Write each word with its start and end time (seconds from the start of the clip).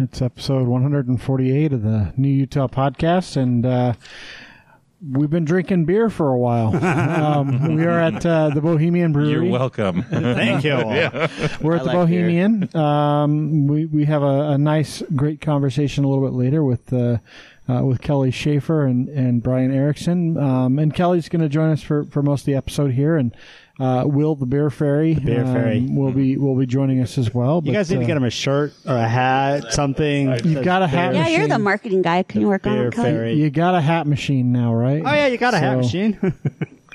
It's 0.00 0.22
episode 0.22 0.68
148 0.68 1.72
of 1.72 1.82
the 1.82 2.12
New 2.16 2.28
Utah 2.28 2.68
podcast, 2.68 3.36
and 3.36 3.66
uh, 3.66 3.94
we've 5.04 5.28
been 5.28 5.44
drinking 5.44 5.86
beer 5.86 6.08
for 6.08 6.28
a 6.28 6.38
while. 6.38 6.76
um, 6.84 7.74
we 7.74 7.84
are 7.84 7.98
at 7.98 8.24
uh, 8.24 8.50
the 8.50 8.60
Bohemian 8.60 9.12
Brewery. 9.12 9.32
You're 9.32 9.44
welcome. 9.44 10.02
Thank 10.10 10.62
you. 10.62 10.76
We're 10.76 10.84
at 10.84 11.14
I 11.14 11.58
the 11.60 11.84
like. 11.84 11.92
Bohemian. 11.94 12.76
Um, 12.76 13.66
we 13.66 13.86
we 13.86 14.04
have 14.04 14.22
a, 14.22 14.50
a 14.50 14.58
nice, 14.58 15.02
great 15.16 15.40
conversation 15.40 16.04
a 16.04 16.08
little 16.08 16.24
bit 16.24 16.34
later 16.34 16.62
with 16.62 16.92
uh, 16.92 17.18
uh, 17.68 17.84
with 17.84 18.00
Kelly 18.00 18.30
Schaefer 18.30 18.86
and, 18.86 19.08
and 19.08 19.42
Brian 19.42 19.74
Erickson. 19.74 20.36
Um, 20.38 20.78
and 20.78 20.94
Kelly's 20.94 21.28
going 21.28 21.42
to 21.42 21.48
join 21.48 21.70
us 21.70 21.82
for, 21.82 22.04
for 22.04 22.22
most 22.22 22.42
of 22.42 22.46
the 22.46 22.54
episode 22.54 22.92
here, 22.92 23.16
and 23.16 23.34
uh, 23.78 24.04
Will 24.06 24.34
the 24.34 24.46
Beer 24.46 24.70
Fairy, 24.70 25.14
Beer 25.14 25.44
Fairy. 25.44 25.78
um, 25.78 25.94
will 25.96 26.10
be 26.12 26.36
will 26.36 26.56
be 26.56 26.66
joining 26.66 27.00
us 27.00 27.16
as 27.18 27.32
well. 27.32 27.62
You 27.64 27.72
guys 27.72 27.90
need 27.90 28.00
to 28.00 28.06
get 28.06 28.16
him 28.16 28.24
a 28.24 28.30
shirt 28.30 28.72
or 28.86 28.96
a 28.96 29.08
hat, 29.08 29.72
something. 29.72 30.30
You've 30.44 30.64
got 30.64 30.82
a 30.82 30.86
hat 30.88 31.12
Beer- 31.12 31.22
Yeah, 31.22 31.28
you're 31.28 31.42
the 31.42 31.48
machine. 31.54 31.62
marketing 31.64 32.02
guy. 32.02 32.22
Can 32.24 32.40
you 32.40 32.48
work 32.48 32.66
on 32.66 32.74
Beer 32.74 32.88
it, 32.88 32.94
Fairy. 32.94 33.34
You 33.34 33.50
got 33.50 33.74
a 33.74 33.80
hat 33.80 34.06
machine 34.06 34.50
now, 34.52 34.74
right? 34.74 35.02
Oh 35.04 35.12
yeah, 35.14 35.26
you 35.28 35.38
got 35.38 35.54
a 35.54 35.58
hat 35.58 35.76
machine. 35.76 36.18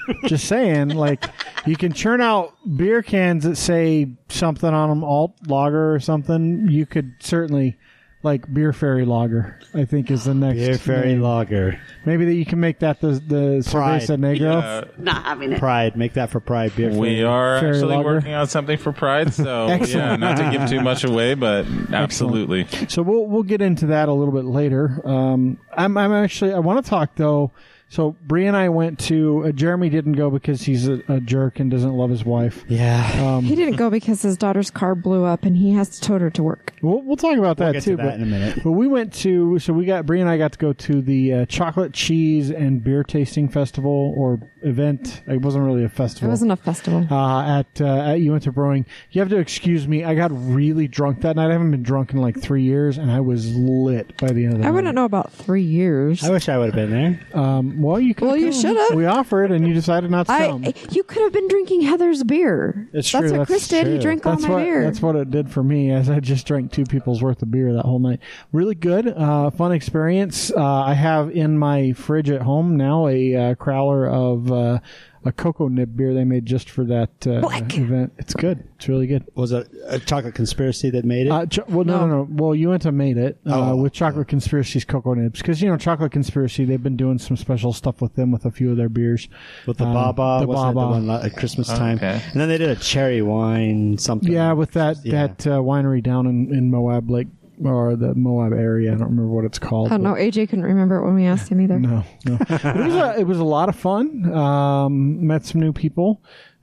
Just 0.25 0.49
saying, 0.49 0.89
like 0.89 1.23
you 1.65 1.77
can 1.77 1.93
churn 1.93 2.19
out 2.19 2.53
beer 2.75 3.01
cans 3.01 3.45
that 3.45 3.55
say 3.55 4.11
something 4.27 4.69
on 4.69 4.89
them, 4.89 5.01
alt 5.03 5.33
lager 5.47 5.93
or 5.95 5.99
something. 6.01 6.67
You 6.67 6.85
could 6.85 7.13
certainly 7.21 7.77
like 8.23 8.51
beer 8.51 8.73
fairy 8.73 9.05
lager. 9.05 9.59
I 9.73 9.85
think 9.85 10.09
is 10.09 10.23
the 10.23 10.33
next 10.33 10.57
Beer 10.59 10.77
Fairy 10.77 11.13
name. 11.13 11.21
Lager. 11.21 11.79
Maybe 12.05 12.25
that 12.25 12.33
you 12.35 12.45
can 12.45 12.59
make 12.59 12.79
that 12.79 13.01
the 13.01 13.11
the 13.25 13.67
Pride. 13.69 14.01
cerveza 14.01 14.17
negro. 14.17 14.97
Not 14.97 15.23
having 15.25 15.51
it. 15.51 15.59
Pride. 15.59 15.97
Make 15.97 16.13
that 16.13 16.29
for 16.29 16.39
Pride. 16.39 16.75
Beer 16.75 16.89
Fairy. 16.89 16.99
we 17.01 17.23
are 17.23 17.59
Fairy 17.59 17.75
actually 17.75 17.95
lager. 17.95 18.15
working 18.15 18.33
on 18.33 18.47
something 18.47 18.77
for 18.77 18.91
Pride, 18.93 19.33
so 19.33 19.67
Excellent. 19.69 19.89
yeah, 19.91 20.15
not 20.15 20.37
to 20.37 20.49
give 20.57 20.69
too 20.69 20.81
much 20.81 21.03
away, 21.03 21.33
but 21.33 21.65
absolutely. 21.91 22.67
So 22.87 23.01
we'll 23.01 23.25
we'll 23.27 23.43
get 23.43 23.61
into 23.61 23.87
that 23.87 24.09
a 24.09 24.13
little 24.13 24.33
bit 24.33 24.45
later. 24.45 25.01
Um, 25.05 25.57
I'm 25.75 25.97
I'm 25.97 26.13
actually 26.13 26.53
I 26.53 26.59
want 26.59 26.83
to 26.83 26.89
talk 26.89 27.15
though. 27.15 27.51
So 27.93 28.15
Bree 28.25 28.47
and 28.47 28.57
I 28.57 28.69
went 28.69 28.97
to 29.01 29.43
uh, 29.45 29.51
Jeremy 29.51 29.87
didn't 29.87 30.13
go 30.13 30.31
because 30.31 30.63
he's 30.63 30.87
a, 30.87 31.03
a 31.07 31.19
jerk 31.19 31.59
and 31.59 31.69
doesn't 31.69 31.93
love 31.93 32.09
his 32.09 32.25
wife. 32.25 32.65
Yeah. 32.67 33.07
Um, 33.23 33.43
He 33.43 33.53
didn't 33.55 33.75
go 33.75 33.91
because 33.91 34.23
his 34.23 34.35
daughter's 34.35 34.71
car 34.71 34.95
blew 34.95 35.23
up 35.25 35.43
and 35.43 35.55
he 35.55 35.73
has 35.73 35.89
to 35.89 36.01
tow 36.01 36.17
her 36.17 36.31
to 36.31 36.41
work. 36.41 36.73
We'll, 36.81 37.03
we'll 37.03 37.17
talk 37.17 37.37
about 37.37 37.57
that 37.57 37.65
We'll 37.65 37.73
get 37.73 37.83
too. 37.83 37.91
to 37.91 37.97
that 37.97 38.03
but, 38.03 38.13
in 38.15 38.23
a 38.23 38.25
minute. 38.25 38.59
but 38.63 38.71
we 38.71 38.87
went 38.87 39.13
to 39.25 39.59
so 39.59 39.73
we 39.73 39.85
got 39.85 40.07
Bree 40.07 40.21
and 40.21 40.27
I 40.29 40.39
got 40.39 40.53
to 40.53 40.57
go 40.57 40.73
to 40.73 41.01
the 41.03 41.33
uh, 41.33 41.45
chocolate 41.45 41.93
cheese 41.93 42.49
and 42.49 42.83
beer 42.83 43.03
tasting 43.03 43.47
festival 43.47 44.15
or 44.17 44.39
event. 44.63 45.21
It 45.27 45.41
wasn't 45.41 45.65
really 45.65 45.83
a 45.83 45.89
festival. 45.89 46.29
It 46.29 46.31
wasn't 46.31 46.51
a 46.51 46.55
festival. 46.55 47.05
uh, 47.11 47.59
at 47.59 47.79
uh, 47.79 47.85
at 47.85 48.21
Uinta 48.21 48.51
Brewing. 48.51 48.87
You 49.11 49.21
have 49.21 49.29
to 49.29 49.37
excuse 49.37 49.87
me. 49.87 50.03
I 50.03 50.15
got 50.15 50.31
really 50.33 50.87
drunk 50.87 51.21
that 51.21 51.35
night. 51.35 51.49
I 51.49 51.51
haven't 51.51 51.69
been 51.69 51.83
drunk 51.83 52.11
in 52.11 52.17
like 52.17 52.41
three 52.41 52.63
years, 52.63 52.97
and 52.97 53.11
I 53.11 53.19
was 53.19 53.53
lit 53.55 54.17
by 54.17 54.29
the 54.31 54.45
end 54.45 54.53
of 54.53 54.59
the 54.61 54.65
I 54.65 54.69
night. 54.69 54.75
wouldn't 54.75 54.95
know 54.95 55.05
about 55.05 55.31
three 55.31 55.61
years. 55.61 56.23
I 56.23 56.31
wish 56.31 56.49
I 56.49 56.57
would 56.57 56.73
have 56.73 56.75
been 56.75 56.89
there. 56.89 57.39
Um, 57.39 57.82
well, 57.83 57.99
you 57.99 58.15
could. 58.15 58.27
Well, 58.27 58.37
you 58.37 58.51
should've. 58.51 58.95
We 58.95 59.05
offered, 59.05 59.51
and 59.51 59.67
you 59.67 59.73
decided 59.73 60.09
not 60.09 60.27
to 60.27 60.37
come. 60.37 60.65
I, 60.65 60.73
you 60.91 61.03
could 61.03 61.21
have 61.21 61.33
been 61.33 61.47
drinking 61.47 61.81
Heather's 61.81 62.23
beer. 62.23 62.87
It's 62.93 63.11
that's 63.11 63.29
true, 63.29 63.37
what 63.39 63.47
Chris 63.47 63.67
did. 63.67 63.83
true. 63.83 63.93
He 63.93 63.99
drank 63.99 64.25
all 64.25 64.33
That's 64.33 64.43
my 64.43 64.49
what 64.49 64.57
beer. 64.59 64.83
that's 64.83 65.01
what 65.01 65.15
it 65.15 65.29
did 65.29 65.51
for 65.51 65.63
me, 65.63 65.91
as 65.91 66.09
I 66.09 66.19
just 66.19 66.47
drank 66.47 66.71
two 66.71 66.85
people's 66.85 67.21
worth 67.21 67.41
of 67.41 67.51
beer 67.51 67.73
that 67.73 67.85
whole 67.85 67.99
night. 67.99 68.19
Really 68.51 68.75
good, 68.75 69.07
uh, 69.07 69.49
fun 69.51 69.71
experience. 69.71 70.51
Uh, 70.51 70.63
I 70.63 70.93
have 70.93 71.29
in 71.29 71.57
my 71.57 71.93
fridge 71.93 72.29
at 72.29 72.41
home 72.41 72.77
now 72.77 73.07
a 73.07 73.35
uh, 73.35 73.55
crowler 73.55 74.09
of 74.11 74.51
uh, 74.51 74.79
a 75.25 75.31
cocoa 75.31 75.67
nib 75.67 75.95
beer 75.95 76.13
they 76.13 76.23
made 76.23 76.45
just 76.45 76.69
for 76.69 76.83
that 76.85 77.09
uh, 77.25 77.41
event. 77.73 78.13
It's 78.17 78.33
good. 78.33 78.67
It's 78.75 78.87
really 78.89 79.07
good. 79.07 79.23
Was 79.35 79.51
it 79.51 79.69
a 79.87 79.99
chocolate 79.99 80.35
conspiracy 80.35 80.89
that 80.91 81.05
made 81.05 81.27
it? 81.27 81.31
Uh, 81.31 81.45
cho- 81.45 81.63
well, 81.69 81.85
no, 81.85 82.05
no, 82.05 82.23
no. 82.23 82.27
Well, 82.29 82.53
Uinta 82.55 82.91
made 82.91 83.17
it 83.17 83.39
uh, 83.45 83.71
Oh. 83.71 83.75
with 83.77 83.93
Chocolate 83.93 84.27
Conspiracy's 84.27 84.83
Cocoa 84.85 85.13
Nibs 85.13 85.39
because 85.41 85.61
you 85.61 85.69
know 85.69 85.77
Chocolate 85.77 86.11
Conspiracy. 86.11 86.65
They've 86.65 86.81
been 86.83 86.97
doing 86.97 87.17
some 87.19 87.37
special 87.37 87.73
stuff 87.73 88.01
with 88.01 88.15
them 88.15 88.31
with 88.31 88.45
a 88.45 88.51
few 88.51 88.71
of 88.71 88.77
their 88.77 88.89
beers. 88.89 89.29
with 89.65 89.77
the 89.77 89.85
um, 89.85 89.93
Baba, 89.93 90.41
the 90.45 90.47
wasn't 90.47 90.75
Baba. 90.75 90.99
the 91.01 91.07
one 91.07 91.23
at 91.25 91.35
Christmas 91.37 91.67
time? 91.67 91.97
Okay. 91.97 92.21
And 92.31 92.41
then 92.41 92.49
they 92.49 92.57
did 92.57 92.69
a 92.69 92.75
cherry 92.75 93.21
wine 93.21 93.97
something. 93.97 94.31
Yeah, 94.31 94.53
with 94.53 94.71
that 94.71 94.97
Yeah. 95.05 95.27
that 95.27 95.47
uh, 95.47 95.51
winery 95.59 96.03
down 96.03 96.27
in, 96.27 96.53
in 96.53 96.69
Moab 96.71 97.09
Lake 97.09 97.27
or 97.65 97.95
the 97.95 98.13
Moab 98.15 98.53
area. 98.53 98.91
I 98.91 98.95
don't 98.95 99.09
remember 99.09 99.27
what 99.27 99.45
it's 99.45 99.59
called. 99.59 99.87
I 99.87 99.91
don't 99.91 100.03
know. 100.03 100.13
AJ 100.13 100.49
couldn't 100.49 100.65
remember 100.65 100.97
it 100.97 101.05
when 101.05 101.15
we 101.15 101.25
asked 101.25 101.49
him 101.49 101.61
either. 101.61 101.79
No, 101.79 102.03
no. 102.25 102.37
It 102.49 102.75
was 102.85 102.95
a 102.95 103.19
it 103.19 103.23
was 103.27 103.39
a 103.39 103.43
lot 103.43 103.69
of 103.69 103.75
fun. 103.75 104.31
Um, 104.33 105.25
met 105.25 105.45
some 105.45 105.61
new 105.61 105.73
people. 105.73 106.21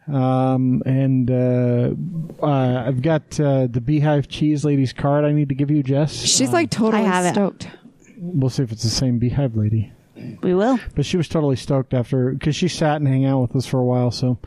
Um, 0.08 0.82
and 0.86 1.30
uh, 1.30 1.90
uh, 2.44 2.84
I've 2.86 3.00
got 3.00 3.38
uh, 3.38 3.68
the 3.68 3.80
Beehive 3.80 4.26
Cheese 4.28 4.64
Lady's 4.64 4.92
card 4.92 5.24
I 5.24 5.30
need 5.32 5.48
to 5.50 5.54
give 5.54 5.70
you, 5.70 5.82
Jess. 5.84 6.12
She's 6.12 6.52
like 6.52 6.70
totally 6.70 7.04
I 7.04 7.06
have 7.06 7.26
it. 7.26 7.34
stoked. 7.34 7.68
We'll 8.18 8.50
see 8.50 8.62
if 8.64 8.72
it's 8.72 8.82
the 8.82 8.88
same 8.90 9.18
Beehive 9.18 9.54
lady. 9.54 9.92
We 10.42 10.54
will. 10.54 10.78
but 10.94 11.04
she 11.06 11.16
was 11.16 11.28
totally 11.28 11.56
stoked 11.56 11.94
after 11.94 12.32
because 12.32 12.56
she 12.56 12.68
sat 12.68 12.96
and 12.96 13.06
hang 13.08 13.24
out 13.24 13.40
with 13.42 13.56
us 13.56 13.66
for 13.66 13.78
a 13.78 13.84
while. 13.84 14.10
So 14.10 14.38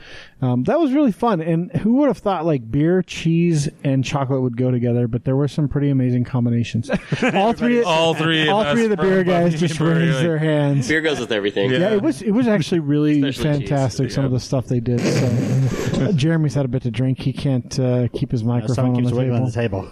um, 0.41 0.63
that 0.63 0.79
was 0.79 0.91
really 0.91 1.11
fun. 1.11 1.41
And 1.41 1.71
who 1.77 1.93
would 1.95 2.07
have 2.07 2.17
thought 2.17 2.45
like 2.45 2.69
beer, 2.69 3.01
cheese, 3.01 3.69
and 3.83 4.03
chocolate 4.03 4.41
would 4.41 4.57
go 4.57 4.71
together? 4.71 5.07
But 5.07 5.25
there 5.25 5.35
were 5.35 5.47
some 5.47 5.67
pretty 5.67 5.89
amazing 5.89 6.23
combinations. 6.25 6.89
all 7.33 7.53
three, 7.53 7.83
All 7.83 8.13
three, 8.13 8.47
all 8.49 8.61
of 8.63 8.73
three 8.73 8.85
of 8.85 8.89
the 8.89 8.97
beer 8.97 9.23
guys 9.23 9.59
just 9.59 9.77
Brewery, 9.77 10.03
raised 10.03 10.15
like, 10.15 10.23
their 10.23 10.37
hands. 10.37 10.87
Beer 10.87 11.01
goes 11.01 11.19
with 11.19 11.31
everything. 11.31 11.71
Yeah. 11.71 11.77
Yeah, 11.79 11.93
it 11.93 12.01
was 12.01 12.21
it 12.21 12.31
was 12.31 12.47
actually 12.47 12.79
really 12.79 13.21
Especially 13.23 13.59
cheese, 13.59 13.69
fantastic. 13.69 14.11
Some 14.11 14.25
of 14.25 14.31
the 14.31 14.39
stuff 14.39 14.67
they 14.67 14.79
did. 14.79 14.99
So 15.01 16.11
Jeremy's 16.15 16.53
had 16.53 16.65
a 16.65 16.69
bit 16.69 16.83
to 16.83 16.91
drink. 16.91 17.19
He 17.19 17.33
can't 17.33 17.79
uh, 17.79 18.07
keep 18.13 18.31
his 18.31 18.43
microphone 18.43 18.75
Someone 18.75 18.95
on 18.97 19.03
keeps 19.03 19.15
the 19.15 19.21
table. 19.21 19.35
on 19.35 19.45
the 19.45 19.51
table. 19.51 19.91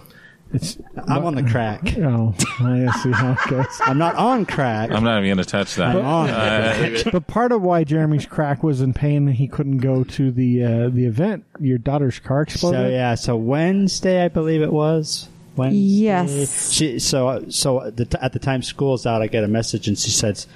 It's 0.53 0.77
I'm 1.07 1.23
on 1.25 1.35
the 1.35 1.43
crack. 1.43 1.81
oh, 1.97 2.35
I 2.59 2.91
see 3.01 3.11
how 3.11 3.31
it 3.33 3.49
goes. 3.49 3.81
I'm 3.81 3.97
not 3.97 4.15
on 4.15 4.45
crack. 4.45 4.91
I'm 4.91 5.03
not 5.03 5.17
even 5.19 5.35
going 5.35 5.45
to 5.45 5.49
touch 5.49 5.75
that. 5.75 5.95
I'm 5.95 6.05
on. 6.05 6.29
Uh, 6.29 7.03
But 7.11 7.27
part 7.27 7.51
of 7.51 7.61
why 7.61 7.83
Jeremy's 7.83 8.25
crack 8.25 8.63
was 8.63 8.81
in 8.81 8.93
pain 8.93 9.27
and 9.27 9.35
he 9.35 9.47
couldn't 9.47 9.77
go 9.77 10.03
to 10.03 10.31
the 10.31 10.63
uh, 10.63 10.89
the 10.89 11.05
event, 11.05 11.45
your 11.59 11.77
daughter's 11.77 12.19
car 12.19 12.41
exploded. 12.41 12.79
So 12.79 12.89
yeah, 12.89 13.15
so 13.15 13.35
Wednesday 13.35 14.23
I 14.23 14.27
believe 14.27 14.61
it 14.61 14.73
was. 14.73 15.29
Wednesday. 15.55 15.77
Yes. 15.79 16.71
She 16.71 16.99
so 16.99 17.45
so 17.49 17.83
at 17.83 17.97
the, 17.97 18.05
t- 18.05 18.17
at 18.21 18.33
the 18.33 18.39
time 18.39 18.61
school's 18.61 19.05
out, 19.05 19.21
I 19.21 19.27
get 19.27 19.43
a 19.43 19.47
message 19.47 19.87
and 19.87 19.97
she 19.97 20.09
says, 20.11 20.47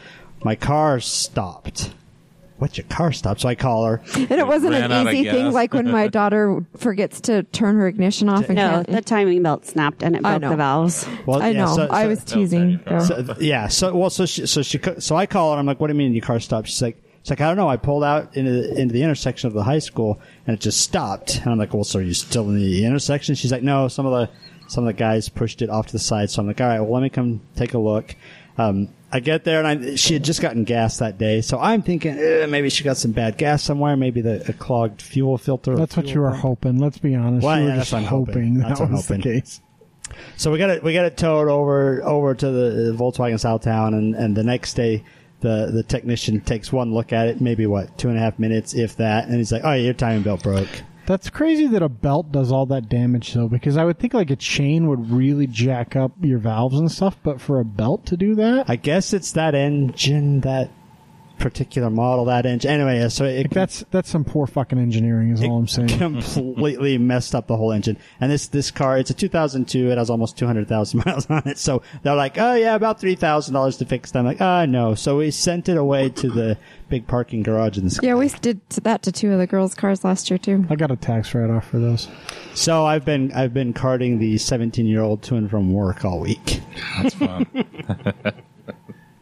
"My 0.44 0.56
car 0.56 1.00
stopped." 1.00 1.92
What 2.58 2.78
your 2.78 2.88
car 2.88 3.12
stopped? 3.12 3.42
So 3.42 3.50
I 3.50 3.56
call 3.56 3.84
her. 3.86 4.02
And 4.16 4.32
it 4.32 4.48
wasn't 4.48 4.72
ran 4.72 4.92
out 4.92 5.02
an 5.02 5.08
of 5.10 5.14
easy 5.14 5.30
thing 5.30 5.46
gas. 5.48 5.54
like 5.54 5.74
when 5.74 5.92
my 5.92 6.08
daughter 6.20 6.66
forgets 6.78 7.20
to 7.22 7.44
turn 7.44 7.76
her 7.76 7.86
ignition 7.88 8.30
off 8.30 8.46
and 8.48 8.56
No, 8.56 8.70
can't. 8.70 8.88
the 8.88 9.02
timing 9.02 9.44
belt 9.44 9.66
snapped 9.66 10.02
and 10.04 10.16
it 10.16 10.26
I 10.26 10.32
broke 10.38 10.42
know. 10.44 10.50
the 10.52 10.56
valves. 10.56 11.06
Well, 11.26 11.42
I 11.42 11.50
yeah, 11.50 11.66
know. 11.66 11.76
so- 11.76 11.88
I 11.92 12.04
so- 12.04 12.10
was 12.10 12.24
teasing. 12.24 12.80
though. 12.86 13.00
So, 13.00 13.36
yeah. 13.42 13.68
So 13.68 13.94
well, 13.96 14.10
so 14.10 14.26
she, 14.26 14.46
so 14.46 14.62
she, 14.62 14.78
co- 14.80 15.00
so 15.00 15.18
I 15.18 15.26
call 15.26 15.52
her. 15.54 15.60
I'm 15.60 15.66
like, 15.66 15.82
"What 15.82 15.88
do 15.88 15.94
you 15.94 15.98
mean 15.98 16.14
your 16.14 16.24
car 16.24 16.40
stopped?" 16.40 16.70
She's 16.70 16.82
like, 16.82 16.96
"She's 17.24 17.30
like, 17.32 17.42
I 17.42 17.48
don't 17.48 17.58
know. 17.58 17.68
I 17.68 17.76
pulled 17.76 18.06
out 18.06 18.38
into 18.38 18.52
the, 18.52 18.80
into 18.80 18.94
the 18.94 19.04
intersection 19.04 19.48
of 19.48 19.54
the 19.54 19.64
high 19.64 19.80
school 19.80 20.22
and 20.48 20.54
it 20.54 20.62
just 20.62 20.80
stopped." 20.80 21.38
And 21.42 21.48
I'm 21.52 21.58
like, 21.58 21.74
"Well, 21.74 21.84
so 21.84 22.00
are 22.00 22.02
you 22.02 22.14
still 22.14 22.48
in 22.50 22.56
the 22.56 22.86
intersection?" 22.86 23.36
She's 23.36 23.52
like, 23.52 23.64
"No. 23.64 23.90
Some 23.90 24.06
of 24.06 24.14
the 24.14 24.30
some 24.70 24.86
of 24.86 24.88
the 24.88 24.98
guys 24.98 25.28
pushed 25.28 25.62
it 25.62 25.70
off 25.70 25.88
to 25.88 25.92
the 25.92 26.00
side." 26.00 26.30
So 26.30 26.42
I'm 26.42 26.48
like, 26.48 26.62
"All 26.62 26.68
right. 26.68 26.80
Well, 26.80 26.94
let 26.94 27.04
me 27.04 27.10
come 27.10 27.42
take 27.58 27.74
a 27.74 27.80
look." 27.80 28.16
Um, 28.58 28.88
I 29.16 29.22
get 29.22 29.46
there 29.46 29.64
and 29.64 29.92
I, 29.92 29.96
she 29.96 30.14
had 30.14 30.26
just 30.26 30.42
gotten 30.42 30.66
gas 30.66 30.98
that 30.98 31.18
day, 31.18 31.40
so 31.40 31.58
I'm 31.58 31.82
thinking 31.82 32.18
eh, 32.20 32.48
maybe 32.48 32.70
she 32.70 32.84
got 32.84 32.98
some 32.98 33.12
bad 33.14 33.38
gas 33.38 33.64
somewhere, 33.64 33.96
maybe 33.96 34.20
the 34.20 34.46
a 34.50 34.52
clogged 34.52 35.02
fuel 35.02 35.38
filter. 35.38 35.76
That's 35.78 35.96
what 35.96 36.08
you 36.08 36.20
were 36.20 36.32
hoping. 36.32 36.80
Let's 36.80 36.98
be 36.98 37.16
honest. 37.16 37.46
Well, 37.46 37.58
you 37.58 37.64
were 37.64 37.70
yeah, 37.70 37.76
just 37.78 37.92
that's 37.92 38.04
what 38.04 38.12
I'm 38.12 38.20
hoping, 38.20 38.34
hoping. 38.34 38.54
that 38.56 38.68
That's 38.68 38.80
what 38.82 38.86
I'm 38.88 38.92
was 38.96 39.08
the 39.08 39.16
hoping. 39.16 39.40
case. 39.42 39.62
So 40.36 40.52
we 40.52 40.58
got 40.58 40.70
it. 40.70 40.84
We 40.84 40.92
got 40.94 41.06
it 41.06 41.16
towed 41.16 41.48
over 41.48 42.04
over 42.04 42.36
to 42.36 42.52
the 42.52 42.94
Volkswagen 42.94 43.36
Southtown, 43.36 43.94
and 43.98 44.16
and 44.16 44.36
the 44.36 44.44
next 44.44 44.74
day, 44.74 45.04
the 45.40 45.72
the 45.74 45.82
technician 45.84 46.42
takes 46.42 46.74
one 46.74 46.94
look 46.94 47.14
at 47.14 47.30
it, 47.30 47.40
maybe 47.40 47.66
what 47.66 47.98
two 47.98 48.10
and 48.10 48.18
a 48.18 48.22
half 48.22 48.38
minutes, 48.38 48.74
if 48.74 48.98
that, 48.98 49.28
and 49.30 49.36
he's 49.36 49.52
like, 49.54 49.62
"Oh, 49.64 49.74
your 49.74 49.94
timing 49.94 50.24
belt 50.24 50.44
broke." 50.44 50.68
That's 51.06 51.30
crazy 51.30 51.68
that 51.68 51.84
a 51.84 51.90
belt 51.90 52.32
does 52.32 52.52
all 52.52 52.66
that 52.68 52.90
damage 52.90 53.34
though, 53.34 53.48
because 53.48 53.78
I 53.78 53.86
would 53.86 54.00
think 54.00 54.14
like 54.14 54.32
a 54.32 54.36
chain 54.36 54.88
would 54.88 55.12
really 55.12 55.46
jack 55.46 55.96
up 55.96 56.14
your 56.22 56.40
valves 56.40 56.80
and 56.80 56.92
stuff, 56.92 57.18
but 57.22 57.40
for 57.40 57.60
a 57.60 57.66
belt 57.66 58.06
to 58.08 58.18
do 58.18 58.34
that, 58.36 58.70
I 58.70 58.76
guess 58.76 59.14
it's 59.14 59.32
that 59.34 59.54
engine, 59.54 60.42
that 60.42 60.72
particular 61.38 61.90
model, 61.90 62.26
that 62.26 62.46
engine. 62.46 62.72
Anyway, 62.72 63.08
so 63.10 63.26
it, 63.26 63.44
like, 63.44 63.52
that's 63.52 63.86
that's 63.92 64.10
some 64.10 64.24
poor 64.24 64.48
fucking 64.48 64.80
engineering 64.80 65.32
is 65.32 65.42
all 65.42 65.58
I'm 65.58 65.68
saying. 65.68 65.88
completely 65.98 66.98
messed 66.98 67.36
up 67.36 67.48
the 67.48 67.58
whole 67.58 67.72
engine. 67.72 67.98
And 68.20 68.32
this 68.32 68.48
this 68.48 68.72
car, 68.72 68.98
it's 68.98 69.10
a 69.10 69.14
2002. 69.14 69.92
It 69.92 69.98
has 69.98 70.10
almost 70.10 70.38
200,000 70.38 71.04
miles 71.06 71.30
on 71.30 71.44
it. 71.46 71.58
So 71.58 71.82
they're 72.04 72.16
like, 72.16 72.38
oh 72.38 72.54
yeah, 72.54 72.76
about 72.76 73.00
three 73.00 73.16
thousand 73.16 73.54
dollars 73.54 73.78
to 73.78 73.86
fix. 73.86 74.12
Them. 74.12 74.22
I'm 74.22 74.26
like, 74.26 74.42
ah 74.42 74.66
no. 74.66 74.96
So 74.96 75.18
we 75.18 75.32
sent 75.32 75.70
it 75.70 75.78
away 75.78 76.10
to 76.10 76.30
the 76.30 76.58
big 76.90 77.08
parking 77.08 77.44
garage 77.44 77.78
in 77.78 77.86
the 77.86 77.90
sky. 77.90 78.08
yeah, 78.08 78.16
we 78.16 78.30
did 78.30 78.62
that 78.70 79.02
to 79.04 79.12
two 79.12 79.32
of 79.32 79.40
the 79.40 79.48
girls' 79.48 79.74
cars 79.74 80.04
last 80.04 80.30
year 80.30 80.38
too. 80.38 80.66
I 80.70 80.76
got 80.76 80.92
a 80.92 80.96
tax 80.96 81.34
write 81.34 81.50
off 81.50 81.68
for 81.68 81.80
those. 81.80 82.08
So 82.54 82.86
I've 82.86 83.06
been 83.06 83.32
I've 83.34 83.54
been 83.54 83.74
carting 83.74 84.20
the 84.20 84.38
17 84.38 84.86
year 84.86 85.02
old 85.02 85.22
to 85.24 85.36
and 85.36 85.50
from 85.50 85.74
work 85.74 86.06
all 86.06 86.20
week. 86.20 86.62
That's 87.02 87.16
fun. 87.16 87.46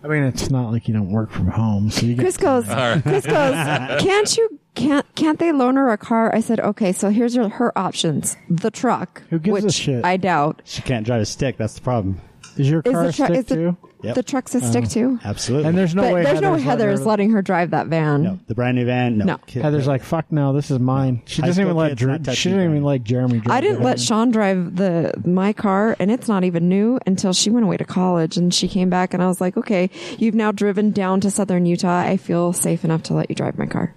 I 0.03 0.07
mean, 0.07 0.23
it's 0.23 0.49
not 0.49 0.71
like 0.71 0.87
you 0.87 0.93
don't 0.93 1.11
work 1.11 1.31
from 1.31 1.47
home, 1.47 1.89
so 1.89 2.05
you 2.05 2.15
get 2.15 2.23
Chris 2.23 2.37
goes. 2.37 2.65
Chris 2.65 3.25
goes. 3.25 3.53
Can't 4.01 4.37
you? 4.37 4.59
can't 4.75 5.05
can't 5.15 5.39
they 5.39 5.51
loan 5.51 5.75
her 5.75 5.91
a 5.91 5.97
car? 5.97 6.33
I 6.35 6.39
said, 6.39 6.59
okay, 6.59 6.91
so 6.91 7.09
here's 7.09 7.35
her, 7.35 7.47
her 7.47 7.77
options: 7.77 8.35
the 8.49 8.71
truck, 8.71 9.21
Who 9.29 9.39
gives 9.39 9.63
a 9.63 9.65
which 9.67 9.75
shit? 9.75 10.03
I 10.03 10.17
doubt. 10.17 10.61
She 10.65 10.81
can't 10.81 11.05
drive 11.05 11.21
a 11.21 11.25
stick. 11.25 11.57
That's 11.57 11.75
the 11.75 11.81
problem. 11.81 12.19
Is 12.57 12.69
your 12.69 12.81
Is 12.85 12.91
car 12.91 13.03
the 13.03 13.09
a 13.09 13.13
truck 13.13 13.27
stick 13.29 13.39
is 13.39 13.45
the, 13.45 13.55
too? 13.55 13.77
Yep. 14.03 14.15
the 14.15 14.23
truck's 14.23 14.53
a 14.55 14.61
stick 14.61 14.83
um, 14.83 14.89
too? 14.89 15.19
Absolutely. 15.23 15.69
And 15.69 15.77
there's 15.77 15.95
no 15.95 16.01
but 16.03 16.13
way 16.13 16.23
there's 16.23 16.41
no 16.41 16.51
way 16.53 16.61
Heather's 16.61 16.65
Heather 16.65 16.85
let 16.87 16.93
is 16.93 16.99
her- 16.99 17.05
letting 17.05 17.29
her 17.31 17.41
drive 17.41 17.71
that 17.71 17.87
van. 17.87 18.23
no, 18.23 18.39
the 18.47 18.55
brand 18.55 18.75
new 18.77 18.85
van. 18.85 19.17
No. 19.17 19.25
No. 19.25 19.37
Kid- 19.47 19.61
Heather's 19.63 19.87
like, 19.87 20.03
fuck 20.03 20.31
no, 20.31 20.51
this 20.53 20.69
is 20.69 20.79
mine. 20.79 21.21
She 21.25 21.41
High 21.41 21.47
doesn't 21.47 21.63
even 21.63 21.75
let 21.77 21.89
kids 21.89 22.01
Jer- 22.01 22.07
not 22.07 22.19
she 22.19 22.23
touching 22.25 22.51
didn't 22.51 22.59
even 22.65 22.71
Brian. 22.71 22.83
like 22.83 23.03
Jeremy 23.03 23.39
drive. 23.39 23.57
I 23.57 23.61
didn't 23.61 23.81
let 23.83 23.97
van. 23.97 24.05
Sean 24.05 24.31
drive 24.31 24.75
the 24.75 25.13
my 25.25 25.53
car, 25.53 25.95
and 25.99 26.11
it's 26.11 26.27
not 26.27 26.43
even 26.43 26.67
new 26.69 26.99
until 27.07 27.33
she 27.33 27.49
went 27.49 27.65
away 27.65 27.77
to 27.77 27.85
college, 27.85 28.37
and 28.37 28.53
she 28.53 28.67
came 28.67 28.89
back, 28.89 29.13
and 29.13 29.23
I 29.23 29.27
was 29.27 29.39
like, 29.39 29.55
okay, 29.57 29.89
you've 30.17 30.35
now 30.35 30.51
driven 30.51 30.91
down 30.91 31.21
to 31.21 31.31
southern 31.31 31.65
Utah. 31.65 32.01
I 32.01 32.17
feel 32.17 32.51
safe 32.53 32.83
enough 32.83 33.03
to 33.03 33.13
let 33.13 33.29
you 33.29 33.35
drive 33.35 33.57
my 33.57 33.65
car. 33.65 33.95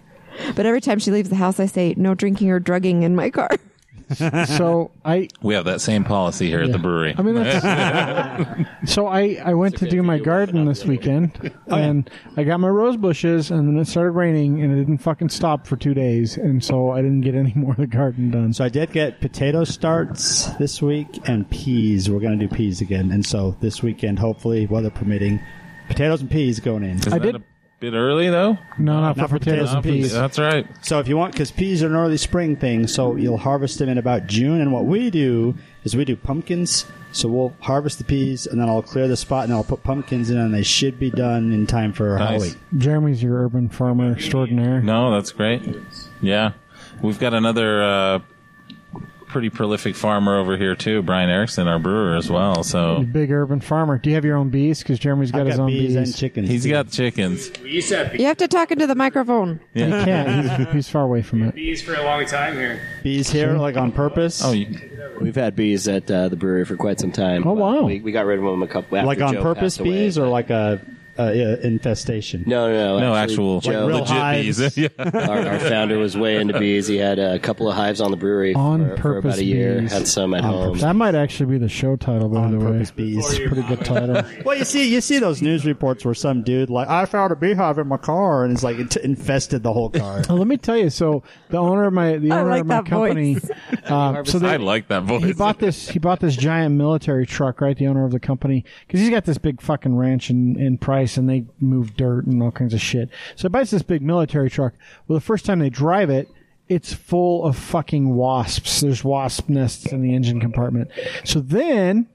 But 0.55 0.67
every 0.67 0.81
time 0.81 0.99
she 0.99 1.11
leaves 1.11 1.31
the 1.31 1.37
house, 1.37 1.59
I 1.59 1.67
say, 1.67 1.95
no 1.97 2.15
drinking 2.15 2.51
or 2.51 2.61
drugging 2.61 3.03
in 3.03 3.17
my 3.17 3.31
car. 3.31 3.51
So 4.15 4.91
I 5.05 5.29
We 5.43 5.55
have 5.55 5.65
that 5.65 5.81
same 5.81 6.05
policy 6.05 6.47
here 6.49 6.61
at 6.63 6.73
the 6.73 6.79
brewery. 6.79 7.15
I 7.17 7.23
mean, 7.23 7.35
that's, 7.35 8.71
so 8.93 9.07
I, 9.07 9.41
I 9.45 9.55
went 9.55 9.77
to 9.79 9.89
do 9.89 10.03
my 10.03 10.19
garden 10.19 10.65
this 10.65 10.85
weekend, 10.85 11.53
oh, 11.69 11.75
and 11.77 12.09
I 12.37 12.45
got 12.45 12.61
my 12.61 12.69
rose 12.69 12.97
bushes, 12.97 13.51
and 13.51 13.69
then 13.69 13.79
it 13.79 13.87
started 13.87 14.13
raining, 14.13 14.63
and 14.63 14.73
it 14.73 14.77
didn't 14.77 14.99
fucking 14.99 15.31
stop 15.31 15.67
for 15.67 15.77
two 15.77 15.95
days, 15.95 16.37
and 16.37 16.63
so 16.63 16.91
I 16.91 17.03
didn't 17.03 17.23
get 17.23 17.35
any 17.35 17.53
more 17.57 17.73
of 17.73 17.79
the 17.79 17.87
garden 17.87 18.31
done. 18.31 18.53
So 18.53 18.65
I 18.65 18.69
did 18.69 18.93
get 18.93 19.21
potato 19.21 19.65
starts 19.65 20.47
this 20.59 20.81
week 20.81 21.09
and 21.29 21.49
peas. 21.51 22.09
We're 22.11 22.21
going 22.21 22.39
to 22.39 22.47
do 22.47 22.55
peas 22.55 22.81
again. 22.81 23.11
And 23.11 23.25
so 23.27 23.57
this 23.61 23.83
weekend, 23.83 24.19
hopefully, 24.19 24.67
weather 24.67 24.91
permitting, 24.91 25.41
potatoes 25.89 26.21
and 26.21 26.31
peas 26.31 26.61
going 26.61 26.85
in. 26.85 26.99
Is 26.99 27.09
I 27.13 27.19
did- 27.19 27.37
a 27.37 27.43
bit 27.81 27.93
early 27.95 28.29
though? 28.31 28.59
no, 28.79 29.01
not, 29.01 29.17
Not 29.17 29.29
for 29.29 29.35
for 29.35 29.39
potatoes 29.39 29.69
potatoes 29.71 29.75
and 29.75 29.77
and 29.77 29.85
peas. 29.85 30.05
peas. 30.07 30.13
That's 30.13 30.39
right. 30.39 30.67
So 30.85 30.99
if 30.99 31.09
you 31.09 31.17
want, 31.17 31.33
because 31.33 31.51
peas 31.51 31.83
are 31.83 31.87
an 31.87 31.95
early 31.95 32.17
spring 32.17 32.57
thing, 32.57 32.87
so 32.87 33.17
you'll 33.17 33.37
harvest 33.39 33.79
them 33.79 33.89
in 33.89 33.99
about 33.99 34.27
June. 34.27 34.61
And 34.61 34.73
what 34.73 34.85
we 34.87 35.11
do 35.11 35.55
is 35.85 35.95
we 35.97 36.05
do 36.05 36.17
pumpkins. 36.17 36.87
So 37.13 37.29
we'll 37.29 37.55
harvest 37.61 37.97
the 37.99 38.05
peas, 38.05 38.47
and 38.47 38.61
then 38.61 38.69
I'll 38.69 38.83
clear 38.83 39.09
the 39.09 39.17
spot, 39.17 39.45
and 39.45 39.53
I'll 39.55 39.65
put 39.65 39.83
pumpkins 39.83 40.29
in, 40.29 40.37
and 40.37 40.53
they 40.53 40.63
should 40.63 40.99
be 40.99 41.11
done 41.11 41.51
in 41.51 41.67
time 41.67 41.95
for 41.95 42.19
Nice. 42.19 42.29
Halloween. 42.29 42.55
Jeremy's 42.77 43.23
your 43.23 43.43
urban 43.43 43.71
farmer 43.71 44.13
extraordinaire. 44.13 44.83
No, 44.83 45.11
that's 45.13 45.33
great. 45.33 45.63
Yeah, 46.21 46.53
we've 47.01 47.19
got 47.19 47.33
another 47.33 47.83
uh, 47.83 48.19
pretty 49.37 49.51
prolific 49.51 49.95
farmer 49.95 50.39
over 50.39 50.57
here 50.57 50.75
too, 50.75 51.03
Brian 51.03 51.29
Erickson, 51.29 51.69
our 51.69 51.79
brewer 51.79 52.17
as 52.17 52.31
well. 52.31 52.65
So 52.65 53.03
Big 53.03 53.31
urban 53.31 53.61
farmer. 53.61 53.99
Do 53.99 54.09
you 54.09 54.15
have 54.15 54.25
your 54.25 54.39
own 54.39 54.49
bees? 54.49 54.79
Because 54.79 54.99
Jeremy's 54.99 55.31
got 55.31 55.43
I've 55.43 55.49
his 55.49 55.59
own 55.59 55.67
bees 55.67 55.89
bees. 55.89 55.97
and 55.97 56.17
chickens. 56.17 56.49
he's 56.49 56.65
got 56.65 56.91
chickens. 56.91 57.51
We 57.63 57.73
used 57.73 57.91
to 57.91 57.99
have 57.99 58.17
You 58.19 58.25
have 58.25 58.39
to 58.39 58.49
talk 58.49 58.71
into 58.71 58.87
the 58.87 58.95
microphone. 58.95 59.61
He 59.75 59.81
can't. 59.81 60.59
He's, 60.61 60.69
he's 60.73 60.89
far 60.89 61.03
away 61.03 61.21
from 61.21 61.43
it. 61.43 61.55
bees 61.55 61.83
for 61.83 61.93
a 61.95 62.03
long 62.03 62.25
time 62.25 62.55
here. 62.55 62.81
bees 63.03 63.29
here, 63.29 63.59
like 63.59 63.77
on 63.77 63.93
purpose. 63.93 64.43
Oh, 64.43 64.53
you, 64.53 64.75
We've 65.21 65.35
had 65.35 65.55
bees 65.55 65.87
at 65.87 66.11
uh, 66.11 66.31
the 66.31 66.37
brewery 66.37 66.65
for 66.65 66.77
quite 66.79 66.99
some 66.99 67.13
time. 67.13 67.47
Oh, 67.47 67.53
wow. 67.53 67.83
We, 67.83 68.01
we 68.01 68.13
got 68.13 68.25
rid 68.25 68.39
of 68.39 68.45
them 68.47 68.63
a 68.63 68.67
couple. 68.67 68.97
After 68.97 69.07
like 69.07 69.21
on 69.21 69.35
Joe 69.35 69.43
purpose 69.43 69.77
passed 69.77 69.81
away. 69.81 69.91
bees, 69.91 70.17
or 70.17 70.29
like 70.29 70.49
a, 70.49 70.81
a, 71.19 71.23
a 71.41 71.61
infestation. 71.61 72.45
No, 72.47 72.71
no, 72.71 72.99
no 72.99 73.15
actually, 73.15 73.33
actual 73.33 73.61
Joe, 73.61 73.87
real 73.87 73.99
legit 73.99 74.17
hives. 74.17 74.59
bees. 74.59 74.77
yeah. 74.79 74.89
our, 74.99 75.39
our 75.47 75.59
founder 75.61 75.99
was 75.99 76.17
way 76.17 76.37
into 76.37 76.59
bees. 76.59 76.87
He 76.87 76.97
had 76.97 77.19
a 77.19 77.39
couple 77.39 77.69
of 77.69 77.75
hives 77.77 78.01
on 78.01 78.11
the 78.11 78.17
brewery 78.17 78.55
On 78.55 78.81
for, 78.81 78.97
for 78.97 79.03
purpose 79.03 79.35
about 79.35 79.39
a 79.41 79.45
year. 79.45 79.81
bees. 79.81 79.93
Had 79.93 80.07
some 80.09 80.35
at 80.35 80.45
On 80.45 80.51
home. 80.53 80.79
That 80.79 80.97
might 80.97 81.15
actually 81.15 81.53
be 81.53 81.59
the 81.59 81.69
show 81.69 81.97
title, 81.97 82.29
by 82.29 82.41
On 82.41 82.51
the 82.53 82.59
way. 82.65 82.73
purpose 82.73 82.91
bees. 82.91 83.39
Pretty 83.39 83.63
good 83.63 83.85
title. 83.85 84.23
Well, 84.45 84.57
you 84.57 84.65
see, 84.65 84.89
you 84.93 85.01
see 85.01 85.19
those 85.19 85.43
news 85.43 85.65
reports 85.65 86.05
where 86.05 86.15
some 86.15 86.43
dude 86.43 86.71
like 86.71 86.89
I 86.89 87.05
found 87.07 87.33
a 87.33 87.37
beehive 87.37 87.79
in 87.79 87.89
my 87.89 87.97
car, 87.97 88.45
and 88.45 88.53
it's 88.53 88.63
like 88.63 88.79
it 88.79 88.95
infested 88.97 89.63
the 89.63 89.73
whole 89.73 89.91
car. 89.91 90.23
Well, 90.29 90.39
let 90.39 90.47
me 90.47 90.57
tell 90.57 90.77
you. 90.77 90.91
So 90.91 91.23
the 91.49 91.59
owner 91.59 91.87
of 91.87 91.93
my 91.93 92.17
the 92.19 92.31
owner 92.33 92.51
like 92.51 92.61
of 92.61 92.67
my 92.67 92.83
company, 92.83 93.35
voice. 93.35 93.51
um, 93.91 94.25
so 94.25 94.39
they, 94.39 94.51
I 94.51 94.57
like 94.57 94.89
that 94.89 95.03
voice. 95.05 95.25
he 95.25 95.33
bought 95.33 95.59
this 95.59 95.89
he 95.89 95.99
bought 95.99 96.21
this 96.21 96.37
giant 96.37 96.75
military 96.77 97.27
truck 97.27 97.61
right 97.61 97.77
the 97.77 97.87
owner 97.89 98.05
of 98.05 98.13
the 98.13 98.21
company 98.21 98.65
because 98.87 99.01
he's 99.01 99.11
got 99.11 99.25
this 99.25 99.39
big 99.39 99.61
fucking 99.61 99.97
ranch 99.97 100.31
in, 100.31 100.59
in 100.61 100.79
price 100.79 101.06
and 101.15 101.29
they 101.29 101.45
move 101.61 101.95
dirt 101.97 102.25
and 102.27 102.43
all 102.43 102.51
kinds 102.51 102.73
of 102.73 102.81
shit 102.81 103.11
so 103.35 103.49
he 103.49 103.51
buys 103.51 103.71
this 103.71 103.83
big 103.83 104.01
military 104.01 104.49
truck 104.49 104.73
well 105.07 105.19
the 105.19 105.25
first 105.25 105.45
time 105.45 105.59
they 105.59 105.69
drive 105.69 106.09
it 106.09 106.29
it's 106.69 106.95
full 106.95 107.45
of 107.45 107.57
fucking 107.57 108.15
wasps 108.15 108.81
there's 108.81 109.05
wasp 109.05 109.49
nests 109.51 109.93
in 109.93 110.01
the 110.01 110.15
engine 110.15 110.41
compartment 110.41 110.91
so 111.25 111.41
then 111.41 112.09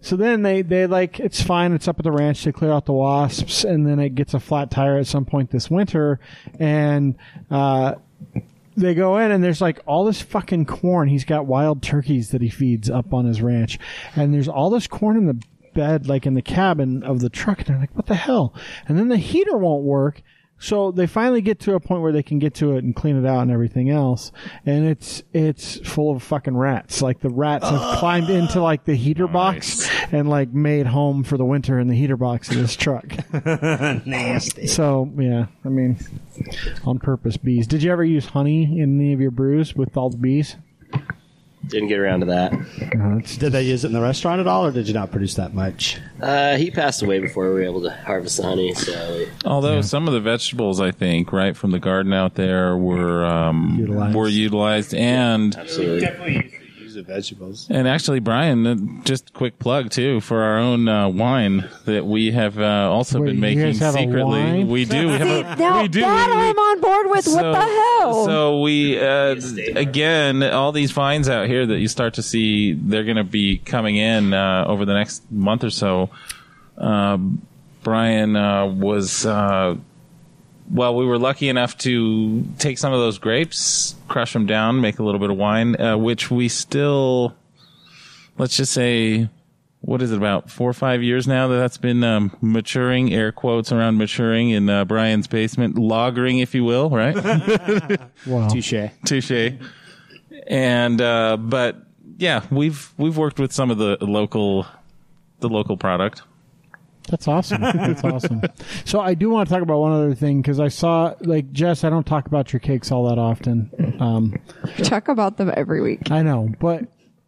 so 0.00 0.16
then 0.16 0.42
they, 0.42 0.62
they 0.62 0.86
like 0.86 1.18
it's 1.18 1.42
fine. 1.42 1.72
It's 1.72 1.88
up 1.88 1.98
at 1.98 2.04
the 2.04 2.12
ranch. 2.12 2.44
They 2.44 2.52
clear 2.52 2.70
out 2.70 2.86
the 2.86 2.92
wasps, 2.92 3.64
and 3.64 3.86
then 3.86 3.98
it 3.98 4.14
gets 4.14 4.32
a 4.32 4.40
flat 4.40 4.70
tire 4.70 4.96
at 4.96 5.06
some 5.06 5.24
point 5.24 5.50
this 5.50 5.70
winter, 5.70 6.20
and 6.58 7.16
uh, 7.50 7.96
they 8.76 8.94
go 8.94 9.18
in 9.18 9.32
and 9.32 9.42
there's 9.42 9.60
like 9.60 9.80
all 9.86 10.04
this 10.04 10.22
fucking 10.22 10.66
corn. 10.66 11.08
He's 11.08 11.24
got 11.24 11.46
wild 11.46 11.82
turkeys 11.82 12.30
that 12.30 12.40
he 12.40 12.48
feeds 12.48 12.88
up 12.88 13.12
on 13.12 13.24
his 13.24 13.42
ranch, 13.42 13.78
and 14.14 14.32
there's 14.32 14.48
all 14.48 14.70
this 14.70 14.86
corn 14.86 15.16
in 15.16 15.26
the 15.26 15.42
bed, 15.78 16.08
like 16.08 16.26
in 16.26 16.34
the 16.34 16.42
cabin 16.42 17.04
of 17.04 17.20
the 17.20 17.30
truck. 17.30 17.58
And 17.58 17.68
they're 17.68 17.78
like, 17.78 17.94
"What 17.94 18.06
the 18.06 18.16
hell?" 18.16 18.52
And 18.86 18.98
then 18.98 19.08
the 19.08 19.16
heater 19.16 19.56
won't 19.56 19.84
work. 19.84 20.22
So 20.60 20.90
they 20.90 21.06
finally 21.06 21.40
get 21.40 21.60
to 21.60 21.74
a 21.74 21.80
point 21.80 22.02
where 22.02 22.10
they 22.10 22.22
can 22.24 22.40
get 22.40 22.54
to 22.54 22.74
it 22.74 22.82
and 22.82 22.94
clean 22.94 23.16
it 23.16 23.24
out 23.24 23.42
and 23.42 23.50
everything 23.52 23.90
else, 23.90 24.32
and 24.66 24.86
it's 24.88 25.22
it's 25.32 25.78
full 25.88 26.14
of 26.14 26.20
fucking 26.22 26.56
rats. 26.56 27.00
Like 27.00 27.20
the 27.20 27.30
rats 27.30 27.68
have 27.70 27.98
climbed 28.00 28.28
into 28.28 28.60
like 28.60 28.84
the 28.84 28.96
heater 28.96 29.28
box 29.28 29.88
and 30.10 30.28
like 30.28 30.52
made 30.52 30.86
home 30.86 31.22
for 31.22 31.36
the 31.36 31.44
winter 31.44 31.78
in 31.78 31.86
the 31.86 31.94
heater 31.94 32.16
box 32.16 32.50
of 32.50 32.56
this 32.56 32.74
truck. 32.74 33.06
Nasty. 34.04 34.66
So 34.66 35.08
yeah, 35.16 35.46
I 35.64 35.68
mean, 35.68 35.96
on 36.84 36.98
purpose 36.98 37.36
bees. 37.36 37.68
Did 37.68 37.84
you 37.84 37.92
ever 37.92 38.04
use 38.04 38.26
honey 38.26 38.80
in 38.80 39.00
any 39.00 39.12
of 39.12 39.20
your 39.20 39.30
brews 39.30 39.76
with 39.76 39.96
all 39.96 40.10
the 40.10 40.16
bees? 40.16 40.56
Didn't 41.68 41.88
get 41.88 41.98
around 41.98 42.20
to 42.20 42.26
that. 42.26 42.52
Uh, 42.52 43.18
Did 43.38 43.52
they 43.52 43.62
use 43.62 43.84
it 43.84 43.88
in 43.88 43.92
the 43.92 44.00
restaurant 44.00 44.40
at 44.40 44.46
all, 44.46 44.64
or 44.66 44.72
did 44.72 44.88
you 44.88 44.94
not 44.94 45.10
produce 45.10 45.34
that 45.34 45.52
much? 45.54 45.98
Uh, 46.20 46.56
he 46.56 46.70
passed 46.70 47.02
away 47.02 47.18
before 47.20 47.44
we 47.48 47.50
were 47.54 47.62
able 47.62 47.82
to 47.82 47.90
harvest 47.90 48.38
the 48.38 48.42
honey. 48.42 48.74
So 48.74 49.26
Although 49.44 49.82
some 49.82 50.06
of 50.08 50.14
the 50.14 50.20
vegetables, 50.20 50.80
I 50.80 50.90
think, 50.90 51.32
right 51.32 51.56
from 51.56 51.70
the 51.70 51.78
garden 51.78 52.12
out 52.12 52.34
there, 52.34 52.76
were 52.76 53.24
um, 53.24 53.76
Utilized. 53.78 54.16
were 54.16 54.28
utilized, 54.28 54.94
and 54.94 55.54
absolutely. 55.56 56.00
Definitely 56.00 56.34
Use 56.34 56.67
the 56.98 57.12
vegetables. 57.12 57.66
and 57.70 57.86
actually, 57.88 58.20
Brian, 58.20 58.66
uh, 58.66 58.76
just 59.04 59.32
quick 59.32 59.58
plug 59.58 59.90
too 59.90 60.20
for 60.20 60.42
our 60.42 60.58
own 60.58 60.88
uh, 60.88 61.08
wine 61.08 61.68
that 61.84 62.04
we 62.04 62.30
have 62.32 62.58
uh, 62.58 62.90
also 62.90 63.20
Wait, 63.20 63.28
been 63.30 63.40
making 63.40 63.62
guys 63.64 63.78
have 63.78 63.94
a 63.94 63.98
secretly. 63.98 64.64
We 64.64 64.84
do. 64.84 65.06
We 65.06 65.12
have 65.14 65.28
a, 65.28 65.56
Now 65.56 65.82
we 65.82 65.88
do. 65.88 66.00
that 66.00 66.30
we- 66.30 66.36
we- 66.36 66.42
I'm 66.48 66.58
on 66.58 66.80
board 66.80 67.06
with. 67.10 67.26
what 67.28 67.42
the 67.42 67.60
hell? 67.60 68.24
So 68.24 68.60
we 68.60 68.98
uh, 68.98 69.36
again, 69.76 70.42
all 70.42 70.72
these 70.72 70.90
vines 70.92 71.28
out 71.28 71.46
here 71.46 71.66
that 71.66 71.78
you 71.78 71.88
start 71.88 72.14
to 72.14 72.22
see, 72.22 72.72
they're 72.72 73.04
going 73.04 73.16
to 73.16 73.24
be 73.24 73.58
coming 73.58 73.96
in 73.96 74.34
uh, 74.34 74.64
over 74.66 74.84
the 74.84 74.94
next 74.94 75.22
month 75.30 75.64
or 75.64 75.70
so. 75.70 76.10
Um 76.76 77.42
Brian 77.84 78.36
uh, 78.36 78.66
was. 78.66 79.24
Well, 80.70 80.94
we 80.94 81.06
were 81.06 81.18
lucky 81.18 81.48
enough 81.48 81.78
to 81.78 82.44
take 82.58 82.78
some 82.78 82.92
of 82.92 83.00
those 83.00 83.18
grapes, 83.18 83.94
crush 84.06 84.32
them 84.32 84.46
down, 84.46 84.80
make 84.80 84.98
a 84.98 85.02
little 85.02 85.20
bit 85.20 85.30
of 85.30 85.36
wine, 85.36 85.80
uh, 85.80 85.96
which 85.96 86.30
we 86.30 86.48
still, 86.48 87.34
let's 88.36 88.56
just 88.56 88.72
say, 88.72 89.28
what 89.80 90.02
is 90.02 90.12
it 90.12 90.16
about 90.16 90.50
four 90.50 90.68
or 90.68 90.74
five 90.74 91.02
years 91.02 91.26
now 91.26 91.48
that 91.48 91.56
that's 91.56 91.78
been 91.78 92.04
um, 92.04 92.36
maturing, 92.40 93.14
air 93.14 93.32
quotes 93.32 93.72
around 93.72 93.96
maturing 93.96 94.50
in 94.50 94.68
uh, 94.68 94.84
Brian's 94.84 95.26
basement, 95.26 95.76
lagering, 95.76 96.42
if 96.42 96.54
you 96.54 96.64
will, 96.64 96.90
right? 96.90 97.14
wow. 98.26 98.48
Touche. 98.48 98.90
Touche. 99.04 99.52
And 100.46 101.00
uh, 101.00 101.36
but 101.38 101.76
yeah, 102.18 102.44
we've 102.50 102.92
we've 102.98 103.16
worked 103.16 103.38
with 103.38 103.52
some 103.52 103.70
of 103.70 103.78
the 103.78 103.96
local 104.00 104.66
the 105.40 105.48
local 105.48 105.76
product. 105.76 106.22
That's 107.08 107.26
awesome. 107.28 107.60
That's 107.62 108.04
awesome. 108.04 108.42
So 108.84 109.00
I 109.00 109.14
do 109.14 109.30
want 109.30 109.48
to 109.48 109.54
talk 109.54 109.62
about 109.62 109.80
one 109.80 109.92
other 109.92 110.14
thing 110.14 110.40
because 110.42 110.60
I 110.60 110.68
saw 110.68 111.14
like 111.20 111.50
Jess. 111.52 111.84
I 111.84 111.90
don't 111.90 112.06
talk 112.06 112.26
about 112.26 112.52
your 112.52 112.60
cakes 112.60 112.92
all 112.92 113.08
that 113.08 113.18
often. 113.18 113.96
Um, 114.00 114.34
Talk 114.84 115.08
about 115.08 115.36
them 115.38 115.50
every 115.56 115.80
week. 115.80 116.10
I 116.10 116.22
know, 116.22 116.50
but 116.60 116.84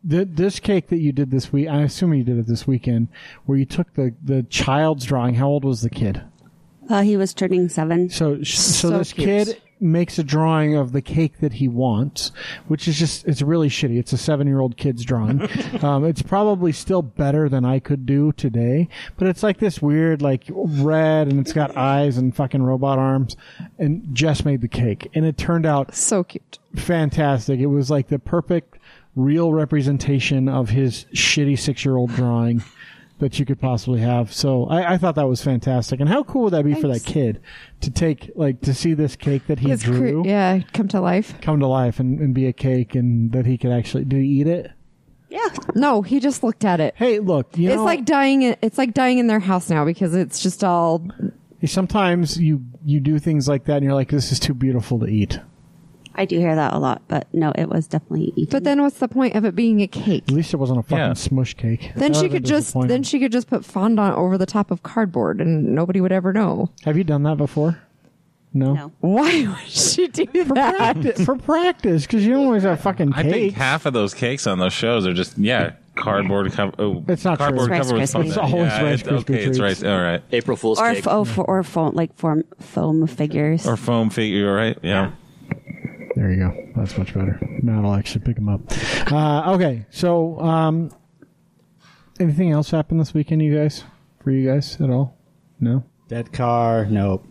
th- 0.09 0.29
this 0.33 0.61
cake 0.61 0.89
that 0.89 0.99
you 0.99 1.13
did 1.13 1.31
this 1.31 1.53
week, 1.53 1.69
I 1.69 1.83
assume 1.83 2.15
you 2.15 2.25
did 2.25 2.39
it 2.39 2.47
this 2.47 2.67
weekend, 2.67 3.09
where 3.47 3.59
you 3.59 3.65
took 3.67 3.93
the 3.95 4.15
the 4.23 4.43
child's 4.45 5.05
drawing. 5.05 5.35
How 5.35 5.49
old 5.49 5.65
was 5.65 5.81
the 5.83 5.91
kid? 5.91 6.23
Uh, 6.89 7.03
he 7.03 7.17
was 7.17 7.33
turning 7.33 7.69
seven. 7.69 8.11
So, 8.11 8.43
so, 8.43 8.91
So 8.91 8.99
this 8.99 9.13
cute. 9.13 9.27
kid 9.27 9.63
makes 9.81 10.19
a 10.19 10.23
drawing 10.25 10.77
of 10.77 10.93
the 10.93 11.03
cake 11.03 11.39
that 11.41 11.55
he 11.55 11.69
wants, 11.69 12.33
which 12.69 12.87
is 12.87 12.99
just, 12.99 13.27
it's 13.27 13.43
really 13.43 13.69
shitty. 13.69 13.99
It's 13.99 14.13
a 14.13 14.19
seven 14.19 14.47
year 14.47 14.61
old 14.61 14.77
kid's 14.77 15.05
drawing. 15.05 15.43
um, 15.83 16.05
it's 16.05 16.23
probably 16.23 16.73
still 16.73 17.03
better 17.03 17.49
than 17.49 17.65
I 17.65 17.79
could 17.79 18.07
do 18.07 18.33
today, 18.33 18.89
but 19.17 19.29
it's 19.29 19.43
like 19.43 19.59
this 19.59 19.81
weird, 19.81 20.23
like 20.23 20.45
red 20.49 21.29
and 21.29 21.41
it's 21.41 21.53
got 21.53 21.77
eyes 21.77 22.17
and 22.17 22.35
fucking 22.35 22.63
robot 22.63 22.99
arms. 22.99 23.37
And 23.79 24.15
Jess 24.15 24.45
made 24.45 24.61
the 24.61 24.69
cake 24.69 25.09
and 25.15 25.25
it 25.25 25.37
turned 25.39 25.67
out 25.67 25.95
So 25.95 26.25
cute. 26.25 26.59
fantastic. 26.77 27.61
It 27.61 27.67
was 27.67 27.91
like 27.91 28.09
the 28.09 28.19
perfect 28.19 28.77
real 29.17 29.53
representation 29.53 30.49
of 30.49 30.71
his 30.71 31.05
shitty 31.15 31.59
six 31.59 31.85
year 31.85 31.97
old 31.97 32.13
drawing. 32.13 32.63
That 33.21 33.39
you 33.39 33.47
could 33.47 33.61
possibly 33.61 34.01
have. 34.01 34.33
So 34.33 34.65
I, 34.67 34.95
I 34.95 34.99
thought 34.99 35.15
that 35.15 35.29
was 35.29 35.43
fantastic. 35.43 36.01
And 36.01 36.09
how 36.09 36.25
cool 36.25 36.45
would 36.45 36.53
that 36.55 36.65
be 36.65 36.75
for 36.75 36.89
that 36.89 37.05
kid 37.05 37.41
to 37.81 37.91
take 37.91 38.31
like 38.35 38.61
to 38.63 38.75
see 38.75 38.95
this 38.95 39.15
cake 39.17 39.47
that 39.47 39.61
he 39.61 39.69
His 39.71 39.83
cre- 39.85 39.91
drew 39.93 40.27
yeah, 40.27 40.61
come 40.73 40.89
to 40.89 41.01
life. 41.01 41.41
come 41.41 41.61
to 41.61 41.67
life 41.67 42.01
and, 42.01 42.19
and 42.19 42.35
be 42.35 42.47
a 42.47 42.53
cake 42.53 42.95
and 42.95 43.33
that 43.33 43.47
he 43.47 43.57
could 43.57 43.71
actually 43.71 44.05
did 44.05 44.21
he 44.21 44.27
eat 44.41 44.47
it? 44.47 44.73
Yeah. 45.29 45.49
No, 45.77 46.03
he 46.03 46.19
just 46.19 46.43
looked 46.43 46.65
at 46.65 46.81
it. 46.81 46.95
Hey, 46.97 47.21
look, 47.21 47.57
you 47.57 47.69
it's 47.69 47.77
know, 47.77 47.85
like 47.85 48.05
dying. 48.05 48.43
It's 48.43 48.79
like 48.79 48.95
dying 48.95 49.19
in 49.19 49.29
their 49.29 49.39
house 49.39 49.71
now 49.71 49.85
because 49.85 50.15
it's 50.15 50.43
just 50.43 50.65
all. 50.65 51.07
sometimes 51.65 52.37
you 52.41 52.65
you 52.85 53.01
do 53.01 53.19
things 53.19 53.49
like 53.49 53.65
that 53.67 53.77
and 53.77 53.85
you're 53.85 53.95
like, 53.95 54.09
this 54.11 54.33
is 54.33 54.41
too 54.41 54.55
beautiful 54.55 54.99
to 54.99 55.07
eat. 55.07 55.39
I 56.15 56.25
do 56.25 56.39
hear 56.39 56.55
that 56.55 56.75
a 56.75 56.79
lot, 56.79 57.03
but 57.09 57.27
no, 57.33 57.53
it 57.57 57.69
was 57.69 57.87
definitely 57.87 58.33
eaten. 58.37 58.49
But 58.51 58.65
then, 58.65 58.83
what's 58.83 58.99
the 58.99 59.09
point 59.09 59.37
of 59.37 59.45
it 59.45 59.55
being 59.55 59.81
a 59.81 59.87
cake? 59.87 60.25
At 60.29 60.35
least 60.35 60.53
it 60.53 60.57
wasn't 60.59 60.81
a 60.81 60.83
fucking 60.83 60.99
Yeah. 60.99 61.13
smush 61.15 61.55
cake. 61.55 61.93
Then 61.97 62.13
That 62.13 62.21
she 62.21 62.29
could 62.29 62.45
just 62.45 62.75
then 62.89 63.03
she 63.03 63.19
could 63.21 63.33
just 63.33 63.49
put 63.49 63.65
fondant 63.65 64.17
over 64.17 64.37
the 64.37 64.47
top 64.47 64.71
of 64.71 64.83
cardboard 64.83 65.41
and 65.41 65.75
nobody 65.75 66.01
would 66.01 66.13
ever 66.13 66.33
know. 66.33 66.71
Have 66.85 66.97
you 66.97 67.05
done 67.05 67.23
that 67.23 67.37
before? 67.37 67.79
No. 68.53 68.75
no. 68.75 68.93
Why 69.01 69.47
would 69.49 69.69
she 69.69 70.09
do 70.09 70.27
For 70.45 70.55
that? 70.55 70.77
practice, 70.77 71.25
for 71.25 71.37
practice, 71.37 72.03
because 72.03 72.27
you 72.27 72.33
don't 72.33 72.47
always 72.47 72.65
have 72.65 72.81
fucking 72.81 73.13
I 73.15 73.23
cake. 73.23 73.33
think 73.33 73.55
half 73.55 73.87
of 73.87 73.93
those 73.93 74.13
cakes 74.13 74.47
on 74.49 74.59
those 74.59 74.73
shows 74.73 75.07
are 75.07 75.13
just 75.13 75.39
yeah 75.39 75.75
cardboard 75.95 76.51
cover. 76.53 76.73
Oh, 76.79 77.05
It's 77.07 77.25
not 77.25 77.37
true. 77.39 77.47
cardboard 77.47 77.71
It's 77.71 77.79
cover 77.87 77.93
with 77.95 78.01
Rice 78.01 78.13
fondant. 78.13 78.29
It's 78.31 78.39
always 78.39 78.73
yeah, 78.73 78.83
Rice 78.83 79.03
it- 79.03 79.09
Okay, 79.13 79.35
Krispie 79.35 79.47
it's 79.47 79.59
treats. 79.59 79.83
right. 79.83 79.93
All 79.93 80.03
right. 80.03 80.23
April 80.33 80.57
Fool's 80.57 80.81
Or 80.81 80.89
cake. 80.91 80.99
f- 80.99 81.09
oh, 81.09 81.25
for, 81.25 81.45
or 81.45 81.63
foam 81.63 81.93
like 81.95 82.13
form 82.17 82.43
foam 82.59 83.07
figures. 83.07 83.67
Or 83.69 83.77
foam 83.77 84.11
figure, 84.11 84.53
right? 84.53 84.77
Yeah. 84.83 85.13
There 86.17 86.31
you 86.31 86.37
go. 86.37 86.73
That's 86.77 86.97
much 86.99 87.15
better. 87.15 87.39
Matt 87.63 87.85
I'll 87.85 87.95
actually 87.95 88.25
pick 88.25 88.37
them 88.37 88.49
up. 88.49 88.61
Uh, 89.13 89.53
okay, 89.55 89.87
so 89.91 90.41
um, 90.41 90.91
anything 92.19 92.51
else 92.51 92.71
happened 92.71 93.01
this 93.01 93.15
weekend, 93.15 93.43
you 93.43 93.57
guys? 93.57 93.85
For 94.23 94.31
you 94.31 94.49
guys 94.49 94.81
at 94.81 94.91
all? 94.91 95.17
No, 95.61 95.85
Dead 96.09 96.33
car. 96.33 96.87
Nope. 96.87 97.25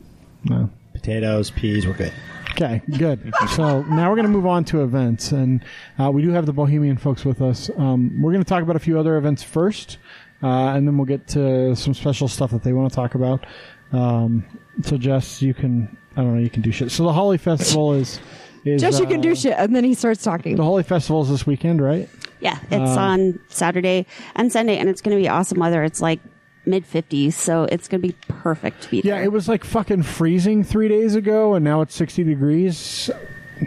no. 0.44 0.70
Potatoes, 0.94 1.52
peas. 1.52 1.86
We're 1.86 1.94
good. 1.94 2.14
Okay, 2.52 2.82
good. 2.98 3.32
so 3.56 3.84
now 3.84 4.10
we're 4.10 4.16
going 4.16 4.26
to 4.28 4.32
move 4.32 4.46
on 4.46 4.66
to 4.66 4.84
events, 4.84 5.32
and 5.32 5.64
uh, 5.98 6.10
we 6.12 6.22
do 6.22 6.32
have 6.32 6.46
the 6.46 6.54
Bohemian 6.54 6.98
folks 6.98 7.24
with 7.24 7.42
us. 7.42 7.70
Um, 7.78 8.22
we're 8.22 8.32
going 8.32 8.44
to 8.44 8.50
talk 8.50 8.64
about 8.64 8.76
a 8.76 8.80
few 8.80 9.00
other 9.00 9.18
events 9.18 9.44
first, 9.44 9.98
uh, 10.44 10.70
and 10.70 10.88
then 10.88 10.98
we'll 10.98 11.06
get 11.06 11.28
to 11.30 11.76
some 11.76 11.94
special 11.94 12.28
stuff 12.28 12.52
that 12.52 12.64
they 12.64 12.74
want 12.74 12.90
to 12.92 12.96
talk 12.96 13.16
about. 13.16 13.46
Um, 13.94 14.46
so, 14.84 14.98
Jess, 14.98 15.42
you 15.42 15.54
can 15.54 15.96
I 16.20 16.22
don't 16.22 16.36
know, 16.36 16.42
you 16.42 16.50
can 16.50 16.62
do 16.62 16.72
shit. 16.72 16.92
So 16.92 17.04
the 17.04 17.14
Holi 17.14 17.38
Festival 17.38 17.94
is 17.94 18.20
is 18.66 18.82
Just 18.82 19.00
you 19.00 19.08
can 19.08 19.20
uh, 19.20 19.24
do 19.24 19.36
shit, 19.36 19.54
and 19.58 19.76
then 19.76 19.84
he 19.84 19.94
starts 19.94 20.24
talking. 20.24 20.56
The 20.56 20.64
Holi 20.64 20.84
Festival 20.84 21.22
is 21.24 21.30
this 21.30 21.46
weekend, 21.46 21.82
right? 21.82 22.10
yeah, 22.42 22.58
it's 22.72 22.98
on 22.98 23.40
Saturday 23.50 24.06
and 24.36 24.52
Sunday, 24.52 24.78
and 24.78 24.88
it's 24.90 25.02
going 25.02 25.16
to 25.18 25.22
be 25.22 25.28
awesome 25.28 25.60
weather. 25.60 25.84
It's 25.84 26.02
like 26.02 26.20
mid 26.66 26.86
50s, 26.86 27.34
so 27.34 27.64
it's 27.64 27.88
going 27.88 28.02
to 28.02 28.08
be 28.08 28.16
perfect 28.28 28.84
to 28.84 28.90
be 28.90 28.98
Yeah, 28.98 29.16
there. 29.16 29.24
it 29.24 29.32
was 29.32 29.48
like 29.50 29.64
fucking 29.64 30.04
freezing 30.04 30.64
three 30.64 30.88
days 30.88 31.16
ago, 31.16 31.54
and 31.56 31.66
now 31.66 31.82
it's 31.82 31.96
60 31.96 32.24
degrees. 32.24 33.10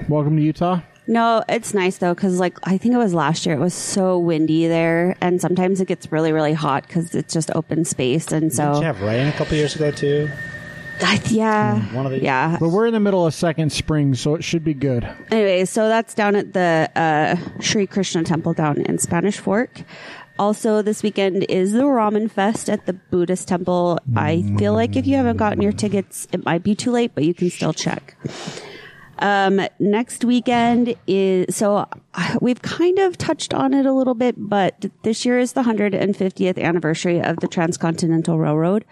Welcome 0.09 0.37
to 0.37 0.43
Utah. 0.43 0.81
No, 1.09 1.43
it's 1.49 1.75
nice 1.75 1.99
though 1.99 2.15
because 2.15 2.39
like 2.39 2.57
I 2.63 2.79
think 2.79 2.95
it 2.95 2.99
was 2.99 3.13
last 3.13 3.45
year. 3.45 3.57
It 3.57 3.59
was 3.59 3.75
so 3.75 4.19
windy 4.19 4.69
there, 4.69 5.17
and 5.21 5.41
sometimes 5.41 5.81
it 5.81 5.89
gets 5.89 6.11
really, 6.13 6.33
really 6.33 6.53
hot 6.55 6.87
because 6.87 7.15
it's 7.15 7.35
just 7.35 7.51
open 7.57 7.85
space, 7.85 8.31
and 8.31 8.43
Did 8.51 8.53
you 8.53 8.75
so 8.75 8.81
have 8.81 9.01
rain 9.03 9.27
a 9.27 9.33
couple 9.33 9.57
years 9.57 9.75
ago 9.75 9.91
too? 9.91 10.31
I- 11.03 11.21
yeah, 11.27 11.81
One 11.95 12.07
of 12.07 12.13
the- 12.13 12.23
yeah. 12.23 12.57
But 12.61 12.69
we're 12.71 12.87
in 12.87 12.93
the 12.93 13.01
middle 13.01 13.27
of 13.27 13.35
second 13.35 13.73
spring, 13.73 14.15
so 14.15 14.35
it 14.35 14.45
should 14.45 14.65
be 14.65 14.75
good. 14.75 15.07
Anyway, 15.31 15.65
so 15.65 15.89
that's 15.89 16.15
down 16.15 16.37
at 16.37 16.53
the 16.53 16.91
uh, 16.97 17.37
Sri 17.61 17.87
Krishna 17.87 18.23
Temple 18.25 18.53
down 18.55 18.81
in 18.83 18.99
Spanish 18.99 19.39
Fork. 19.39 19.83
Also, 20.39 20.81
this 20.83 21.03
weekend 21.03 21.45
is 21.49 21.73
the 21.73 21.83
Ramen 21.83 22.31
Fest 22.31 22.71
at 22.71 22.87
the 22.87 22.95
Buddhist 22.95 23.47
Temple. 23.49 23.99
I 24.17 24.43
feel 24.59 24.73
like 24.73 24.97
if 24.97 25.07
you 25.07 25.17
haven't 25.17 25.37
gotten 25.37 25.61
your 25.63 25.73
tickets, 25.73 26.27
it 26.33 26.45
might 26.45 26.63
be 26.63 26.75
too 26.75 26.91
late, 26.91 27.13
but 27.15 27.25
you 27.25 27.35
can 27.35 27.51
still 27.51 27.73
check. 27.75 28.17
Um, 29.19 29.61
next 29.79 30.25
weekend 30.25 30.97
is 31.07 31.55
so 31.55 31.87
uh, 32.15 32.39
we've 32.41 32.61
kind 32.63 32.99
of 32.99 33.17
touched 33.19 33.55
on 33.55 33.73
it 33.75 33.87
a 33.87 33.93
little 33.93 34.15
bit, 34.15 34.35
but 34.39 34.87
this 35.03 35.25
year 35.25 35.39
is 35.39 35.53
the 35.53 35.63
150th 35.63 36.61
anniversary 36.61 37.21
of 37.21 37.37
the 37.37 37.47
Transcontinental 37.47 38.39
Railroad. 38.39 38.85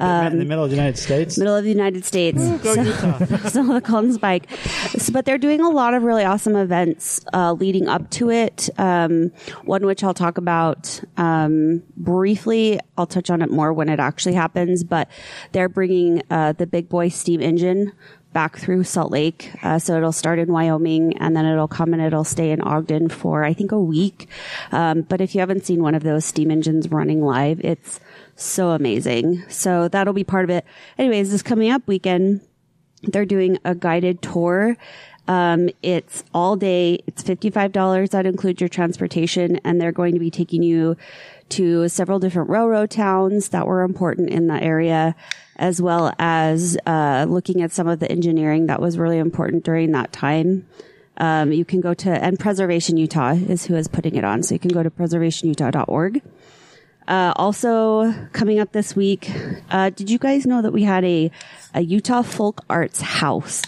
In 0.00 0.38
the 0.38 0.44
middle 0.44 0.64
of 0.64 0.70
the 0.70 0.76
United 0.76 0.98
States. 0.98 1.38
middle 1.38 1.56
of 1.56 1.64
the 1.64 1.70
United 1.70 2.04
States. 2.04 2.38
so, 2.38 2.56
so 2.58 3.64
the 3.72 3.82
Golden 3.84 4.12
Spike. 4.12 4.50
So, 4.98 5.12
but 5.12 5.24
they're 5.24 5.38
doing 5.38 5.60
a 5.60 5.70
lot 5.70 5.94
of 5.94 6.02
really 6.02 6.24
awesome 6.24 6.56
events 6.56 7.20
uh, 7.32 7.52
leading 7.52 7.88
up 7.88 8.10
to 8.10 8.30
it. 8.30 8.70
Um, 8.78 9.32
one 9.64 9.84
which 9.84 10.02
I'll 10.02 10.14
talk 10.14 10.38
about 10.38 11.00
um, 11.16 11.82
briefly. 11.96 12.80
I'll 12.96 13.06
touch 13.06 13.30
on 13.30 13.42
it 13.42 13.50
more 13.50 13.72
when 13.72 13.88
it 13.88 14.00
actually 14.00 14.34
happens. 14.34 14.84
But 14.84 15.08
they're 15.52 15.68
bringing 15.68 16.22
uh, 16.30 16.52
the 16.52 16.66
Big 16.66 16.88
Boy 16.88 17.08
steam 17.08 17.40
engine 17.40 17.92
back 18.32 18.56
through 18.58 18.84
Salt 18.84 19.10
Lake. 19.10 19.50
Uh, 19.62 19.78
so 19.78 19.96
it'll 19.96 20.12
start 20.12 20.38
in 20.38 20.52
Wyoming 20.52 21.16
and 21.18 21.36
then 21.36 21.44
it'll 21.44 21.68
come 21.68 21.92
and 21.92 22.00
it'll 22.02 22.24
stay 22.24 22.50
in 22.50 22.60
Ogden 22.60 23.08
for 23.08 23.44
I 23.44 23.52
think 23.52 23.72
a 23.72 23.80
week. 23.80 24.28
Um, 24.72 25.02
but 25.02 25.20
if 25.20 25.34
you 25.34 25.40
haven't 25.40 25.64
seen 25.64 25.82
one 25.82 25.94
of 25.94 26.02
those 26.02 26.24
steam 26.24 26.50
engines 26.50 26.90
running 26.90 27.22
live, 27.24 27.60
it's 27.60 27.98
so 28.42 28.70
amazing. 28.70 29.44
So 29.48 29.88
that'll 29.88 30.14
be 30.14 30.24
part 30.24 30.44
of 30.44 30.50
it. 30.50 30.64
Anyways, 30.98 31.30
this 31.30 31.42
coming 31.42 31.70
up 31.70 31.86
weekend, 31.86 32.40
they're 33.02 33.26
doing 33.26 33.58
a 33.64 33.74
guided 33.74 34.22
tour. 34.22 34.76
Um, 35.28 35.70
it's 35.82 36.24
all 36.34 36.56
day. 36.56 37.00
It's 37.06 37.22
$55. 37.22 38.10
That 38.10 38.26
includes 38.26 38.60
your 38.60 38.68
transportation 38.68 39.56
and 39.64 39.80
they're 39.80 39.92
going 39.92 40.14
to 40.14 40.20
be 40.20 40.30
taking 40.30 40.62
you 40.62 40.96
to 41.50 41.88
several 41.88 42.18
different 42.18 42.50
railroad 42.50 42.90
towns 42.90 43.50
that 43.50 43.66
were 43.66 43.82
important 43.82 44.30
in 44.30 44.46
the 44.46 44.60
area, 44.62 45.14
as 45.56 45.82
well 45.82 46.12
as, 46.18 46.76
uh, 46.86 47.26
looking 47.28 47.60
at 47.62 47.72
some 47.72 47.88
of 47.88 48.00
the 48.00 48.10
engineering 48.10 48.66
that 48.66 48.80
was 48.80 48.98
really 48.98 49.18
important 49.18 49.64
during 49.64 49.92
that 49.92 50.12
time. 50.12 50.66
Um, 51.16 51.52
you 51.52 51.64
can 51.64 51.80
go 51.80 51.92
to, 51.94 52.10
and 52.10 52.38
Preservation 52.38 52.96
Utah 52.96 53.34
is 53.34 53.66
who 53.66 53.74
is 53.74 53.88
putting 53.88 54.14
it 54.14 54.24
on. 54.24 54.42
So 54.42 54.54
you 54.54 54.58
can 54.58 54.72
go 54.72 54.82
to 54.82 54.90
preservationutah.org. 54.90 56.22
Uh, 57.10 57.32
also 57.34 58.12
coming 58.32 58.60
up 58.60 58.70
this 58.70 58.94
week, 58.94 59.28
uh, 59.70 59.90
did 59.90 60.08
you 60.08 60.16
guys 60.16 60.46
know 60.46 60.62
that 60.62 60.72
we 60.72 60.84
had 60.84 61.04
a, 61.04 61.28
a 61.74 61.80
Utah 61.80 62.22
Folk 62.22 62.64
Arts 62.70 63.00
House? 63.00 63.62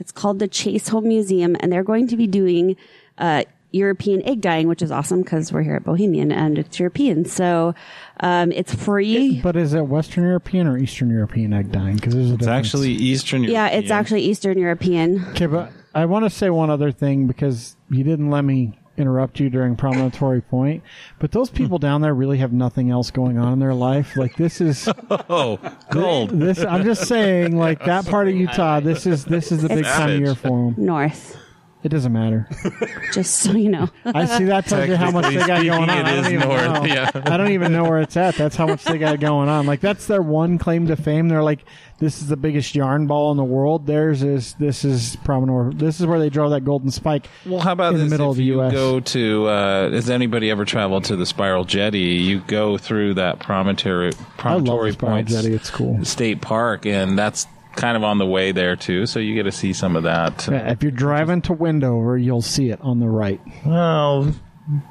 It's 0.00 0.10
called 0.10 0.40
the 0.40 0.48
Chase 0.48 0.88
Home 0.88 1.06
Museum, 1.06 1.56
and 1.60 1.70
they're 1.70 1.84
going 1.84 2.08
to 2.08 2.16
be 2.16 2.26
doing 2.26 2.76
uh, 3.16 3.44
European 3.70 4.22
egg 4.22 4.40
dyeing, 4.40 4.66
which 4.66 4.82
is 4.82 4.90
awesome 4.90 5.22
because 5.22 5.52
we're 5.52 5.62
here 5.62 5.76
at 5.76 5.84
Bohemian 5.84 6.32
and 6.32 6.58
it's 6.58 6.80
European. 6.80 7.24
So 7.24 7.74
um, 8.20 8.50
it's 8.50 8.74
free. 8.74 9.40
But 9.42 9.56
is 9.56 9.74
it 9.74 9.86
Western 9.86 10.24
European 10.24 10.66
or 10.66 10.78
Eastern 10.78 11.10
European 11.10 11.52
egg 11.52 11.70
dyeing? 11.70 11.96
Because 11.96 12.14
It's 12.14 12.30
difference. 12.30 12.46
actually 12.46 12.92
Eastern 12.92 13.42
European. 13.44 13.64
Yeah, 13.72 13.78
it's 13.78 13.90
actually 13.90 14.22
Eastern 14.22 14.58
European. 14.58 15.24
Okay, 15.30 15.46
but 15.46 15.70
I 15.94 16.06
want 16.06 16.24
to 16.24 16.30
say 16.30 16.50
one 16.50 16.70
other 16.70 16.92
thing 16.92 17.26
because 17.26 17.76
you 17.90 18.04
didn't 18.04 18.30
let 18.30 18.44
me 18.44 18.77
interrupt 18.98 19.40
you 19.40 19.48
during 19.48 19.76
promontory 19.76 20.40
point. 20.40 20.82
But 21.18 21.32
those 21.32 21.48
people 21.50 21.78
down 21.78 22.00
there 22.02 22.14
really 22.14 22.38
have 22.38 22.52
nothing 22.52 22.90
else 22.90 23.10
going 23.10 23.38
on 23.38 23.52
in 23.54 23.58
their 23.58 23.74
life. 23.74 24.16
Like 24.16 24.36
this 24.36 24.60
is 24.60 24.88
Oh, 25.10 25.58
gold. 25.90 26.30
this. 26.30 26.58
I'm 26.64 26.84
just 26.84 27.06
saying, 27.06 27.56
like 27.56 27.84
that 27.84 28.06
part 28.06 28.28
of 28.28 28.34
Utah. 28.34 28.80
This 28.80 29.06
is 29.06 29.24
this 29.24 29.50
is 29.52 29.62
the 29.62 29.68
big 29.68 29.84
time 29.84 30.10
of 30.10 30.18
year 30.20 30.34
for 30.34 30.48
them. 30.72 30.74
North, 30.84 31.36
It 31.84 31.90
doesn't 31.90 32.12
matter. 32.12 32.48
just 33.12 33.36
so 33.36 33.52
you 33.52 33.68
know. 33.68 33.88
I 34.04 34.24
see 34.24 34.44
that 34.44 34.66
tells 34.66 34.88
you 34.88 34.96
how 34.96 35.12
much 35.12 35.26
they 35.32 35.36
got 35.36 35.62
going 35.64 35.88
on. 35.88 35.88
speaking, 35.88 36.06
I 36.06 36.14
don't 36.16 36.32
even 36.32 36.48
north, 36.48 36.72
know. 36.72 36.84
yeah. 36.84 37.10
I 37.14 37.36
don't 37.36 37.52
even 37.52 37.72
know 37.72 37.84
where 37.84 38.00
it's 38.00 38.16
at. 38.16 38.34
That's 38.34 38.56
how 38.56 38.66
much 38.66 38.82
they 38.84 38.98
got 38.98 39.20
going 39.20 39.48
on. 39.48 39.66
Like 39.66 39.80
that's 39.80 40.06
their 40.06 40.20
one 40.20 40.58
claim 40.58 40.88
to 40.88 40.96
fame. 40.96 41.28
They're 41.28 41.42
like, 41.42 41.64
this 42.00 42.20
is 42.20 42.26
the 42.26 42.36
biggest 42.36 42.74
yarn 42.74 43.06
ball 43.06 43.30
in 43.30 43.36
the 43.36 43.44
world. 43.44 43.86
Theirs 43.86 44.24
is 44.24 44.54
this 44.54 44.84
is 44.84 45.16
promenade. 45.24 45.78
This 45.78 46.00
is 46.00 46.06
where 46.06 46.18
they 46.18 46.30
draw 46.30 46.48
that 46.48 46.64
golden 46.64 46.90
spike. 46.90 47.28
Well, 47.46 47.60
how 47.60 47.72
about 47.72 47.94
in 47.94 48.00
the 48.00 48.06
middle 48.06 48.26
if 48.30 48.32
of 48.32 48.36
the 48.38 48.44
you 48.44 48.60
US. 48.60 48.72
go 48.72 48.98
to, 48.98 49.46
uh, 49.46 49.90
has 49.90 50.10
anybody 50.10 50.50
ever 50.50 50.64
traveled 50.64 51.04
to 51.04 51.16
the 51.16 51.26
Spiral 51.26 51.64
Jetty? 51.64 51.98
You 51.98 52.40
go 52.40 52.76
through 52.76 53.14
that 53.14 53.38
promontory, 53.38 54.08
I 54.08 54.10
love 54.10 54.36
promontory 54.36 54.90
the 54.90 54.94
Spiral 54.94 55.16
points 55.16 55.32
Jetty. 55.32 55.54
It's 55.54 55.70
cool. 55.70 56.04
state 56.04 56.40
park, 56.40 56.86
and 56.86 57.16
that's 57.16 57.46
kind 57.78 57.96
of 57.96 58.04
on 58.04 58.18
the 58.18 58.26
way 58.26 58.52
there 58.52 58.76
too. 58.76 59.06
So 59.06 59.18
you 59.20 59.34
get 59.34 59.44
to 59.44 59.52
see 59.52 59.72
some 59.72 59.96
of 59.96 60.02
that. 60.04 60.46
Yeah, 60.50 60.70
if 60.70 60.82
you're 60.82 60.92
driving 60.92 61.40
to 61.42 61.52
Wendover, 61.52 62.16
you'll 62.18 62.42
see 62.42 62.70
it 62.70 62.80
on 62.82 63.00
the 63.00 63.08
right, 63.08 63.40
Well, 63.64 64.34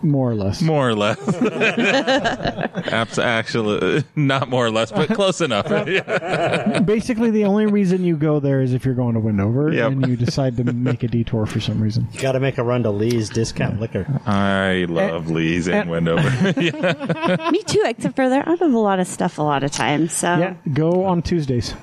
more 0.02 0.32
or 0.32 0.36
less. 0.36 0.60
more 0.62 0.90
or 0.90 0.96
less. 0.96 1.20
Abs- 2.92 3.20
Actually, 3.20 4.04
not 4.16 4.50
more 4.50 4.66
or 4.66 4.72
less, 4.72 4.92
but 4.92 5.10
close 5.10 5.40
enough. 5.42 5.68
Yeah. 5.88 6.80
Basically, 6.80 7.30
the 7.32 7.46
only 7.46 7.66
reason 7.68 8.04
you 8.04 8.18
go 8.18 8.40
there 8.40 8.62
is 8.62 8.74
if 8.74 8.86
you're 8.86 8.96
going 8.96 9.14
to 9.14 9.20
Wendover 9.20 9.72
Yep. 9.72 9.92
and 9.92 10.08
you 10.08 10.16
decide 10.18 10.58
to 10.58 10.64
make 10.64 11.04
a 11.04 11.08
detour 11.08 11.46
for 11.46 11.60
some 11.60 11.80
reason. 11.82 12.08
You 12.14 12.20
got 12.22 12.32
to 12.34 12.40
make 12.40 12.58
a 12.58 12.64
run 12.64 12.84
to 12.84 12.90
Lee's 12.92 13.30
discount 13.30 13.80
liquor. 13.80 14.06
I 14.26 14.86
love 14.90 15.30
eh, 15.30 15.34
Lee's 15.34 15.68
and 15.68 15.90
and- 15.92 16.08
eh. 16.10 16.14
Wendover. 16.16 17.52
Me 17.52 17.62
too, 17.64 17.84
except 17.86 18.16
for 18.16 18.30
they're 18.30 18.48
out 18.48 18.62
of 18.62 18.74
a 18.74 18.78
lot 18.80 19.00
of 19.00 19.08
stuff 19.08 19.38
a 19.38 19.44
lot 19.44 19.64
of 19.64 19.72
times. 19.72 20.12
So 20.14 20.28
Yeah, 20.38 20.56
go 20.74 21.06
on 21.06 21.22
Tuesdays. 21.22 21.74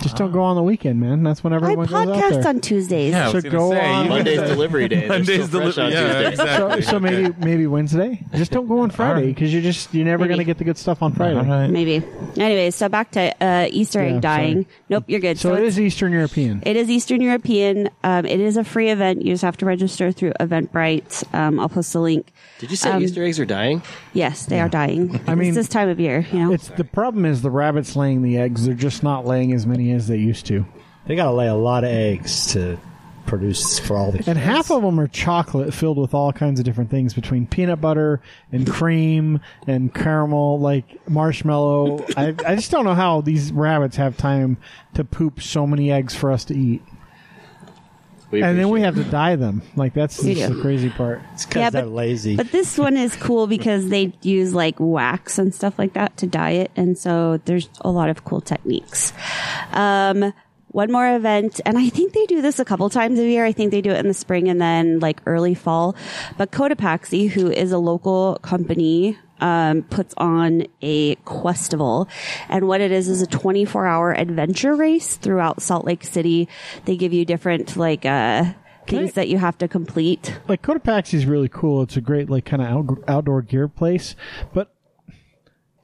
Just 0.00 0.16
don't 0.16 0.32
go 0.32 0.42
on 0.42 0.54
the 0.56 0.62
weekend, 0.62 1.00
man. 1.00 1.22
That's 1.22 1.42
when 1.42 1.52
I 1.52 1.56
everyone 1.56 1.86
goes 1.86 1.94
out 1.94 2.08
podcast 2.08 2.30
there. 2.42 2.48
on 2.48 2.60
Tuesdays. 2.60 3.12
Yeah, 3.12 3.28
I 3.28 3.32
was 3.32 3.42
So 3.44 3.50
gonna 3.50 3.58
go 3.58 3.70
say, 3.72 3.86
on 3.86 4.04
you- 4.04 4.10
Monday's 4.10 4.40
delivery 4.42 4.88
day. 4.88 5.00
They're 5.00 5.08
Monday's 5.08 5.46
still 5.46 5.60
fresh 5.62 5.74
delivery. 5.76 5.84
on 5.84 5.92
Yeah, 5.92 6.28
Tuesday. 6.30 6.36
So, 6.36 6.42
exactly. 6.68 6.82
so 6.82 7.00
maybe 7.00 7.34
maybe 7.38 7.66
Wednesday. 7.66 8.22
Just 8.34 8.50
don't 8.52 8.66
go 8.68 8.80
on 8.80 8.90
Friday 8.90 9.28
because 9.28 9.52
you're 9.52 9.62
just 9.62 9.94
you're 9.94 10.04
never 10.04 10.24
Maybe. 10.24 10.28
going 10.28 10.38
to 10.38 10.44
get 10.44 10.58
the 10.58 10.64
good 10.64 10.76
stuff 10.78 11.02
on 11.02 11.12
Friday. 11.12 11.38
All 11.38 11.44
right. 11.44 11.68
Maybe. 11.70 12.04
Anyways, 12.36 12.74
so 12.74 12.88
back 12.88 13.10
to 13.12 13.34
uh, 13.42 13.68
Easter 13.70 14.00
egg 14.00 14.14
Yeah, 14.14 14.20
dying. 14.20 14.52
sorry. 14.62 14.66
Nope, 14.90 15.04
you're 15.08 15.20
good. 15.20 15.38
So 15.38 15.52
it 15.54 15.58
it's- 15.58 15.72
is 15.74 15.80
Eastern 15.80 16.12
European. 16.12 16.62
It 16.66 16.76
is 16.76 16.90
Eastern 16.90 17.20
European. 17.20 17.88
Um, 18.04 18.26
it 18.26 18.40
is 18.40 18.56
a 18.56 18.64
free 18.64 18.90
event. 18.90 19.22
You 19.22 19.32
just 19.32 19.44
have 19.44 19.56
to 19.58 19.66
register 19.66 20.12
through 20.12 20.32
Eventbrite. 20.40 21.34
Um, 21.34 21.58
I'll 21.60 21.68
post 21.68 21.94
a 21.94 22.00
link. 22.00 22.30
Did 22.58 22.70
you 22.70 22.76
say 22.76 22.90
Um, 22.90 23.02
Easter 23.02 23.22
eggs 23.24 23.38
are 23.40 23.44
dying? 23.46 23.82
Yes, 24.12 24.46
they 24.46 24.60
are 24.60 24.68
dying. 24.68 25.20
I 25.26 25.34
mean, 25.34 25.48
it's 25.48 25.56
this 25.56 25.68
time 25.68 25.88
of 25.88 25.98
year, 26.00 26.26
you 26.32 26.38
know. 26.40 26.52
It's 26.52 26.68
the 26.68 26.84
problem 26.84 27.24
is 27.24 27.42
the 27.42 27.50
rabbits 27.50 27.94
laying 27.96 28.22
the 28.22 28.36
eggs. 28.38 28.66
They're 28.66 28.74
just 28.74 29.02
not 29.02 29.26
laying 29.26 29.52
as 29.52 29.66
many 29.66 29.77
as 29.78 30.08
they 30.08 30.16
used 30.16 30.46
to, 30.46 30.66
They 31.06 31.16
got 31.16 31.26
to 31.26 31.32
lay 31.32 31.48
a 31.48 31.54
lot 31.54 31.84
of 31.84 31.90
eggs 31.90 32.52
to 32.52 32.78
produce 33.26 33.78
for 33.78 33.96
all 33.96 34.10
the 34.10 34.24
and 34.26 34.38
half 34.38 34.70
of 34.70 34.82
them 34.82 34.98
are 34.98 35.06
chocolate 35.06 35.72
filled 35.74 35.98
with 35.98 36.14
all 36.14 36.32
kinds 36.32 36.58
of 36.58 36.64
different 36.64 36.90
things 36.90 37.12
between 37.12 37.46
peanut 37.46 37.80
butter 37.80 38.20
and 38.50 38.66
cream 38.66 39.40
and 39.66 39.94
caramel, 39.94 40.58
like 40.58 41.08
marshmallow. 41.08 42.04
I, 42.16 42.34
I 42.46 42.56
just 42.56 42.70
don't 42.70 42.84
know 42.84 42.94
how 42.94 43.20
these 43.20 43.52
rabbits 43.52 43.96
have 43.96 44.16
time 44.16 44.56
to 44.94 45.04
poop 45.04 45.42
so 45.42 45.66
many 45.66 45.92
eggs 45.92 46.14
for 46.14 46.32
us 46.32 46.44
to 46.46 46.56
eat, 46.56 46.82
We 48.30 48.42
and 48.42 48.58
then 48.58 48.68
we 48.68 48.82
have 48.82 48.94
to 48.96 49.04
dye 49.04 49.36
them. 49.36 49.62
Like 49.74 49.94
that's 49.94 50.22
You 50.22 50.34
just 50.34 50.48
do. 50.50 50.56
the 50.56 50.62
crazy 50.62 50.90
part. 50.90 51.22
It's 51.32 51.46
because 51.46 51.60
Yeah, 51.60 51.70
they're 51.70 51.82
but- 51.84 51.92
lazy. 51.92 52.36
But 52.36 52.52
this 52.52 52.76
one 52.76 52.96
is 52.96 53.16
cool 53.16 53.46
because 53.46 53.88
they 53.88 54.12
use 54.22 54.52
like 54.54 54.76
wax 54.78 55.38
and 55.38 55.54
stuff 55.54 55.78
like 55.78 55.94
that 55.94 56.16
to 56.18 56.26
dye 56.26 56.50
it, 56.50 56.70
and 56.76 56.98
so 56.98 57.40
there's 57.46 57.68
a 57.80 57.90
lot 57.90 58.10
of 58.10 58.24
cool 58.24 58.40
techniques. 58.42 59.12
Um, 59.72 60.32
one 60.78 60.92
more 60.92 61.12
event, 61.16 61.60
and 61.66 61.76
I 61.76 61.88
think 61.88 62.12
they 62.12 62.24
do 62.26 62.40
this 62.40 62.60
a 62.60 62.64
couple 62.64 62.88
times 62.88 63.18
a 63.18 63.26
year. 63.26 63.44
I 63.44 63.50
think 63.50 63.72
they 63.72 63.80
do 63.80 63.90
it 63.90 63.98
in 63.98 64.06
the 64.06 64.14
spring 64.14 64.48
and 64.48 64.60
then 64.60 65.00
like 65.00 65.20
early 65.26 65.54
fall. 65.54 65.96
But 66.36 66.52
Cotopaxi, 66.52 67.28
who 67.28 67.50
is 67.50 67.72
a 67.72 67.78
local 67.78 68.38
company, 68.42 69.18
um, 69.40 69.82
puts 69.82 70.14
on 70.18 70.66
a 70.80 71.16
questival, 71.24 72.08
and 72.48 72.68
what 72.68 72.80
it 72.80 72.92
is 72.92 73.08
is 73.08 73.22
a 73.22 73.26
24 73.26 73.86
hour 73.88 74.12
adventure 74.12 74.76
race 74.76 75.16
throughout 75.16 75.60
Salt 75.60 75.84
Lake 75.84 76.04
City. 76.04 76.48
They 76.84 76.96
give 76.96 77.12
you 77.12 77.24
different 77.24 77.76
like 77.76 78.04
uh, 78.06 78.44
things 78.86 79.10
I- 79.10 79.12
that 79.14 79.28
you 79.28 79.38
have 79.38 79.58
to 79.58 79.66
complete. 79.66 80.38
like 80.46 80.62
Cotopaxi 80.62 81.14
is 81.14 81.26
really 81.26 81.48
cool. 81.48 81.82
It's 81.82 81.96
a 81.96 82.00
great 82.00 82.30
like 82.30 82.44
kind 82.44 82.62
of 82.62 82.68
out, 82.68 82.98
outdoor 83.08 83.42
gear 83.42 83.66
place, 83.66 84.14
but 84.54 84.72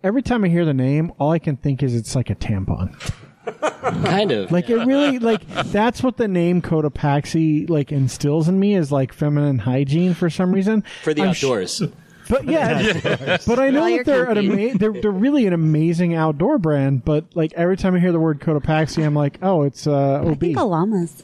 every 0.05 0.23
time 0.23 0.45
I 0.45 0.49
hear 0.51 0.65
the 0.65 0.73
name, 0.73 1.11
all 1.19 1.33
I 1.33 1.41
can 1.41 1.57
think 1.57 1.83
is 1.83 1.97
it's 1.97 2.15
like 2.15 2.31
a 2.31 2.37
tampon. 2.37 2.95
kind 4.05 4.31
of. 4.31 4.51
Like 4.53 4.71
it 4.71 4.77
really 4.87 5.19
like 5.19 5.47
that's 5.67 6.03
what 6.03 6.17
the 6.17 6.29
name 6.29 6.63
Cotopaxi 6.63 7.69
like 7.69 7.93
instills 7.93 8.49
in 8.49 8.59
me 8.59 8.75
is 8.75 8.91
like 8.93 9.13
feminine 9.13 9.59
hygiene 9.61 10.15
for 10.15 10.31
some 10.31 10.53
reason. 10.53 10.83
for 11.03 11.13
the 11.15 11.23
I'm 11.23 11.33
sh- 11.35 11.45
outdoors. 11.45 11.83
but 12.29 12.45
yeah, 12.47 13.37
but 13.47 13.59
I 13.59 13.69
know 13.71 13.83
While 13.83 13.97
that 13.99 14.07
they're 14.07 14.25
an 14.31 14.35
camping. 14.37 14.69
ama- 14.71 14.79
they're 14.79 14.93
they're 14.93 15.11
really 15.11 15.47
an 15.47 15.53
amazing 15.53 16.15
outdoor 16.15 16.59
brand. 16.59 17.05
But 17.05 17.27
like 17.35 17.53
every 17.55 17.77
time 17.77 17.95
I 17.95 17.99
hear 18.01 18.13
the 18.13 18.21
word 18.21 18.41
Cotopaxi, 18.41 19.05
I'm 19.05 19.15
like, 19.15 19.39
oh, 19.43 19.63
it's 19.63 19.87
uh, 19.87 20.23
I 20.25 20.29
OB. 20.31 20.41
think 20.41 20.57
a 20.59 20.65
llamas. 20.65 21.23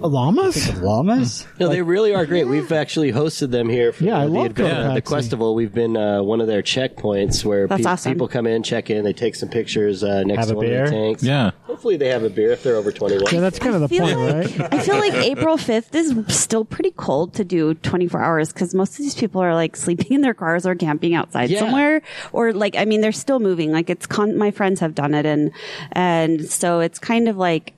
Llamas. 0.00 0.74
Llamas? 0.80 1.46
No, 1.60 1.68
they 1.68 1.82
really 1.82 2.14
are 2.14 2.26
great. 2.26 2.44
We've 2.48 2.70
actually 2.72 3.12
hosted 3.12 3.50
them 3.50 3.68
here 3.68 3.92
for 3.92 4.04
Yeah, 4.04 4.18
I 4.18 4.24
the, 4.24 4.30
love 4.30 4.46
advent- 4.46 4.74
Cotopaxi. 4.74 4.94
the 4.94 5.02
Questival. 5.02 5.54
We've 5.54 5.72
been 5.72 5.96
uh, 5.96 6.22
one 6.22 6.40
of 6.40 6.46
their 6.46 6.62
checkpoints 6.62 7.44
where 7.44 7.66
That's 7.66 7.82
pe- 7.82 7.88
awesome. 7.88 8.12
people 8.12 8.28
come 8.28 8.46
in, 8.46 8.62
check 8.62 8.90
in, 8.90 9.04
they 9.04 9.12
take 9.12 9.34
some 9.34 9.48
pictures 9.48 10.02
uh, 10.02 10.24
next 10.24 10.38
Have 10.40 10.48
to 10.48 10.54
a 10.54 10.56
one 10.56 10.66
beer? 10.66 10.84
of 10.84 10.90
the 10.90 10.96
tanks. 10.96 11.22
Yeah. 11.22 11.52
Hopefully 11.62 11.96
they 11.96 12.08
have 12.08 12.22
a 12.24 12.30
beer 12.30 12.50
if 12.50 12.62
they're 12.62 12.76
over 12.76 12.90
21. 12.92 13.32
Yeah, 13.32 13.40
that's 13.40 13.58
kind 13.58 13.74
of 13.74 13.80
the 13.82 13.88
feel 13.88 14.04
point, 14.04 14.18
like- 14.18 14.58
right? 14.58 14.74
I 14.74 14.78
feel 14.80 14.96
like 14.96 15.14
April 15.14 15.56
5th 15.56 15.94
is 15.94 16.14
still 16.36 16.64
pretty 16.64 16.90
cold 16.92 17.34
to 17.34 17.44
do 17.44 17.74
24 17.74 18.22
hours 18.22 18.52
because 18.52 18.74
most 18.74 18.92
of 18.92 18.98
these 18.98 19.14
people 19.14 19.40
are 19.40 19.54
like 19.54 19.76
sleeping 19.76 20.12
in 20.12 20.20
their 20.20 20.34
cars 20.34 20.66
or 20.66 20.74
camping 20.74 21.14
outside 21.14 21.50
Yeah. 21.50 21.60
somewhere. 21.60 22.02
Or 22.32 22.52
like, 22.52 22.76
I 22.76 22.84
mean, 22.84 23.00
they're 23.00 23.12
still 23.12 23.40
moving. 23.40 23.70
Like 23.72 23.90
it's 23.90 24.06
con- 24.06 24.36
my 24.36 24.50
friends 24.50 24.80
have 24.80 24.94
done 24.94 25.14
it. 25.14 25.24
And, 25.26 25.52
and 25.92 26.44
so 26.48 26.80
it's 26.80 26.98
kind 26.98 27.28
of 27.28 27.36
like, 27.36 27.74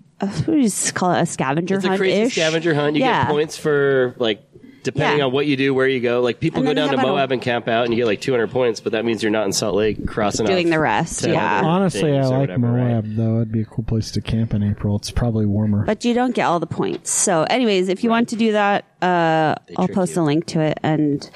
we 0.47 0.63
just 0.63 0.95
call 0.95 1.13
it 1.13 1.21
a 1.21 1.27
scavenger 1.27 1.77
it's 1.77 1.85
a 1.85 1.89
hunt. 1.89 1.99
crazy 2.01 2.31
scavenger 2.31 2.75
hunt. 2.75 2.97
You 2.97 3.03
yeah. 3.03 3.25
get 3.25 3.31
points 3.31 3.57
for 3.59 4.15
like 4.19 4.43
depending 4.83 5.19
Yeah. 5.19 5.25
on 5.27 5.33
what 5.33 5.47
you 5.47 5.57
do, 5.57 5.75
where 5.75 5.89
you 5.89 5.99
go. 6.01 6.21
Like 6.23 6.39
people 6.39 6.59
And 6.61 6.67
go 6.67 6.69
then 6.71 6.77
down 6.77 6.87
they 6.87 6.91
to 6.93 6.99
have 7.01 7.09
an- 7.09 7.15
Moab 7.17 7.33
and 7.33 7.43
camp 7.43 7.67
out, 7.67 7.85
and 7.87 7.93
you 7.93 7.99
get 8.01 8.07
like 8.07 8.21
200 8.21 8.51
points, 8.51 8.79
but 8.81 8.93
that 8.93 9.05
means 9.05 9.21
you're 9.23 9.33
not 9.33 9.45
in 9.45 9.53
Salt 9.53 9.75
Lake 9.75 10.07
crossing 10.07 10.47
Doing 10.47 10.69
off 10.69 10.71
the 10.73 10.79
rest, 10.79 11.25
to 11.25 11.33
yeah. 11.33 11.59
other 11.59 11.67
Honestly, 11.69 12.13
I 12.17 12.21
things 12.21 12.27
or 12.27 12.39
like 12.39 12.41
whatever, 12.43 12.67
right? 12.69 12.89
Moab 12.91 13.17
though. 13.17 13.37
It'd 13.37 13.51
be 13.53 13.63
a 13.63 13.65
cool 13.65 13.85
place 13.85 14.13
to 14.13 14.21
camp 14.21 14.55
in 14.55 14.63
April. 14.63 14.95
It's 14.97 15.11
probably 15.11 15.45
warmer. 15.45 15.85
But 15.85 16.05
you 16.05 16.15
don't 16.15 16.35
get 16.37 16.45
all 16.45 16.61
the 16.61 16.67
points. 16.69 17.11
So 17.11 17.43
anyways, 17.43 17.89
if 17.89 18.05
you 18.05 18.11
want 18.11 18.29
to 18.29 18.37
do 18.37 18.53
that, 18.53 18.85
uh, 19.03 19.57
I'll 19.77 19.87
trick 19.87 19.95
post 19.97 20.15
you. 20.17 20.23
a 20.23 20.25
link 20.25 20.47
to 20.47 20.61
it 20.61 20.79
and 20.85 21.29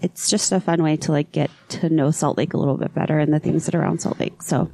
it's 0.00 0.28
just 0.30 0.50
a 0.52 0.58
fun 0.60 0.82
way 0.82 0.96
to 0.96 1.12
like 1.12 1.30
get 1.32 1.50
to 1.70 1.88
know 1.88 2.10
Salt 2.12 2.36
Lake 2.38 2.54
a 2.54 2.56
little 2.56 2.76
bit 2.76 2.92
better 2.94 3.18
and 3.20 3.32
the 3.32 3.38
things 3.40 3.66
that 3.66 3.74
are 3.74 3.82
around 3.82 4.00
Salt 4.00 4.18
Lake. 4.20 4.42
So, 4.42 4.70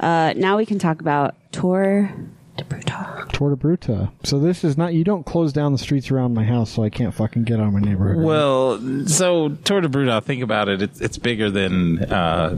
uh, 0.00 0.32
now 0.36 0.56
we 0.56 0.64
can 0.66 0.78
talk 0.78 1.00
about 1.00 1.34
Tour 1.52 2.10
de 2.58 2.64
Brewtah. 2.64 3.28
Torta 3.32 3.56
Bruta. 3.56 4.10
So 4.24 4.38
this 4.38 4.64
is 4.64 4.76
not. 4.76 4.92
You 4.94 5.04
don't 5.04 5.24
close 5.24 5.52
down 5.52 5.72
the 5.72 5.78
streets 5.78 6.10
around 6.10 6.34
my 6.34 6.44
house, 6.44 6.70
so 6.70 6.82
I 6.82 6.90
can't 6.90 7.14
fucking 7.14 7.44
get 7.44 7.58
out 7.60 7.68
of 7.68 7.72
my 7.72 7.80
neighborhood. 7.80 8.22
Well, 8.24 9.06
so 9.06 9.50
Tour 9.64 9.80
de 9.80 9.88
Brewtah, 9.88 10.22
think 10.22 10.42
about 10.42 10.68
it. 10.68 10.82
It's, 10.82 11.00
it's 11.00 11.18
bigger 11.18 11.50
than, 11.50 12.00
uh, 12.04 12.54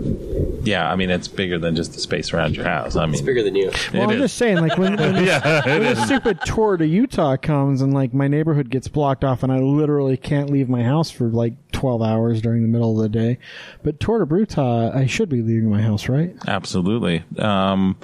yeah, 0.63 0.91
I 0.91 0.97
mean, 0.97 1.11
it's 1.11 1.29
bigger 1.29 1.59
than 1.59 1.77
just 1.77 1.93
the 1.93 2.01
space 2.01 2.33
around 2.33 2.57
your 2.57 2.65
house. 2.65 2.97
I 2.97 3.05
mean, 3.07 3.15
It's 3.15 3.23
bigger 3.23 3.43
than 3.43 3.55
you. 3.55 3.71
Well, 3.93 4.05
I'm 4.05 4.11
it 4.11 4.15
is. 4.17 4.21
just 4.23 4.37
saying, 4.39 4.59
like 4.59 4.77
when, 4.79 4.97
when, 4.97 5.15
this, 5.25 5.45
when 5.65 5.81
this 5.83 6.05
stupid 6.05 6.41
tour 6.45 6.77
to 6.77 6.87
Utah 6.87 7.37
comes 7.37 7.83
and 7.83 7.93
like 7.95 8.13
my 8.15 8.29
neighborhood 8.29 8.71
gets 8.71 8.89
blocked 8.89 9.25
off 9.25 9.43
and 9.43 9.53
I 9.53 9.59
literally 9.59 10.17
can't 10.17 10.51
leave 10.51 10.69
my 10.69 10.83
house 10.83 11.11
for 11.11 11.29
like 11.29 11.55
12 11.73 12.03
hours 12.03 12.41
during 12.43 12.63
the 12.63 12.69
middle 12.69 12.97
of 12.97 13.03
the 13.03 13.09
day. 13.09 13.39
But 13.83 14.01
Tour 14.01 14.19
de 14.19 14.27
Brewtah, 14.27 14.95
I 14.95 15.07
should 15.07 15.29
be 15.29 15.43
leaving 15.43 15.71
my 15.71 15.83
house, 15.83 16.09
right? 16.09 16.35
Absolutely. 16.47 17.25
Um, 17.39 17.97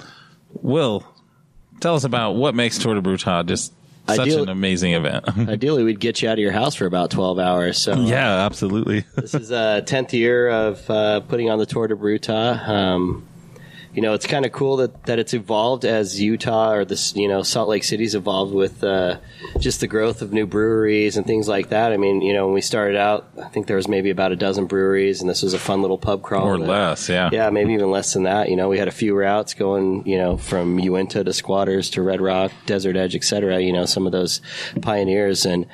Will, 0.61 1.03
tell 1.79 1.95
us 1.95 2.03
about 2.03 2.33
what 2.33 2.55
makes 2.55 2.77
Tour 2.77 2.95
de 2.95 3.01
Brewtah 3.01 3.45
just 3.45 3.73
such 4.07 4.19
Ideal- 4.19 4.43
an 4.43 4.49
amazing 4.49 4.93
event. 4.93 5.25
Ideally, 5.49 5.83
we'd 5.83 5.99
get 5.99 6.21
you 6.21 6.29
out 6.29 6.33
of 6.33 6.39
your 6.39 6.51
house 6.53 6.75
for 6.75 6.85
about 6.85 7.11
12 7.11 7.39
hours. 7.39 7.77
So 7.77 7.93
yeah, 7.93 8.45
absolutely. 8.45 9.01
this 9.15 9.33
is 9.33 9.51
a 9.51 9.83
10th 9.85 10.13
year 10.13 10.49
of 10.49 10.89
uh, 10.89 11.19
putting 11.21 11.49
on 11.49 11.59
the 11.59 11.65
Tour 11.65 11.87
de 11.87 11.95
Brewtah. 11.95 12.67
Um, 12.67 13.27
you 13.93 14.01
know, 14.01 14.13
it's 14.13 14.27
kind 14.27 14.45
of 14.45 14.51
cool 14.51 14.77
that, 14.77 15.05
that 15.05 15.19
it's 15.19 15.33
evolved 15.33 15.85
as 15.85 16.21
Utah 16.21 16.71
or 16.73 16.85
this, 16.85 17.15
you 17.15 17.27
know, 17.27 17.41
Salt 17.43 17.69
Lake 17.69 17.83
City's 17.83 18.13
evolved 18.15 18.53
with 18.53 18.83
uh, 18.83 19.17
just 19.59 19.79
the 19.79 19.87
growth 19.87 20.21
of 20.21 20.31
new 20.31 20.45
breweries 20.45 21.17
and 21.17 21.25
things 21.25 21.47
like 21.47 21.69
that. 21.69 21.91
I 21.91 21.97
mean, 21.97 22.21
you 22.21 22.33
know, 22.33 22.45
when 22.45 22.53
we 22.53 22.61
started 22.61 22.97
out, 22.97 23.27
I 23.41 23.47
think 23.49 23.67
there 23.67 23.75
was 23.75 23.87
maybe 23.87 24.09
about 24.09 24.31
a 24.31 24.35
dozen 24.35 24.65
breweries, 24.67 25.21
and 25.21 25.29
this 25.29 25.41
was 25.41 25.53
a 25.53 25.59
fun 25.59 25.81
little 25.81 25.97
pub 25.97 26.21
crawl. 26.21 26.47
or 26.47 26.57
that- 26.57 26.67
less, 26.67 27.09
yeah. 27.09 27.29
Yeah, 27.31 27.49
maybe 27.49 27.73
even 27.73 27.89
less 27.91 28.13
than 28.13 28.23
that. 28.23 28.49
You 28.49 28.55
know, 28.55 28.69
we 28.69 28.77
had 28.77 28.87
a 28.87 28.91
few 28.91 29.15
routes 29.15 29.53
going, 29.53 30.05
you 30.05 30.17
know, 30.17 30.37
from 30.37 30.77
Uinta 30.79 31.23
to 31.23 31.33
Squatters 31.33 31.89
to 31.91 32.01
Red 32.01 32.21
Rock, 32.21 32.51
Desert 32.65 32.95
Edge, 32.95 33.15
et 33.15 33.23
cetera. 33.23 33.59
You 33.59 33.73
know, 33.73 33.85
some 33.85 34.05
of 34.05 34.11
those 34.11 34.41
pioneers. 34.81 35.45
And 35.45 35.65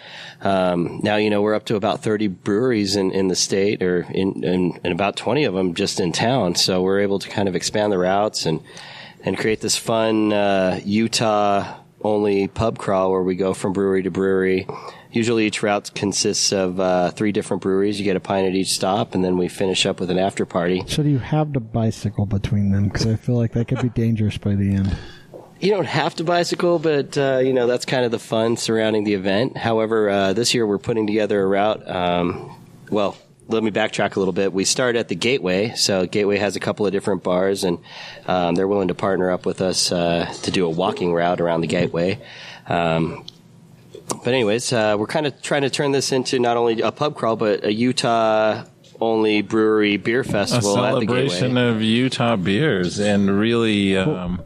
um, 0.43 0.99
now, 1.03 1.15
you 1.15 1.29
know, 1.29 1.41
we're 1.41 1.55
up 1.55 1.65
to 1.65 1.75
about 1.75 2.03
30 2.03 2.27
breweries 2.27 2.95
in, 2.95 3.11
in 3.11 3.29
the 3.29 3.35
state 3.35 3.81
or 3.81 4.01
in, 4.11 4.43
in, 4.43 4.79
and 4.83 4.93
about 4.93 5.15
20 5.15 5.45
of 5.45 5.53
them 5.53 5.73
just 5.73 5.99
in 5.99 6.11
town. 6.11 6.55
So 6.55 6.81
we're 6.81 6.99
able 6.99 7.19
to 7.19 7.29
kind 7.29 7.47
of 7.47 7.55
expand 7.55 7.93
the 7.93 7.97
routes 7.97 8.45
and, 8.45 8.61
and 9.23 9.37
create 9.37 9.61
this 9.61 9.77
fun 9.77 10.33
uh, 10.33 10.81
Utah 10.83 11.79
only 12.01 12.49
pub 12.49 12.77
crawl 12.77 13.11
where 13.11 13.23
we 13.23 13.35
go 13.35 13.53
from 13.53 13.71
brewery 13.71 14.03
to 14.03 14.11
brewery. 14.11 14.67
Usually 15.11 15.45
each 15.45 15.63
route 15.63 15.91
consists 15.95 16.51
of 16.51 16.79
uh, 16.79 17.11
three 17.11 17.31
different 17.31 17.63
breweries. 17.63 17.99
You 17.99 18.03
get 18.03 18.15
a 18.15 18.19
pint 18.19 18.47
at 18.47 18.55
each 18.55 18.71
stop, 18.71 19.15
and 19.15 19.23
then 19.23 19.37
we 19.37 19.47
finish 19.47 19.85
up 19.85 19.99
with 19.99 20.09
an 20.09 20.17
after 20.17 20.45
party. 20.45 20.83
So 20.87 21.03
do 21.03 21.09
you 21.09 21.19
have 21.19 21.53
to 21.53 21.59
bicycle 21.59 22.25
between 22.25 22.71
them? 22.71 22.89
Because 22.89 23.05
I 23.05 23.15
feel 23.15 23.35
like 23.35 23.53
that 23.53 23.67
could 23.67 23.81
be 23.81 23.89
dangerous 23.89 24.37
by 24.37 24.55
the 24.55 24.73
end. 24.73 24.97
You 25.63 25.69
don't 25.69 25.85
have 25.85 26.13
to 26.15 26.25
bicycle, 26.25 26.77
but 26.77 27.17
uh, 27.17 27.37
you 27.37 27.53
know 27.53 27.67
that's 27.67 27.85
kind 27.85 28.03
of 28.03 28.11
the 28.11 28.19
fun 28.19 28.57
surrounding 28.57 29.05
the 29.05 29.13
event. 29.13 29.55
However, 29.55 30.09
uh, 30.09 30.33
this 30.33 30.53
year 30.53 30.67
we're 30.67 30.77
putting 30.77 31.07
together 31.07 31.41
a 31.41 31.47
route. 31.47 31.89
Um, 31.89 32.53
well, 32.89 33.15
let 33.47 33.63
me 33.63 33.71
backtrack 33.71 34.17
a 34.17 34.19
little 34.19 34.33
bit. 34.33 34.51
We 34.51 34.65
start 34.65 34.97
at 34.97 35.07
the 35.07 35.15
Gateway, 35.15 35.73
so 35.77 36.05
Gateway 36.05 36.37
has 36.37 36.57
a 36.57 36.59
couple 36.59 36.85
of 36.85 36.91
different 36.91 37.23
bars, 37.23 37.63
and 37.63 37.79
um, 38.27 38.55
they're 38.55 38.67
willing 38.67 38.89
to 38.89 38.93
partner 38.93 39.31
up 39.31 39.45
with 39.45 39.61
us 39.61 39.89
uh, 39.89 40.25
to 40.43 40.51
do 40.51 40.65
a 40.65 40.69
walking 40.69 41.13
route 41.13 41.39
around 41.39 41.61
the 41.61 41.67
Gateway. 41.67 42.19
Um, 42.67 43.25
but 44.09 44.33
anyways, 44.33 44.73
uh, 44.73 44.97
we're 44.99 45.07
kind 45.07 45.25
of 45.25 45.41
trying 45.41 45.61
to 45.61 45.69
turn 45.69 45.93
this 45.93 46.11
into 46.11 46.39
not 46.39 46.57
only 46.57 46.81
a 46.81 46.91
pub 46.91 47.15
crawl, 47.15 47.37
but 47.37 47.63
a 47.63 47.71
Utah 47.71 48.65
only 48.99 49.41
brewery 49.41 49.95
beer 49.95 50.19
A 50.19 50.25
festival 50.25 50.77
at 50.77 50.95
the 50.95 51.05
celebration 51.05 51.55
of 51.55 51.81
Utah 51.81 52.35
beers 52.35 52.99
and 52.99 53.39
really, 53.39 53.95
um, 53.95 54.43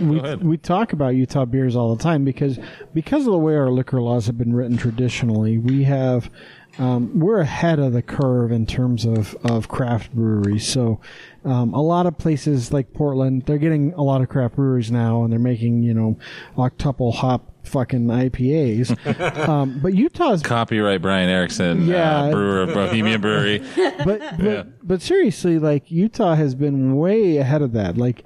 we, 0.00 0.20
we 0.36 0.56
talk 0.56 0.92
about 0.92 1.14
Utah 1.14 1.44
beers 1.44 1.76
all 1.76 1.94
the 1.94 2.02
time 2.02 2.24
because 2.24 2.58
because 2.94 3.26
of 3.26 3.32
the 3.32 3.38
way 3.38 3.54
our 3.54 3.70
liquor 3.70 4.00
laws 4.00 4.26
have 4.26 4.38
been 4.38 4.54
written 4.54 4.76
traditionally, 4.76 5.58
we 5.58 5.84
have 5.84 6.30
um, 6.78 7.18
we're 7.18 7.40
ahead 7.40 7.78
of 7.78 7.92
the 7.92 8.00
curve 8.02 8.50
in 8.50 8.64
terms 8.64 9.04
of, 9.04 9.36
of 9.44 9.68
craft 9.68 10.14
breweries. 10.14 10.66
So, 10.66 11.00
um, 11.44 11.74
a 11.74 11.82
lot 11.82 12.06
of 12.06 12.16
places 12.16 12.72
like 12.72 12.94
Portland, 12.94 13.44
they're 13.44 13.58
getting 13.58 13.92
a 13.92 14.02
lot 14.02 14.22
of 14.22 14.28
craft 14.30 14.56
breweries 14.56 14.90
now, 14.90 15.22
and 15.24 15.32
they're 15.32 15.38
making 15.40 15.82
you 15.82 15.92
know 15.92 16.18
octuple 16.56 17.12
hop 17.14 17.50
fucking 17.64 18.06
IPAs. 18.06 19.46
um, 19.48 19.80
but 19.82 19.94
Utah's 19.94 20.42
Copyright 20.42 21.02
Brian 21.02 21.28
Erickson, 21.28 21.86
Yeah. 21.86 22.22
uh, 22.22 22.30
brewer 22.30 22.62
of 22.62 22.72
Bohemian 22.74 23.20
Brewery. 23.20 23.58
but 23.76 24.04
but, 24.06 24.40
Yeah. 24.40 24.62
but 24.82 25.02
seriously, 25.02 25.58
like 25.58 25.90
Utah 25.90 26.34
has 26.36 26.54
been 26.54 26.96
way 26.96 27.36
ahead 27.36 27.60
of 27.60 27.72
that. 27.72 27.98
Like 27.98 28.24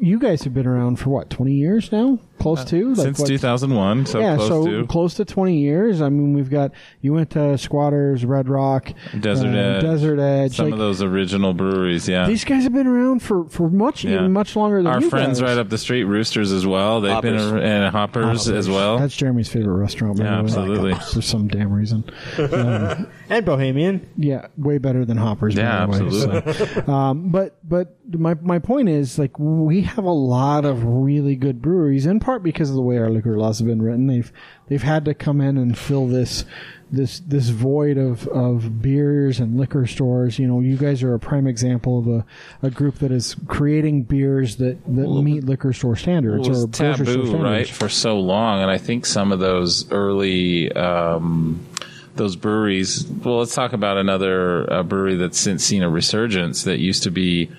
you 0.00 0.18
guys 0.18 0.42
have 0.44 0.54
been 0.54 0.66
around 0.66 0.96
for 0.96 1.10
what 1.10 1.30
twenty 1.30 1.54
years 1.54 1.92
now, 1.92 2.18
close 2.40 2.64
to 2.64 2.88
like 2.88 2.98
Uh, 2.98 3.02
Since 3.02 3.18
what- 3.20 3.28
2001, 3.28 4.06
so 4.06 4.18
yeah, 4.18 4.34
close 4.36 4.48
so 4.48 4.66
to. 4.66 4.86
close 4.86 5.14
to 5.14 5.24
twenty 5.24 5.58
years. 5.58 6.00
I 6.02 6.08
mean, 6.08 6.32
we've 6.32 6.50
got 6.50 6.72
you 7.00 7.12
went 7.12 7.30
to 7.30 7.56
Squatters, 7.58 8.24
Red 8.24 8.48
Rock, 8.48 8.92
Desert 9.20 9.54
uh, 9.54 9.58
Edge. 9.58 9.82
Desert 9.82 10.18
Edge. 10.18 10.56
Some 10.56 10.66
like, 10.66 10.72
of 10.72 10.78
those 10.78 11.02
original 11.02 11.54
breweries, 11.54 12.08
yeah. 12.08 12.26
These 12.26 12.44
guys 12.44 12.64
have 12.64 12.72
been 12.72 12.86
around 12.86 13.22
for 13.22 13.44
for 13.44 13.70
much 13.70 14.04
Yeah. 14.04 14.14
even 14.14 14.32
much 14.32 14.56
longer 14.56 14.78
than 14.78 14.86
Our 14.88 15.00
you 15.00 15.10
friends 15.10 15.40
guys. 15.40 15.50
right 15.50 15.58
up 15.58 15.68
the 15.68 15.78
street, 15.78 16.04
Roosters 16.04 16.50
as 16.52 16.66
well. 16.66 17.00
They've 17.00 17.20
been 17.22 17.34
Hoppers. 17.36 17.52
ar- 17.52 17.58
and 17.58 17.92
Hoppers, 17.94 18.48
as 18.48 18.68
well. 18.68 18.98
That's 18.98 19.14
Jeremy's 19.16 19.48
favorite 19.48 19.76
restaurant. 19.76 20.18
by 20.18 20.24
Yeah, 20.24 20.30
the 20.30 20.36
way. 20.36 20.42
absolutely. 20.44 20.94
For 21.14 21.22
some 21.22 21.46
damn 21.48 21.72
reason. 21.72 22.04
Um, 22.38 23.06
and 23.28 23.44
Bohemian. 23.44 24.08
Yeah, 24.16 24.46
way 24.56 24.78
better 24.78 25.04
than 25.04 25.16
Hoppers. 25.16 25.54
by 25.54 25.60
Yeah, 25.62 25.86
the 25.86 25.92
way, 25.92 26.06
absolutely. 26.06 26.82
so. 26.86 26.92
um, 26.92 27.28
but 27.30 27.56
but 27.68 27.96
my 28.18 28.34
my 28.42 28.58
point 28.58 28.88
is 28.88 29.18
like 29.18 29.38
we 29.38 29.82
have 29.82 30.04
a 30.04 30.10
lot 30.10 30.64
of 30.64 30.84
really 30.84 31.36
good 31.36 31.60
breweries 31.62 32.06
in 32.06 32.18
part 32.30 32.44
because 32.44 32.70
of 32.70 32.76
the 32.76 32.82
way 32.82 32.96
our 32.96 33.10
liquor 33.10 33.36
laws 33.36 33.58
have 33.58 33.66
been 33.66 33.82
written. 33.82 34.06
They've 34.06 34.32
they've 34.68 34.84
had 34.84 35.04
to 35.06 35.14
come 35.14 35.40
in 35.40 35.56
and 35.56 35.76
fill 35.76 36.06
this 36.06 36.44
this 36.88 37.18
this 37.26 37.48
void 37.48 37.98
of 37.98 38.28
of 38.28 38.80
beers 38.80 39.40
and 39.40 39.58
liquor 39.58 39.84
stores. 39.84 40.38
You 40.38 40.46
know, 40.46 40.60
you 40.60 40.76
guys 40.76 41.02
are 41.02 41.12
a 41.12 41.18
prime 41.18 41.48
example 41.48 41.98
of 41.98 42.06
a, 42.06 42.24
a 42.62 42.70
group 42.70 43.00
that 43.00 43.10
is 43.10 43.34
creating 43.48 44.04
beers 44.04 44.56
that 44.56 44.78
that 44.84 45.08
meet 45.08 45.42
liquor 45.42 45.72
store 45.72 45.96
standards 45.96 46.48
or 46.48 46.68
taboo, 46.68 47.04
standards. 47.04 47.30
right, 47.30 47.68
for 47.68 47.88
so 47.88 48.20
long, 48.20 48.62
and 48.62 48.70
I 48.70 48.78
think 48.78 49.06
some 49.06 49.32
of 49.32 49.40
those 49.40 49.90
early 49.90 50.70
um, 50.72 51.66
those 52.14 52.36
breweries. 52.36 53.08
Well, 53.08 53.38
let's 53.38 53.56
talk 53.56 53.72
about 53.72 53.96
another 53.96 54.72
uh, 54.72 54.84
brewery 54.84 55.16
that's 55.16 55.38
since 55.38 55.64
seen 55.64 55.82
a 55.82 55.90
resurgence 55.90 56.62
that 56.62 56.78
used 56.78 57.02
to 57.02 57.10
be 57.10 57.50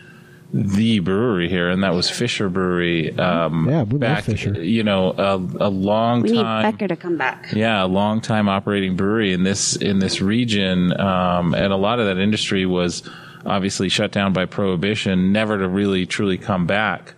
the 0.54 1.00
brewery 1.00 1.48
here, 1.48 1.70
and 1.70 1.84
that 1.84 1.94
was 1.94 2.10
Fisher 2.10 2.50
Brewery. 2.50 3.18
Um, 3.18 3.70
Yeah, 3.70 3.84
we 3.84 3.92
love 3.92 4.00
back, 4.00 4.24
Fisher. 4.26 4.62
You 4.64 4.84
know, 4.84 5.12
a, 5.12 5.36
a 5.36 5.70
long 5.70 6.22
We 6.22 6.32
need 6.32 6.42
time. 6.42 6.64
Becker 6.72 6.88
to 6.90 6.96
come 6.96 7.18
back. 7.18 7.52
Yeah, 7.54 7.84
a 7.84 7.88
long 7.88 8.22
time 8.22 8.50
operating 8.50 8.96
brewery 8.96 9.34
in 9.34 9.44
this 9.44 9.76
in 9.76 10.00
this 10.00 10.22
region, 10.22 11.00
um, 11.00 11.54
and 11.54 11.72
a 11.72 11.78
lot 11.78 12.00
of 12.00 12.06
that 12.08 12.18
industry 12.18 12.66
was 12.66 13.04
obviously 13.46 13.90
shut 13.90 14.12
down 14.12 14.34
by 14.34 14.46
prohibition, 14.46 15.32
never 15.32 15.58
to 15.58 15.68
really 15.68 16.06
truly 16.06 16.38
come 16.38 16.68
back. 16.68 17.16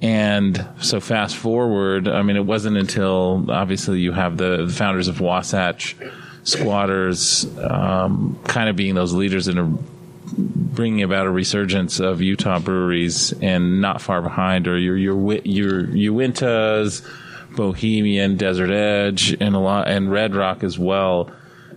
And 0.00 0.66
so 0.80 0.98
fast 0.98 1.36
forward, 1.36 2.08
I 2.08 2.22
mean, 2.22 2.36
it 2.36 2.44
wasn't 2.44 2.76
until 2.76 3.48
obviously 3.50 4.00
you 4.00 4.12
have 4.12 4.36
the, 4.36 4.66
the 4.66 4.72
founders 4.72 5.06
of 5.08 5.20
Wasatch 5.20 5.96
Squatters 6.42 7.46
um, 7.58 8.36
kind 8.44 8.68
of 8.68 8.74
being 8.74 8.96
those 8.96 9.12
leaders 9.12 9.46
in 9.46 9.58
a, 9.58 9.78
bringing 10.36 11.02
about 11.02 11.26
a 11.26 11.30
resurgence 11.30 12.00
of 12.00 12.20
Utah 12.20 12.58
breweries, 12.58 13.32
and 13.40 13.80
not 13.80 14.00
far 14.00 14.22
behind 14.22 14.66
are 14.68 14.78
your 14.78 14.96
your 14.96 15.36
your 15.44 15.82
Uintas, 15.86 17.06
Bohemian, 17.56 18.36
Desert 18.36 18.70
Edge, 18.70 19.36
and 19.40 19.54
a 19.54 19.58
lot 19.58 19.88
and 19.88 20.10
Red 20.10 20.34
Rock 20.34 20.64
as 20.64 20.78
well 20.78 21.30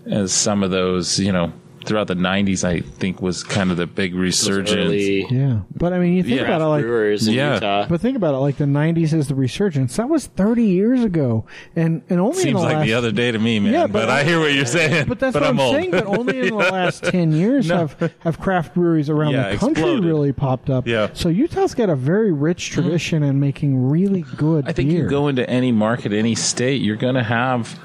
as 0.06 0.34
some 0.34 0.64
of 0.64 0.72
those. 0.72 1.20
You 1.20 1.32
know, 1.32 1.54
throughout 1.86 2.08
the 2.08 2.16
'90s, 2.16 2.64
I 2.64 2.80
think 2.82 3.22
was 3.22 3.44
kind 3.44 3.72
of 3.72 3.78
the 3.78 3.88
big 3.88 4.16
resurgence. 4.16 4.72
Early 4.76 5.26
Yeah, 5.30 5.60
but 5.76 5.94
I 5.94 6.00
mean, 6.00 6.14
you 6.14 6.24
think 6.24 6.36
Yeah. 6.42 6.46
about 6.46 6.62
it 6.62 6.66
like 6.66 6.84
brewers 6.84 7.28
in 7.28 7.34
Yeah. 7.36 7.54
Utah. 7.56 7.86
But 7.88 8.02
think 8.02 8.18
about 8.18 8.34
it, 8.36 8.38
like 8.40 8.58
the 8.58 8.66
'90s 8.66 9.14
is 9.14 9.28
the 9.28 9.36
resurgence. 9.36 9.96
That 9.96 10.10
was 10.10 10.26
30 10.28 10.64
years 10.64 11.04
ago, 11.04 11.46
and 11.76 12.02
and 12.10 12.20
only 12.20 12.38
in 12.38 12.44
Seems 12.44 12.60
the 12.60 12.66
like 12.66 12.76
last, 12.78 12.86
the 12.86 12.94
other 12.94 13.12
day 13.12 13.32
to 13.32 13.40
me, 13.40 13.60
man. 13.60 13.74
Yeah, 13.74 13.84
but, 13.88 13.94
but- 13.94 14.10
I 14.10 14.24
hear 14.24 14.40
what 14.40 14.54
you're 14.54 14.66
saying. 14.66 15.08
But 15.08 15.20
that's 15.20 15.34
what 15.34 15.44
I'm 15.44 15.52
I'm, 15.52 15.60
old. 15.60 15.76
saying. 15.76 15.92
But 15.92 16.06
only 16.06 16.40
in 16.40 16.48
the 16.48 16.56
last 16.72 17.04
10 17.04 17.32
years 17.32 17.68
No. 17.70 17.78
have 17.88 18.14
have 18.20 18.40
craft 18.40 18.74
breweries 18.76 19.10
around 19.10 19.34
Yeah, 19.34 19.52
the 19.52 19.58
country 19.58 19.84
exploded. 19.84 20.06
really 20.06 20.32
popped 20.34 20.70
up. 20.70 20.88
Yeah. 20.88 21.10
So 21.14 21.30
Utah's 21.30 21.74
got 21.76 21.90
a 21.90 21.96
very 21.96 22.32
rich 22.32 22.70
tradition 22.72 23.24
in 23.24 23.40
making 23.40 23.90
really 23.90 24.24
good. 24.38 24.66
I 24.68 24.72
think 24.74 24.90
beer. 24.90 25.04
you 25.04 25.10
go 25.10 25.28
into 25.28 25.48
any 25.50 25.72
market, 25.72 26.12
any 26.14 26.36
state, 26.36 26.82
you're 26.82 26.96
going 26.96 27.16
to 27.16 27.24
have, 27.24 27.80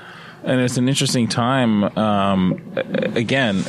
and 0.44 0.60
it's 0.60 0.76
an 0.76 0.88
interesting 0.88 1.28
time. 1.28 1.84
Um, 1.98 2.60
again, 3.14 3.62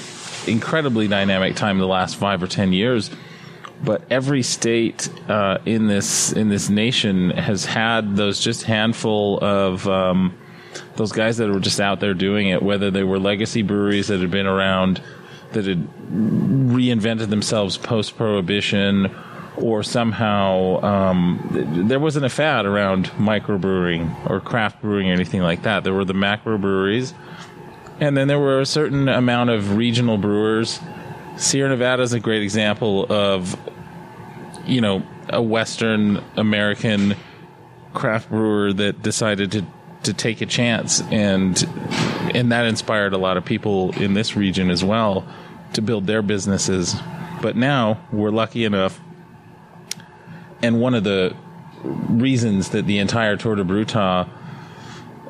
incredibly 0.48 1.08
dynamic 1.08 1.56
time 1.56 1.78
the 1.78 1.88
last 1.88 2.16
five 2.16 2.42
or 2.42 2.48
ten 2.48 2.74
years. 2.74 3.10
But 3.84 4.04
every 4.12 4.44
state 4.44 5.10
uh, 5.28 5.58
in 5.66 5.88
this 5.88 6.32
in 6.32 6.50
this 6.50 6.70
nation 6.70 7.32
has 7.32 7.66
had 7.66 8.16
those 8.16 8.40
just 8.40 8.64
handful 8.64 9.40
of 9.40 9.88
um, 9.88 10.38
those 10.96 11.12
guys 11.12 11.38
that 11.38 11.50
were 11.50 11.60
just 11.60 11.80
out 11.80 12.00
there 12.00 12.14
doing 12.14 12.50
it. 12.50 12.62
Whether 12.62 12.92
they 12.92 13.04
were 13.04 13.18
legacy 13.18 13.64
breweries 13.64 14.08
that 14.10 14.20
had 14.20 14.30
been 14.30 14.46
around, 14.46 15.02
that 15.54 15.66
had 15.66 15.88
reinvented 16.12 17.30
themselves 17.30 17.78
post 17.78 18.18
prohibition 18.18 19.10
or 19.58 19.84
somehow 19.84 20.82
um, 20.82 21.86
there 21.88 22.00
wasn't 22.00 22.26
a 22.26 22.30
fad 22.30 22.66
around 22.66 23.08
microbrewing 23.12 24.30
or 24.30 24.40
craft 24.40 24.82
brewing 24.82 25.10
or 25.10 25.14
anything 25.14 25.42
like 25.42 25.64
that. 25.64 25.84
There 25.84 25.94
were 25.94 26.06
the 26.06 26.14
macro 26.14 26.58
breweries, 26.58 27.14
and 28.02 28.18
then 28.18 28.28
there 28.28 28.40
were 28.40 28.60
a 28.60 28.66
certain 28.66 29.08
amount 29.08 29.52
of 29.52 29.78
regional 29.78 30.18
brewers. 30.18 30.80
Sierra 31.38 31.70
Nevada 31.70 32.02
is 32.02 32.14
a 32.14 32.20
great 32.20 32.42
example 32.42 33.06
of, 33.10 33.56
you 34.66 34.82
know, 34.82 35.04
a 35.30 35.42
Western 35.42 36.22
American 36.36 37.16
craft 37.94 38.30
brewer 38.30 38.74
that 38.74 39.02
decided 39.02 39.52
to 39.54 39.66
to 40.04 40.14
take 40.14 40.42
a 40.42 40.48
chance 40.48 41.02
and 41.12 41.64
and 42.34 42.52
that 42.52 42.66
inspired 42.66 43.14
a 43.14 43.20
lot 43.20 43.38
of 43.38 43.46
people 43.46 43.92
in 44.02 44.16
this 44.16 44.36
region 44.36 44.72
as 44.72 44.84
well 44.84 45.28
to 45.74 45.82
build 45.82 46.08
their 46.08 46.24
businesses. 46.24 46.96
But 47.40 47.56
now 47.56 48.02
we're 48.12 48.32
lucky 48.32 48.66
enough 48.66 49.00
and 50.64 50.82
one 50.82 50.96
of 50.96 51.04
the 51.04 51.36
reasons 51.84 52.70
that 52.70 52.88
the 52.88 52.98
entire 52.98 53.38
Tour 53.38 53.56
de 53.56 53.64
Brewtah 53.64 54.28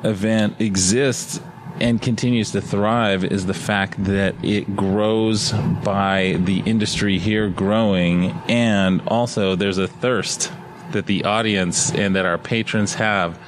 event 0.04 0.60
exists 0.60 1.40
and 1.82 2.00
continues 2.00 2.52
to 2.52 2.60
thrive 2.60 3.24
is 3.24 3.44
the 3.46 3.54
fact 3.54 4.02
that 4.04 4.34
it 4.42 4.76
grows 4.76 5.52
by 5.84 6.36
the 6.44 6.60
industry 6.64 7.18
here 7.18 7.48
growing 7.48 8.30
and 8.48 9.02
also 9.08 9.56
there's 9.56 9.78
a 9.78 9.88
thirst 9.88 10.50
that 10.92 11.06
the 11.06 11.24
audience 11.24 11.90
and 11.92 12.14
that 12.16 12.24
our 12.24 12.38
patrons 12.38 12.94
have 12.94 13.38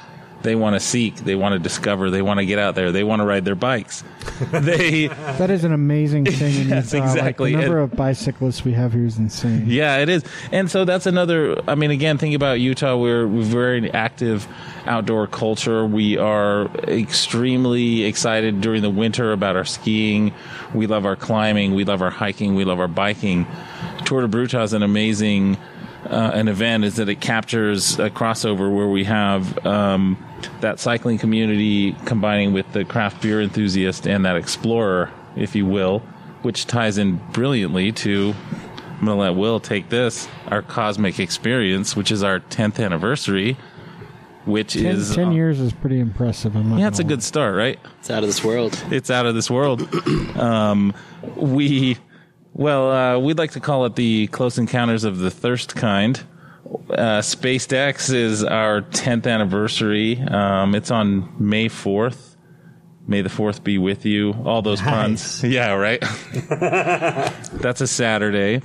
they 0.41 0.53
want 0.55 0.75
to 0.75 0.79
seek 0.79 1.15
they 1.17 1.33
want 1.33 1.53
to 1.53 1.59
discover 1.59 2.11
they 2.11 2.21
want 2.21 2.39
to 2.39 2.45
get 2.45 2.59
out 2.59 2.75
there 2.75 2.91
they 2.91 3.03
want 3.03 3.19
to 3.19 3.25
ride 3.25 3.45
their 3.45 3.55
bikes 3.55 4.03
they 4.51 5.07
that 5.07 5.49
is 5.49 5.63
an 5.63 5.71
amazing 5.71 6.25
thing. 6.25 6.55
In 6.61 6.67
Yes, 6.69 6.93
Utah. 6.93 7.05
Like, 7.05 7.15
exactly. 7.15 7.51
the 7.53 7.57
number 7.61 7.79
And- 7.81 7.91
of 7.91 7.97
bicyclists 7.97 8.63
we 8.65 8.73
have 8.73 8.91
here 8.93 9.05
is 9.05 9.17
insane. 9.17 9.63
Yeah, 9.67 9.97
it 9.97 10.09
is. 10.09 10.23
And 10.51 10.69
so 10.69 10.83
that's 10.85 11.05
another 11.05 11.57
I 11.69 11.75
mean 11.75 11.89
again, 11.91 12.17
think 12.17 12.35
about 12.35 12.59
Utah, 12.59 12.95
we're 12.97 13.27
we're 13.27 13.43
very 13.43 13.91
active 13.93 14.47
outdoor 14.85 15.27
culture. 15.27 15.85
We 15.85 16.17
are 16.17 16.65
extremely 16.87 18.03
excited 18.03 18.61
during 18.61 18.81
the 18.81 18.89
winter 18.89 19.31
about 19.31 19.55
our 19.55 19.65
skiing. 19.65 20.33
We 20.73 20.87
love 20.87 21.05
our 21.05 21.15
climbing, 21.15 21.73
we 21.73 21.83
love 21.83 22.01
our 22.01 22.09
hiking, 22.09 22.55
we 22.55 22.65
love 22.65 22.79
our 22.79 22.87
biking. 22.87 23.47
Tour 24.05 24.21
de 24.21 24.27
Brewtah 24.27 24.63
is 24.63 24.73
an 24.73 24.83
amazing 24.83 25.57
uh, 26.05 26.31
an 26.35 26.47
event 26.47 26.83
is 26.83 26.97
that 26.97 27.09
it 27.09 27.19
captures 27.19 27.97
a 27.97 28.11
crossover 28.11 28.71
where 28.71 28.87
we 28.87 29.05
have 29.05 29.65
um, 29.65 30.23
that 30.61 30.79
cycling 30.79 31.17
community 31.17 31.93
combining 32.05 32.53
with 32.53 32.71
the 32.73 32.85
craft 32.85 33.23
beer 33.23 33.41
enthusiast 33.41 34.07
and 34.07 34.23
that 34.23 34.35
explorer, 34.35 35.11
if 35.35 35.55
you 35.55 35.65
will, 35.65 35.99
which 36.43 36.67
ties 36.67 36.99
in 36.99 37.15
brilliantly 37.31 37.91
to 37.91 38.35
I'm 38.99 39.07
going 39.07 39.17
to 39.17 39.21
let 39.23 39.35
Will 39.35 39.59
take 39.59 39.89
this, 39.89 40.27
our 40.47 40.61
cosmic 40.61 41.19
experience, 41.19 41.97
which 41.97 42.11
is 42.11 42.23
our 42.23 42.39
10th 42.39 42.83
anniversary, 42.83 43.57
which 44.45 44.73
10, 44.73 44.85
is 44.85 45.15
10 45.15 45.31
years 45.31 45.59
is 45.59 45.73
pretty 45.73 45.99
impressive. 45.99 46.55
I'm 46.55 46.77
Yeah, 46.77 46.87
it's 46.87 46.99
a 46.99 47.03
good 47.03 47.23
start, 47.23 47.55
right? 47.55 47.79
It's 47.99 48.09
out 48.09 48.23
of 48.23 48.29
this 48.29 48.43
world. 48.43 48.81
It's 48.91 49.09
out 49.09 49.25
of 49.25 49.35
this 49.35 49.49
world. 49.49 49.87
um, 50.37 50.93
we, 51.35 51.97
well, 52.53 52.91
uh, 52.91 53.19
we'd 53.19 53.37
like 53.37 53.51
to 53.51 53.59
call 53.59 53.85
it 53.85 53.95
the 53.95 54.27
Close 54.27 54.57
Encounters 54.57 55.03
of 55.03 55.17
the 55.19 55.31
Thirst 55.31 55.75
kind. 55.75 56.21
Uh, 56.89 57.21
Spaced 57.21 57.73
X 57.73 58.09
is 58.09 58.43
our 58.43 58.81
10th 58.81 59.27
anniversary. 59.27 60.19
Um, 60.19 60.75
it's 60.75 60.91
on 60.91 61.33
May 61.39 61.69
4th. 61.69 62.35
May 63.07 63.21
the 63.21 63.29
4th 63.29 63.63
be 63.63 63.77
with 63.77 64.05
you. 64.05 64.33
All 64.45 64.61
those 64.61 64.81
puns. 64.81 65.43
Yeah, 65.43 65.73
right? 65.73 66.01
That's 66.49 67.81
a 67.81 67.87
Saturday. 67.87 68.61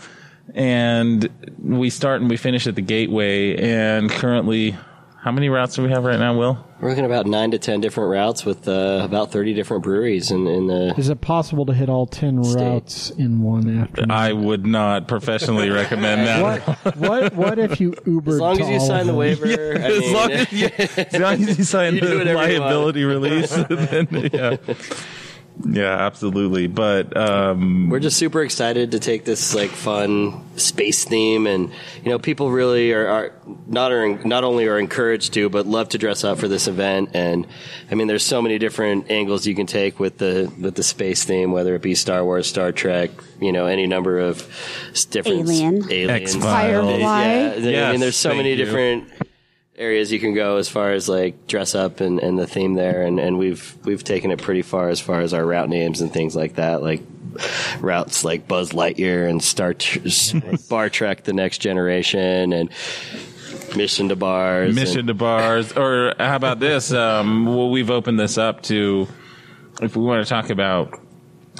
And 0.54 1.28
we 1.62 1.90
start 1.90 2.22
and 2.22 2.30
we 2.30 2.38
finish 2.38 2.66
at 2.66 2.74
the 2.74 2.82
Gateway. 2.82 3.56
And 3.56 4.10
currently, 4.10 4.76
How 5.22 5.32
many 5.32 5.50
routes 5.50 5.76
do 5.76 5.82
we 5.82 5.90
have 5.90 6.04
right 6.04 6.18
now, 6.18 6.34
Will? 6.38 6.66
We're 6.80 6.88
looking 6.88 7.04
at 7.04 7.10
about 7.10 7.26
nine 7.26 7.50
to 7.50 7.58
ten 7.58 7.82
different 7.82 8.10
routes 8.10 8.46
with 8.46 8.66
uh, 8.66 9.02
about 9.04 9.30
thirty 9.30 9.52
different 9.52 9.82
breweries 9.82 10.30
in, 10.30 10.46
in 10.46 10.66
the. 10.66 10.94
Is 10.96 11.10
it 11.10 11.20
possible 11.20 11.66
to 11.66 11.74
hit 11.74 11.90
all 11.90 12.06
ten 12.06 12.42
State. 12.42 12.58
routes 12.62 13.10
in 13.10 13.42
one 13.42 13.82
afternoon? 13.82 14.10
I 14.10 14.32
would 14.32 14.64
not 14.64 15.08
professionally 15.08 15.68
recommend 15.68 16.26
that. 16.26 16.66
what 16.66 16.96
what 16.96 17.34
what 17.34 17.58
if 17.58 17.82
you 17.82 17.94
Uber? 18.06 18.30
As 18.36 18.40
long 18.40 18.60
as 18.62 18.68
you 18.70 18.80
sign 18.80 19.06
the 19.06 19.14
waiver, 19.14 19.44
I 19.46 19.50
as, 19.82 20.00
mean, 20.00 20.12
long 20.14 20.30
as, 20.32 20.52
yeah, 20.54 20.68
as 20.96 21.12
long 21.18 21.34
as 21.34 21.58
you 21.58 21.64
sign 21.76 21.96
You 21.96 22.00
the 22.00 22.16
whatever 22.16 22.50
you 22.50 22.60
want. 22.60 22.72
liability 22.72 23.04
release, 23.04 23.50
then, 23.50 24.30
yeah, 24.32 24.56
yeah, 25.64 25.96
absolutely. 26.06 26.66
But 26.66 27.16
um, 27.16 27.88
we're 27.90 28.00
just 28.00 28.16
super 28.16 28.42
excited 28.42 28.92
to 28.92 28.98
take 29.00 29.24
this 29.24 29.54
like 29.54 29.70
fun 29.70 30.42
space 30.58 31.04
theme, 31.04 31.46
and 31.46 31.70
you 32.02 32.10
know, 32.10 32.18
people 32.18 32.50
really 32.50 32.92
are, 32.92 33.06
are 33.06 33.32
not 33.66 33.92
are 33.92 34.22
not 34.24 34.44
only 34.44 34.66
are 34.68 34.78
encouraged 34.78 35.34
to, 35.34 35.48
but 35.48 35.66
love 35.66 35.90
to 35.90 35.98
dress 35.98 36.24
up 36.24 36.38
for 36.38 36.48
this 36.48 36.66
event. 36.68 37.10
And 37.14 37.46
I 37.90 37.94
mean, 37.94 38.06
there's 38.06 38.24
so 38.24 38.40
many 38.42 38.58
different 38.58 39.10
angles 39.10 39.46
you 39.46 39.54
can 39.54 39.66
take 39.66 39.98
with 40.00 40.18
the 40.18 40.52
with 40.58 40.74
the 40.74 40.82
space 40.82 41.24
theme, 41.24 41.52
whether 41.52 41.74
it 41.74 41.82
be 41.82 41.94
Star 41.94 42.24
Wars, 42.24 42.46
Star 42.46 42.72
Trek, 42.72 43.10
you 43.40 43.52
know, 43.52 43.66
any 43.66 43.86
number 43.86 44.18
of 44.18 44.38
different 45.10 45.42
s- 45.42 45.50
Alien. 45.50 45.90
aliens, 45.90 46.34
X-Files. 46.34 46.42
Firefly. 46.42 47.54
Yeah, 47.58 47.88
I 47.88 47.90
mean, 47.92 48.00
there's 48.00 48.16
so 48.16 48.34
many 48.34 48.50
you. 48.50 48.56
different 48.56 49.08
areas 49.80 50.12
you 50.12 50.20
can 50.20 50.34
go 50.34 50.58
as 50.58 50.68
far 50.68 50.92
as 50.92 51.08
like 51.08 51.46
dress 51.46 51.74
up 51.74 52.00
and, 52.00 52.20
and 52.20 52.38
the 52.38 52.46
theme 52.46 52.74
there 52.74 53.02
and, 53.02 53.18
and 53.18 53.38
we've 53.38 53.76
we've 53.84 54.04
taken 54.04 54.30
it 54.30 54.40
pretty 54.40 54.60
far 54.62 54.90
as 54.90 55.00
far 55.00 55.20
as 55.20 55.32
our 55.32 55.44
route 55.44 55.70
names 55.70 56.02
and 56.02 56.12
things 56.12 56.36
like 56.36 56.56
that 56.56 56.82
like 56.82 57.02
routes 57.80 58.22
like 58.22 58.46
Buzz 58.46 58.72
Lightyear 58.72 59.28
and 59.28 59.42
Star 59.42 59.74
Bar 60.68 60.90
Trek 60.90 61.24
the 61.24 61.32
next 61.32 61.58
generation 61.58 62.52
and 62.52 62.70
Mission 63.74 64.08
to 64.10 64.16
Bars 64.16 64.74
mission 64.74 65.00
and- 65.00 65.08
to 65.08 65.14
bars, 65.14 65.72
or 65.72 66.14
how 66.18 66.34
about 66.36 66.58
this? 66.58 66.92
Um, 66.92 67.46
well, 67.46 67.70
we've 67.70 67.90
opened 67.90 68.18
this 68.18 68.36
up 68.36 68.62
to 68.64 69.06
if 69.80 69.94
we 69.96 70.02
want 70.02 70.24
to 70.26 70.28
talk 70.28 70.50
about 70.50 71.00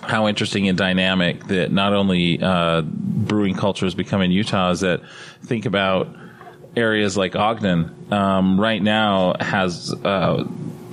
how 0.03 0.27
interesting 0.27 0.69
and 0.69 0.77
dynamic 0.77 1.47
that 1.47 1.71
not 1.71 1.93
only 1.93 2.43
uh, 2.43 2.83
brewing 2.83 3.55
culture 3.55 3.87
has 3.87 3.95
become 3.95 4.23
in 4.23 4.33
Utah 4.33 4.71
is 4.71 4.81
that 4.81 5.03
think 5.45 5.67
about 5.67 6.09
areas 6.77 7.17
like 7.17 7.37
Ogden 7.37 7.95
um, 8.13 8.61
right 8.61 8.83
now 8.83 9.35
has 9.41 9.93
uh, 10.05 10.45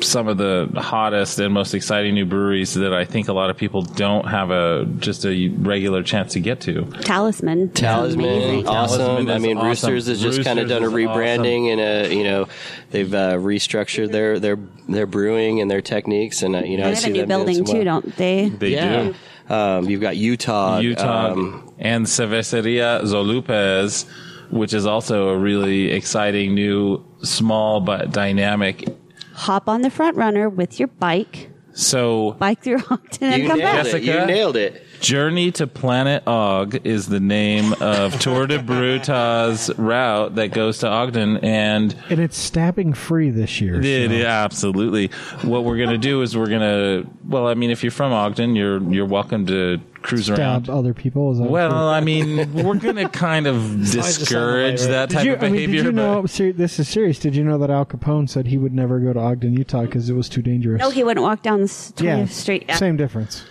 some 0.02 0.28
of 0.28 0.38
the 0.38 0.70
hottest 0.76 1.40
and 1.40 1.54
most 1.54 1.74
exciting 1.74 2.14
new 2.14 2.26
breweries 2.26 2.74
that 2.76 2.94
I 2.94 3.06
think 3.06 3.28
a 3.30 3.34
lot 3.34 3.50
of 3.50 3.58
people 3.58 3.82
don't 3.82 4.28
have 4.28 4.52
a 4.52 4.86
just 5.00 5.26
a 5.26 5.50
regular 5.50 6.04
chance 6.04 6.34
to 6.34 6.40
get 6.40 6.62
to. 6.62 6.86
Talisman. 7.02 7.70
Talisman, 7.72 8.26
Amazing. 8.26 8.68
awesome. 8.68 9.00
Talisman 9.00 9.30
I 9.36 9.40
mean, 9.40 9.58
awesome. 9.58 9.92
Roosters 9.92 10.08
has 10.08 10.22
just 10.22 10.44
kind 10.44 10.60
of 10.60 10.70
done 10.70 10.84
a 10.84 10.88
is 10.88 10.94
rebranding 10.94 11.72
and 11.72 11.82
a 11.82 12.14
you 12.16 12.24
know 12.24 12.48
they've 12.92 13.14
uh, 13.14 13.34
restructured 13.36 14.12
their 14.12 14.40
their 14.40 14.58
their 14.88 15.06
brewing 15.06 15.62
and 15.62 15.70
their 15.70 15.82
techniques 15.82 16.44
and 16.44 16.56
uh, 16.56 16.60
you 16.60 16.78
know 16.78 16.84
They 16.84 16.90
I 16.92 16.94
have 16.94 17.00
see 17.00 17.10
a 17.10 17.14
new 17.14 17.26
building 17.26 17.66
too, 17.66 17.74
well. 17.74 17.84
don't 17.84 18.16
they? 18.18 18.50
They 18.50 18.70
yeah. 18.70 19.04
do. 19.04 19.16
Um, 19.50 19.90
you've 19.90 20.02
got 20.02 20.18
Utah, 20.18 20.80
Utah 20.80 21.32
um, 21.32 21.74
and 21.80 22.06
Cerveceria 22.06 23.02
Zolupez, 23.04 24.06
which 24.50 24.74
is 24.74 24.86
also 24.86 25.30
a 25.30 25.38
really 25.38 25.92
exciting 25.92 26.54
new 26.56 27.04
small 27.24 27.80
but 27.82 28.12
dynamic. 28.12 28.86
Hop 29.34 29.68
on 29.70 29.82
the 29.82 29.90
front 29.90 30.16
runner 30.18 30.50
with 30.50 30.80
your 30.80 30.88
bike, 30.88 31.50
So 31.74 32.32
bike 32.40 32.64
through 32.64 32.82
Ogden, 32.90 33.34
and 33.34 33.48
come 33.48 33.60
nailed 33.60 33.84
back. 33.86 33.94
it. 33.94 34.04
You 34.04 34.26
nailed 34.26 34.58
it. 34.58 34.84
Journey 35.00 35.52
to 35.52 35.68
Planet 35.68 36.24
Og 36.28 36.84
is 36.88 37.08
the 37.08 37.20
name 37.20 37.74
of 37.82 38.20
Tour 38.20 38.48
de 38.48 38.58
Brewtah's 38.58 39.70
route 39.78 40.34
that 40.36 40.48
goes 40.54 40.80
to 40.80 40.88
Ogden 40.88 41.38
and 41.38 41.96
and 42.10 42.20
it's 42.20 42.36
stabbing 42.36 42.94
free 42.94 43.30
this 43.30 43.62
year. 43.62 43.76
It, 43.80 44.10
so- 44.10 44.16
yeah, 44.16 44.44
absolutely. 44.44 45.10
What 45.44 45.66
we're 45.66 45.78
gonna 45.78 46.00
do 46.00 46.24
is 46.24 46.36
we're 46.36 46.48
gonna. 46.50 47.04
Well, 47.26 47.48
I 47.48 47.54
mean, 47.54 47.70
if 47.70 47.84
you're 47.84 47.92
from 47.92 48.12
Ogden, 48.12 48.56
you're 48.56 48.82
you're 48.92 49.06
welcome 49.06 49.46
to 49.46 49.80
cruise 50.08 50.26
Stab 50.26 50.40
around. 50.40 50.70
other 50.70 50.94
people. 50.94 51.32
Is 51.32 51.40
that 51.40 51.50
Well. 51.50 51.90
I 51.90 52.00
mean, 52.02 52.54
we're 52.54 52.76
gonna 52.76 53.10
kind 53.10 53.46
of 53.48 53.62
discourage 53.92 54.82
that 54.82 55.10
type 55.10 55.20
Did 55.24 55.26
you, 55.28 55.34
of 55.34 55.40
I 55.44 55.46
mean, 55.48 55.54
behavior. 55.54 55.76
did 55.84 55.86
you 55.86 55.92
know? 55.92 56.26
Ser- 56.26 56.54
this 56.54 56.80
is 56.80 56.88
serious. 56.88 57.20
Did 57.20 57.36
you 57.36 57.44
know 57.44 57.58
that 57.58 57.70
Al 57.70 57.86
Capone 57.86 58.30
said 58.30 58.48
he 58.48 58.58
would 58.58 58.74
never 58.74 59.00
go 59.00 59.14
to 59.14 59.20
Ogden, 59.20 59.54
Utah, 59.58 59.82
because 59.82 60.10
it 60.10 60.14
was 60.14 60.30
too 60.30 60.42
dangerous? 60.42 60.80
No, 60.82 60.90
he 60.90 61.04
wouldn't 61.04 61.24
walk 61.24 61.42
down 61.44 61.62
the 61.62 61.68
20th 61.68 62.02
yeah, 62.04 62.26
street. 62.26 62.66
Yeah. 62.68 62.76
same 62.76 62.98
difference. 62.98 63.44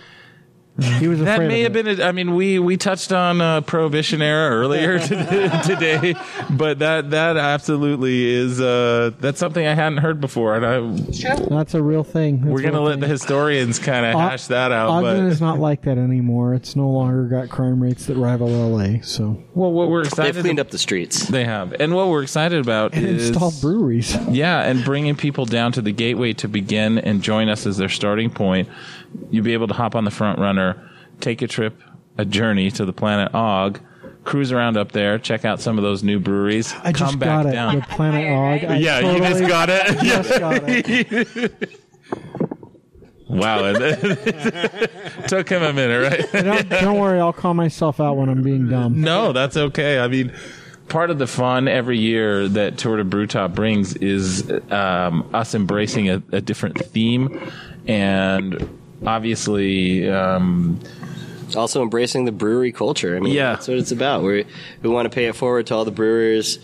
He 0.79 1.09
was 1.09 1.21
That 1.21 1.41
may 1.41 1.65
of 1.65 1.75
have 1.75 1.77
it. 1.77 1.85
been. 1.97 2.01
A, 2.01 2.05
I 2.09 2.13
mean, 2.13 2.35
we 2.35 2.59
we 2.59 2.77
touched 2.77 3.11
on 3.11 3.41
uh, 3.41 3.63
prohibition 3.63 4.21
era 4.21 4.55
earlier 4.55 4.99
today, 5.65 6.15
but 6.51 6.81
that 6.81 7.11
that 7.11 7.37
absolutely 7.39 8.27
is 8.27 8.61
uh, 8.61 9.13
that's 9.19 9.39
something 9.39 9.67
I 9.67 9.75
hadn't 9.75 9.99
heard 9.99 10.21
before, 10.21 10.55
and 10.55 10.67
I, 10.67 11.49
That's 11.49 11.75
a 11.75 11.83
real 11.83 12.05
thing. 12.05 12.41
That's 12.41 12.51
we're 12.53 12.61
gonna 12.63 12.81
let 12.83 12.93
thing. 12.95 13.01
the 13.01 13.07
historians 13.09 13.79
kind 13.79 14.05
of 14.05 14.17
O- 14.17 14.19
hash 14.19 14.49
that 14.49 14.71
out. 14.73 14.91
Ogden 14.91 15.25
but 15.25 15.33
is 15.33 15.41
not 15.41 15.59
like 15.59 15.83
that 15.83 15.97
anymore. 15.99 16.55
It's 16.55 16.77
no 16.77 16.91
longer 16.91 17.25
got 17.25 17.49
crime 17.49 17.83
rates 17.83 18.07
that 18.07 18.17
rival 18.17 18.49
LA. 18.49 19.01
So 19.03 19.43
well, 19.55 19.73
what 19.73 19.89
we're 19.89 20.03
excited 20.03 20.35
They've 20.35 20.43
cleaned 20.43 20.61
up 20.61 20.71
the 20.71 20.79
streets. 20.79 21.27
They 21.29 21.45
have, 21.45 21.73
and 21.81 21.95
what 21.95 22.09
we're 22.09 22.23
excited 22.23 22.61
about 22.61 22.93
and 22.95 23.07
is 23.07 23.31
installed 23.31 23.55
breweries. 23.63 24.15
Yeah, 24.29 24.61
and 24.63 24.85
bringing 24.85 25.17
people 25.17 25.47
down 25.47 25.73
to 25.73 25.81
the 25.83 25.93
gateway 25.93 26.35
to 26.35 26.49
begin 26.49 26.99
and 26.99 27.23
join 27.23 27.49
us 27.49 27.67
as 27.67 27.79
their 27.79 27.89
starting 27.89 28.29
point. 28.31 28.69
You'll 29.31 29.45
be 29.45 29.53
able 29.53 29.69
to 29.69 29.75
hop 29.75 29.95
on 29.95 30.05
the 30.05 30.11
front 30.11 30.39
runner, 30.39 30.89
take 31.21 31.43
a 31.43 31.47
trip, 31.47 31.81
a 32.19 32.25
journey 32.25 32.71
to 32.73 32.85
the 32.85 32.93
planet 32.93 33.35
Og, 33.35 33.81
cruise 34.25 34.53
around 34.53 34.77
up 34.77 34.93
there, 34.93 35.19
check 35.19 35.45
out 35.45 35.61
some 35.61 35.79
of 35.79 35.85
those 35.85 36.03
new 36.03 36.19
breweries, 36.19 36.73
I 36.83 36.93
come 36.93 37.09
just 37.09 37.19
back 37.19 37.45
got 37.45 37.47
it. 37.47 37.53
down. 37.53 37.77
The 37.77 37.83
Planet 37.83 38.31
Og. 38.31 38.71
I 38.71 38.77
yeah, 38.77 38.99
you 39.01 39.19
just 39.19 39.47
got 39.47 39.69
it. 39.71 39.99
just 40.01 40.39
got 40.39 40.63
it. 40.67 41.81
wow, 43.29 43.61
it 43.65 45.29
took 45.29 45.49
him 45.49 45.63
a 45.63 45.73
minute, 45.73 46.11
right? 46.33 46.33
Don't, 46.45 46.69
don't 46.69 46.99
worry, 46.99 47.21
I'll 47.21 47.33
call 47.33 47.55
myself 47.55 48.01
out 48.01 48.17
when 48.17 48.29
I'm 48.29 48.43
being 48.43 48.69
dumb. 48.69 49.01
No, 49.01 49.33
that's 49.33 49.57
okay. 49.57 49.99
I 49.99 50.09
mean, 50.09 50.33
part 50.89 51.11
of 51.11 51.19
the 51.19 51.27
fun 51.27 51.69
every 51.69 51.99
year 51.99 52.49
that 52.49 52.79
Tour 52.79 53.03
de 53.03 53.05
Brewtah 53.05 53.55
brings 53.55 53.95
is 53.97 54.51
um, 54.71 55.29
us 55.35 55.55
embracing 55.55 56.09
a, 56.11 56.23
a 56.33 56.41
different 56.41 56.79
theme, 56.87 57.51
and 57.87 58.79
obviously, 59.05 60.09
um, 60.09 60.79
Also 61.55 61.81
embracing 61.83 62.25
the 62.25 62.33
brewery 62.33 62.73
culture. 62.73 63.17
I 63.17 63.21
mean, 63.21 63.33
Yeah. 63.33 63.53
that's 63.53 63.69
what 63.69 63.77
it's 63.79 63.93
about. 63.93 64.23
We 64.25 64.45
we 64.83 64.91
want 64.91 65.07
to 65.07 65.15
pay 65.15 65.27
it 65.27 65.37
forward 65.37 65.67
to 65.69 65.75
all 65.77 65.85
the 65.85 65.91
brewers. 65.93 66.59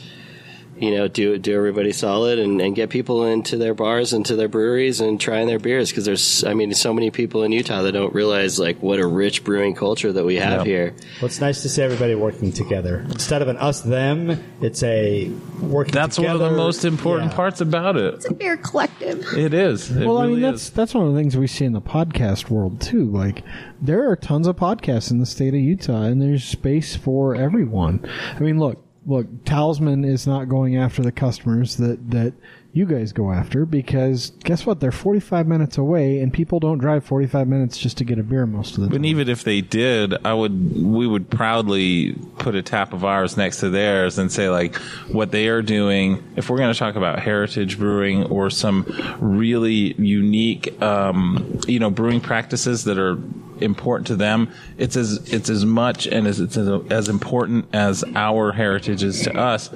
You 0.82 0.90
know, 0.90 1.06
do 1.06 1.38
do 1.38 1.56
everybody 1.56 1.92
solid 1.92 2.40
and, 2.40 2.60
and 2.60 2.74
get 2.74 2.90
people 2.90 3.24
into 3.24 3.56
their 3.56 3.72
bars 3.72 4.12
and 4.12 4.26
to 4.26 4.34
their 4.34 4.48
breweries 4.48 5.00
and 5.00 5.20
trying 5.20 5.46
their 5.46 5.60
beers 5.60 5.90
because 5.90 6.04
there's, 6.06 6.42
I 6.42 6.54
mean, 6.54 6.74
so 6.74 6.92
many 6.92 7.12
people 7.12 7.44
in 7.44 7.52
Utah 7.52 7.82
that 7.82 7.92
don't 7.92 8.12
realize 8.12 8.58
like 8.58 8.82
what 8.82 8.98
a 8.98 9.06
rich 9.06 9.44
brewing 9.44 9.76
culture 9.76 10.12
that 10.12 10.24
we 10.24 10.34
have 10.36 10.66
Yeah. 10.66 10.72
here. 10.72 10.94
Well, 11.20 11.26
it's 11.26 11.40
nice 11.40 11.62
to 11.62 11.68
see 11.68 11.82
everybody 11.82 12.16
working 12.16 12.50
together 12.50 13.06
instead 13.10 13.42
of 13.42 13.46
an 13.48 13.58
us 13.58 13.80
them. 13.82 14.42
It's 14.60 14.82
a 14.82 15.30
working. 15.60 15.92
that's 15.92 16.18
one 16.18 16.30
of 16.32 16.40
the 16.40 16.50
most 16.50 16.84
important 16.84 17.30
Yeah. 17.30 17.36
parts 17.36 17.60
about 17.60 17.96
it. 17.96 18.14
It's 18.14 18.26
a 18.28 18.34
beer 18.34 18.56
collective. 18.56 19.24
It 19.38 19.54
is. 19.54 19.88
It 19.88 20.04
well, 20.04 20.18
I 20.18 20.22
really 20.22 20.32
mean, 20.34 20.42
that's 20.42 20.62
is. 20.64 20.70
that's 20.70 20.94
one 20.94 21.06
of 21.06 21.12
the 21.14 21.18
things 21.20 21.36
we 21.36 21.46
see 21.46 21.64
in 21.64 21.74
the 21.74 21.80
podcast 21.80 22.50
world 22.50 22.80
too. 22.80 23.04
Like, 23.04 23.44
there 23.80 24.10
are 24.10 24.16
tons 24.16 24.48
of 24.48 24.56
podcasts 24.56 25.12
in 25.12 25.18
the 25.20 25.26
state 25.26 25.54
of 25.54 25.60
Utah, 25.60 26.02
and 26.02 26.20
there's 26.20 26.42
space 26.42 26.96
for 26.96 27.36
everyone. 27.36 28.04
I 28.34 28.40
mean, 28.40 28.58
look, 28.58 28.81
look, 29.06 29.44
Talisman 29.44 30.04
is 30.04 30.26
not 30.26 30.48
going 30.48 30.76
after 30.76 31.02
the 31.02 31.12
customers 31.12 31.76
that 31.76 32.10
that 32.10 32.34
you 32.74 32.86
guys 32.86 33.12
go 33.12 33.30
after 33.30 33.66
because 33.66 34.30
guess 34.44 34.64
what? 34.64 34.80
They're 34.80 34.90
45 34.90 35.46
minutes 35.46 35.76
away, 35.76 36.20
and 36.20 36.32
people 36.32 36.58
don't 36.58 36.78
drive 36.78 37.04
45 37.04 37.46
minutes 37.46 37.76
just 37.76 37.98
to 37.98 38.04
get 38.04 38.18
a 38.18 38.22
beer 38.22 38.46
most 38.46 38.70
of 38.70 38.76
the 38.76 38.86
time. 38.86 38.90
But 38.90 38.98
time. 38.98 39.04
even 39.04 39.28
if 39.28 39.44
they 39.44 39.60
did, 39.60 40.14
I 40.24 40.32
would 40.32 40.82
we 40.82 41.06
would 41.06 41.28
proudly 41.28 42.14
put 42.38 42.54
a 42.54 42.62
tap 42.62 42.94
of 42.94 43.04
ours 43.04 43.36
next 43.36 43.60
to 43.60 43.68
theirs 43.68 44.18
and 44.18 44.32
say 44.32 44.48
like 44.48 44.76
what 45.10 45.32
they 45.32 45.48
are 45.48 45.60
doing. 45.60 46.22
If 46.36 46.48
we're 46.48 46.56
going 46.56 46.72
to 46.72 46.78
talk 46.78 46.94
about 46.94 47.18
heritage 47.18 47.78
brewing 47.78 48.24
or 48.24 48.48
some 48.48 48.86
really 49.20 49.92
unique, 49.94 50.80
um, 50.80 51.60
you 51.66 51.78
know, 51.78 51.90
brewing 51.90 52.22
practices 52.22 52.84
that 52.84 52.98
are 52.98 53.18
important 53.60 54.06
to 54.06 54.16
them, 54.16 54.50
it's 54.78 54.96
as 54.96 55.30
it's 55.30 55.50
as 55.50 55.66
much 55.66 56.06
and 56.06 56.26
as 56.26 56.40
it's 56.40 56.56
as, 56.56 56.68
as 56.90 57.10
important 57.10 57.66
as 57.74 58.02
our 58.14 58.52
heritage 58.52 59.02
is 59.02 59.20
to 59.22 59.36
us. 59.36 59.68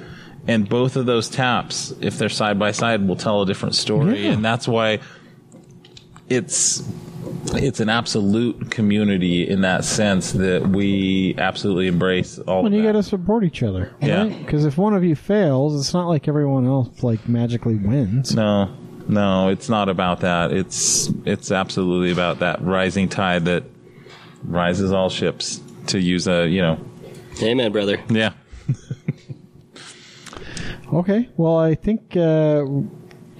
And 0.47 0.67
both 0.69 0.95
of 0.95 1.05
those 1.05 1.27
taps, 1.29 1.93
if 1.99 2.17
they're 2.17 2.29
side 2.29 2.57
by 2.57 2.71
side, 2.71 3.05
will 3.07 3.15
tell 3.17 3.41
a 3.41 3.45
different 3.45 3.75
story, 3.75 4.23
Yeah. 4.25 4.31
and 4.33 4.45
that's 4.45 4.67
why 4.67 4.99
it's 6.29 6.83
it's 7.55 7.79
an 7.79 7.89
absolute 7.89 8.71
community 8.71 9.47
in 9.47 9.61
that 9.61 9.83
sense 9.85 10.31
that 10.33 10.67
we 10.69 11.35
absolutely 11.37 11.87
embrace 11.87 12.39
all 12.39 12.63
when 12.63 12.73
of 12.73 12.77
you 12.79 12.83
got 12.85 12.93
to 12.93 13.03
support 13.03 13.43
each 13.43 13.63
other, 13.63 13.91
Yeah. 14.01 14.25
Because 14.25 14.65
if 14.65 14.77
one 14.77 14.93
of 14.93 15.03
you 15.03 15.15
fails, 15.15 15.77
it's 15.79 15.93
not 15.93 16.07
like 16.07 16.27
everyone 16.27 16.65
else 16.65 17.03
like 17.03 17.27
magically 17.27 17.75
wins. 17.75 18.33
no, 18.35 18.69
no, 19.07 19.47
it's 19.49 19.69
not 19.69 19.87
about 19.89 20.21
that. 20.21 20.51
It's 20.51 21.09
it's 21.25 21.51
absolutely 21.51 22.11
about 22.11 22.39
that 22.39 22.61
rising 22.61 23.07
tide 23.09 23.45
that 23.45 23.63
rises 24.43 24.91
all 24.91 25.09
ships. 25.09 25.61
To 25.87 25.99
use 26.01 26.27
a 26.27 26.47
you 26.47 26.61
know, 26.61 26.77
Amen, 27.41 27.71
brother. 27.71 27.97
yeah. 28.09 28.33
Okay. 30.93 31.29
Well, 31.37 31.57
I 31.57 31.75
think. 31.75 32.15
Uh, 32.15 32.65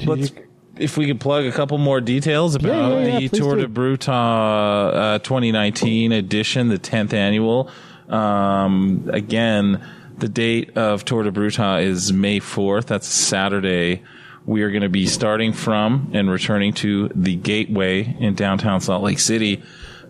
Let's, 0.06 0.32
you- 0.32 0.44
if 0.80 0.96
we 0.96 1.08
could 1.08 1.20
plug 1.20 1.46
a 1.46 1.52
couple 1.52 1.78
more 1.80 2.00
details 2.00 2.54
about 2.54 3.02
yeah, 3.02 3.18
yeah, 3.20 3.28
the 3.28 3.30
Tour 3.30 3.56
do. 3.56 3.62
de 3.62 3.68
Brewtah 3.68 5.16
uh, 5.16 5.20
2019 5.20 6.12
edition, 6.12 6.68
the 6.68 6.78
10th 6.78 7.14
annual. 7.14 7.72
Um, 8.10 9.10
again, 9.12 9.84
the 10.20 10.30
date 10.30 10.78
of 10.78 11.04
Tour 11.04 11.24
de 11.24 11.32
Brewtah 11.32 11.82
is 11.82 12.14
May 12.14 12.40
4th. 12.40 12.86
That's 12.86 13.08
Saturday. 13.08 14.04
We 14.46 14.62
are 14.62 14.70
going 14.70 14.84
to 14.84 14.90
be 14.90 15.08
starting 15.08 15.52
from 15.52 16.12
and 16.14 16.30
returning 16.30 16.74
to 16.74 17.10
the 17.16 17.36
Gateway 17.36 18.16
in 18.20 18.36
downtown 18.36 18.80
Salt 18.80 19.04
Lake 19.04 19.20
City. 19.20 19.64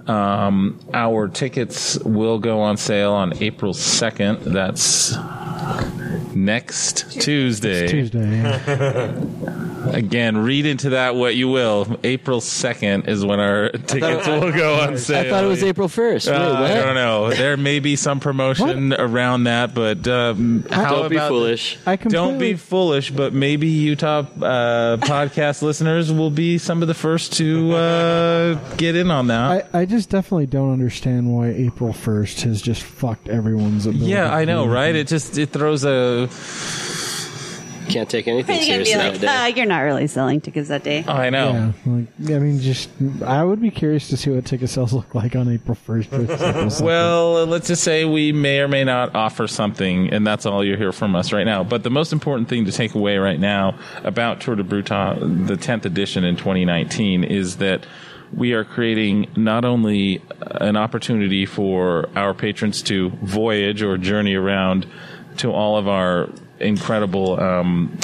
Um, 0.07 0.79
our 0.93 1.27
tickets 1.27 1.97
will 1.99 2.39
go 2.39 2.61
on 2.61 2.77
sale 2.77 3.13
on 3.13 3.33
April 3.41 3.73
2nd. 3.73 4.43
That's 4.43 5.15
next 6.37 7.11
Tuesday. 7.11 7.87
Tuesday. 7.87 8.41
Yeah. 8.41 9.13
Again, 9.87 10.37
read 10.37 10.65
into 10.65 10.91
that 10.91 11.15
what 11.15 11.35
you 11.35 11.47
will. 11.47 11.97
April 12.03 12.41
2nd 12.41 13.07
is 13.07 13.25
when 13.25 13.39
our 13.39 13.69
tickets 13.87 14.27
will 14.27 14.51
go 14.51 14.79
on 14.81 14.97
sale. 14.97 15.19
I 15.25 15.29
thought 15.29 15.43
it 15.43 15.47
was 15.47 15.63
April 15.63 15.87
1st. 15.87 16.27
Uh, 16.27 16.59
what? 16.59 16.71
I 16.71 16.83
don't 16.83 16.95
know. 16.95 17.29
There 17.31 17.57
may 17.57 17.79
be 17.79 17.95
some 17.95 18.19
promotion 18.19 18.93
around 18.93 19.45
that, 19.45 19.73
but 19.73 20.07
um, 20.07 20.65
how 20.69 20.91
Don't 20.91 21.09
be 21.09 21.17
foolish. 21.17 21.77
I 21.85 21.97
completely, 21.97 22.11
Don't 22.11 22.37
be 22.37 22.53
foolish, 22.55 23.11
but 23.11 23.33
maybe 23.33 23.67
Utah 23.67 24.19
uh, 24.19 24.97
podcast 24.97 25.61
listeners 25.61 26.11
will 26.11 26.31
be 26.31 26.57
some 26.57 26.81
of 26.81 26.87
the 26.87 26.93
first 26.93 27.33
to 27.33 27.73
uh, 27.73 28.53
get 28.75 28.95
in 28.95 29.09
on 29.09 29.27
that. 29.27 29.69
I, 29.73 29.81
I 29.81 29.85
just 29.85 29.96
definitely 30.05 30.45
don't 30.45 30.71
understand 30.71 31.33
why 31.33 31.47
April 31.49 31.93
first 31.93 32.41
has 32.41 32.61
just 32.61 32.83
fucked 32.83 33.27
everyone's 33.29 33.85
ability. 33.85 34.11
yeah, 34.11 34.33
I 34.33 34.45
know, 34.45 34.67
right? 34.67 34.95
It 34.95 35.07
just 35.07 35.37
it 35.37 35.49
throws 35.49 35.83
a. 35.85 36.29
Can't 37.89 38.09
take 38.09 38.27
anything 38.27 38.55
You're 38.55 38.79
be 38.79 38.85
seriously 38.85 39.11
like, 39.11 39.19
that 39.21 39.43
uh, 39.43 39.55
you're 39.55 39.65
not 39.65 39.79
really 39.79 40.07
selling 40.07 40.41
tickets 40.41 40.67
that 40.67 40.83
day. 40.83 41.05
Oh, 41.07 41.13
I 41.13 41.29
know. 41.29 41.73
Yeah, 41.85 41.93
like 41.93 42.07
I 42.35 42.39
mean, 42.39 42.59
just 42.59 42.89
I 43.25 43.41
would 43.45 43.61
be 43.61 43.71
curious 43.71 44.09
to 44.09 44.17
see 44.17 44.29
what 44.29 44.43
ticket 44.45 44.69
sales 44.69 44.91
look 44.93 45.15
like 45.15 45.37
on 45.37 45.47
April 45.49 45.75
first. 45.75 46.11
Well, 46.81 47.45
let's 47.45 47.67
just 47.67 47.83
say 47.83 48.03
we 48.03 48.33
may 48.33 48.59
or 48.59 48.67
may 48.67 48.83
not 48.83 49.15
offer 49.15 49.47
something, 49.47 50.09
and 50.11 50.27
that's 50.27 50.45
all 50.45 50.65
you 50.65 50.75
hear 50.75 50.91
from 50.91 51.15
us 51.15 51.31
right 51.31 51.45
now. 51.45 51.63
But 51.63 51.83
the 51.83 51.89
most 51.89 52.11
important 52.11 52.49
thing 52.49 52.65
to 52.65 52.73
take 52.73 52.93
away 52.93 53.19
right 53.19 53.39
now 53.39 53.79
about 54.03 54.41
Tour 54.41 54.55
de 54.55 54.63
Brewtah, 54.63 55.47
the 55.47 55.55
10th 55.55 55.85
edition 55.85 56.25
in 56.25 56.35
2019, 56.35 57.23
is 57.23 57.55
that 57.57 57.85
we 58.33 58.53
are 58.53 58.63
creating 58.63 59.31
not 59.35 59.65
only 59.65 60.21
an 60.39 60.75
opportunity 60.75 61.45
for 61.45 62.09
our 62.15 62.33
patrons 62.33 62.81
to 62.83 63.09
voyage 63.21 63.81
or 63.81 63.97
journey 63.97 64.35
around 64.35 64.85
to 65.37 65.51
all 65.51 65.77
of 65.77 65.87
our 65.87 66.29
incredible 66.59 67.39
um, 67.39 67.97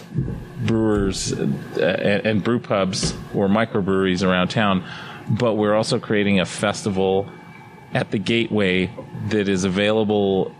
brewers 0.65 1.31
and, 1.31 1.55
and 1.77 2.43
brew 2.43 2.59
pubs 2.59 3.13
or 3.33 3.47
microbreweries 3.47 4.27
around 4.27 4.49
town, 4.49 4.83
but 5.27 5.53
we're 5.53 5.73
also 5.73 5.99
creating 5.99 6.39
a 6.39 6.45
festival 6.45 7.29
at 7.93 8.12
the 8.12 8.19
gateway 8.19 8.91
that 9.29 9.47
is 9.47 9.63
available 9.63 10.53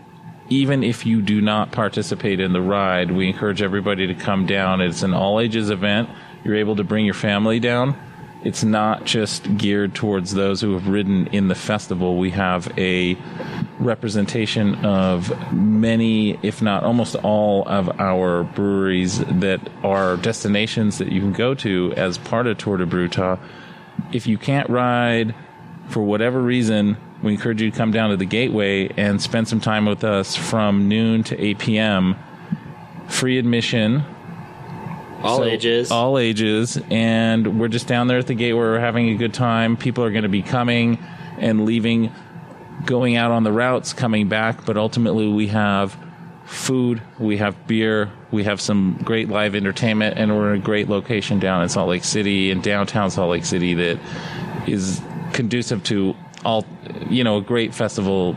even 0.50 0.84
if 0.84 1.06
you 1.06 1.22
do 1.22 1.40
not 1.40 1.72
participate 1.72 2.38
in 2.38 2.52
the 2.52 2.60
ride. 2.60 3.10
We 3.10 3.28
encourage 3.28 3.62
everybody 3.62 4.06
to 4.08 4.14
come 4.14 4.46
down. 4.46 4.80
It's 4.80 5.02
an 5.02 5.14
all 5.14 5.40
ages 5.40 5.70
event. 5.70 6.10
You're 6.44 6.56
able 6.56 6.76
to 6.76 6.84
bring 6.84 7.04
your 7.04 7.14
family 7.14 7.60
down. 7.60 7.96
It's 8.44 8.62
not 8.62 9.04
just 9.06 9.56
geared 9.56 9.94
towards 9.94 10.34
those 10.34 10.60
who 10.60 10.74
have 10.74 10.86
ridden 10.86 11.28
in 11.28 11.48
the 11.48 11.54
festival. 11.54 12.18
We 12.18 12.30
have 12.30 12.70
a 12.78 13.16
representation 13.78 14.84
of 14.84 15.52
many, 15.52 16.38
if 16.42 16.60
not 16.60 16.84
almost 16.84 17.16
all, 17.16 17.66
of 17.66 17.98
our 17.98 18.44
breweries 18.44 19.18
that 19.18 19.60
are 19.82 20.18
destinations 20.18 20.98
that 20.98 21.10
you 21.10 21.20
can 21.20 21.32
go 21.32 21.54
to 21.54 21.94
as 21.96 22.18
part 22.18 22.46
of 22.46 22.58
Tour 22.58 22.76
de 22.76 22.86
Brewtah. 22.86 23.38
If 24.12 24.26
you 24.26 24.36
can't 24.36 24.68
ride, 24.68 25.34
for 25.88 26.02
whatever 26.02 26.40
reason, 26.40 26.98
we 27.22 27.32
encourage 27.32 27.62
you 27.62 27.70
to 27.70 27.76
come 27.76 27.92
down 27.92 28.10
to 28.10 28.16
the 28.16 28.26
gateway 28.26 28.88
and 28.96 29.22
spend 29.22 29.48
some 29.48 29.60
time 29.60 29.86
with 29.86 30.04
us 30.04 30.36
from 30.36 30.88
noon 30.88 31.22
to 31.24 31.40
8 31.40 31.58
p.m. 31.58 32.16
Free 33.08 33.38
admission, 33.38 34.04
All 35.24 35.38
so, 35.38 35.44
ages. 35.44 35.90
all 35.90 36.18
ages, 36.18 36.78
and 36.90 37.58
we're 37.58 37.68
just 37.68 37.86
down 37.86 38.08
there 38.08 38.18
at 38.18 38.26
the 38.26 38.34
gateway. 38.34 38.60
We're 38.60 38.78
having 38.78 39.08
a 39.08 39.14
good 39.14 39.32
time. 39.32 39.76
People 39.76 40.04
are 40.04 40.10
going 40.10 40.24
to 40.24 40.28
be 40.28 40.42
coming 40.42 40.98
and 41.38 41.64
leaving, 41.64 42.12
going 42.84 43.16
out 43.16 43.30
on 43.30 43.42
the 43.42 43.52
routes, 43.52 43.92
coming 43.92 44.28
back. 44.28 44.66
But 44.66 44.76
ultimately, 44.76 45.26
we 45.28 45.46
have 45.48 45.96
food, 46.44 47.00
we 47.18 47.38
have 47.38 47.66
beer, 47.66 48.12
we 48.30 48.44
have 48.44 48.60
some 48.60 49.00
great 49.02 49.28
live 49.28 49.54
entertainment, 49.54 50.18
and 50.18 50.36
we're 50.36 50.54
in 50.54 50.60
a 50.60 50.62
great 50.64 50.88
location 50.88 51.38
down 51.38 51.62
in 51.62 51.68
Salt 51.68 51.88
Lake 51.88 52.04
City, 52.04 52.50
in 52.50 52.60
downtown 52.60 53.10
Salt 53.10 53.30
Lake 53.30 53.46
City, 53.46 53.74
that 53.74 53.98
is 54.66 55.00
conducive 55.32 55.82
to 55.84 56.14
all, 56.44 56.66
you 57.08 57.24
know, 57.24 57.38
a 57.38 57.42
great 57.42 57.74
festival 57.74 58.36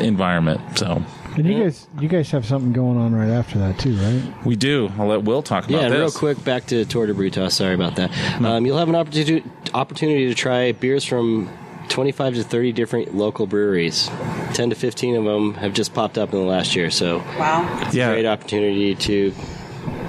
environment. 0.00 0.60
So 0.78 1.02
And 1.36 1.46
you 1.46 1.62
guys, 1.64 1.86
you 1.98 2.08
guys 2.08 2.30
have 2.30 2.46
something 2.46 2.72
going 2.72 2.96
on 2.98 3.14
right 3.14 3.28
after 3.30 3.58
that 3.58 3.78
too, 3.78 3.94
right? 3.96 4.22
we 4.46 4.56
do. 4.56 4.90
I'll 4.98 5.06
let 5.06 5.22
Will 5.24 5.42
talk 5.42 5.64
about 5.64 5.76
Yeah, 5.80 5.86
and 5.86 5.94
real 5.94 6.10
quick, 6.10 6.42
back 6.44 6.66
to 6.66 6.84
Tour 6.84 7.06
de 7.06 7.14
Brewtah. 7.14 7.50
Sorry 7.50 7.74
about 7.74 7.96
that. 7.96 8.10
Um, 8.42 8.64
you'll 8.66 8.78
have 8.78 8.88
an 8.88 8.94
opportunity 8.94 9.42
opportunity 9.72 10.28
to 10.28 10.34
try 10.34 10.72
beers 10.72 11.04
from 11.04 11.50
25 11.88 12.36
to 12.36 12.42
30 12.44 12.72
different 12.72 13.14
local 13.14 13.46
breweries. 13.46 14.08
10 14.54 14.70
to 14.70 14.76
15 14.76 15.16
of 15.16 15.24
them 15.24 15.54
have 15.54 15.72
just 15.74 15.92
popped 15.94 16.16
up 16.18 16.32
in 16.32 16.38
the 16.38 16.44
last 16.44 16.74
year, 16.76 16.90
so 16.90 17.18
Wow. 17.38 17.90
Yeah. 17.92 18.12
great 18.12 18.26
opportunity 18.26 18.94
to 18.94 19.34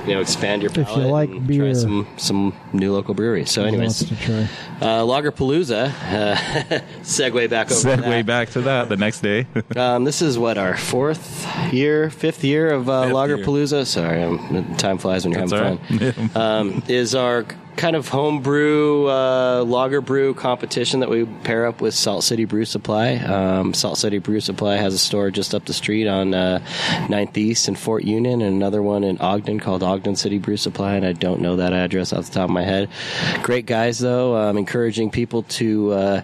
you 0.08 0.14
know 0.14 0.22
expand 0.22 0.62
your 0.62 0.72
you 0.72 0.84
palate 0.84 1.08
like 1.10 1.30
and 1.30 1.48
beer. 1.48 1.64
try 1.64 1.74
some 1.74 2.08
some 2.18 2.54
new 2.74 2.94
local 2.94 3.14
breweries. 3.14 3.50
So, 3.52 3.64
anyways, 3.64 4.00
to 4.00 4.16
try. 4.18 4.48
uh, 4.82 5.02
Lagerpalooza. 5.04 5.88
Uh, 5.90 6.36
segue 7.02 7.50
back 7.50 7.72
over. 7.72 7.82
to 7.96 8.02
Segue 8.02 8.02
that. 8.04 8.26
back 8.26 8.50
to 8.52 8.62
that 8.62 8.90
the 8.90 8.98
next 8.98 9.22
day. 9.22 9.48
Um, 9.76 10.04
this 10.06 10.22
is 10.22 10.38
what 10.40 10.58
our 10.58 10.78
fourth 10.78 11.46
year, 11.74 12.10
fifth 12.10 12.44
year 12.44 12.70
of 12.72 12.88
uh, 12.88 13.04
Fifth 13.06 13.14
Lagerpalooza. 13.14 13.86
Sorry, 13.86 14.24
um, 14.24 14.76
time 14.78 14.98
flies 14.98 15.26
when 15.26 15.34
you're 15.34 15.46
That's 15.46 15.52
having 15.52 15.80
all 16.00 16.14
fun. 16.16 16.30
right. 16.34 16.36
um, 16.78 16.84
is 16.88 17.14
our 17.16 17.46
kind 17.78 17.96
of 17.96 18.08
homebrew 18.08 19.08
uh, 19.08 19.64
lager 19.64 20.02
brew 20.02 20.34
competition 20.34 21.02
that 21.02 21.10
we 21.10 21.26
pair 21.44 21.66
up 21.66 21.82
with 21.82 21.94
Salt 21.94 22.24
City 22.24 22.46
Brew 22.46 22.66
Supply. 22.66 23.16
Um, 23.16 23.74
Salt 23.74 23.98
City 23.98 24.20
Brew 24.20 24.40
Supply 24.40 24.76
has 24.76 24.94
a 24.94 24.98
store 24.98 25.32
just 25.32 25.54
up 25.54 25.66
the 25.66 25.74
street 25.74 26.08
on 26.08 26.34
uh, 26.34 26.60
9th 27.08 27.38
East 27.38 27.68
in 27.68 27.76
Fort 27.76 28.04
Union, 28.04 28.42
and 28.42 28.56
another 28.56 28.82
one 28.82 29.04
in 29.04 29.18
Ogden 29.20 29.60
called 29.60 29.84
Ogden 29.84 30.16
City 30.16 30.38
Brew 30.38 30.58
Supply. 30.58 30.96
And 30.96 31.06
I 31.06 31.14
don't 31.14 31.42
know 31.42 31.58
that 31.58 31.74
address 31.74 32.14
off 32.14 32.26
the 32.26 32.32
top 32.32 32.46
of 32.46 32.54
my 32.54 32.64
head. 32.64 32.90
Great 33.44 33.66
guys, 33.66 34.00
though, 34.00 34.36
um, 34.36 34.58
encouraging 34.58 35.12
people 35.12 35.44
to. 35.44 35.92
Uh, 35.92 36.22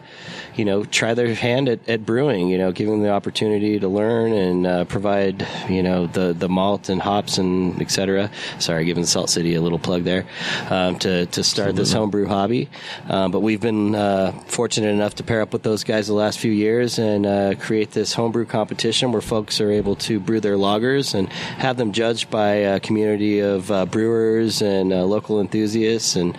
you 0.56 0.66
know, 0.66 0.84
try 0.84 1.14
their 1.14 1.34
hand 1.34 1.70
at, 1.70 1.88
at 1.90 2.06
brewing. 2.06 2.50
You 2.50 2.58
know, 2.58 2.72
giving 2.72 2.94
them 2.94 3.04
the 3.04 3.12
opportunity 3.12 3.80
to 3.80 3.88
learn 3.88 4.34
and 4.34 4.68
uh, 4.68 4.86
provide, 4.86 5.48
you 5.70 5.84
know, 5.84 6.08
the, 6.08 6.34
the 6.34 6.50
malt 6.50 6.90
and 6.90 7.02
hops 7.02 7.38
and 7.38 7.82
et 7.82 7.92
cetera. 7.92 8.30
Sorry, 8.60 8.86
giving 8.86 9.06
Salt 9.06 9.30
City 9.30 9.56
a 9.56 9.62
little 9.62 9.80
plug 9.80 10.04
there 10.04 10.26
um, 10.70 10.98
to 11.00 11.26
to 11.28 11.44
start 11.44 11.76
this 11.76 11.94
homebrew 11.94 12.28
hobby. 12.28 12.70
Um, 13.10 13.32
but 13.32 13.42
we've 13.42 13.62
been 13.62 13.96
uh, 13.96 14.32
fortunate 14.48 14.90
enough 14.90 15.16
to 15.16 15.24
pair 15.24 15.42
up 15.42 15.54
with 15.54 15.64
those 15.64 15.84
guys 15.84 16.08
the 16.08 16.14
last 16.14 16.40
few 16.40 16.52
years 16.52 17.00
and 17.00 17.26
uh, 17.26 17.56
create 17.56 17.92
this 17.92 18.14
homebrew 18.14 18.46
competition 18.46 19.12
where 19.12 19.22
folks 19.22 19.62
are 19.62 19.72
able 19.72 19.96
to 19.96 20.20
brew 20.20 20.40
their 20.40 20.58
lagers 20.58 21.14
and 21.14 21.30
have 21.30 21.78
them 21.78 21.92
judged 21.92 22.30
by 22.30 22.54
a 22.54 22.80
community 22.80 23.40
of 23.40 23.70
uh, 23.72 23.86
brewers 23.86 24.62
and 24.62 24.92
uh, 24.94 25.04
local 25.04 25.40
enthusiasts, 25.40 26.16
and 26.16 26.38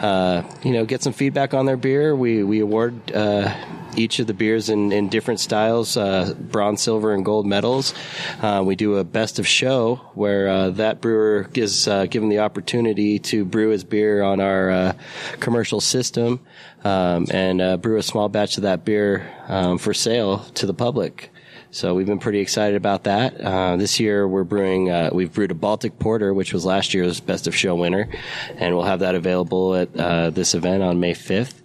uh, 0.00 0.42
you 0.62 0.72
know, 0.72 0.84
get 0.84 1.02
some 1.02 1.12
feedback 1.12 1.54
on 1.54 1.66
their 1.66 1.76
beer. 1.76 2.14
We 2.14 2.42
we 2.42 2.60
award. 2.60 3.12
Uh, 3.50 3.66
each 3.96 4.18
of 4.18 4.26
the 4.26 4.34
beers 4.34 4.68
in, 4.68 4.92
in 4.92 5.08
different 5.08 5.40
styles, 5.40 5.96
uh, 5.96 6.34
bronze, 6.38 6.80
silver, 6.80 7.12
and 7.14 7.24
gold 7.24 7.46
medals. 7.46 7.94
Uh, 8.40 8.62
we 8.64 8.76
do 8.76 8.96
a 8.96 9.04
best 9.04 9.38
of 9.38 9.46
show 9.46 9.96
where 10.14 10.48
uh, 10.48 10.70
that 10.70 11.00
brewer 11.00 11.48
is 11.54 11.88
uh, 11.88 12.06
given 12.06 12.28
the 12.28 12.38
opportunity 12.38 13.18
to 13.18 13.44
brew 13.44 13.70
his 13.70 13.84
beer 13.84 14.22
on 14.22 14.40
our 14.40 14.70
uh, 14.70 14.92
commercial 15.40 15.80
system 15.80 16.40
um, 16.84 17.26
and 17.30 17.82
brew 17.82 17.98
a 17.98 18.02
small 18.02 18.28
batch 18.28 18.56
of 18.56 18.62
that 18.62 18.84
beer 18.84 19.30
um, 19.48 19.78
for 19.78 19.92
sale 19.94 20.38
to 20.54 20.66
the 20.66 20.74
public. 20.74 21.30
So 21.72 21.94
we've 21.94 22.06
been 22.06 22.18
pretty 22.18 22.40
excited 22.40 22.76
about 22.76 23.04
that. 23.04 23.40
Uh, 23.40 23.76
this 23.76 24.00
year 24.00 24.26
we're 24.26 24.42
brewing, 24.42 24.90
uh, 24.90 25.10
we've 25.12 25.32
brewed 25.32 25.52
a 25.52 25.54
Baltic 25.54 26.00
Porter, 26.00 26.34
which 26.34 26.52
was 26.52 26.64
last 26.64 26.94
year's 26.94 27.20
best 27.20 27.46
of 27.46 27.54
show 27.54 27.76
winner, 27.76 28.08
and 28.56 28.74
we'll 28.74 28.86
have 28.86 29.00
that 29.00 29.14
available 29.14 29.76
at 29.76 29.96
uh, 29.96 30.30
this 30.30 30.54
event 30.54 30.82
on 30.82 30.98
May 30.98 31.14
5th 31.14 31.59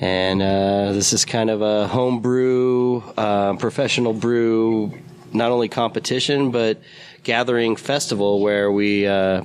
and 0.00 0.40
uh, 0.40 0.92
this 0.92 1.12
is 1.12 1.24
kind 1.24 1.50
of 1.50 1.60
a 1.60 1.86
home 1.86 2.20
brew, 2.20 3.04
uh, 3.16 3.54
professional 3.54 4.14
brew, 4.14 4.98
not 5.32 5.52
only 5.52 5.68
competition 5.68 6.50
but 6.50 6.80
gathering 7.22 7.76
festival 7.76 8.40
where 8.40 8.70
we. 8.72 9.06
Uh, 9.06 9.44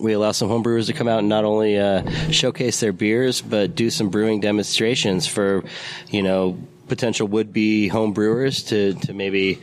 we 0.00 0.12
allow 0.12 0.30
some 0.30 0.48
home 0.48 0.62
brewers 0.62 0.86
to 0.86 0.92
come 0.92 1.08
out 1.08 1.18
and 1.18 1.28
not 1.28 1.44
only 1.44 1.76
uh, 1.76 2.08
showcase 2.30 2.78
their 2.78 2.92
beers, 2.92 3.40
but 3.40 3.74
do 3.74 3.90
some 3.90 4.08
brewing 4.08 4.38
demonstrations 4.38 5.26
for, 5.26 5.64
you 6.10 6.22
know, 6.22 6.56
potential 6.86 7.26
would-be 7.26 7.88
home 7.88 8.12
brewers 8.12 8.62
to, 8.62 8.94
to 8.94 9.12
maybe 9.12 9.60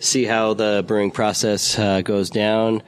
see 0.00 0.24
how 0.24 0.54
the 0.54 0.84
brewing 0.84 1.12
process 1.12 1.78
uh, 1.78 2.00
goes 2.00 2.28
down. 2.28 2.82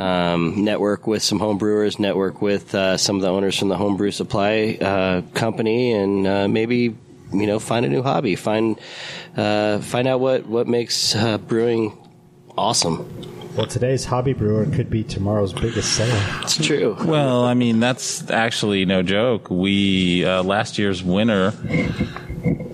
Um, 0.00 0.64
network 0.64 1.06
with 1.06 1.22
some 1.22 1.38
home 1.38 1.58
brewers, 1.58 1.98
network 1.98 2.40
with 2.40 2.74
uh, 2.74 2.96
some 2.96 3.16
of 3.16 3.22
the 3.22 3.28
owners 3.28 3.58
from 3.58 3.68
the 3.68 3.76
homebrew 3.76 4.10
supply 4.10 4.78
uh, 4.80 5.22
company, 5.34 5.92
and 5.92 6.26
uh, 6.26 6.48
maybe 6.48 6.96
you 7.32 7.46
know 7.46 7.58
find 7.58 7.84
a 7.84 7.88
new 7.88 8.02
hobby, 8.02 8.34
find 8.34 8.80
uh, 9.36 9.78
find 9.78 10.08
out 10.08 10.20
what 10.20 10.46
what 10.46 10.66
makes 10.66 11.14
uh, 11.14 11.36
brewing 11.38 11.96
awesome. 12.56 13.06
Well, 13.56 13.66
today's 13.66 14.04
hobby 14.04 14.32
brewer 14.32 14.64
could 14.66 14.88
be 14.88 15.02
tomorrow's 15.02 15.52
biggest 15.52 15.92
seller. 15.92 16.40
It's 16.42 16.56
true. 16.56 16.96
Well, 17.04 17.44
I 17.44 17.54
mean, 17.54 17.80
that's 17.80 18.30
actually 18.30 18.86
no 18.86 19.02
joke. 19.02 19.50
We 19.50 20.24
uh, 20.24 20.42
last 20.44 20.78
year's 20.78 21.02
winner 21.02 21.52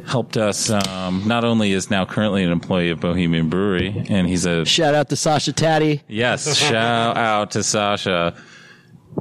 helped 0.07 0.37
us. 0.37 0.71
Um, 0.71 1.23
not 1.27 1.45
only 1.45 1.73
is 1.73 1.91
now 1.91 2.05
currently 2.05 2.45
an 2.45 2.53
employee 2.53 2.91
of 2.91 3.01
Bohemian 3.01 3.49
Brewery, 3.49 4.05
and 4.09 4.27
he's 4.29 4.45
a 4.47 4.64
Shout 4.64 4.95
out 4.95 5.09
to 5.11 5.17
Sasha 5.17 5.53
Taddy. 5.53 6.03
yes. 6.09 6.57
shout 6.57 7.17
out 7.17 7.51
to 7.53 7.62
Sasha. 7.62 8.35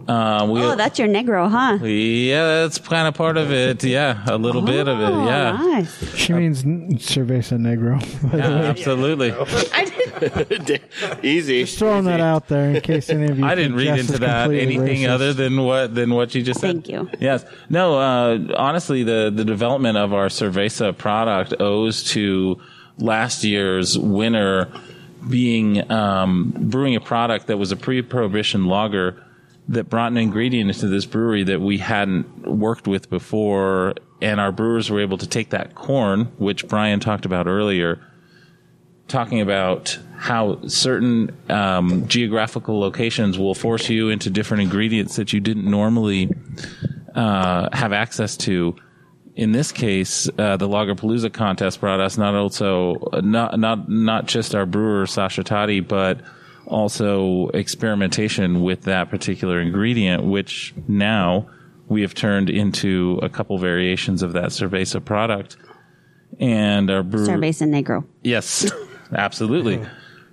Uh, 0.08 0.48
we, 0.50 0.62
Oh, 0.62 0.76
that's 0.76 1.00
your 1.00 1.08
Negro, 1.08 1.50
huh? 1.50 1.84
yeah, 1.86 2.62
that's 2.62 2.78
kind 2.80 3.08
of 3.08 3.14
part 3.14 3.38
of 3.38 3.52
it. 3.52 3.84
Yeah, 3.84 4.24
a 4.28 4.38
little 4.38 4.62
bit 4.62 4.88
of 4.88 5.00
it. 5.00 5.04
Oh, 5.06 5.26
Yeah. 5.26 5.52
nice. 5.54 6.16
She 6.16 6.34
means 6.34 6.64
Cerveza 6.64 7.58
Negro. 7.58 7.96
Yeah, 8.36 8.70
absolutely. 8.70 9.32
Easy. 11.24 11.64
Just 11.64 11.80
throwing 11.80 12.06
that 12.06 12.20
out 12.20 12.48
there 12.48 12.72
in 12.72 12.82
case 12.82 13.10
any 13.10 13.26
of 13.32 13.40
you. 13.40 13.46
I 13.52 13.56
didn't 13.56 13.76
read 13.76 14.00
into 14.00 14.18
that 14.20 14.52
anything 14.52 15.02
racist. 15.02 15.10
other 15.10 15.34
than 15.34 15.64
what 15.64 15.96
than 15.96 16.14
what 16.14 16.36
you 16.36 16.42
just 16.44 16.60
said. 16.60 16.84
Thank 16.86 16.90
you. 16.90 17.10
Yes. 17.20 17.46
No. 17.70 17.98
Uh, 18.00 18.40
honestly, 18.58 19.04
the 19.04 19.32
the 19.34 19.46
development 19.46 19.98
of 19.98 20.14
our 20.14 20.28
Cerveza 20.28 20.98
product 20.98 21.54
owes 21.60 22.04
to 22.12 22.60
last 22.98 23.44
year's 23.44 23.98
winner 23.98 24.72
being 25.30 25.90
um, 25.92 26.54
brewing 26.58 26.96
a 26.96 27.02
product 27.02 27.48
that 27.48 27.58
was 27.58 27.72
a 27.72 27.76
pre-prohibition 27.76 28.68
lager 28.68 29.22
that 29.68 29.90
brought 29.90 30.12
an 30.12 30.18
ingredient 30.18 30.70
into 30.70 30.88
this 30.88 31.06
brewery 31.06 31.44
that 31.44 31.60
we 31.60 31.78
hadn't 31.78 32.48
worked 32.48 32.88
with 32.88 33.10
before, 33.10 33.96
and 34.22 34.40
our 34.40 34.52
brewers 34.52 34.90
were 34.90 35.00
able 35.00 35.18
to 35.18 35.28
take 35.28 35.50
that 35.50 35.76
corn, 35.76 36.26
which 36.38 36.68
Brian 36.68 37.00
talked 37.00 37.26
about 37.26 37.48
earlier, 37.48 38.00
talking 39.08 39.42
about 39.42 39.98
how 40.18 40.60
certain 40.68 41.36
um, 41.50 42.08
geographical 42.08 42.80
locations 42.80 43.38
will 43.38 43.56
force 43.56 43.90
you 43.90 44.10
into 44.10 44.30
different 44.30 44.64
ingredients 44.64 45.16
that 45.16 45.34
you 45.34 45.40
didn't 45.40 45.70
normally 45.70 46.32
uh, 47.16 47.70
have 47.74 47.92
access 47.92 48.38
to. 48.38 48.76
In 49.36 49.52
this 49.52 49.72
case, 49.72 50.30
uh, 50.38 50.56
the 50.58 50.68
Lagerpalooza 50.68 51.34
contest 51.34 51.82
brought 51.82 52.00
us 52.00 52.18
not 52.18 52.36
also 52.36 52.96
not 53.22 53.60
not 53.60 53.90
not 53.90 54.28
just 54.28 54.56
our 54.56 54.66
brewer 54.66 55.06
Sasha 55.06 55.44
Tati, 55.44 55.82
but 55.82 56.22
also 56.68 57.48
experimentation 57.50 58.62
with 58.62 58.84
that 58.84 59.10
particular 59.10 59.60
ingredient, 59.60 60.24
which 60.24 60.74
now 60.88 61.48
we 61.88 62.02
have 62.02 62.14
turned 62.14 62.50
into 62.50 63.20
a 63.22 63.30
couple 63.30 63.58
variations 63.58 64.24
of 64.24 64.34
that 64.34 64.46
Cerveza 64.46 65.04
product. 65.04 65.58
And 66.40 66.90
our 66.90 67.04
brewer, 67.04 67.28
Cerveza 67.28 67.68
Negro. 67.68 68.06
Yes, 68.24 68.70
absolutely. 69.14 69.86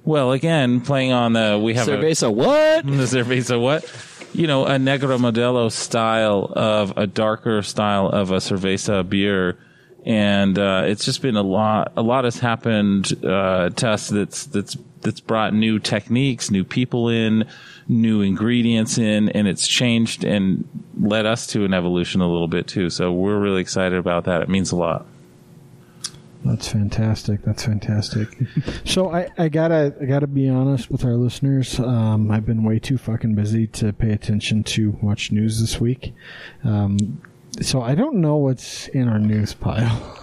Well, 0.04 0.32
again, 0.32 0.80
playing 0.80 1.12
on 1.12 1.34
the 1.34 1.60
we 1.62 1.74
have 1.74 1.86
Cerveza, 1.86 2.32
what? 2.32 2.84
a 2.84 2.90
the 2.90 3.04
cerveza 3.04 3.60
what 3.60 3.84
you 4.32 4.46
know 4.46 4.66
a 4.66 4.76
negro 4.76 5.18
modelo 5.18 5.70
style 5.70 6.52
of 6.56 6.96
a 6.96 7.06
darker 7.06 7.62
style 7.62 8.08
of 8.08 8.30
a 8.30 8.38
cerveza 8.38 9.08
beer, 9.08 9.58
and 10.04 10.58
uh, 10.58 10.82
it's 10.86 11.04
just 11.04 11.22
been 11.22 11.36
a 11.36 11.42
lot. 11.42 11.92
A 11.96 12.02
lot 12.02 12.24
has 12.24 12.38
happened 12.38 13.12
uh, 13.24 13.70
to 13.70 13.88
us 13.88 14.08
that's 14.08 14.46
that's 14.46 14.76
that's 15.02 15.20
brought 15.20 15.54
new 15.54 15.78
techniques, 15.78 16.50
new 16.50 16.64
people 16.64 17.08
in, 17.08 17.46
new 17.88 18.20
ingredients 18.22 18.98
in, 18.98 19.28
and 19.30 19.46
it's 19.48 19.66
changed 19.66 20.24
and 20.24 20.66
led 21.00 21.26
us 21.26 21.46
to 21.48 21.64
an 21.64 21.74
evolution 21.74 22.20
a 22.20 22.30
little 22.30 22.48
bit 22.48 22.66
too. 22.66 22.90
So 22.90 23.12
we're 23.12 23.38
really 23.38 23.60
excited 23.60 23.98
about 23.98 24.24
that. 24.24 24.42
It 24.42 24.48
means 24.48 24.72
a 24.72 24.76
lot. 24.76 25.06
That's 26.44 26.68
fantastic. 26.68 27.42
That's 27.42 27.64
fantastic. 27.64 28.36
so 28.84 29.12
I, 29.12 29.28
I 29.38 29.48
gotta 29.48 29.94
I 30.00 30.06
gotta 30.06 30.26
be 30.26 30.48
honest 30.48 30.90
with 30.90 31.04
our 31.04 31.14
listeners. 31.14 31.78
Um, 31.78 32.30
I've 32.30 32.44
been 32.44 32.64
way 32.64 32.78
too 32.78 32.98
fucking 32.98 33.34
busy 33.34 33.66
to 33.68 33.92
pay 33.92 34.10
attention 34.10 34.64
to 34.64 34.98
much 35.02 35.30
news 35.30 35.60
this 35.60 35.80
week. 35.80 36.12
Um, 36.64 37.22
so 37.60 37.82
I 37.82 37.94
don't 37.94 38.16
know 38.16 38.36
what's 38.36 38.88
in 38.88 39.08
our 39.08 39.20
news 39.20 39.54
pile. 39.54 40.18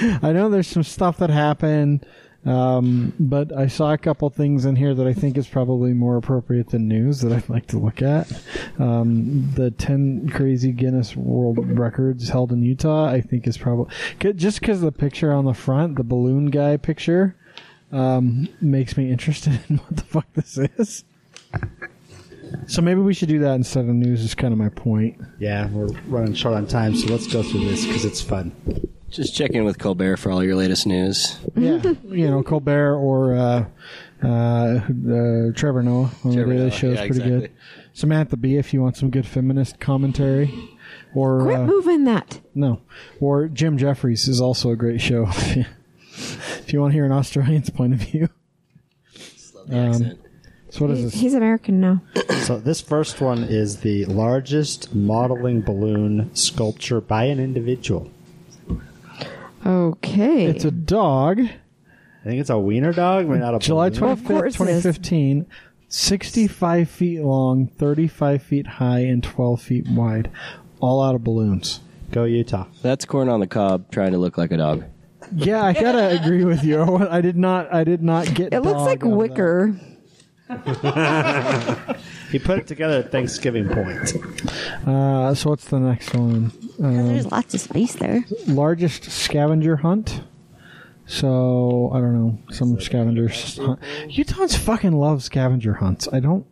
I 0.22 0.32
know 0.32 0.48
there's 0.48 0.68
some 0.68 0.84
stuff 0.84 1.18
that 1.18 1.30
happened, 1.30 2.06
um, 2.44 3.12
but 3.20 3.56
I 3.56 3.68
saw 3.68 3.92
a 3.92 3.98
couple 3.98 4.28
things 4.30 4.64
in 4.64 4.74
here 4.74 4.94
that 4.94 5.06
I 5.06 5.12
think 5.12 5.36
is 5.36 5.46
probably 5.46 5.92
more 5.92 6.16
appropriate 6.16 6.70
than 6.70 6.88
news 6.88 7.20
that 7.20 7.32
I'd 7.32 7.48
like 7.48 7.66
to 7.68 7.78
look 7.78 8.02
at. 8.02 8.30
Um, 8.78 9.52
the 9.54 9.70
10 9.70 10.30
crazy 10.30 10.72
Guinness 10.72 11.14
World 11.16 11.78
Records 11.78 12.28
held 12.28 12.52
in 12.52 12.62
Utah, 12.62 13.06
I 13.06 13.20
think 13.20 13.46
is 13.46 13.56
probably 13.56 13.94
just 14.18 14.60
because 14.60 14.80
the 14.80 14.92
picture 14.92 15.32
on 15.32 15.44
the 15.44 15.54
front, 15.54 15.96
the 15.96 16.04
balloon 16.04 16.46
guy 16.46 16.76
picture, 16.76 17.36
um, 17.92 18.48
makes 18.60 18.96
me 18.96 19.10
interested 19.10 19.60
in 19.68 19.78
what 19.78 19.96
the 19.96 20.04
fuck 20.04 20.26
this 20.34 20.58
is. 20.58 21.04
So 22.66 22.82
maybe 22.82 23.00
we 23.00 23.14
should 23.14 23.28
do 23.28 23.38
that 23.40 23.54
instead 23.54 23.86
of 23.86 23.94
news. 23.94 24.22
Is 24.22 24.34
kind 24.34 24.52
of 24.52 24.58
my 24.58 24.68
point. 24.68 25.20
Yeah, 25.38 25.68
we're 25.68 25.86
running 26.06 26.34
short 26.34 26.54
on 26.54 26.66
time, 26.66 26.94
so 26.94 27.06
let's 27.06 27.26
go 27.26 27.42
through 27.42 27.64
this 27.64 27.86
because 27.86 28.04
it's 28.04 28.20
fun. 28.20 28.52
Just 29.12 29.34
check 29.34 29.50
in 29.50 29.64
with 29.64 29.78
Colbert 29.78 30.16
for 30.16 30.30
all 30.32 30.42
your 30.42 30.56
latest 30.56 30.86
news. 30.86 31.38
Yeah, 31.54 31.82
you 32.08 32.30
know 32.30 32.42
Colbert 32.42 32.96
or 32.96 33.34
uh, 33.34 33.64
uh, 34.24 34.26
uh, 34.26 35.52
Trevor 35.54 35.82
Noah 35.82 36.10
on 36.24 36.32
Trevor 36.32 36.48
the 36.48 36.54
Daily 36.54 36.56
Noah, 36.56 36.70
Show 36.70 36.86
is 36.88 36.94
yeah, 36.94 37.06
pretty 37.06 37.20
exactly. 37.20 37.40
good. 37.40 37.50
Samantha 37.92 38.36
Bee, 38.38 38.56
if 38.56 38.72
you 38.72 38.80
want 38.80 38.96
some 38.96 39.10
good 39.10 39.26
feminist 39.26 39.78
commentary, 39.78 40.54
or 41.14 41.42
Quit 41.42 41.60
uh, 41.60 41.64
moving 41.64 42.04
that. 42.04 42.40
no, 42.54 42.80
or 43.20 43.48
Jim 43.48 43.76
Jefferies 43.76 44.28
is 44.28 44.40
also 44.40 44.70
a 44.70 44.76
great 44.76 45.02
show. 45.02 45.26
if 46.12 46.72
you 46.72 46.80
want 46.80 46.92
to 46.92 46.94
hear 46.94 47.04
an 47.04 47.12
Australian's 47.12 47.68
point 47.70 47.92
of 47.92 48.00
view. 48.00 48.30
Um, 49.70 50.18
so 50.70 50.86
what 50.86 50.90
is 50.90 51.04
this? 51.04 51.14
He's 51.20 51.34
American 51.34 51.80
now. 51.80 52.02
So 52.42 52.58
this 52.58 52.80
first 52.80 53.20
one 53.20 53.44
is 53.44 53.82
the 53.82 54.04
largest 54.06 54.92
modeling 54.92 55.60
balloon 55.60 56.34
sculpture 56.34 57.00
by 57.00 57.26
an 57.26 57.38
individual. 57.38 58.10
Okay. 59.64 60.46
It's 60.46 60.64
a 60.64 60.70
dog. 60.70 61.40
I 61.40 62.24
think 62.24 62.40
it's 62.40 62.50
a 62.50 62.58
wiener 62.58 62.92
dog, 62.92 63.28
but 63.28 63.38
not 63.38 63.54
a 63.54 63.58
July 63.58 63.90
balloon. 63.90 64.02
Well, 64.02 64.12
of 64.12 64.20
25th, 64.20 64.26
course 64.26 64.60
it 64.60 64.68
is. 64.68 64.82
2015. 64.84 65.46
65 65.88 66.88
feet 66.88 67.20
long, 67.20 67.66
35 67.66 68.42
feet 68.42 68.66
high, 68.66 69.00
and 69.00 69.22
12 69.22 69.60
feet 69.60 69.88
wide. 69.88 70.30
All 70.80 71.02
out 71.02 71.14
of 71.14 71.22
balloons. 71.22 71.80
Go 72.10 72.24
Utah. 72.24 72.66
That's 72.82 73.04
corn 73.04 73.28
on 73.28 73.40
the 73.40 73.46
cob 73.46 73.90
trying 73.90 74.12
to 74.12 74.18
look 74.18 74.38
like 74.38 74.52
a 74.52 74.56
dog. 74.56 74.84
Yeah, 75.34 75.62
I 75.62 75.72
gotta 75.72 76.08
agree 76.22 76.44
with 76.44 76.64
you. 76.64 76.82
I 76.82 77.20
did 77.20 77.36
not. 77.36 77.72
I 77.72 77.84
did 77.84 78.02
not 78.02 78.32
get. 78.34 78.52
it 78.52 78.60
looks 78.60 78.78
dog 78.78 78.86
like 78.86 78.98
out 79.00 79.04
of 79.04 79.10
that. 79.10 79.16
wicker. 79.16 79.80
He 82.30 82.38
put 82.38 82.58
it 82.58 82.66
together 82.66 82.98
at 82.98 83.10
Thanksgiving 83.12 83.68
point. 83.68 84.14
Uh, 84.86 85.34
so 85.34 85.50
what's 85.50 85.66
the 85.66 85.78
next 85.78 86.14
one? 86.14 86.50
Uh, 86.82 86.90
There's 87.04 87.30
lots 87.30 87.54
of 87.54 87.60
space 87.60 87.94
there. 87.96 88.24
largest 88.46 89.04
scavenger 89.04 89.76
hunt. 89.76 90.22
So 91.06 91.90
I 91.92 91.98
don't 91.98 92.14
know. 92.14 92.38
Some 92.54 92.80
scavengers. 92.80 93.58
Hunt. 93.58 93.80
Utahns 94.08 94.56
fucking 94.56 94.92
love 94.92 95.22
scavenger 95.22 95.74
hunts. 95.74 96.08
I 96.12 96.20
don't. 96.20 96.46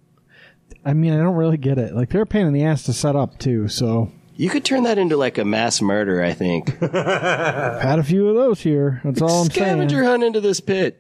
I 0.85 0.93
mean, 0.95 1.13
I 1.13 1.19
don't 1.23 1.37
really 1.37 1.57
get 1.57 1.79
it. 1.79 1.95
Like 1.95 2.11
they're 2.11 2.23
a 2.23 2.27
pain 2.27 2.47
in 2.47 2.53
the 2.53 2.65
ass 2.65 2.83
to 2.85 2.93
set 2.93 3.17
up 3.17 3.39
too. 3.39 3.69
So 3.69 4.11
You 4.37 4.51
could 4.51 4.65
turn 4.65 4.83
that 4.85 4.99
into 4.99 5.17
like 5.17 5.39
a 5.39 5.45
mass 5.45 5.81
murder, 5.81 6.23
I 6.23 6.33
think. 6.33 6.79
had 6.81 7.99
a 7.99 8.03
few 8.03 8.29
of 8.29 8.35
those 8.37 8.61
here. 8.61 9.01
That's 9.05 9.23
all 9.23 9.43
I'm 9.43 9.51
Scavenger 9.51 9.97
saying. 9.97 10.07
hunt 10.09 10.25
into 10.25 10.41
this 10.41 10.61
pit. 10.61 11.00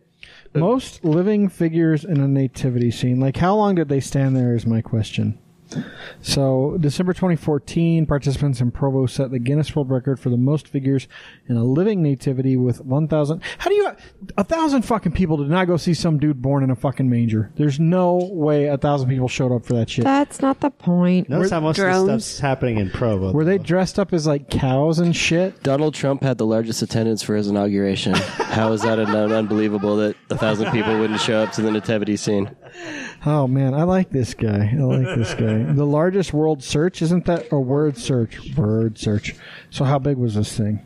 Most 0.54 1.04
living 1.04 1.48
figures 1.48 2.04
in 2.04 2.20
a 2.20 2.28
nativity 2.28 2.90
scene. 2.90 3.20
Like 3.20 3.36
how 3.36 3.54
long 3.54 3.76
did 3.76 3.88
they 3.88 4.00
stand 4.00 4.36
there? 4.36 4.54
Is 4.54 4.66
my 4.66 4.82
question. 4.82 5.38
So, 6.22 6.76
December 6.80 7.12
2014, 7.12 8.06
participants 8.06 8.60
in 8.60 8.70
Provo 8.70 9.06
set 9.06 9.30
the 9.30 9.38
Guinness 9.38 9.74
World 9.74 9.90
Record 9.90 10.20
for 10.20 10.28
the 10.28 10.36
most 10.36 10.68
figures 10.68 11.08
in 11.48 11.56
a 11.56 11.64
living 11.64 12.02
nativity 12.02 12.56
with 12.56 12.80
1,000. 12.80 13.40
How 13.58 13.70
do 13.70 13.74
you, 13.74 13.90
a 14.36 14.44
thousand 14.44 14.82
fucking 14.82 15.12
people 15.12 15.38
did 15.38 15.48
not 15.48 15.66
go 15.66 15.76
see 15.76 15.94
some 15.94 16.18
dude 16.18 16.42
born 16.42 16.62
in 16.62 16.70
a 16.70 16.76
fucking 16.76 17.08
manger? 17.08 17.50
There's 17.56 17.80
no 17.80 18.16
way 18.32 18.66
a 18.66 18.76
thousand 18.76 19.08
people 19.08 19.28
showed 19.28 19.52
up 19.54 19.64
for 19.64 19.74
that 19.74 19.88
shit. 19.88 20.04
That's 20.04 20.40
not 20.42 20.60
the 20.60 20.70
point. 20.70 21.28
Notice 21.28 21.50
how 21.50 21.60
most 21.60 21.78
of 21.78 21.84
drones. 21.84 22.06
this 22.06 22.26
stuff's 22.26 22.40
happening 22.40 22.78
in 22.78 22.90
Provo. 22.90 23.32
Were 23.32 23.44
they 23.44 23.58
dressed 23.58 23.98
up 23.98 24.12
as 24.12 24.26
like 24.26 24.50
cows 24.50 24.98
and 24.98 25.14
shit? 25.14 25.62
Donald 25.62 25.94
Trump 25.94 26.22
had 26.22 26.38
the 26.38 26.46
largest 26.46 26.82
attendance 26.82 27.22
for 27.22 27.36
his 27.36 27.48
inauguration. 27.48 28.14
How 28.50 28.72
is 28.72 28.82
that 28.82 28.98
an 28.98 29.14
unbelievable 29.14 29.96
that 29.96 30.16
a 30.28 30.36
thousand 30.36 30.70
people 30.72 30.98
wouldn't 30.98 31.20
show 31.20 31.42
up 31.42 31.52
to 31.52 31.62
the 31.62 31.70
nativity 31.70 32.16
scene? 32.16 32.50
Oh 33.26 33.46
man, 33.46 33.74
I 33.74 33.82
like 33.82 34.10
this 34.10 34.34
guy. 34.34 34.70
I 34.72 34.82
like 34.82 35.16
this 35.16 35.34
guy. 35.34 35.62
The 35.74 35.84
largest 35.86 36.32
world 36.32 36.62
search, 36.62 37.02
isn't 37.02 37.26
that 37.26 37.52
a 37.52 37.60
word 37.60 37.98
search? 37.98 38.54
Word 38.56 38.98
search. 38.98 39.34
So 39.70 39.84
how 39.84 39.98
big 39.98 40.16
was 40.16 40.34
this 40.34 40.56
thing? 40.56 40.84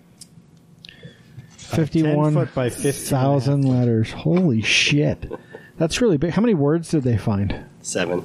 51 1.57 2.35
foot 2.35 2.55
by 2.55 2.69
15 2.71 2.93
thousand 2.93 3.63
letters. 3.63 4.13
Holy 4.13 4.63
shit. 4.63 5.31
That's 5.77 6.01
really 6.01 6.17
big. 6.19 6.31
How 6.31 6.43
many 6.43 6.55
words 6.55 6.91
did 6.91 7.03
they 7.03 7.17
find? 7.17 7.65
Seven. 7.83 8.23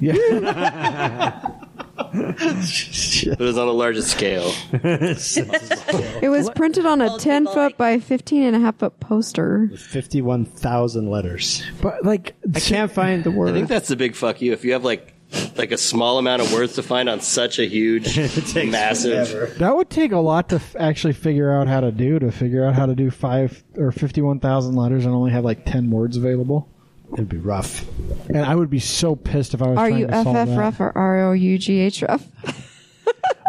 Yeah. 0.00 1.50
It 1.96 3.38
was 3.38 3.56
on 3.58 3.66
the 3.66 3.72
largest 3.74 4.10
scale. 4.10 4.52
It 4.72 6.28
was 6.30 6.50
printed 6.50 6.86
on 6.86 7.00
a 7.00 7.10
Old 7.10 7.20
10 7.20 7.46
foot 7.46 7.56
like- 7.56 7.76
by 7.76 7.98
15 8.00 8.42
and 8.42 8.56
a 8.56 8.60
half 8.60 8.76
foot 8.76 8.98
poster. 9.00 9.70
Fifty-one 9.76 10.44
thousand 10.44 11.10
letters. 11.10 11.62
but 11.80 12.04
like, 12.04 12.34
I 12.54 12.60
can't 12.60 12.90
find 12.90 13.24
the 13.24 13.30
word. 13.30 13.50
I 13.50 13.52
think 13.52 13.68
that's 13.68 13.88
the 13.88 13.96
big 13.96 14.14
fuck 14.14 14.40
you. 14.42 14.52
If 14.52 14.64
you 14.64 14.72
have 14.72 14.84
like 14.84 15.12
like 15.56 15.72
a 15.72 15.78
small 15.78 16.18
amount 16.18 16.42
of 16.42 16.52
words 16.52 16.74
to 16.74 16.82
find 16.82 17.08
on 17.08 17.20
such 17.20 17.58
a 17.58 17.64
huge, 17.66 18.14
takes 18.52 18.70
massive. 18.70 19.28
forever. 19.28 19.52
that 19.58 19.74
would 19.76 19.90
take 19.90 20.12
a 20.12 20.18
lot 20.18 20.48
to 20.50 20.56
f- 20.56 20.76
actually 20.78 21.12
figure 21.12 21.52
out 21.52 21.66
how 21.66 21.80
to 21.80 21.90
do. 21.90 22.18
To 22.20 22.30
figure 22.30 22.64
out 22.64 22.74
how 22.74 22.86
to 22.86 22.94
do 22.94 23.10
five 23.10 23.64
or 23.76 23.90
fifty-one 23.92 24.40
thousand 24.40 24.76
letters 24.76 25.04
and 25.04 25.14
only 25.14 25.32
have 25.32 25.44
like 25.44 25.64
ten 25.64 25.90
words 25.90 26.16
available. 26.16 26.68
It'd 27.14 27.28
be 27.28 27.36
rough. 27.38 27.84
And 28.28 28.38
I 28.38 28.54
would 28.54 28.70
be 28.70 28.80
so 28.80 29.14
pissed 29.16 29.54
if 29.54 29.62
I 29.62 29.68
was 29.68 29.78
Are 29.78 29.88
trying 29.88 29.98
you 30.00 30.06
to 30.08 30.22
solve 30.24 30.36
FF 30.36 30.46
that. 30.50 30.58
rough 30.58 30.80
or 30.80 30.92
R 30.96 31.28
O 31.30 31.32
U 31.32 31.58
G 31.58 31.78
H 31.80 32.02
rough? 32.02 32.26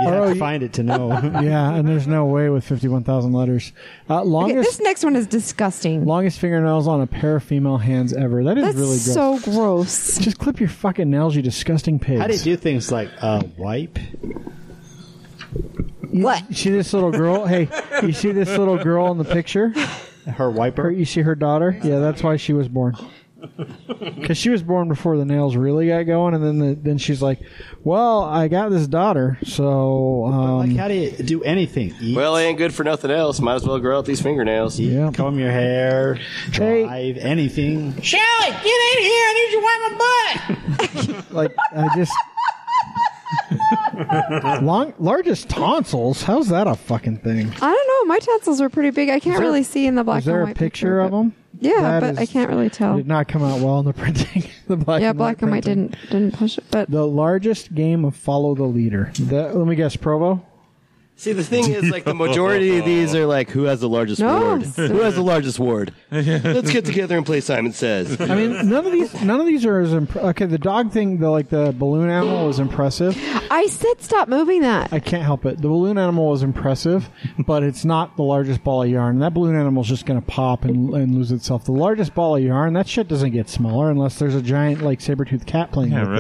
You 0.01 0.09
have 0.09 0.34
to 0.34 0.36
find 0.36 0.61
it 0.61 0.74
to 0.74 0.84
know. 0.84 1.07
Yeah, 1.41 1.74
and 1.74 1.88
there's 1.88 2.05
no 2.05 2.26
way 2.26 2.49
with 2.49 2.66
fifty-one 2.66 3.05
thousand 3.05 3.32
letters. 3.32 3.72
Uh, 4.09 4.20
Okay, 4.20 4.28
longest 4.30 4.70
this 4.72 4.80
next 4.82 5.03
one 5.05 5.16
is 5.16 5.26
disgusting. 5.26 6.03
longest 6.05 6.38
fingernails 6.39 6.86
on 6.86 6.99
a 6.99 7.07
pair 7.07 7.38
of 7.38 7.43
female 7.45 7.78
hands 7.78 8.11
ever. 8.11 8.43
That 8.43 8.57
is 8.57 8.63
That's 8.66 8.76
really 8.76 8.99
gross. 8.99 9.13
so 9.45 9.51
gross. 9.51 10.18
Just 10.20 10.38
clip 10.38 10.59
your 10.59 10.68
fucking 10.68 11.09
nails, 11.09 11.34
you 11.38 11.41
disgusting 11.41 11.97
pigs. 11.99 12.20
How 12.20 12.28
do 12.28 12.34
you 12.34 12.39
do 12.43 12.57
things 12.57 12.91
like 12.91 13.09
uh, 13.22 13.43
wipe? 13.57 13.97
What? 16.11 16.43
You 16.49 16.55
see 16.55 16.70
this 16.72 16.93
little 16.93 17.11
girl? 17.11 17.45
hey, 17.45 17.70
you 18.01 18.11
see 18.11 18.32
this 18.34 18.49
little 18.49 18.78
girl 18.78 19.11
in 19.11 19.18
the 19.18 19.24
picture? 19.26 19.70
Her 19.70 20.32
Her, 20.32 20.51
wiper? 20.51 20.91
you 20.91 21.05
see 21.05 21.22
her 21.22 21.36
daughter? 21.36 21.80
Yeah, 21.84 21.99
that's 21.99 22.22
why 22.24 22.36
she 22.38 22.51
was 22.53 22.68
born. 22.68 22.95
Because 24.00 24.38
she 24.38 24.50
was 24.50 24.64
born 24.64 24.88
before 24.88 25.18
the 25.18 25.26
nails 25.26 25.56
really 25.56 25.88
got 25.88 26.04
going, 26.04 26.34
and 26.34 26.44
then 26.44 26.58
the, 26.60 26.76
then 26.76 26.98
she's 26.98 27.22
like, 27.22 27.40
"Well, 27.84 28.24
I 28.24 28.48
got 28.48 28.70
this 28.70 28.88
daughter, 28.88 29.38
so 29.44 30.26
um, 30.26 30.58
like, 30.70 30.76
how 30.78 30.88
do 30.88 30.94
you 30.96 31.12
do 31.12 31.44
anything? 31.44 31.94
Eat, 32.02 32.16
Well, 32.16 32.36
it 32.38 32.44
ain't 32.44 32.58
good 32.58 32.74
for 32.74 32.84
nothing 32.84 33.12
else. 33.12 33.40
Might 33.40 33.56
as 33.56 33.66
well 33.68 33.80
grow 33.80 33.98
out 34.00 34.06
these 34.06 34.22
fingernails. 34.22 34.80
yeah." 34.80 35.12
comb 35.12 35.38
your 35.38 35.52
hair, 35.52 36.16
Hey. 36.52 36.84
drive, 36.86 37.18
anything. 37.18 38.02
Shelly, 38.02 38.24
get 38.50 38.66
in 38.66 39.04
here. 39.04 39.26
I 39.28 39.34
need 39.34 39.52
you 39.52 39.60
to 39.60 39.66
wipe 39.66 39.82
my 39.92 39.98
butt. 39.98 41.26
Like 41.36 41.54
I 41.74 41.88
just 41.96 42.14
long 44.64 44.94
largest 45.00 45.50
tonsils. 45.50 46.24
How's 46.24 46.48
that 46.50 46.68
a 46.68 46.76
fucking 46.76 47.18
thing? 47.18 47.48
I 47.62 47.72
don't 47.72 47.88
know. 48.08 48.14
My 48.14 48.20
tonsils 48.20 48.62
are 48.62 48.70
pretty 48.70 48.92
big. 48.92 49.10
I 49.10 49.20
can't 49.20 49.36
there- 49.38 49.46
really 49.46 49.64
see 49.64 49.86
in 49.88 49.96
the 49.96 50.04
black 50.04 50.20
Is 50.20 50.26
there 50.26 50.36
and 50.42 50.44
a 50.44 50.46
white 50.48 50.58
picture 50.58 51.02
of 51.02 51.12
but- 51.12 51.18
them? 51.18 51.36
Yeah, 51.60 51.82
That 51.82 51.99
but 52.01 52.10
is- 52.14 52.18
I 52.20 52.26
can't 52.26 52.49
really 52.49 52.70
tell. 52.70 52.97
Did 52.97 53.08
not 53.08 53.28
come 53.28 53.43
out 53.43 53.60
well 53.62 53.80
in 53.80 53.86
the 53.86 53.93
printing. 54.01 54.43
the 54.68 54.76
black 54.78 55.01
Yeah, 55.01 55.10
and 55.10 55.18
black 55.18 55.41
and 55.41 55.51
white 55.51 55.64
printing. 55.64 55.88
didn't 55.89 56.10
didn't 56.12 56.34
push 56.36 56.58
it, 56.58 56.64
but 56.72 56.89
The 56.89 57.06
largest 57.08 57.74
game 57.76 58.03
of 58.06 58.16
follow 58.16 58.56
the 58.56 58.64
leader. 58.64 59.12
That, 59.20 59.56
let 59.56 59.68
me 59.68 59.76
guess, 59.76 59.95
Provo. 59.95 60.45
See, 61.18 61.32
the 61.32 61.43
thing 61.45 61.72
is, 61.72 61.89
like, 61.89 62.03
the 62.03 62.13
majority 62.13 62.78
of 62.78 62.84
these 62.84 63.16
are 63.16 63.26
like, 63.26 63.49
who 63.49 63.63
has 63.63 63.80
the 63.80 63.88
largest 63.88 64.20
No. 64.20 64.38
ward? 64.41 64.63
Who 64.63 64.99
has 64.99 65.16
the 65.16 65.22
largest 65.24 65.59
ward? 65.59 65.93
Let's 66.11 66.70
get 66.72 66.84
together 66.86 67.16
and 67.16 67.26
play 67.26 67.39
Simon 67.39 67.72
Says. 67.72 68.20
I 68.20 68.36
mean, 68.36 68.70
none 68.70 68.86
of 68.86 68.91
these, 68.91 69.13
none 69.24 69.39
of 69.39 69.45
these 69.45 69.66
are 69.66 69.80
as 69.80 69.93
imp- 69.93 70.16
okay. 70.18 70.45
The 70.45 70.57
dog 70.57 70.91
thing, 70.91 71.20
the 71.20 71.30
like 71.30 71.47
the 71.49 71.74
balloon 71.78 72.09
animal, 72.09 72.47
was 72.47 72.59
impressive. 72.59 73.18
I 73.49 73.68
said 73.68 74.01
stop 74.01 74.28
moving 74.28 74.61
that. 74.63 74.91
I 74.91 74.99
can't 74.99 75.24
help 75.24 75.45
it. 75.45 75.61
The 75.61 75.70
balloon 75.70 75.97
animal 75.97 76.32
was 76.32 76.43
impressive, 76.43 77.09
but 77.39 77.63
it's 77.63 77.86
not 77.86 78.18
the 78.18 78.24
largest 78.24 78.63
ball 78.66 78.84
of 78.84 78.89
yarn. 78.89 79.20
That 79.20 79.34
balloon 79.34 79.55
animal 79.55 79.84
is 79.84 79.88
just 79.89 80.05
going 80.05 80.20
to 80.20 80.26
pop 80.28 80.66
and, 80.66 80.93
and 80.93 81.16
lose 81.16 81.32
itself. 81.32 81.63
The 81.63 81.72
largest 81.72 82.13
ball 82.13 82.36
of 82.36 82.43
yarn, 82.43 82.74
that 82.74 82.88
shit 82.89 83.07
doesn't 83.07 83.32
get 83.32 83.47
smaller 83.47 83.89
unless 83.89 84.20
there's 84.20 84.36
a 84.36 84.41
giant 84.41 84.82
like 84.82 84.99
saber 84.99 85.24
tooth 85.24 85.45
cat 85.45 85.72
playing 85.72 85.93
Yeah, 85.93 86.09
with 86.09 86.20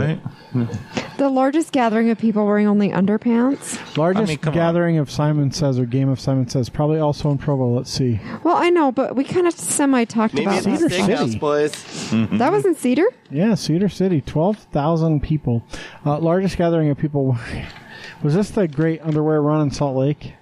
right. 0.55 0.69
it. 0.69 1.17
The 1.17 1.29
largest 1.29 1.71
gathering 1.73 2.09
of 2.11 2.17
people 2.17 2.45
wearing 2.45 2.67
only 2.67 2.89
underpants. 2.91 3.97
Largest 3.97 4.23
I 4.23 4.27
mean, 4.27 4.37
come 4.37 4.51
on. 4.53 4.55
gathering 4.55 4.84
of 4.97 5.09
Simon 5.09 5.51
Says 5.51 5.79
or 5.79 5.85
game 5.85 6.07
of 6.09 6.19
Simon 6.19 6.47
Says, 6.47 6.69
probably 6.69 6.99
also 6.99 7.29
in 7.31 7.37
Provo. 7.37 7.75
Let's 7.75 7.89
see. 7.91 8.19
Well, 8.43 8.55
I 8.55 8.69
know, 8.69 8.91
but 8.91 9.15
we 9.15 9.23
kind 9.23 9.47
of 9.47 9.53
semi 9.53 10.05
talked 10.05 10.33
Maybe 10.35 10.45
about 10.45 10.65
it's 10.65 10.81
the 10.81 10.87
that. 10.87 10.91
Cedar 10.91 11.13
steakhouse, 11.13 11.27
City. 11.27 11.39
boys. 11.39 12.11
That 12.39 12.51
was 12.51 12.65
in 12.65 12.75
Cedar. 12.75 13.07
Yeah, 13.31 13.55
Cedar 13.55 13.89
City, 13.89 14.21
twelve 14.21 14.57
thousand 14.71 15.21
people. 15.23 15.65
Uh, 16.05 16.19
largest 16.19 16.57
gathering 16.57 16.89
of 16.89 16.97
people. 16.97 17.37
Was 18.23 18.33
this 18.35 18.49
the 18.51 18.67
great 18.67 19.01
underwear 19.01 19.41
run 19.41 19.61
in 19.61 19.71
Salt 19.71 19.97
Lake? 19.97 20.33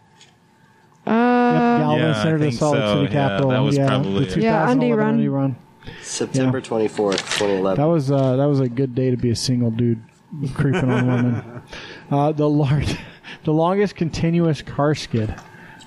Uh, 1.06 1.10
Yep, 1.12 1.82
Gallivan 1.82 2.00
Yeah, 2.00 2.10
I 2.20 2.24
Center 2.24 2.38
to 2.38 2.44
think 2.46 2.54
Salt 2.56 2.76
Lake 2.76 2.84
so. 2.84 2.94
City 3.04 3.14
Yeah, 3.14 3.28
Capitol. 3.30 3.50
that 3.52 3.60
was 3.60 3.78
yeah, 3.78 3.88
probably 3.88 4.14
the 4.26 4.32
it. 4.32 4.34
2011 4.36 4.42
Yeah, 4.44 4.70
Undy 4.72 4.92
Run. 4.94 5.10
Undy 5.10 5.28
Run. 5.28 5.56
September 6.02 6.62
24th, 6.62 7.18
2011. 7.40 7.82
That 7.82 7.90
was 7.92 8.12
uh, 8.12 8.36
that 8.38 8.46
was 8.46 8.60
a 8.62 8.70
good 8.70 8.96
day 8.96 9.12
to 9.12 9.18
be 9.18 9.32
a 9.32 9.36
single 9.36 9.70
dude 9.72 10.02
creeping 10.54 10.90
on 10.90 11.08
women. 11.08 11.62
Uh, 12.12 12.32
the 12.32 12.48
large, 12.48 12.96
the 13.46 13.54
longest 13.54 13.96
continuous 13.96 14.62
car 14.62 14.96
skid. 14.96 15.34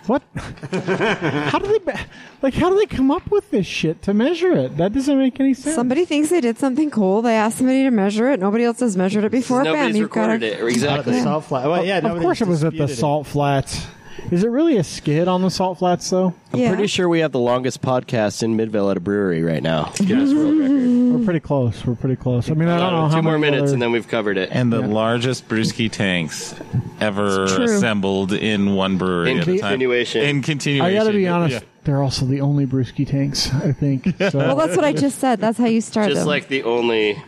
What? 0.07 0.23
how 0.37 1.59
do 1.59 1.67
they 1.67 1.93
like? 2.41 2.55
How 2.55 2.71
do 2.71 2.77
they 2.77 2.87
come 2.87 3.11
up 3.11 3.29
with 3.29 3.51
this 3.51 3.67
shit 3.67 4.03
to 4.03 4.15
measure 4.15 4.53
it? 4.53 4.77
That 4.77 4.93
doesn't 4.93 5.19
make 5.19 5.41
any 5.41 5.53
sense. 5.53 5.75
somebody 5.75 6.05
thinks 6.05 6.31
they 6.31 6.41
did 6.41 6.59
something 6.59 6.91
cool. 6.93 7.23
They 7.23 7.35
asked 7.35 7.59
somebody 7.59 7.83
to 7.83 7.91
measure 7.91 8.31
it. 8.31 8.39
Nobody 8.39 8.65
else 8.65 8.79
has 8.81 8.97
measured 8.97 9.25
it 9.25 9.33
before. 9.33 9.65
Bam, 9.65 9.73
Nobody's 9.75 9.97
you've 9.97 10.11
got 10.11 10.21
recorded 10.29 10.43
a, 10.45 10.47
it. 10.47 10.55
Out 10.55 10.61
of 10.63 10.69
Exactly. 10.69 11.13
the 11.15 11.23
salt 11.23 11.45
flat. 11.47 11.69
Well, 11.69 11.85
yeah, 11.85 11.99
of 11.99 12.23
course, 12.23 12.41
it 12.41 12.47
was 12.47 12.63
at 12.63 12.73
the 12.73 12.79
disputed 12.79 12.99
it. 12.99 13.01
Salt 13.01 13.27
Flats. 13.27 13.87
Is 14.31 14.43
it 14.45 14.49
really 14.49 14.77
a 14.77 14.85
skid 14.85 15.29
on 15.29 15.43
the 15.43 15.51
Salt 15.51 15.79
Flats 15.79 16.09
though? 16.11 16.35
I'm 16.53 16.59
Yeah. 16.61 16.69
pretty 16.71 16.87
sure 16.89 17.09
we 17.09 17.21
have 17.21 17.33
the 17.33 17.39
longest 17.39 17.81
podcast 17.83 18.43
in 18.43 18.57
Midvale 18.57 18.91
at 18.91 18.97
a 18.97 19.01
brewery 19.01 19.43
right 19.43 19.63
now. 19.63 19.93
Guinness 19.97 20.33
World 20.35 20.59
Record. 20.59 20.77
We're 21.21 21.25
pretty 21.25 21.41
close. 21.41 21.85
We're 21.87 21.95
pretty 21.95 22.17
close. 22.17 22.51
I 22.51 22.55
mean, 22.55 22.69
I 22.69 22.79
don't 22.79 22.93
know 22.93 23.05
uh, 23.05 23.09
how 23.09 23.17
Two 23.17 23.23
more 23.23 23.39
many 23.39 23.53
minutes 23.53 23.63
other- 23.69 23.73
and 23.75 23.83
then 23.83 23.93
we've 23.93 24.09
covered 24.09 24.37
it. 24.37 24.49
And 24.53 24.73
the 24.73 24.81
largest 24.81 25.49
brewski 25.49 25.91
tanks 25.91 26.55
ever 27.01 27.45
It's 27.45 27.55
true. 27.55 27.65
assembled 27.65 28.33
in 28.33 28.75
one 28.75 28.99
brewery 28.99 29.31
In 29.33 29.39
at 29.41 29.49
a 29.49 29.59
time. 29.59 29.71
continuation. 29.81 30.23
In 30.23 30.81
I 30.83 30.93
got 30.93 31.05
to 31.05 31.13
be 31.13 31.23
Yeah. 31.23 31.35
honest. 31.35 31.65
They're 31.85 32.03
also 32.03 32.27
the 32.27 32.41
only 32.41 32.67
brewski 32.67 33.07
tanks. 33.07 33.53
I 33.55 33.73
think. 33.73 34.05
So. 34.31 34.39
well, 34.39 34.57
that's 34.57 34.77
what 34.77 34.85
I 34.85 34.93
just 34.93 35.19
said. 35.19 35.41
That's 35.41 35.59
how 35.59 35.67
you 35.67 35.81
start 35.81 36.09
Just 36.09 36.21
them. 36.21 36.27
like 36.27 36.49
the 36.49 36.65
only 36.65 37.23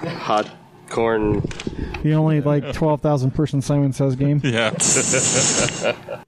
hot 0.00 0.48
corn. 0.90 1.40
the 2.02 2.14
only 2.14 2.40
like 2.40 2.72
twelve 2.72 3.00
thousand 3.00 3.32
person 3.32 3.60
Simon 3.62 3.92
Says 3.92 4.16
game. 4.16 4.40
Yeah. 4.44 4.70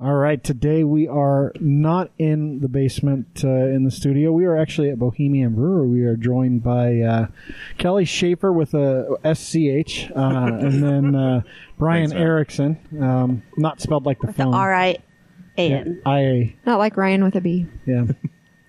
All 0.00 0.14
right, 0.14 0.42
today 0.42 0.82
we 0.82 1.06
are 1.06 1.52
not 1.60 2.10
in 2.18 2.58
the 2.58 2.68
basement 2.68 3.42
uh, 3.44 3.48
in 3.48 3.84
the 3.84 3.90
studio. 3.92 4.32
We 4.32 4.46
are 4.46 4.56
actually 4.56 4.90
at 4.90 4.98
Bohemian 4.98 5.54
Brewer. 5.54 5.86
We 5.86 6.02
are 6.02 6.16
joined 6.16 6.64
by 6.64 6.98
uh, 7.02 7.26
Kelly 7.78 8.04
Schaefer 8.04 8.52
with 8.52 8.74
a 8.74 9.16
SCH, 9.22 10.10
uh, 10.10 10.18
and 10.60 10.82
then 10.82 11.14
uh, 11.14 11.42
Brian 11.78 12.08
Thanks. 12.10 12.20
Erickson, 12.20 12.78
um, 13.00 13.44
not 13.56 13.80
spelled 13.80 14.04
like 14.04 14.18
the 14.20 14.26
The 14.26 14.32
phone. 14.32 14.54
R 14.54 14.74
I 14.74 14.98
A 15.56 15.68
Yeah, 15.68 16.46
Not 16.66 16.80
like 16.80 16.96
Ryan 16.96 17.22
with 17.22 17.36
a 17.36 17.40
B. 17.40 17.66
yeah, 17.86 18.06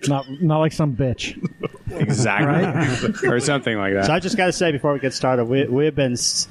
not 0.08 0.26
not 0.42 0.58
like 0.58 0.72
some 0.72 0.94
bitch. 0.96 1.36
Exactly. 1.90 3.28
or 3.28 3.38
something 3.40 3.76
like 3.76 3.92
that. 3.94 4.06
So 4.06 4.12
I 4.14 4.18
just 4.18 4.36
got 4.36 4.46
to 4.46 4.52
say 4.52 4.72
before 4.72 4.92
we 4.94 4.98
get 4.98 5.12
started, 5.12 5.44
we, 5.44 5.64
we've 5.66 5.94
been 5.94 6.14
s- 6.14 6.48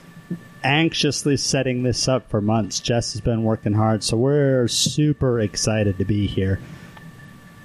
anxiously 0.64 1.38
setting 1.38 1.84
this 1.84 2.08
up 2.08 2.30
for 2.30 2.40
months. 2.40 2.80
Jess 2.80 3.14
has 3.14 3.22
been 3.22 3.44
working 3.44 3.74
hard, 3.74 4.04
so 4.04 4.16
we're 4.16 4.68
super 4.68 5.40
excited 5.40 5.98
to 5.98 6.06
be 6.06 6.28
here. 6.28 6.60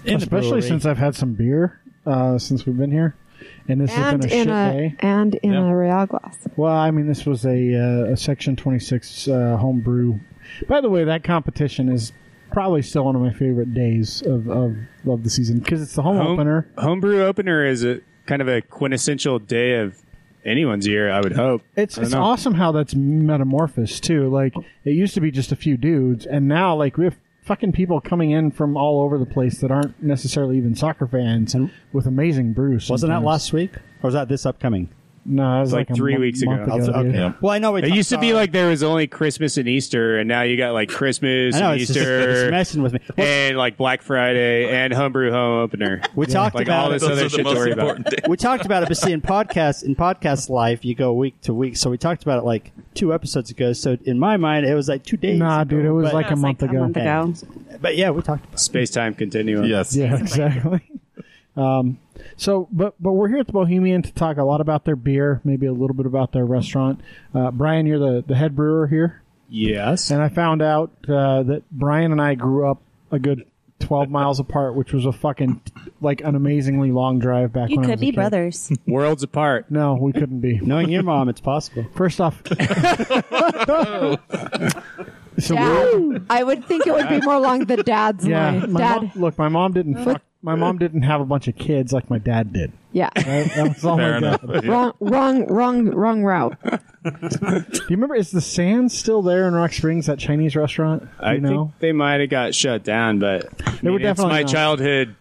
In 0.05 0.15
the 0.19 0.25
Especially 0.25 0.49
brewery. 0.51 0.63
since 0.63 0.87
I've 0.87 0.99
had 0.99 1.15
some 1.15 1.35
beer 1.35 1.79
uh, 2.07 2.39
since 2.39 2.65
we've 2.67 2.77
been 2.77 2.91
here, 2.91 3.15
and 3.69 3.81
this 3.81 3.93
has 3.93 4.13
And 4.15 4.23
been 4.23 4.31
a 4.31 4.35
in 4.35 4.39
shit 4.47 4.49
a 4.49 4.73
day. 4.73 4.95
and 5.01 5.35
in 5.37 5.53
Yeah. 5.53 5.69
a 5.71 5.77
Real 5.77 6.07
glass. 6.07 6.37
Well, 6.57 6.73
I 6.75 6.91
mean, 6.91 7.07
this 7.07 7.27
was 7.27 7.45
a, 7.45 7.75
uh, 7.75 8.13
a 8.13 8.17
Section 8.17 8.57
26 8.57 9.29
uh, 9.29 9.57
home 9.59 9.81
brew. 9.81 10.19
By 10.67 10.81
the 10.81 10.89
way, 10.89 11.05
that 11.05 11.23
competition 11.23 11.89
is 11.91 12.13
probably 12.51 12.83
still 12.83 13.05
one 13.05 13.17
of 13.17 13.23
my 13.23 13.33
favorite 13.33 13.75
days 13.75 14.23
of, 14.23 14.49
of, 14.49 14.77
of 15.07 15.23
the 15.25 15.31
season 15.31 15.59
because 15.59 15.83
it's 15.83 15.95
the 15.95 16.03
home, 16.03 16.17
Home- 16.17 16.27
opener. 16.39 16.71
Homebrew 16.79 17.23
opener 17.25 17.65
is 17.65 17.85
a 17.85 18.01
kind 18.27 18.43
of 18.43 18.49
a 18.49 18.61
quintessential 18.61 19.39
day 19.39 19.75
of 19.81 19.97
anyone's 20.45 20.87
year, 20.87 21.11
I 21.11 21.21
would 21.21 21.33
hope. 21.33 21.63
It's 21.77 21.99
it's 21.99 22.13
know. 22.13 22.23
awesome 22.23 22.55
how 22.55 22.73
that's 22.73 22.95
metamorphosed 22.95 24.03
too. 24.05 24.29
Like 24.29 24.55
it 24.85 24.91
used 24.91 25.15
to 25.15 25.21
be 25.21 25.31
just 25.31 25.53
a 25.53 25.57
few 25.57 25.77
dudes, 25.77 26.27
and 26.27 26.49
now 26.49 26.75
like 26.77 26.97
we 26.97 27.05
have 27.05 27.17
fucking 27.43 27.73
people 27.73 28.01
coming 28.01 28.31
in 28.31 28.51
from 28.51 28.77
all 28.77 29.01
over 29.03 29.17
the 29.19 29.27
place 29.27 29.59
that 29.61 29.71
aren't 29.71 30.03
necessarily 30.03 30.59
even 30.59 30.75
soccer 30.75 31.07
fans 31.07 31.55
and 31.55 31.71
with 31.93 32.07
amazing 32.07 32.53
brews. 32.53 32.91
wasn't 32.91 33.11
that 33.11 33.23
last 33.23 33.53
week, 33.53 33.75
or 33.77 34.09
was 34.09 34.15
that 34.15 34.29
this 34.29 34.45
upcoming? 34.45 34.89
No, 35.31 35.59
it 35.59 35.61
was 35.61 35.73
Like 35.75 35.91
like, 35.91 35.97
three 35.97 36.15
mo- 36.15 36.21
weeks 36.21 36.41
ago. 36.43 36.53
month 36.57 36.69
I'll- 36.71 36.79
dude. 36.79 36.89
okay. 36.95 37.13
Yeah. 37.19 37.33
Well, 37.41 37.53
I 37.53 37.59
know 37.59 37.73
we. 37.73 37.81
It 37.81 37.83
talked 37.83 37.97
used 37.97 38.09
to 38.11 38.19
be 38.19 38.33
like 38.33 38.53
there 38.53 38.69
was 38.71 38.83
only 38.83 39.07
Christmas 39.07 39.59
and 39.59 39.69
Easter, 39.69 40.19
and 40.19 40.27
now 40.27 40.43
you 40.43 40.57
got 40.57 40.73
like 40.73 40.89
Christmas 40.89 41.55
know 41.55 41.73
and 41.73 41.81
it's, 41.81 41.89
just, 41.93 41.99
it's 42.01 42.07
Easter 42.39 42.51
messing 42.51 42.83
with 42.83 42.95
me. 42.95 43.01
Well, 43.17 43.27
and 43.27 43.57
like 43.59 43.77
Black 43.77 44.01
Friday 44.03 44.71
and 44.71 44.93
homebrew 44.93 45.31
home 45.31 45.61
opener. 45.61 46.01
we 46.15 46.25
talked 46.27 46.55
Like 46.55 46.67
about 46.67 46.85
all 46.87 46.91
it. 46.91 46.95
this 46.95 47.03
Those 47.03 47.11
other 47.13 47.29
shit 47.29 47.39
to 47.39 47.45
most 47.45 47.57
worry 47.57 47.73
about. 47.73 47.99
important 47.99 48.21
we 48.29 48.37
talked 48.39 48.65
about 48.65 48.83
it, 48.83 48.89
but 48.89 48.97
see, 48.97 49.13
in 49.13 49.21
podcast 49.21 49.85
in 49.85 49.95
podcast 49.95 50.49
life, 50.49 50.85
you 50.85 50.95
go 50.95 51.13
week 51.13 51.41
to 51.43 51.53
week. 51.53 51.77
So 51.77 51.91
we 51.91 51.99
talked 51.99 52.23
about 52.23 52.39
it 52.39 52.45
like 52.45 52.73
two 52.95 53.13
episodes 53.13 53.51
ago. 53.51 53.73
So 53.75 53.99
in 54.05 54.19
my 54.19 54.37
mind, 54.39 54.65
it 54.67 54.75
was 54.75 54.89
like 54.89 55.05
two 55.05 55.17
days. 55.19 55.39
Nah, 55.39 55.61
ago, 55.61 55.77
dude, 55.77 55.85
it 55.85 55.93
was 55.93 56.05
but, 56.07 56.15
like 56.15 56.27
a 56.27 56.29
That 56.31 56.35
was 56.37 56.43
month 56.43 56.63
like 56.63 56.71
ago. 56.71 56.79
a 56.79 56.81
month 56.83 56.97
ago. 56.97 57.79
But 57.81 57.97
yeah, 57.97 58.11
we 58.11 58.23
talked. 58.23 58.45
about 58.47 58.61
Space 58.61 58.91
time 58.91 59.15
continuum. 59.15 59.67
Yes. 59.67 59.95
Yeah, 59.95 60.17
exactly. 60.21 60.81
Um, 61.59 61.99
So, 62.37 62.69
but 62.73 62.95
but 63.01 63.13
we're 63.13 63.29
here 63.29 63.39
at 63.39 63.47
the 63.47 63.53
Bohemian 63.53 64.03
to 64.03 64.13
talk 64.13 64.37
a 64.37 64.45
lot 64.45 64.61
about 64.61 64.85
their 64.85 64.97
beer, 64.97 65.41
maybe 65.45 65.67
a 65.67 65.73
little 65.73 65.95
bit 65.97 66.07
about 66.07 66.33
their 66.33 66.45
restaurant. 66.47 67.01
Uh, 67.35 67.51
Brian, 67.51 67.87
you're 67.87 67.99
the 67.99 68.25
the 68.27 68.35
head 68.37 68.55
brewer 68.57 68.87
here, 68.87 69.23
Yes. 69.49 70.11
and 70.11 70.23
I 70.23 70.29
found 70.29 70.63
out 70.63 70.91
uh, 71.09 71.43
that 71.45 71.63
Brian 71.71 72.13
and 72.13 72.21
I 72.21 72.35
grew 72.35 72.69
up 72.71 72.81
a 73.11 73.19
good 73.19 73.45
twelve 73.81 74.11
miles 74.11 74.41
apart, 74.41 74.75
which 74.75 74.93
was 74.93 75.07
a 75.07 75.13
fucking 75.13 75.61
like 76.01 76.21
an 76.23 76.35
amazingly 76.35 76.91
long 76.91 77.19
drive 77.21 77.53
back. 77.53 77.71
You 77.71 77.77
when 77.77 77.85
I 77.87 77.89
could 77.89 78.01
was 78.01 78.01
a 78.01 78.07
be 78.07 78.07
kid. 78.11 78.15
brothers. 78.17 78.73
Worlds 78.87 79.23
apart. 79.23 79.71
No, 79.71 79.95
we 79.95 80.13
couldn't 80.13 80.41
be. 80.41 80.59
Knowing 80.61 80.91
your 80.91 81.03
mom, 81.05 81.29
it's 81.29 81.41
possible. 81.41 81.87
First 81.95 82.21
off, 82.21 82.43
so 85.39 85.55
we- 85.55 86.15
Dad. 86.19 86.27
I 86.31 86.43
would 86.43 86.65
think 86.65 86.87
it 86.87 86.93
would 86.93 87.09
be 87.09 87.21
more 87.21 87.35
along 87.35 87.67
the 87.67 87.77
dad's 87.83 88.27
yeah, 88.27 88.51
line. 88.51 88.73
my 88.73 88.81
Dad. 88.81 89.03
mom, 89.03 89.13
look, 89.15 89.39
my 89.39 89.49
mom 89.49 89.73
didn't 89.73 90.05
fuck. 90.05 90.23
My 90.41 90.55
mom 90.55 90.79
didn't 90.79 91.03
have 91.03 91.21
a 91.21 91.25
bunch 91.25 91.49
of 91.49 91.57
kids 91.57 91.93
like 91.93 92.09
my 92.11 92.19
dad 92.19 92.53
did. 92.53 92.73
Yeah. 92.93 93.11
Right? 93.17 93.53
That 93.57 93.69
was 93.75 93.85
all 93.85 93.97
Fair 93.97 94.21
my 94.21 94.31
dad. 94.31 94.43
enough. 94.45 94.65
wrong, 94.67 94.93
wrong, 95.01 95.47
wrong, 95.47 95.89
wrong 95.91 96.23
route. 96.23 96.57
Do 97.03 97.65
you 97.81 97.87
remember? 97.91 98.15
Is 98.15 98.31
the 98.31 98.41
Sands 98.41 98.97
still 98.97 99.21
there 99.23 99.49
in 99.49 99.55
Rock 99.55 99.73
Springs? 99.73 100.07
That 100.07 100.19
Chinese 100.21 100.55
restaurant? 100.55 101.03
Do 101.03 101.09
I 101.21 101.33
you 101.35 101.41
know, 101.41 101.49
think 101.67 101.79
they 101.81 101.93
might 101.93 102.21
have 102.21 102.31
got 102.31 102.55
shut 102.55 102.85
down, 102.85 103.19
but 103.19 103.47
I 103.67 103.71
They 103.83 103.91
were 103.91 103.99
mean, 103.99 104.07
it's 104.07 104.19
definitely 104.19 104.33
my 104.35 104.43
not. 104.43 104.51
childhood. 104.53 105.17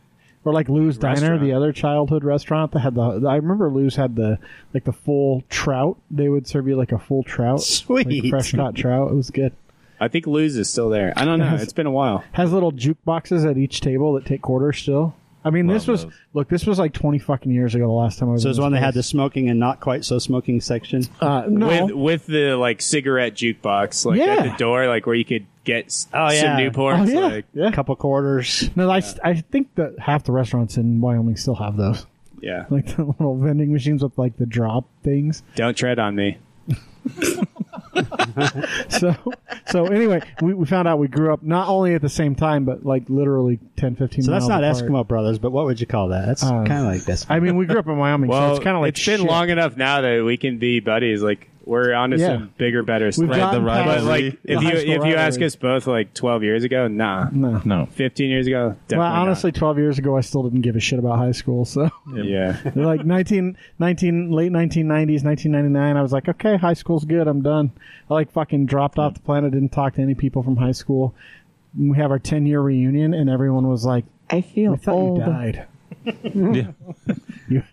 or 0.45 0.53
like 0.53 0.69
Lou's 0.69 0.97
Diner, 0.97 1.13
Restaurant. 1.13 1.41
the 1.41 1.53
other 1.53 1.73
childhood 1.73 2.23
restaurant 2.23 2.71
that 2.73 2.79
had 2.81 2.93
the. 2.95 3.25
I 3.27 3.35
remember 3.37 3.69
Lou's 3.71 3.95
had 3.95 4.15
the 4.15 4.37
like 4.73 4.83
the 4.85 4.93
full 4.93 5.43
trout. 5.49 5.97
They 6.11 6.29
would 6.29 6.47
serve 6.47 6.67
you 6.67 6.75
like 6.75 6.91
a 6.91 6.99
full 6.99 7.23
trout, 7.23 7.57
like 7.89 8.05
Sweet. 8.05 8.29
fresh 8.29 8.53
caught 8.53 8.75
trout. 8.75 9.11
It 9.11 9.15
was 9.15 9.29
good. 9.31 9.53
I 9.99 10.07
think 10.07 10.27
Lou's 10.27 10.55
is 10.57 10.69
still 10.69 10.89
there. 10.89 11.13
I 11.15 11.25
don't 11.25 11.39
know. 11.39 11.55
It's 11.55 11.73
been 11.73 11.87
a 11.87 11.91
while. 11.91 12.23
Has 12.33 12.51
little 12.53 12.71
jukeboxes 12.71 13.49
at 13.49 13.57
each 13.57 13.81
table 13.81 14.13
that 14.13 14.25
take 14.25 14.41
quarters 14.41 14.77
still. 14.79 15.15
I 15.45 15.49
mean, 15.49 15.67
this 15.67 15.87
was 15.87 16.03
those. 16.03 16.13
look. 16.33 16.49
This 16.49 16.65
was 16.65 16.77
like 16.77 16.91
twenty 16.93 17.19
fucking 17.19 17.51
years 17.51 17.73
ago. 17.73 17.85
The 17.87 17.93
last 17.93 18.19
time 18.19 18.27
I 18.29 18.33
was. 18.33 18.41
So 18.41 18.47
in 18.47 18.51
it's 18.51 18.57
this 18.57 18.63
when 18.63 18.73
they 18.73 18.79
had 18.79 18.93
the 18.93 19.03
smoking 19.03 19.49
and 19.49 19.59
not 19.59 19.79
quite 19.79 20.03
so 20.03 20.19
smoking 20.19 20.59
section. 20.59 21.03
Uh, 21.21 21.45
no, 21.47 21.85
With 21.85 21.91
with 21.95 22.25
the 22.25 22.55
like 22.57 22.81
cigarette 22.81 23.33
jukebox, 23.35 24.05
like 24.05 24.17
Yeah. 24.19 24.35
at 24.39 24.51
the 24.51 24.57
door, 24.57 24.87
like 24.87 25.05
where 25.05 25.15
you 25.15 25.23
could 25.23 25.45
get 25.63 25.85
s- 25.85 26.07
Oh, 26.13 26.29
yeah. 26.31 26.41
some 26.41 26.57
Newports. 26.57 27.07
oh 27.07 27.11
yeah, 27.11 27.27
Like, 27.27 27.45
yeah. 27.53 27.71
couple 27.71 27.95
quarters. 27.95 28.69
No, 28.75 28.89
I, 28.91 29.01
I 29.23 29.35
think 29.35 29.73
that 29.75 29.97
half 29.99 30.23
the 30.25 30.31
restaurants 30.33 30.75
in 30.75 30.99
Wyoming 30.99 31.37
still 31.37 31.55
have 31.55 31.77
those, 31.77 32.05
yeah. 32.41 32.65
like 32.69 32.95
the 32.97 33.05
little 33.05 33.37
vending 33.37 33.71
machines 33.71 34.03
with 34.03 34.17
like 34.17 34.35
the 34.37 34.45
drop 34.45 34.85
things. 35.03 35.43
Don't 35.55 35.77
tread 35.77 35.97
on 35.97 36.15
me. 36.15 36.39
so 38.89 39.15
so 39.67 39.85
anyway 39.87 40.21
we, 40.41 40.53
we 40.53 40.65
found 40.65 40.87
out 40.87 40.99
we 40.99 41.07
grew 41.07 41.33
up 41.33 41.43
not 41.43 41.67
only 41.67 41.93
at 41.93 42.01
the 42.01 42.09
same 42.09 42.35
time 42.35 42.65
but 42.65 42.85
like 42.85 43.09
literally 43.09 43.59
10 43.77 43.95
15 43.95 44.23
So 44.23 44.31
that's 44.31 44.47
miles 44.47 44.61
not 44.61 44.63
apart. 44.63 44.83
Eskimo 44.83 45.07
Brothers, 45.07 45.39
but 45.39 45.51
what 45.51 45.65
would 45.65 45.79
you 45.79 45.87
call 45.87 46.09
that? 46.09 46.25
That's 46.25 46.43
Uh, 46.43 46.63
kind 46.63 46.85
of 46.85 46.85
like 46.85 47.03
this. 47.03 47.25
i 47.29 47.39
mean 47.39 47.55
we 47.57 47.65
grew 47.65 47.79
up 47.79 47.87
in 47.87 47.97
wyoming 47.97 48.29
Well, 48.29 48.49
so 48.49 48.55
it's 48.55 48.63
kind 48.63 48.75
of 48.75 48.81
like 48.81 48.89
it's 48.97 49.05
been 49.05 49.19
shit. 49.19 49.27
long 49.29 49.49
enough 49.49 49.77
now 49.77 50.01
that 50.01 50.23
we 50.23 50.37
can 50.37 50.57
be 50.57 50.79
buddies. 50.79 51.21
Like 51.21 51.49
we're 51.67 51.93
onto 51.93 52.17
Yeah. 52.17 52.27
some 52.37 52.51
bigger, 52.57 52.81
better 52.83 53.05
We've 53.05 53.13
stuff. 53.13 53.29
gotten 53.29 53.63
the 53.63 53.69
past 53.69 53.85
But 53.85 53.95
rivalry. 53.95 54.23
like, 54.31 54.41
the 54.43 54.53
if 54.53 54.61
you 54.61 54.67
high 54.69 54.75
school 54.79 54.91
if 54.93 55.05
you 55.05 55.15
ask 55.15 55.33
rivalry. 55.35 55.45
us 55.45 55.55
both 55.55 55.87
like 55.87 56.13
twelve 56.13 56.43
years 56.43 56.63
ago, 56.63 56.87
nah. 56.87 57.29
no 57.31 57.61
No. 57.65 57.85
Fifteen 57.87 58.29
years 58.29 58.47
ago, 58.47 58.69
definitely 58.87 58.97
well 58.97 59.09
not. 59.13 59.21
honestly 59.21 59.51
12 59.51 59.77
years 59.77 59.97
ago 59.99 60.17
i 60.17 60.21
still 60.21 60.43
didn't 60.43 60.61
give 60.61 60.75
a 60.75 60.79
shit 60.79 60.97
about 60.99 61.17
high 61.17 61.31
school 61.31 61.65
so 61.65 61.89
yeah. 62.13 62.57
They're 62.73 62.85
like 62.95 63.05
19, 63.05 63.57
19 63.79 64.31
late 64.31 64.51
1990s 64.51 65.23
1999 65.23 65.97
i 65.97 66.01
was 66.01 66.11
like 66.13 66.27
okay 66.29 66.57
high 66.57 66.73
school's 66.73 67.05
good 67.05 67.27
i'm 67.27 67.41
done 67.41 67.71
i 68.09 68.13
like 68.13 68.31
fucking 68.31 68.65
dropped 68.65 68.97
off 68.97 69.13
the 69.15 69.19
planet 69.19 69.51
didn't 69.51 69.69
talk 69.69 69.95
to 69.95 70.01
any 70.01 70.15
people 70.15 70.43
from 70.43 70.55
high 70.55 70.71
school 70.71 71.13
we 71.77 71.97
have 71.97 72.11
our 72.11 72.19
10 72.19 72.45
year 72.45 72.61
reunion 72.61 73.13
and 73.13 73.29
everyone 73.29 73.67
was 73.67 73.85
like 73.85 74.05
I 74.29 74.41
feel 74.41 74.73
i 74.73 74.75
thought 74.77 74.93
old. 74.93 75.19
you 75.19 75.25
died 75.25 75.65
Yeah. 76.33 76.71
you, 77.49 77.63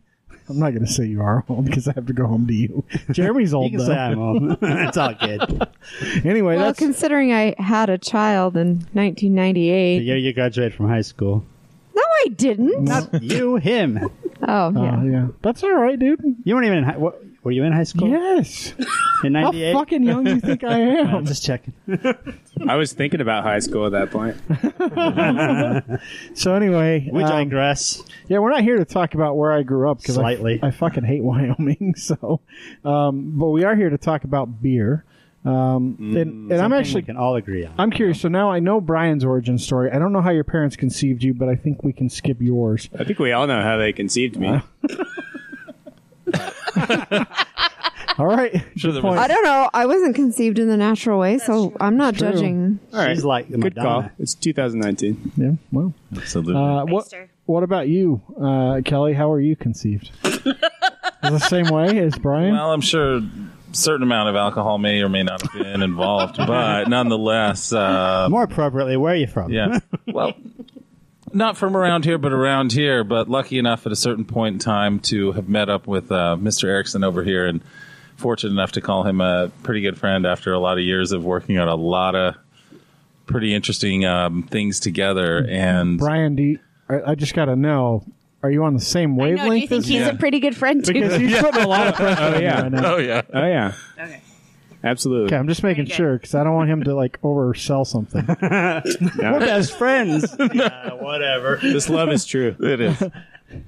i'm 0.49 0.59
not 0.59 0.71
going 0.71 0.85
to 0.85 0.91
say 0.93 1.05
you 1.07 1.21
are 1.21 1.45
old 1.49 1.65
because 1.65 1.89
i 1.89 1.93
have 1.93 2.07
to 2.07 2.13
go 2.13 2.27
home 2.27 2.47
to 2.47 2.53
you 2.55 2.85
jeremy's 3.13 3.55
old 3.55 3.71
you 3.73 3.79
can 3.79 3.87
though. 3.87 3.93
say 3.93 3.99
I'm 3.99 4.19
old. 4.19 4.59
it's 4.63 4.97
all 4.97 5.15
good. 5.15 5.69
anyway 6.25 6.57
Well, 6.57 6.67
that's 6.67 6.79
considering 6.79 7.33
I 7.33 7.55
had 7.59 7.89
a 7.91 7.99
child 7.99 8.57
in 8.57 8.81
The 8.81 9.01
1998. 9.01 10.03
year 10.03 10.17
you 10.17 10.33
graduated 10.33 10.75
from 10.75 10.89
high 10.89 11.01
school. 11.03 11.45
No, 11.95 12.03
I 12.25 12.29
didn't. 12.29 12.85
Not 12.85 13.23
you, 13.23 13.57
him. 13.57 13.99
Oh, 14.43 14.71
yeah. 14.71 14.99
Uh, 14.99 15.03
yeah, 15.05 15.27
that's 15.43 15.63
all 15.63 15.75
right, 15.75 15.99
dude. 15.99 16.21
You 16.45 16.55
weren't 16.55 16.67
even 16.67 16.79
in 16.79 16.85
high. 16.85 16.97
What, 16.99 17.23
were 17.45 17.51
you 17.53 17.63
in 17.65 17.73
high 17.73 17.85
school? 17.85 18.09
Yes. 18.09 18.75
In 19.23 19.35
How 19.35 19.43
'98. 19.51 19.73
fucking 19.75 20.03
young 20.03 20.25
do 20.25 20.35
you 20.35 20.41
think 20.41 20.65
I 20.65 20.79
am? 21.01 21.15
I'm 21.15 21.27
just 21.27 21.45
checking. 21.45 21.75
I 22.69 22.77
was 22.77 22.93
thinking 22.93 23.21
about 23.21 23.45
high 23.45 23.59
school 23.61 23.87
at 23.87 23.93
that 23.93 24.11
point. 24.11 24.37
So 26.35 26.55
anyway, 26.55 27.09
We 27.13 27.23
um, 27.23 27.29
digress. 27.29 28.03
yeah, 28.29 28.39
we're 28.39 28.51
not 28.51 28.63
here 28.63 28.77
to 28.79 28.85
talk 28.85 29.15
about 29.15 29.37
where 29.37 29.53
I 29.53 29.63
grew 29.63 29.91
up 29.91 29.99
because 29.99 30.17
Slightly. 30.17 30.59
I, 30.63 30.69
I 30.69 30.71
fucking 30.71 31.05
hate 31.05 31.23
Wyoming. 31.23 31.95
So, 31.97 32.41
um, 32.85 33.33
but 33.39 33.49
we 33.51 33.65
are 33.65 33.75
here 33.77 33.91
to 33.91 33.99
talk 33.99 34.25
about 34.25 34.61
beer. 34.63 35.05
Um, 35.45 35.97
and, 36.01 36.51
and 36.51 36.61
I'm 36.61 36.73
actually 36.73 37.03
we 37.03 37.07
can 37.07 37.17
all 37.19 37.37
agree 37.37 37.67
on. 37.67 37.75
I'm 37.79 37.91
curious. 37.91 38.21
So 38.21 38.29
now 38.29 38.51
I 38.51 38.61
know 38.61 38.81
Brian's 38.81 39.25
origin 39.25 39.59
story. 39.59 39.91
I 39.91 39.99
don't 39.99 40.13
know 40.13 40.23
how 40.23 40.31
your 40.31 40.45
parents 40.45 40.75
conceived 40.75 41.23
you, 41.23 41.35
but 41.35 41.49
I 41.51 41.55
think 41.55 41.83
we 41.85 41.93
can 41.93 42.09
skip 42.09 42.41
yours. 42.41 42.89
I 42.99 43.05
think 43.05 43.19
we 43.19 43.33
all 43.33 43.47
know 43.47 43.61
how 43.63 43.77
they 43.77 43.93
conceived 43.93 44.37
me. 44.39 44.61
All 48.19 48.27
right. 48.27 48.65
Sure 48.77 48.93
there 48.93 49.03
Good 49.03 49.09
point. 49.09 49.21
I 49.21 49.29
don't 49.29 49.45
know. 49.45 49.69
I 49.75 49.87
wasn't 49.87 50.15
conceived 50.15 50.59
in 50.59 50.69
the 50.69 50.77
natural 50.77 51.19
way, 51.19 51.39
so 51.39 51.73
I'm 51.81 51.97
not 51.97 52.17
true. 52.17 52.31
judging. 52.33 52.79
all 52.93 52.99
right, 53.01 53.15
She's 53.15 53.25
like 53.25 53.47
the 53.49 53.59
good 53.59 53.77
Madonna. 53.77 54.03
call. 54.03 54.11
It's 54.19 54.35
2019. 54.35 55.33
Yeah. 55.37 55.53
Well. 55.73 55.95
Absolutely. 56.17 56.55
Uh, 56.55 56.85
what 56.87 57.13
What 57.47 57.63
about 57.63 57.89
you, 57.89 58.21
uh, 58.41 58.81
Kelly? 58.85 59.15
How 59.15 59.31
are 59.33 59.41
you 59.41 59.57
conceived? 59.57 60.11
the 60.23 61.39
same 61.49 61.67
way 61.69 61.99
as 61.99 62.17
Brian. 62.19 62.53
well, 62.53 62.73
I'm 62.73 62.81
sure 62.81 63.17
a 63.17 63.23
certain 63.73 64.03
amount 64.03 64.29
of 64.29 64.37
alcohol 64.37 64.79
may 64.79 65.01
or 65.01 65.09
may 65.09 65.23
not 65.23 65.41
have 65.43 65.53
been 65.53 65.83
involved, 65.83 66.37
but 66.37 66.89
nonetheless, 66.89 67.73
uh, 67.73 68.29
More 68.31 68.43
appropriately, 68.45 68.97
where 68.97 69.13
are 69.15 69.17
you 69.17 69.27
from? 69.27 69.51
yeah. 69.53 69.79
Well, 70.07 70.35
not 71.35 71.57
from 71.57 71.77
around 71.77 72.05
here, 72.05 72.19
but 72.19 72.33
around 72.33 72.73
here. 72.73 73.05
But 73.05 73.29
lucky 73.29 73.59
enough 73.59 73.87
at 73.87 73.93
a 73.93 73.97
certain 73.97 74.25
point 74.25 74.55
in 74.55 74.59
time 74.59 75.01
to 75.01 75.33
have 75.33 75.49
met 75.49 75.69
up 75.69 75.87
with 75.87 76.11
uh, 76.13 76.37
Mr. 76.41 76.65
Erickson 76.65 77.05
over 77.05 77.23
here, 77.23 77.47
and 77.47 77.61
fortunate 78.17 78.53
enough 78.53 78.73
to 78.73 78.81
call 78.81 79.03
him 79.05 79.21
a 79.21 79.51
pretty 79.63 79.81
good 79.81 79.99
friend 79.99 80.25
after 80.27 80.53
a 80.53 80.59
lot 80.59 80.79
of 80.79 80.85
years 80.85 81.13
of 81.13 81.25
working 81.25 81.59
on 81.59 81.69
a 81.69 81.75
lot 81.75 82.15
of 82.15 82.37
pretty 83.27 83.55
interesting 83.55 84.05
um, 84.05 84.43
things 84.45 84.79
together. 84.81 85.45
And 85.49 85.99
Brian, 85.99 86.37
do 86.37 86.43
you, 86.43 86.59
I, 86.89 87.11
I 87.11 87.15
just 87.15 87.35
got 87.35 87.47
to 87.47 87.57
know: 87.57 88.05
Are 88.43 88.51
you 88.51 88.65
on 88.65 88.75
the 88.75 88.81
same 88.81 89.15
I 89.21 89.23
wavelength? 89.23 89.47
know. 89.47 89.51
Do 89.55 89.61
you 89.61 89.67
think 89.69 89.79
as 89.81 89.89
he's 89.89 90.01
Yeah. 90.01 90.09
a 90.11 90.17
pretty 90.17 90.41
good 90.41 90.57
friend 90.57 90.85
too? 90.85 90.93
Because 90.93 91.17
he's 91.17 91.37
putting 91.39 91.63
a 91.63 91.67
lot 91.69 91.87
of 91.89 91.95
pressure 91.97 92.23
on 92.23 92.35
you 92.41 92.41
yeah. 92.43 92.71
oh 92.85 92.97
yeah, 92.99 93.23
Oh 93.33 93.47
yeah, 93.47 93.73
okay. 93.99 94.21
Absolutely. 94.85 95.27
Okay, 95.27 95.37
I'm 95.37 95.49
just 95.49 95.63
making 95.63 95.87
good. 95.87 95.95
sure 95.95 96.13
because 96.15 96.35
I 96.35 96.45
don't 96.45 96.55
want 96.55 96.71
him 96.71 96.85
to 96.85 96.95
like 96.95 97.21
oversell 97.23 97.87
something. 97.87 98.25
We're 99.19 99.41
best 99.41 99.77
friends. 99.77 100.35
yeah, 100.55 100.93
whatever. 100.95 101.59
This 101.61 101.89
love 101.89 102.11
is 102.11 102.25
true. 102.25 102.55
it 102.61 102.81
is. 102.81 103.03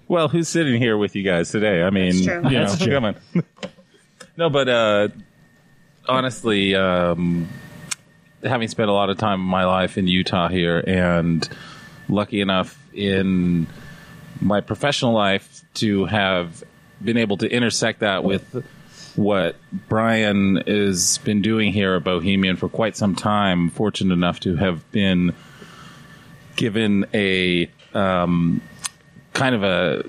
Well, 0.08 0.28
who's 0.28 0.48
sitting 0.48 0.80
here 0.80 0.96
with 0.96 1.14
you 1.16 1.22
guys 1.22 1.50
today? 1.50 1.82
I 1.82 1.90
mean, 1.90 2.12
That's 2.12 2.24
true. 2.24 2.34
you 2.50 2.58
know, 2.58 2.66
That's 2.66 2.78
true. 2.78 2.92
come 2.92 3.04
on. 3.04 3.16
no, 4.36 4.50
but 4.50 4.68
uh, 4.68 5.08
honestly, 6.08 6.74
um, 6.74 7.48
having 8.42 8.68
spent 8.68 8.88
a 8.88 8.92
lot 8.92 9.10
of 9.10 9.18
time 9.18 9.40
in 9.40 9.46
my 9.46 9.64
life 9.64 9.98
in 9.98 10.06
Utah 10.06 10.48
here, 10.48 10.82
and 10.86 11.48
lucky 12.08 12.40
enough 12.40 12.78
in 12.92 13.66
my 14.40 14.60
professional 14.60 15.12
life 15.12 15.62
to 15.74 16.04
have 16.06 16.62
been 17.02 17.16
able 17.16 17.36
to 17.38 17.48
intersect 17.50 18.00
that 18.00 18.24
with 18.24 18.64
what 19.16 19.56
Brian 19.88 20.56
has 20.66 21.18
been 21.18 21.42
doing 21.42 21.72
here 21.72 21.94
at 21.94 22.04
Bohemian 22.04 22.56
for 22.56 22.68
quite 22.68 22.96
some 22.96 23.14
time. 23.14 23.70
Fortunate 23.70 24.12
enough 24.12 24.40
to 24.40 24.56
have 24.56 24.90
been 24.92 25.34
given 26.56 27.06
a 27.12 27.70
um, 27.94 28.60
kind 29.32 29.54
of 29.54 29.62
a 29.62 30.04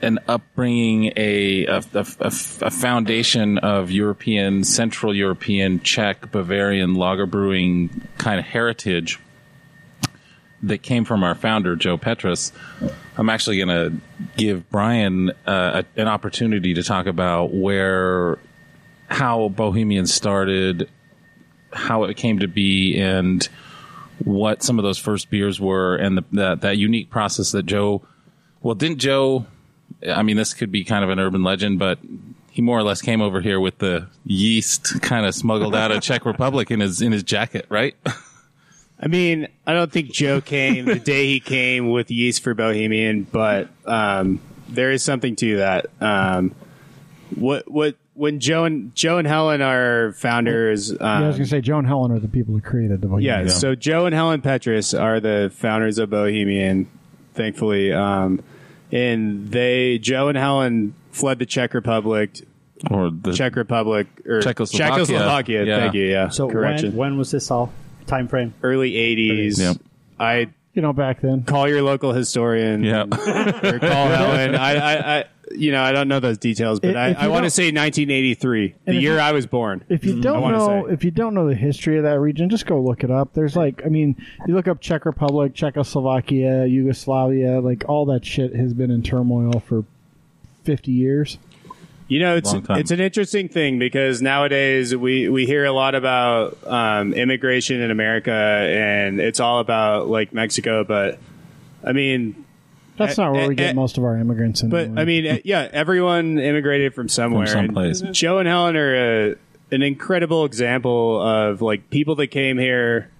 an 0.00 0.18
upbringing, 0.28 1.12
a 1.16 1.66
a, 1.66 1.82
a, 1.94 2.06
a 2.20 2.32
a 2.62 2.70
foundation 2.70 3.58
of 3.58 3.90
European, 3.90 4.64
Central 4.64 5.14
European, 5.14 5.80
Czech, 5.80 6.30
Bavarian 6.30 6.94
lager 6.94 7.26
brewing 7.26 8.06
kind 8.18 8.38
of 8.38 8.46
heritage 8.46 9.18
that 10.62 10.82
came 10.82 11.04
from 11.04 11.22
our 11.22 11.34
founder 11.34 11.76
Joe 11.76 11.96
Petrus. 11.96 12.52
I'm 13.16 13.28
actually 13.28 13.58
going 13.58 13.68
to 13.68 14.00
give 14.36 14.68
Brian 14.70 15.30
uh, 15.46 15.82
a, 15.96 16.00
an 16.00 16.08
opportunity 16.08 16.74
to 16.74 16.82
talk 16.82 17.06
about 17.06 17.52
where 17.52 18.38
how 19.08 19.48
Bohemian 19.48 20.06
started, 20.06 20.88
how 21.72 22.04
it 22.04 22.16
came 22.16 22.40
to 22.40 22.48
be, 22.48 22.98
and 22.98 23.48
what 24.24 24.62
some 24.62 24.78
of 24.78 24.82
those 24.82 24.98
first 24.98 25.30
beers 25.30 25.60
were, 25.60 25.96
and 25.96 26.18
the, 26.18 26.24
that 26.32 26.60
that 26.62 26.76
unique 26.76 27.10
process 27.10 27.52
that 27.52 27.66
Joe. 27.66 28.02
Well, 28.60 28.74
didn't 28.74 28.98
Joe? 28.98 29.46
I 30.06 30.22
mean, 30.22 30.36
this 30.36 30.54
could 30.54 30.70
be 30.70 30.84
kind 30.84 31.04
of 31.04 31.10
an 31.10 31.18
urban 31.18 31.42
legend, 31.42 31.78
but 31.78 31.98
he 32.50 32.62
more 32.62 32.78
or 32.78 32.82
less 32.82 33.00
came 33.00 33.20
over 33.20 33.40
here 33.40 33.60
with 33.60 33.78
the 33.78 34.08
yeast 34.24 35.00
kind 35.00 35.24
of 35.24 35.34
smuggled 35.34 35.74
out 35.74 35.92
of 35.92 36.02
Czech 36.02 36.26
Republic 36.26 36.70
in 36.70 36.80
his 36.80 37.00
in 37.00 37.12
his 37.12 37.22
jacket, 37.22 37.66
right? 37.68 37.96
I 39.00 39.06
mean, 39.06 39.48
I 39.66 39.72
don't 39.74 39.92
think 39.92 40.10
Joe 40.12 40.40
came 40.54 40.84
the 40.86 40.98
day 40.98 41.26
he 41.26 41.40
came 41.40 41.90
with 41.90 42.10
yeast 42.10 42.42
for 42.42 42.54
Bohemian, 42.54 43.24
but 43.24 43.68
um, 43.86 44.40
there 44.68 44.90
is 44.90 45.02
something 45.02 45.36
to 45.36 45.58
that. 45.58 45.86
Um, 46.00 46.54
what 47.34 47.70
what 47.70 47.94
when 48.14 48.40
Joe 48.40 48.64
and 48.64 48.92
Joe 48.96 49.18
and 49.18 49.28
Helen 49.28 49.62
are 49.62 50.12
founders. 50.14 50.90
Um, 50.90 50.96
yeah, 51.00 51.18
I 51.18 51.26
was 51.28 51.36
going 51.36 51.44
to 51.44 51.50
say 51.50 51.60
Joe 51.60 51.78
and 51.78 51.86
Helen 51.86 52.10
are 52.10 52.18
the 52.18 52.26
people 52.28 52.54
who 52.54 52.60
created 52.60 53.00
the 53.00 53.06
Bohemian. 53.06 53.46
yeah, 53.46 53.52
so 53.52 53.74
Joe 53.76 54.06
and 54.06 54.14
Helen 54.14 54.40
Petrus 54.42 54.92
are 54.94 55.20
the 55.20 55.52
founders 55.54 55.98
of 55.98 56.10
Bohemian, 56.10 56.88
thankfully. 57.34 57.92
Um, 57.92 58.42
and 58.90 59.50
they, 59.50 59.98
Joe 59.98 60.28
and 60.28 60.36
Helen 60.38 60.94
fled 61.12 61.38
the 61.38 61.46
Czech 61.46 61.74
Republic, 61.74 62.40
Or 62.90 63.10
the 63.10 63.32
Czech 63.32 63.54
Republic, 63.54 64.06
or 64.26 64.40
Czechoslovakia. 64.40 65.04
Czechoslovakia, 65.04 65.64
Yeah. 65.64 65.78
thank 65.78 65.94
you, 65.94 66.04
yeah. 66.06 66.28
So 66.30 66.48
correction. 66.48 66.96
when 66.96 67.10
when 67.12 67.18
was 67.18 67.30
this 67.30 67.50
all 67.50 67.70
time 68.08 68.26
frame? 68.28 68.52
Early 68.62 68.92
80s. 68.92 69.58
Yep. 69.58 69.76
I 70.18 70.48
you 70.74 70.82
know, 70.82 70.92
back 70.92 71.20
then. 71.20 71.42
call 71.42 71.68
your 71.68 71.82
local 71.82 72.12
historian. 72.12 72.84
Yeah. 72.84 73.02
or 73.04 73.78
call 73.78 74.08
Helen. 74.08 74.54
I, 74.54 74.74
I, 74.76 75.18
I, 75.18 75.24
you 75.50 75.72
know, 75.72 75.82
I 75.82 75.90
don't 75.92 76.06
know 76.08 76.20
those 76.20 76.38
details, 76.38 76.78
but 76.78 76.90
If- 76.90 76.96
I, 76.96 77.08
if 77.08 77.16
you 77.18 77.24
I 77.24 77.28
want 77.28 77.38
to 77.38 77.42
don't- 77.44 77.50
say 77.50 77.64
1983, 77.72 78.74
the 78.84 78.92
if 78.94 79.02
year 79.02 79.14
you- 79.14 79.18
I 79.18 79.32
was 79.32 79.46
born. 79.46 79.82
If 79.88 80.04
you 80.04 80.12
mm-hmm. 80.12 80.20
I 80.20 80.22
don't 80.22 80.42
wanna 80.42 80.58
know, 80.58 80.86
say. 80.86 80.92
if 80.92 81.04
you 81.04 81.10
don't 81.10 81.34
know 81.34 81.48
the 81.48 81.54
history 81.56 81.96
of 81.96 82.04
that 82.04 82.20
region, 82.20 82.48
just 82.48 82.66
go 82.66 82.80
look 82.80 83.02
it 83.02 83.10
up. 83.10 83.32
There's 83.34 83.56
like, 83.56 83.82
I 83.84 83.88
mean, 83.88 84.16
you 84.46 84.54
look 84.54 84.68
up 84.68 84.80
Czech 84.80 85.04
Republic, 85.04 85.54
Czechoslovakia, 85.54 86.64
Yugoslavia, 86.66 87.60
like 87.60 87.84
all 87.88 88.06
that 88.06 88.24
shit 88.24 88.54
has 88.54 88.72
been 88.72 88.90
in 88.92 89.02
turmoil 89.02 89.58
for 89.60 89.84
50 90.64 90.92
years. 90.92 91.38
You 92.08 92.20
know, 92.20 92.36
it's 92.36 92.54
it's 92.54 92.90
an 92.90 93.00
interesting 93.00 93.48
thing 93.50 93.78
because 93.78 94.22
nowadays 94.22 94.96
we, 94.96 95.28
we 95.28 95.44
hear 95.44 95.66
a 95.66 95.72
lot 95.72 95.94
about 95.94 96.56
um, 96.66 97.12
immigration 97.12 97.82
in 97.82 97.90
America, 97.90 98.32
and 98.32 99.20
it's 99.20 99.40
all 99.40 99.60
about 99.60 100.08
like 100.08 100.32
Mexico. 100.32 100.84
But 100.84 101.18
I 101.84 101.92
mean, 101.92 102.46
That's 102.96 103.18
Eh, 103.18 103.22
not 103.22 103.32
where 103.32 103.46
we 103.46 103.54
eh, 103.54 103.56
get 103.56 103.70
eh, 103.70 103.72
most 103.74 103.98
of 103.98 104.04
our 104.04 104.16
immigrants 104.16 104.62
in. 104.62 104.70
but 104.70 104.88
I 104.96 105.04
mean, 105.04 105.26
eh, 105.26 105.38
yeah, 105.44 105.68
everyone 105.70 106.38
immigrated 106.38 106.94
from 106.94 107.08
somewhere. 107.10 107.46
From 107.46 107.76
and. 107.76 108.14
Joe 108.14 108.38
and 108.38 108.48
Helen 108.48 108.76
are 108.76 108.94
a, 109.30 109.34
an 109.70 109.82
incredible 109.82 110.46
example 110.46 111.20
of 111.20 111.60
like 111.60 111.90
people 111.90 112.14
that 112.16 112.28
came 112.28 112.56
here 112.56 113.10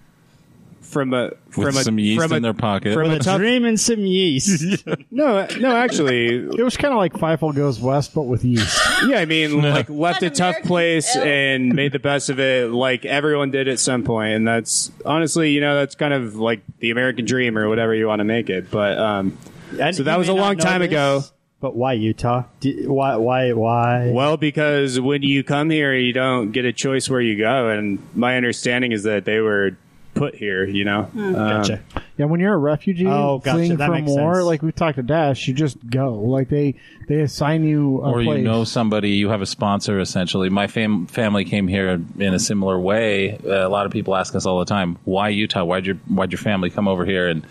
from 0.89 1.13
a 1.15 1.33
from 1.51 1.65
With 1.65 1.77
a 1.77 1.83
some 1.85 1.99
yeast 1.99 2.21
from 2.23 2.33
a, 2.33 2.37
in 2.37 2.43
their 2.43 2.55
pocket. 2.55 2.95
from 2.95 3.11
a 3.11 3.19
tough. 3.21 3.39
Dream 3.39 3.65
and 3.65 3.79
some 3.79 4.01
yeast. 4.01 4.85
No, 5.11 5.47
no, 5.59 5.75
actually, 5.75 6.27
it 6.37 6.63
was 6.63 6.77
kind 6.77 6.93
of 6.93 6.99
like 6.99 7.13
Fievel 7.15 7.55
Goes 7.55 7.81
West, 7.81 8.15
but 8.15 8.23
with 8.23 8.45
yeast. 8.45 8.79
Yeah, 9.09 9.19
I 9.19 9.25
mean, 9.27 9.61
like 9.63 9.89
left 9.89 10.23
a 10.23 10.31
tough 10.31 10.63
place 10.63 11.15
ale. 11.17 11.23
and 11.23 11.75
made 11.75 11.93
the 11.93 11.99
best 11.99 12.31
of 12.31 12.39
it, 12.41 12.71
like 12.71 13.05
everyone 13.05 13.51
did 13.51 13.69
at 13.69 13.79
some 13.81 14.03
point, 14.05 14.35
and 14.35 14.47
that's 14.47 14.91
honestly, 15.05 15.51
you 15.53 15.61
know, 15.61 15.75
that's 15.77 15.95
kind 15.95 16.13
of 16.15 16.37
like 16.37 16.63
the 16.81 16.91
American 16.91 17.25
dream 17.25 17.57
or 17.59 17.69
whatever 17.69 17.95
you 17.95 18.07
want 18.07 18.21
to 18.21 18.25
make 18.25 18.49
it. 18.51 18.71
But 18.71 18.99
um, 18.99 19.39
And 19.81 19.95
So 19.95 20.03
that 20.05 20.13
you 20.15 20.19
was 20.19 20.29
may 20.29 20.35
a 20.35 20.37
not 20.37 20.43
long 20.43 20.57
know 20.57 20.65
time 20.65 20.81
this, 20.81 20.89
ago. 20.89 21.23
But 21.61 21.75
why 21.75 21.95
Utah? 21.95 22.45
Do, 22.61 22.93
why? 22.93 23.17
Why? 23.17 23.53
Why? 23.53 24.11
well, 24.13 24.37
because 24.37 25.01
when 25.01 25.23
you 25.23 25.43
come 25.43 25.71
here, 25.71 25.93
you 25.95 26.13
don't 26.13 26.53
get 26.53 26.65
a 26.65 26.73
choice 26.73 27.09
where 27.11 27.21
you 27.21 27.37
go, 27.37 27.69
and 27.69 27.99
my 28.15 28.37
understanding 28.37 28.93
is 28.93 29.03
that 29.05 29.25
they 29.25 29.41
were 29.41 29.77
put 30.19 30.35
here. 30.35 30.65
You 30.67 30.85
know, 30.85 31.09
um, 31.15 31.33
Gotcha. 31.33 31.81
Yeah, 32.17 32.27
when 32.27 32.41
you're 32.41 32.55
a 32.55 32.59
refugee 32.59 33.07
Oh, 33.07 33.39
gotcha. 33.39 33.57
fleeing 33.57 33.77
That 33.77 33.87
from 33.89 34.05
war, 34.07 34.35
sense. 34.35 34.45
like 34.47 34.63
we 34.63 34.73
talked 34.73 34.97
to 34.97 35.03
Dash, 35.03 35.47
you 35.49 35.55
just 35.55 35.79
go. 35.89 36.15
Like 36.15 36.49
they 36.49 36.75
they 37.09 37.21
assign 37.21 37.65
you 37.65 37.99
a 38.03 38.11
or 38.11 38.23
place. 38.23 38.39
you 38.39 38.45
know 38.45 38.65
somebody, 38.65 39.11
you 39.11 39.29
have 39.31 39.41
a 39.43 39.47
sponsor 39.47 40.01
essentially. 40.01 40.49
My 40.51 40.67
fam- 40.67 41.07
family 41.07 41.45
came 41.45 41.69
here 41.69 42.01
in 42.19 42.35
a 42.35 42.39
similar 42.39 42.79
way. 42.79 43.39
Uh, 43.45 43.67
a 43.67 43.69
lot 43.69 43.87
of 43.87 43.93
people 43.93 44.17
ask 44.17 44.35
us 44.35 44.47
all 44.47 44.59
the 44.59 44.65
time, 44.65 44.99
"Why 45.05 45.29
Utah? 45.29 45.65
Why'd 45.65 45.87
your 45.87 45.97
Why'd 46.09 46.33
your 46.33 46.39
family 46.41 46.71
come 46.71 46.89
over 46.89 47.05
here?" 47.05 47.29
And, 47.29 47.47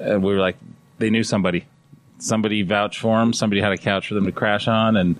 and 0.00 0.22
we 0.22 0.32
were 0.34 0.40
like, 0.40 0.56
they 0.98 1.10
knew 1.10 1.24
somebody. 1.24 1.64
Somebody 2.18 2.62
vouched 2.62 3.00
for 3.00 3.18
them. 3.18 3.32
Somebody 3.32 3.60
had 3.60 3.72
a 3.72 3.78
couch 3.78 4.06
for 4.08 4.14
them 4.14 4.26
to 4.26 4.32
crash 4.32 4.68
on, 4.68 4.96
and 4.96 5.16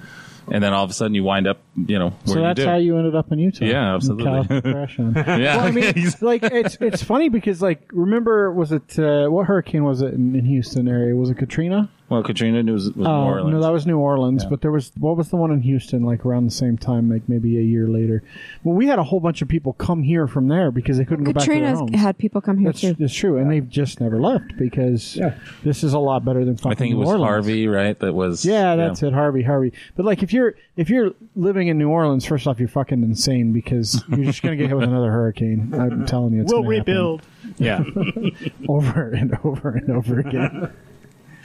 and 0.50 0.62
then 0.62 0.72
all 0.72 0.84
of 0.84 0.90
a 0.90 0.92
sudden 0.92 1.14
you 1.14 1.24
wind 1.24 1.46
up, 1.46 1.60
you 1.76 1.98
know, 1.98 2.10
where 2.10 2.18
so 2.26 2.34
you 2.36 2.42
that's 2.42 2.60
do. 2.60 2.66
how 2.66 2.76
you 2.76 2.96
ended 2.98 3.14
up 3.14 3.30
in 3.32 3.38
Utah. 3.38 3.64
Yeah, 3.64 3.94
absolutely. 3.94 4.24
Yeah, 4.24 5.56
Well, 5.56 5.60
I 5.60 5.70
mean, 5.70 5.92
like 6.20 6.42
it's 6.42 6.76
it's 6.80 7.02
funny 7.02 7.28
because 7.28 7.62
like 7.62 7.88
remember 7.92 8.52
was 8.52 8.72
it 8.72 8.98
uh, 8.98 9.28
what 9.28 9.46
hurricane 9.46 9.84
was 9.84 10.02
it 10.02 10.14
in, 10.14 10.34
in 10.34 10.44
Houston 10.44 10.88
area? 10.88 11.14
Was 11.14 11.30
it 11.30 11.38
Katrina? 11.38 11.88
Well, 12.12 12.22
Katrina 12.22 12.62
was, 12.72 12.86
was 12.88 12.96
New 12.96 13.04
Oh 13.06 13.24
Orleans. 13.24 13.52
no, 13.54 13.60
that 13.62 13.72
was 13.72 13.86
New 13.86 13.98
Orleans. 13.98 14.44
But 14.44 14.60
there 14.60 14.70
was 14.70 14.92
what 14.98 15.16
was 15.16 15.28
the 15.30 15.36
one 15.36 15.50
in 15.50 15.60
Houston? 15.62 16.02
Like 16.04 16.24
around 16.24 16.44
the 16.44 16.50
same 16.52 16.78
time, 16.78 17.10
like 17.10 17.28
maybe 17.28 17.58
a 17.58 17.62
year 17.62 17.88
later. 17.88 18.22
Well, 18.62 18.74
we 18.74 18.86
had 18.86 18.98
a 18.98 19.02
whole 19.04 19.20
bunch 19.20 19.42
of 19.42 19.48
people 19.48 19.72
come 19.72 20.02
here 20.02 20.26
from 20.28 20.48
there 20.48 20.70
because 20.70 20.98
they 20.98 21.04
couldn't 21.04 21.24
go 21.24 21.32
back 21.32 21.42
to 21.44 21.48
their 21.48 21.56
Katrina's 21.58 21.78
homes. 21.80 21.96
had 21.96 22.18
people 22.18 22.40
come 22.40 22.58
here 22.58 22.68
That's, 22.68 22.80
too. 22.80 22.94
that's 22.94 23.14
true, 23.14 23.38
and 23.38 23.50
they've 23.50 23.68
just 23.68 24.00
never 24.00 24.20
left 24.20 24.56
because 24.56 25.18
this 25.64 25.82
is 25.82 25.92
a 25.94 25.98
lot 25.98 26.24
better 26.24 26.44
than 26.44 26.56
fucking 26.56 26.72
I 26.72 26.74
think 26.74 26.90
it 26.92 26.94
New 26.94 27.00
was 27.00 27.08
Orleans. 27.08 27.28
Harvey, 27.28 27.66
right? 27.68 27.98
That 27.98 28.12
was 28.14 28.44
Yeah, 28.44 28.76
that's 28.76 29.02
it, 29.02 29.12
Harvey, 29.12 29.42
Harvey. 29.42 29.72
But 29.96 30.04
like, 30.06 30.22
if 30.22 30.32
you're 30.32 30.54
if 30.76 30.90
you're 30.90 31.12
living 31.36 31.68
in 31.68 31.78
New 31.78 31.88
Orleans, 31.88 32.24
first 32.26 32.46
off, 32.46 32.58
you're 32.60 32.68
fucking 32.68 33.02
insane 33.02 33.52
because 33.52 34.02
you're 34.08 34.24
just 34.24 34.42
gonna 34.42 34.56
get 34.56 34.68
hit 34.68 34.76
with 34.76 34.88
another 34.88 35.10
hurricane. 35.10 35.72
I'm 35.74 36.06
telling 36.06 36.34
you, 36.34 36.42
it's 36.42 36.52
We'll 36.52 36.62
gonna 36.62 36.76
happen 36.78 36.92
rebuild. 36.94 37.22
yeah. 37.58 37.82
over 38.68 39.10
and 39.10 39.38
over 39.44 39.70
and 39.70 39.90
over 39.90 40.20
again. 40.20 40.72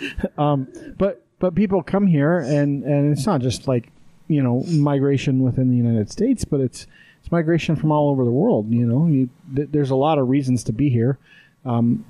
um, 0.37 0.67
but 0.97 1.23
but 1.39 1.55
people 1.55 1.83
come 1.83 2.07
here, 2.07 2.39
and 2.39 2.83
and 2.83 3.11
it's 3.11 3.25
not 3.25 3.41
just 3.41 3.67
like 3.67 3.89
you 4.27 4.41
know 4.41 4.63
migration 4.67 5.43
within 5.43 5.69
the 5.69 5.77
United 5.77 6.11
States, 6.11 6.45
but 6.45 6.59
it's 6.59 6.87
it's 7.19 7.31
migration 7.31 7.75
from 7.75 7.91
all 7.91 8.09
over 8.09 8.23
the 8.23 8.31
world. 8.31 8.69
You 8.71 8.85
know, 8.85 9.07
you, 9.07 9.29
th- 9.55 9.69
there's 9.71 9.89
a 9.89 9.95
lot 9.95 10.17
of 10.17 10.27
reasons 10.27 10.63
to 10.65 10.73
be 10.73 10.89
here. 10.89 11.17
Um, 11.65 12.05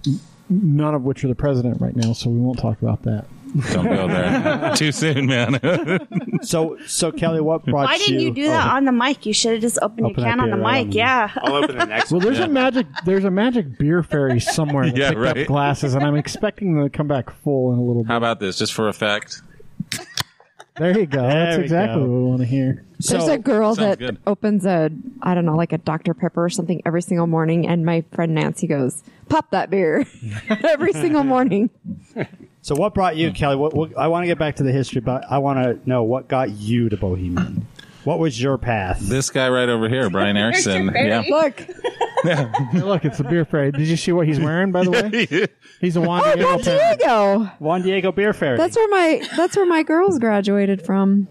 none 0.50 0.94
of 0.94 1.04
which 1.04 1.24
are 1.24 1.28
the 1.28 1.36
president 1.36 1.82
right 1.82 1.96
now, 1.96 2.14
so 2.14 2.30
we 2.30 2.40
won't 2.40 2.60
talk 2.60 2.82
about 2.82 3.04
that. 3.04 3.26
Don't 3.72 3.86
go 3.86 4.08
there 4.08 4.74
too 4.76 4.92
soon, 4.92 5.28
man. 5.28 5.60
So, 6.44 6.78
so 6.86 7.12
Kelly, 7.12 7.42
what 7.42 7.66
brought 7.66 7.86
Why 7.88 7.98
didn't 7.98 8.20
you 8.20 8.32
do 8.32 8.46
that 8.48 8.68
oh, 8.72 8.76
on 8.76 8.86
the 8.86 8.92
mic? 8.92 9.26
You 9.26 9.34
should 9.34 9.54
have 9.54 9.62
just 9.62 9.80
opened 9.82 10.06
Open 10.06 10.24
your 10.24 10.30
can 10.30 10.38
that 10.38 10.44
on 10.44 10.50
the 10.52 10.56
beer 10.56 10.64
right 10.66 10.86
mic. 10.86 10.94
on 10.94 10.98
Yeah. 10.98 11.32
I'll 11.38 11.56
open 11.56 11.78
the 11.78 11.86
next 11.86 12.12
Well, 12.12 12.20
one. 12.20 12.28
there's 12.28 12.40
a 12.40 12.48
magic 12.48 12.86
there's 13.06 13.26
a 13.26 13.32
magic 13.32 13.78
beer 13.80 14.04
fairy 14.04 14.40
somewhere 14.40 14.86
that 14.86 14.96
Yeah, 14.98 15.10
picked 15.10 15.20
right. 15.20 15.38
up 15.40 15.48
glasses, 15.48 15.96
and 15.96 16.06
I'm 16.06 16.16
expecting 16.16 16.76
them 16.76 16.84
to 16.84 16.90
come 16.96 17.08
back 17.08 17.32
full 17.42 17.74
in 17.74 17.80
a 17.80 17.82
little 17.82 18.04
bit. 18.04 18.10
How 18.10 18.18
about 18.18 18.40
this, 18.40 18.58
just 18.60 18.74
for 18.74 18.88
effect? 18.88 19.42
There 20.78 20.98
you 20.98 21.08
go. 21.08 21.24
That's 21.24 21.58
we 21.58 21.64
exactly 21.64 22.02
go. 22.04 22.08
what 22.08 22.18
we 22.20 22.24
want 22.24 22.40
to 22.42 22.46
hear. 22.46 22.86
There's 23.00 23.28
a 23.28 23.40
girl 23.40 23.74
Sounds 23.74 23.78
that 23.88 24.00
good. 24.00 24.18
opens 24.28 24.64
a, 24.66 24.92
I 25.24 25.34
don't 25.34 25.46
know, 25.46 25.56
like 25.56 25.74
a 25.74 25.80
Dr. 25.80 26.14
Pepper 26.14 26.46
or 26.46 26.50
something 26.50 26.84
every 26.86 27.02
single 27.02 27.26
morning. 27.26 27.68
And 27.68 27.84
my 27.84 28.04
friend 28.12 28.36
Nancy 28.36 28.68
goes, 28.68 29.02
pop 29.28 29.50
that 29.52 29.72
beer 29.72 30.06
every 30.50 30.94
single 30.94 31.24
morning. 31.24 31.72
So, 32.68 32.76
what 32.76 32.94
brought 32.94 33.16
you, 33.16 33.30
hmm. 33.30 33.34
Kelly? 33.34 33.56
What, 33.56 33.74
what, 33.74 33.98
I 33.98 34.10
want 34.10 34.24
to 34.24 34.28
get 34.28 34.38
back 34.38 34.58
to 34.58 34.64
the 34.64 34.74
history, 34.74 35.00
but 35.00 35.24
I 35.32 35.38
want 35.38 35.64
to 35.64 35.90
know 35.90 36.04
what 36.04 36.28
got 36.28 36.50
you 36.50 36.90
to 36.90 36.98
Bohemian. 36.98 37.66
What 38.04 38.20
was 38.20 38.42
your 38.42 38.58
path? 38.58 39.00
This 39.00 39.30
guy 39.30 39.48
right 39.48 39.70
over 39.70 39.88
here, 39.88 40.10
Brian 40.10 40.36
Erickson. 40.38 40.92
yeah. 40.94 41.24
Look, 41.30 41.62
Hey, 42.24 42.46
look, 42.74 43.06
it's 43.06 43.20
the 43.20 43.24
beer 43.24 43.46
fairy. 43.46 43.72
Did 43.72 43.88
you 43.88 43.96
see 43.96 44.12
what 44.12 44.28
he's 44.28 44.42
wearing, 44.42 44.74
by 44.74 44.84
the 44.84 44.92
way? 44.92 45.48
He's 45.80 45.96
a 45.96 46.02
Juan 46.02 46.24
oh, 46.26 46.34
Diego 46.34 46.50
Juan 46.50 46.64
fan. 46.64 46.98
Diego. 46.98 47.52
Juan 47.60 47.82
Diego 47.84 48.12
Beer 48.12 48.34
Fairy. 48.34 48.58
That's 48.58 48.76
where 48.76 48.88
my, 48.90 49.26
that's 49.38 49.56
where 49.56 49.66
my 49.66 49.84
girls 49.84 50.20
graduated 50.20 50.86
from. 50.86 51.30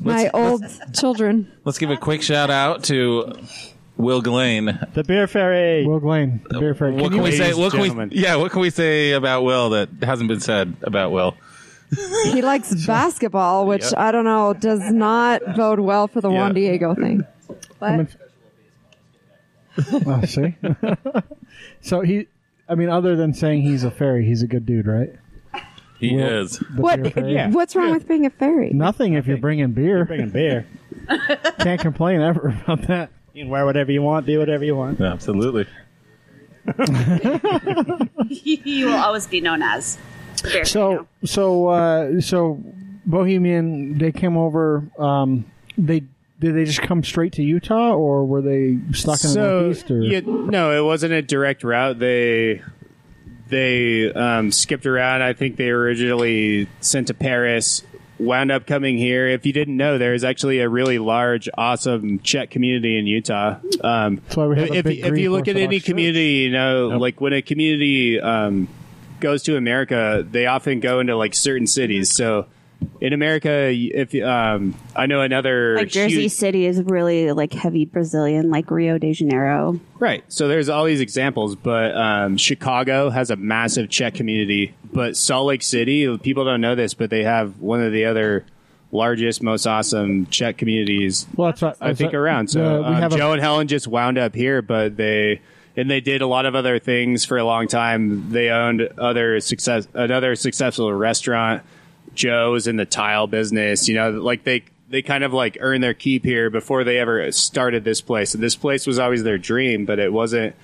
My 0.00 0.30
old 0.32 0.64
children. 0.94 1.52
Let's 1.64 1.76
give 1.76 1.90
a 1.90 1.96
quick 1.96 2.22
shout 2.22 2.48
out 2.48 2.84
to 2.84 3.34
Will 3.96 4.22
Gillane. 4.22 4.92
the 4.94 5.04
Beer 5.04 5.26
Fairy. 5.26 5.86
Will 5.86 6.00
Glain, 6.00 6.40
the 6.50 6.60
beer 6.60 6.74
fairy. 6.74 6.92
What 6.92 7.04
Can 7.04 7.12
can 7.14 7.22
we 7.22 7.32
say? 7.32 7.44
Ladies, 7.52 7.56
What 7.56 7.72
can 7.72 7.80
we, 7.80 8.08
yeah, 8.16 8.36
what 8.36 8.52
can 8.52 8.60
we 8.60 8.70
say 8.70 9.12
about 9.12 9.42
Will 9.42 9.70
that 9.70 9.88
hasn't 10.02 10.28
been 10.28 10.40
said 10.40 10.76
about 10.82 11.12
Will? 11.12 11.34
He 12.24 12.42
likes 12.42 12.74
basketball, 12.86 13.66
which 13.66 13.84
I 13.96 14.12
don't 14.12 14.24
know, 14.24 14.52
does 14.52 14.80
not 14.92 15.56
bode 15.56 15.80
well 15.80 16.08
for 16.08 16.20
the 16.20 16.30
Juan 16.30 16.52
Diego 16.54 16.94
thing. 16.94 17.24
But 17.78 18.14
oh, 20.06 20.24
see? 20.24 20.56
so 21.80 22.00
he, 22.00 22.26
I 22.68 22.74
mean, 22.74 22.88
other 22.88 23.16
than 23.16 23.32
saying 23.34 23.62
he's 23.62 23.84
a 23.84 23.90
fairy, 23.90 24.26
he's 24.26 24.42
a 24.42 24.46
good 24.46 24.66
dude, 24.66 24.86
right? 24.86 25.10
He 25.98 26.14
Will- 26.14 26.42
is. 26.42 26.58
What, 26.76 27.02
beer 27.02 27.12
fairy. 27.12 27.46
what's 27.52 27.74
wrong 27.74 27.92
with 27.92 28.06
being 28.06 28.26
a 28.26 28.30
fairy? 28.30 28.70
Nothing 28.74 29.14
if 29.14 29.26
you're 29.26 29.38
bringing 29.38 29.72
beer. 29.72 30.04
Bringing 30.04 30.30
beer. 30.30 30.66
Can't 31.60 31.80
complain 31.80 32.20
ever 32.20 32.48
about 32.64 32.82
that. 32.88 33.10
You 33.36 33.42
can 33.42 33.50
wear 33.50 33.66
whatever 33.66 33.92
you 33.92 34.00
want, 34.00 34.24
do 34.24 34.38
whatever 34.38 34.64
you 34.64 34.74
want. 34.74 34.98
Absolutely. 34.98 35.66
you 38.30 38.86
will 38.86 38.96
always 38.96 39.26
be 39.26 39.42
known 39.42 39.60
as. 39.60 39.98
bear 40.42 40.64
So, 40.64 41.06
so, 41.22 41.68
uh, 41.68 42.22
so, 42.22 42.58
Bohemian, 43.04 43.98
they 43.98 44.10
came 44.10 44.38
over. 44.38 44.90
Um, 44.98 45.44
they 45.76 46.04
did 46.40 46.56
they 46.56 46.64
just 46.64 46.80
come 46.80 47.04
straight 47.04 47.34
to 47.34 47.42
Utah, 47.42 47.92
or 47.92 48.24
were 48.24 48.40
they 48.40 48.78
stuck 48.92 49.22
in 49.22 49.28
the 49.28 49.34
so 49.34 49.60
Northeast? 49.60 49.90
Or 49.90 50.00
yeah, 50.00 50.20
no, 50.24 50.72
it 50.72 50.82
wasn't 50.82 51.12
a 51.12 51.20
direct 51.20 51.62
route. 51.62 51.98
They 51.98 52.62
they 53.48 54.10
um, 54.14 54.50
skipped 54.50 54.86
around. 54.86 55.20
I 55.20 55.34
think 55.34 55.56
they 55.56 55.68
originally 55.68 56.70
sent 56.80 57.08
to 57.08 57.14
Paris, 57.14 57.82
wound 58.18 58.50
up 58.50 58.66
coming 58.66 58.98
here. 58.98 59.26
If 59.28 59.46
you 59.46 59.52
didn't 59.52 59.76
know, 59.76 59.98
there's 59.98 60.24
actually 60.24 60.60
a 60.60 60.68
really 60.68 60.98
large, 60.98 61.48
awesome 61.56 62.18
Czech 62.20 62.50
community 62.50 62.98
in 62.98 63.06
Utah. 63.06 63.56
Um, 63.82 64.16
That's 64.16 64.36
why 64.36 64.46
we 64.46 64.58
have 64.58 64.70
if, 64.70 64.86
if 64.86 65.18
you 65.18 65.30
look 65.30 65.48
at 65.48 65.56
any 65.56 65.78
church. 65.78 65.86
community, 65.86 66.28
you 66.44 66.50
know, 66.50 66.88
like 66.88 67.20
when 67.20 67.32
a 67.32 67.42
community 67.42 68.20
um, 68.20 68.68
goes 69.20 69.42
to 69.44 69.56
America, 69.56 70.26
they 70.28 70.46
often 70.46 70.80
go 70.80 71.00
into 71.00 71.16
like 71.16 71.34
certain 71.34 71.66
cities. 71.66 72.12
So 72.12 72.46
in 73.00 73.12
America, 73.12 73.70
if 73.72 74.14
um, 74.22 74.74
I 74.94 75.06
know 75.06 75.20
another 75.22 75.76
Like 75.76 75.88
Jersey 75.88 76.22
huge- 76.22 76.32
City 76.32 76.66
is 76.66 76.82
really 76.82 77.32
like 77.32 77.52
heavy 77.52 77.84
Brazilian, 77.84 78.50
like 78.50 78.70
Rio 78.70 78.98
de 78.98 79.12
Janeiro. 79.12 79.78
Right. 79.98 80.24
So 80.28 80.48
there's 80.48 80.68
all 80.68 80.84
these 80.84 81.00
examples, 81.00 81.56
but 81.56 81.96
um, 81.96 82.36
Chicago 82.36 83.10
has 83.10 83.30
a 83.30 83.36
massive 83.36 83.88
Czech 83.90 84.14
community. 84.14 84.74
But 84.92 85.16
Salt 85.16 85.46
Lake 85.46 85.62
City, 85.62 86.16
people 86.18 86.44
don't 86.44 86.60
know 86.60 86.74
this, 86.74 86.94
but 86.94 87.10
they 87.10 87.24
have 87.24 87.60
one 87.60 87.82
of 87.82 87.92
the 87.92 88.04
other 88.06 88.44
largest, 88.92 89.42
most 89.42 89.66
awesome 89.66 90.26
Czech 90.26 90.56
communities 90.56 91.26
Well, 91.34 91.48
that's 91.48 91.60
what 91.60 91.76
I 91.80 91.92
think 91.92 92.14
around. 92.14 92.48
So 92.48 92.82
Uh, 92.84 92.88
um, 92.88 92.94
have 92.94 93.12
a- 93.12 93.16
Joe 93.16 93.32
and 93.32 93.42
Helen 93.42 93.68
just 93.68 93.86
wound 93.88 94.16
up 94.16 94.34
here, 94.34 94.62
but 94.62 94.96
they 94.96 95.40
and 95.78 95.90
they 95.90 96.00
did 96.00 96.22
a 96.22 96.26
lot 96.26 96.46
of 96.46 96.54
other 96.54 96.78
things 96.78 97.26
for 97.26 97.36
a 97.36 97.44
long 97.44 97.68
time. 97.68 98.30
They 98.30 98.48
owned 98.48 98.88
other 98.96 99.40
success, 99.40 99.86
another 99.92 100.34
successful 100.34 100.90
restaurant. 100.94 101.62
Joe's 102.16 102.66
in 102.66 102.76
the 102.76 102.84
tile 102.86 103.26
business. 103.26 103.88
You 103.88 103.94
know, 103.94 104.10
like 104.10 104.44
they 104.44 104.64
they 104.88 105.02
kind 105.02 105.22
of 105.24 105.32
like 105.32 105.58
earned 105.60 105.82
their 105.84 105.94
keep 105.94 106.24
here 106.24 106.50
before 106.50 106.84
they 106.84 106.98
ever 106.98 107.30
started 107.32 107.84
this 107.84 108.00
place. 108.00 108.34
And 108.34 108.42
this 108.42 108.56
place 108.56 108.86
was 108.86 108.98
always 108.98 109.22
their 109.22 109.38
dream, 109.38 109.84
but 109.84 109.98
it 109.98 110.12
wasn't. 110.12 110.54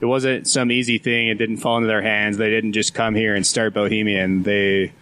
It 0.00 0.06
wasn't 0.06 0.48
some 0.48 0.72
easy 0.72 0.98
thing. 0.98 1.28
It 1.28 1.36
didn't 1.38 1.58
fall 1.58 1.76
into 1.76 1.86
their 1.86 2.02
hands. 2.02 2.36
They 2.36 2.50
didn't 2.50 2.72
just 2.72 2.92
come 2.92 3.14
here 3.14 3.36
and 3.36 3.46
start 3.46 3.72
Bohemian. 3.72 4.42
They 4.42 4.92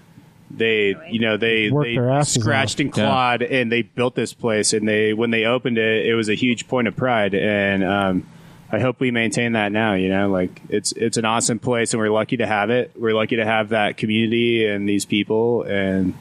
they 0.51 0.95
you 1.09 1.21
know 1.21 1.37
they 1.37 1.71
Worked 1.71 1.87
they 1.87 1.95
their 1.95 2.11
asses 2.11 2.43
scratched 2.43 2.75
off. 2.77 2.81
and 2.81 2.93
clawed 2.93 3.43
and 3.43 3.71
they 3.71 3.83
built 3.83 4.15
this 4.17 4.35
place 4.35 4.73
and 4.73 4.87
they 4.87 5.13
when 5.15 5.31
they 5.31 5.45
opened 5.45 5.79
it 5.79 6.05
it 6.07 6.15
was 6.17 6.29
a 6.29 6.35
huge 6.35 6.67
point 6.67 6.89
of 6.89 6.97
pride 6.97 7.35
and 7.35 7.85
um, 7.85 8.27
I 8.73 8.79
hope 8.79 9.01
we 9.01 9.11
maintain 9.11 9.53
that 9.53 9.73
now 9.73 9.95
you 9.95 10.09
know 10.09 10.31
like 10.31 10.61
it's 10.69 10.93
it's 10.93 11.17
an 11.17 11.25
awesome 11.25 11.59
place 11.59 11.93
and 11.93 12.01
we're 12.01 12.11
lucky 12.11 12.39
to 12.39 12.47
have 12.47 12.71
it. 12.71 12.93
We're 12.97 13.15
lucky 13.15 13.37
to 13.37 13.45
have 13.45 13.71
that 13.71 13.97
community 13.97 14.67
and 14.67 14.89
these 14.89 15.05
people 15.05 15.63
and 15.63 16.15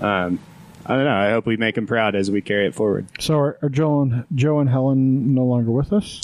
um, 0.00 0.38
I 0.86 0.94
don't 0.96 1.04
know. 1.04 1.16
I 1.16 1.30
hope 1.30 1.46
we 1.46 1.56
make 1.56 1.74
them 1.74 1.86
proud 1.86 2.14
as 2.14 2.30
we 2.30 2.40
carry 2.40 2.66
it 2.66 2.74
forward. 2.74 3.06
So 3.20 3.38
are, 3.38 3.58
are 3.62 3.68
Joe 3.68 4.02
and 4.02 4.24
Joe 4.34 4.60
and 4.60 4.68
Helen 4.68 5.34
no 5.34 5.44
longer 5.44 5.70
with 5.70 5.92
us? 5.92 6.22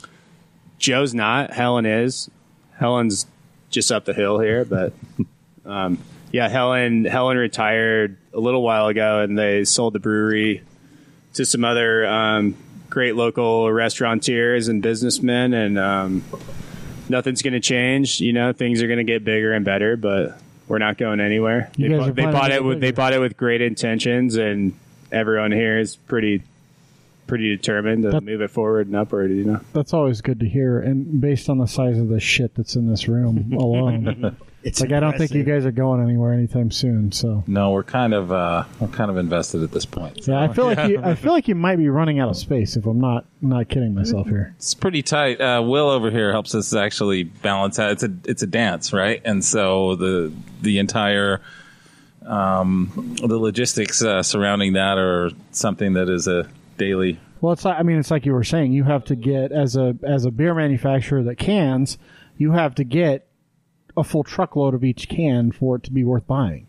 Joe's 0.78 1.14
not. 1.14 1.52
Helen 1.52 1.84
is. 1.84 2.30
Helen's 2.78 3.26
just 3.70 3.92
up 3.92 4.04
the 4.04 4.14
hill 4.14 4.38
here 4.38 4.64
but 4.64 4.92
um, 5.66 5.98
yeah 6.32 6.48
Helen 6.48 7.04
Helen 7.04 7.36
retired 7.36 8.16
a 8.32 8.40
little 8.40 8.62
while 8.62 8.86
ago 8.86 9.20
and 9.20 9.38
they 9.38 9.64
sold 9.64 9.92
the 9.92 9.98
brewery 9.98 10.62
to 11.34 11.44
some 11.44 11.64
other 11.64 12.06
um, 12.06 12.56
great 12.90 13.16
local 13.16 13.70
restaurateurs 13.70 14.68
and 14.68 14.82
businessmen 14.82 15.54
and 15.54 15.78
um, 15.78 16.24
nothing's 17.08 17.42
going 17.42 17.54
to 17.54 17.60
change 17.60 18.20
you 18.20 18.32
know? 18.32 18.52
Things 18.52 18.82
are 18.82 18.86
going 18.86 18.98
to 18.98 19.04
get 19.04 19.24
bigger 19.24 19.52
and 19.52 19.64
better 19.64 19.96
but 19.96 20.38
we're 20.68 20.78
not 20.78 20.98
going 20.98 21.20
anywhere. 21.20 21.70
You 21.76 21.90
they, 21.90 21.96
bought, 21.96 22.14
they 22.16 22.24
bought 22.24 22.50
it 22.50 22.64
with 22.64 22.80
they 22.80 22.90
bought 22.90 23.12
it 23.12 23.20
with 23.20 23.36
great 23.36 23.60
intentions 23.62 24.36
and 24.36 24.74
everyone 25.12 25.52
here 25.52 25.78
is 25.78 25.96
pretty 25.96 26.42
pretty 27.26 27.56
determined 27.56 28.04
to 28.04 28.10
That- 28.10 28.22
move 28.22 28.40
it 28.40 28.50
forward 28.50 28.86
and 28.86 28.96
upward 28.96 29.30
you 29.30 29.44
know? 29.44 29.60
That's 29.72 29.92
always 29.92 30.20
good 30.20 30.40
to 30.40 30.48
hear. 30.48 30.78
And 30.80 31.20
based 31.20 31.48
on 31.48 31.58
the 31.58 31.66
size 31.66 31.98
of 31.98 32.08
the 32.08 32.20
shit 32.20 32.54
that's 32.54 32.76
in 32.76 32.88
this 32.88 33.08
room 33.08 33.52
alone, 33.58 34.36
It's 34.66 34.80
like 34.80 34.90
I 34.90 34.98
don't 34.98 35.16
think 35.16 35.30
you 35.30 35.44
guys 35.44 35.64
are 35.64 35.70
going 35.70 36.02
anywhere 36.02 36.32
anytime 36.32 36.72
soon. 36.72 37.12
So 37.12 37.44
No, 37.46 37.70
we're 37.70 37.84
kind 37.84 38.12
of 38.12 38.32
uh, 38.32 38.64
we're 38.80 38.88
kind 38.88 39.12
of 39.12 39.16
invested 39.16 39.62
at 39.62 39.70
this 39.70 39.86
point. 39.86 40.26
yeah, 40.26 40.42
I 40.42 40.52
feel 40.52 40.64
like 40.64 40.88
you. 40.90 41.00
I 41.02 41.14
feel 41.14 41.32
like 41.32 41.46
you 41.46 41.54
might 41.54 41.76
be 41.76 41.88
running 41.88 42.18
out 42.18 42.28
of 42.28 42.36
space. 42.36 42.76
If 42.76 42.84
I'm 42.84 43.00
not 43.00 43.26
not 43.40 43.68
kidding 43.68 43.94
myself 43.94 44.26
here. 44.26 44.54
It's 44.56 44.74
pretty 44.74 45.02
tight. 45.02 45.40
Uh, 45.40 45.62
Will 45.62 45.88
over 45.88 46.10
here 46.10 46.32
helps 46.32 46.52
us 46.54 46.74
actually 46.74 47.22
balance 47.22 47.78
out. 47.78 47.92
It's 47.92 48.02
a 48.02 48.12
it's 48.24 48.42
a 48.42 48.46
dance, 48.48 48.92
right? 48.92 49.22
And 49.24 49.44
so 49.44 49.94
the 49.94 50.32
the 50.62 50.80
entire 50.80 51.40
um, 52.26 53.16
the 53.22 53.38
logistics 53.38 54.02
uh, 54.02 54.22
surrounding 54.22 54.72
that 54.72 54.98
are 54.98 55.30
something 55.52 55.92
that 55.92 56.08
is 56.08 56.26
a 56.26 56.48
daily. 56.76 57.20
Well, 57.40 57.52
it's 57.52 57.64
like 57.64 57.78
I 57.78 57.82
mean, 57.82 57.98
it's 57.98 58.10
like 58.10 58.26
you 58.26 58.32
were 58.32 58.44
saying. 58.44 58.72
You 58.72 58.84
have 58.84 59.04
to 59.04 59.14
get 59.16 59.52
as 59.52 59.76
a 59.76 59.96
as 60.02 60.24
a 60.24 60.30
beer 60.30 60.54
manufacturer 60.54 61.22
that 61.22 61.36
cans, 61.36 61.98
you 62.36 62.52
have 62.52 62.74
to 62.76 62.84
get 62.84 63.28
a 63.96 64.04
full 64.04 64.24
truckload 64.24 64.74
of 64.74 64.84
each 64.84 65.08
can 65.08 65.52
for 65.52 65.76
it 65.76 65.82
to 65.84 65.90
be 65.90 66.04
worth 66.04 66.26
buying. 66.26 66.66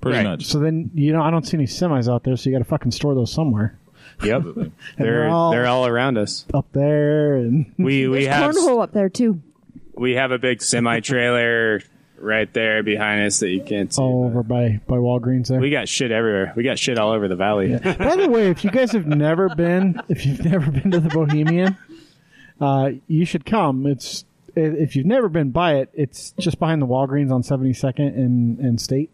Pretty 0.00 0.18
Right. 0.18 0.24
much. 0.24 0.44
So 0.46 0.58
then 0.58 0.90
you 0.94 1.12
know 1.12 1.22
I 1.22 1.30
don't 1.30 1.46
see 1.46 1.56
any 1.56 1.66
semis 1.66 2.12
out 2.12 2.24
there, 2.24 2.36
so 2.36 2.50
you 2.50 2.54
got 2.56 2.58
to 2.58 2.68
fucking 2.68 2.90
store 2.92 3.14
those 3.14 3.32
somewhere 3.32 3.78
Yep, 4.22 4.42
they're 4.56 4.70
they're 4.98 5.28
all- 5.28 5.50
they're 5.50 5.66
all 5.66 5.86
around 5.86 6.18
us. 6.18 6.44
up 6.52 6.66
there 6.72 7.36
and 7.36 7.72
We 7.78 8.06
we 8.08 8.24
There's 8.24 8.34
have 8.34 8.54
cornhole 8.54 8.82
up 8.82 8.92
there 8.92 9.08
too. 9.08 9.40
we 9.94 10.12
have 10.12 10.30
a 10.30 10.38
big 10.38 10.60
semi 10.62 11.00
trailer 11.00 11.80
right 12.18 12.52
there 12.54 12.82
behind 12.82 13.26
us 13.26 13.40
that 13.40 13.48
you 13.50 13.62
can't 13.62 13.92
see. 13.92 14.00
all 14.02 14.24
over 14.24 14.42
by 14.42 14.80
by 14.86 14.96
Walgreens 14.96 15.48
there. 15.48 15.58
We 15.60 15.70
got 15.70 15.88
shit 15.88 16.10
everywhere. 16.12 16.52
We 16.56 16.62
got 16.64 16.78
shit 16.78 16.98
all 16.98 17.12
over 17.12 17.26
the 17.28 17.36
valley. 17.36 17.76
By 17.78 18.16
the 18.16 18.28
way, 18.30 18.48
if 18.50 18.62
you 18.64 18.70
guys 18.70 18.92
have 18.92 19.06
never 19.06 19.54
been, 19.54 20.00
if 20.08 20.24
you've 20.26 20.44
never 20.44 20.70
been 20.70 20.90
to 20.90 21.00
the 21.00 21.08
Bohemian, 21.08 21.76
uh, 22.60 22.90
you 23.08 23.24
should 23.24 23.44
come. 23.46 23.86
It's 23.86 24.24
if 24.56 24.96
you've 24.96 25.06
never 25.06 25.28
been 25.28 25.50
by 25.50 25.76
it, 25.76 25.90
it's 25.94 26.32
just 26.38 26.58
behind 26.58 26.80
the 26.82 26.86
Walgreens 26.86 27.32
on 27.32 27.42
72nd 27.42 28.16
and 28.16 28.58
and 28.58 28.80
State. 28.80 29.10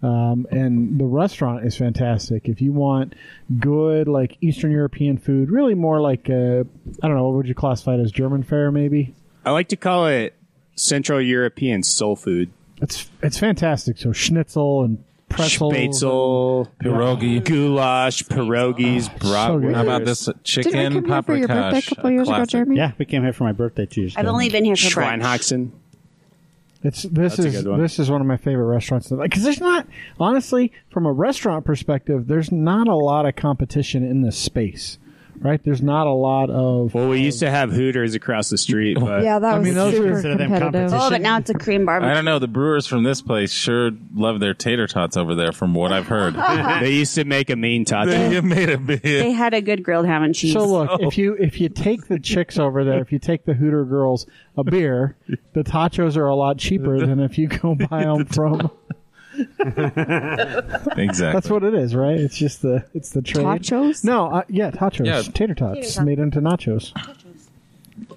Um, 0.00 0.46
and 0.50 0.98
the 1.00 1.04
restaurant 1.04 1.64
is 1.64 1.76
fantastic. 1.76 2.48
If 2.48 2.60
you 2.60 2.72
want 2.72 3.14
good, 3.58 4.06
like 4.06 4.36
Eastern 4.40 4.70
European 4.70 5.18
food, 5.18 5.50
really 5.50 5.74
more 5.74 6.00
like 6.00 6.30
I 6.30 6.62
don't 6.62 7.14
know, 7.14 7.24
what 7.24 7.34
would 7.34 7.48
you 7.48 7.54
classify 7.54 7.94
it 7.94 8.00
as 8.00 8.12
German 8.12 8.42
fare, 8.42 8.70
maybe? 8.70 9.14
I 9.44 9.50
like 9.50 9.68
to 9.68 9.76
call 9.76 10.06
it 10.06 10.34
Central 10.76 11.20
European 11.20 11.82
soul 11.82 12.16
food. 12.16 12.50
It's 12.80 13.10
it's 13.22 13.38
fantastic. 13.38 13.98
So 13.98 14.12
schnitzel 14.12 14.84
and 14.84 15.02
pretzels. 15.28 15.72
Spätzle, 15.74 16.66
Pierogi. 16.82 17.44
goulash, 17.44 18.22
pierogies, 18.24 19.08
oh, 19.08 19.12
So 19.12 19.18
good. 19.18 19.20
bratwurst. 19.20 19.74
How 19.74 19.82
about 19.82 20.04
this 20.04 20.24
Didn't 20.26 20.38
I 20.38 20.42
chicken 20.42 20.72
come 20.72 21.04
here 21.04 21.22
for 21.22 21.36
your 21.36 21.48
birthday 21.48 21.78
a 21.78 21.80
paprikash? 21.82 21.88
couple 21.96 22.10
years 22.10 22.28
ago, 22.28 22.36
classic. 22.36 22.50
Jeremy? 22.50 22.76
Yeah, 22.76 22.92
we 22.98 23.04
came 23.04 23.22
here 23.22 23.32
for 23.32 23.44
my 23.44 23.52
birthday 23.52 23.86
two 23.86 24.00
years 24.02 24.16
I've 24.16 24.24
ago. 24.24 24.32
only 24.32 24.48
been 24.48 24.64
here 24.64 24.76
for 24.76 25.00
brunch. 25.00 25.20
Schweinhaxen. 25.22 25.70
It's 26.84 27.02
this 27.02 27.36
That's 27.36 27.38
a 27.40 27.48
is 27.48 27.62
good 27.62 27.70
one. 27.72 27.80
this 27.80 27.98
is 27.98 28.08
one 28.08 28.20
of 28.20 28.26
my 28.28 28.36
favorite 28.36 28.66
restaurants 28.66 29.08
because 29.10 29.42
there's 29.42 29.60
not 29.60 29.88
honestly 30.20 30.70
from 30.90 31.06
a 31.06 31.12
restaurant 31.12 31.64
perspective 31.64 32.28
there's 32.28 32.52
not 32.52 32.86
a 32.86 32.94
lot 32.94 33.26
of 33.26 33.34
competition 33.34 34.04
in 34.04 34.22
this 34.22 34.38
space, 34.38 34.96
right? 35.40 35.62
There's 35.62 35.82
not 35.82 36.06
a 36.06 36.12
lot 36.12 36.50
of 36.50 36.94
Well, 36.94 37.08
we 37.08 37.20
used 37.20 37.40
to 37.40 37.46
um, 37.46 37.52
have 37.52 37.70
Hooters 37.72 38.14
across 38.14 38.48
the 38.50 38.58
street, 38.58 38.98
but 39.00 39.22
Yeah, 39.22 39.38
that 39.38 39.54
I 39.54 39.58
was 39.58 39.64
mean, 39.64 39.74
those 39.74 39.94
super 39.94 40.18
are- 40.18 40.22
them 40.22 40.38
competitive. 40.38 40.92
Oh, 40.92 41.10
but 41.10 41.20
now 41.20 41.38
it's 41.38 41.50
a 41.50 41.54
cream 41.54 41.84
barbecue. 41.84 42.10
I 42.10 42.14
don't 42.14 42.24
know. 42.24 42.38
The 42.38 42.48
brewers 42.48 42.86
from 42.86 43.02
this 43.02 43.22
place 43.22 43.52
sure 43.52 43.90
love 44.14 44.40
their 44.40 44.54
tater 44.54 44.86
tots 44.86 45.16
over 45.16 45.34
there, 45.34 45.52
from 45.52 45.74
what 45.74 45.92
I've 45.92 46.06
heard. 46.06 46.34
they 46.80 46.92
used 46.92 47.14
to 47.16 47.24
make 47.24 47.50
a 47.50 47.56
mean 47.56 47.84
taco. 47.84 48.10
they 48.10 48.40
made 48.42 48.70
a 48.70 48.78
big. 48.78 49.02
They 49.02 49.32
had 49.32 49.54
a 49.54 49.60
good 49.60 49.82
grilled 49.82 50.06
ham 50.06 50.22
and 50.22 50.34
cheese. 50.34 50.52
So 50.52 50.64
look, 50.66 50.90
oh. 50.92 50.98
if 51.00 51.18
you 51.18 51.34
if 51.34 51.60
you 51.60 51.68
take 51.68 52.08
the 52.08 52.18
chicks 52.18 52.58
over 52.58 52.84
there, 52.84 53.00
if 53.00 53.12
you 53.12 53.18
take 53.18 53.44
the 53.44 53.54
Hooter 53.54 53.84
girls 53.84 54.26
a 54.56 54.64
beer, 54.64 55.16
the 55.52 55.62
tachos 55.62 56.16
are 56.16 56.26
a 56.26 56.34
lot 56.34 56.58
cheaper 56.58 56.98
than 56.98 57.20
if 57.20 57.38
you 57.38 57.48
go 57.48 57.74
buy 57.74 58.04
them 58.04 58.26
from. 58.26 58.70
exactly. 60.96 61.32
That's 61.32 61.50
what 61.50 61.62
it 61.64 61.74
is, 61.74 61.94
right? 61.94 62.18
It's 62.18 62.36
just 62.36 62.62
the 62.62 62.84
it's 62.94 63.10
the 63.10 63.22
trade. 63.22 63.44
Tachos? 63.46 64.04
No, 64.04 64.26
uh, 64.28 64.42
yeah, 64.48 64.70
tachos, 64.70 65.06
Yeah. 65.06 65.22
tater 65.22 65.54
tots 65.54 65.74
Tater 65.74 65.82
tots. 65.82 66.00
made 66.00 66.18
into 66.18 66.40
nachos. 66.40 66.92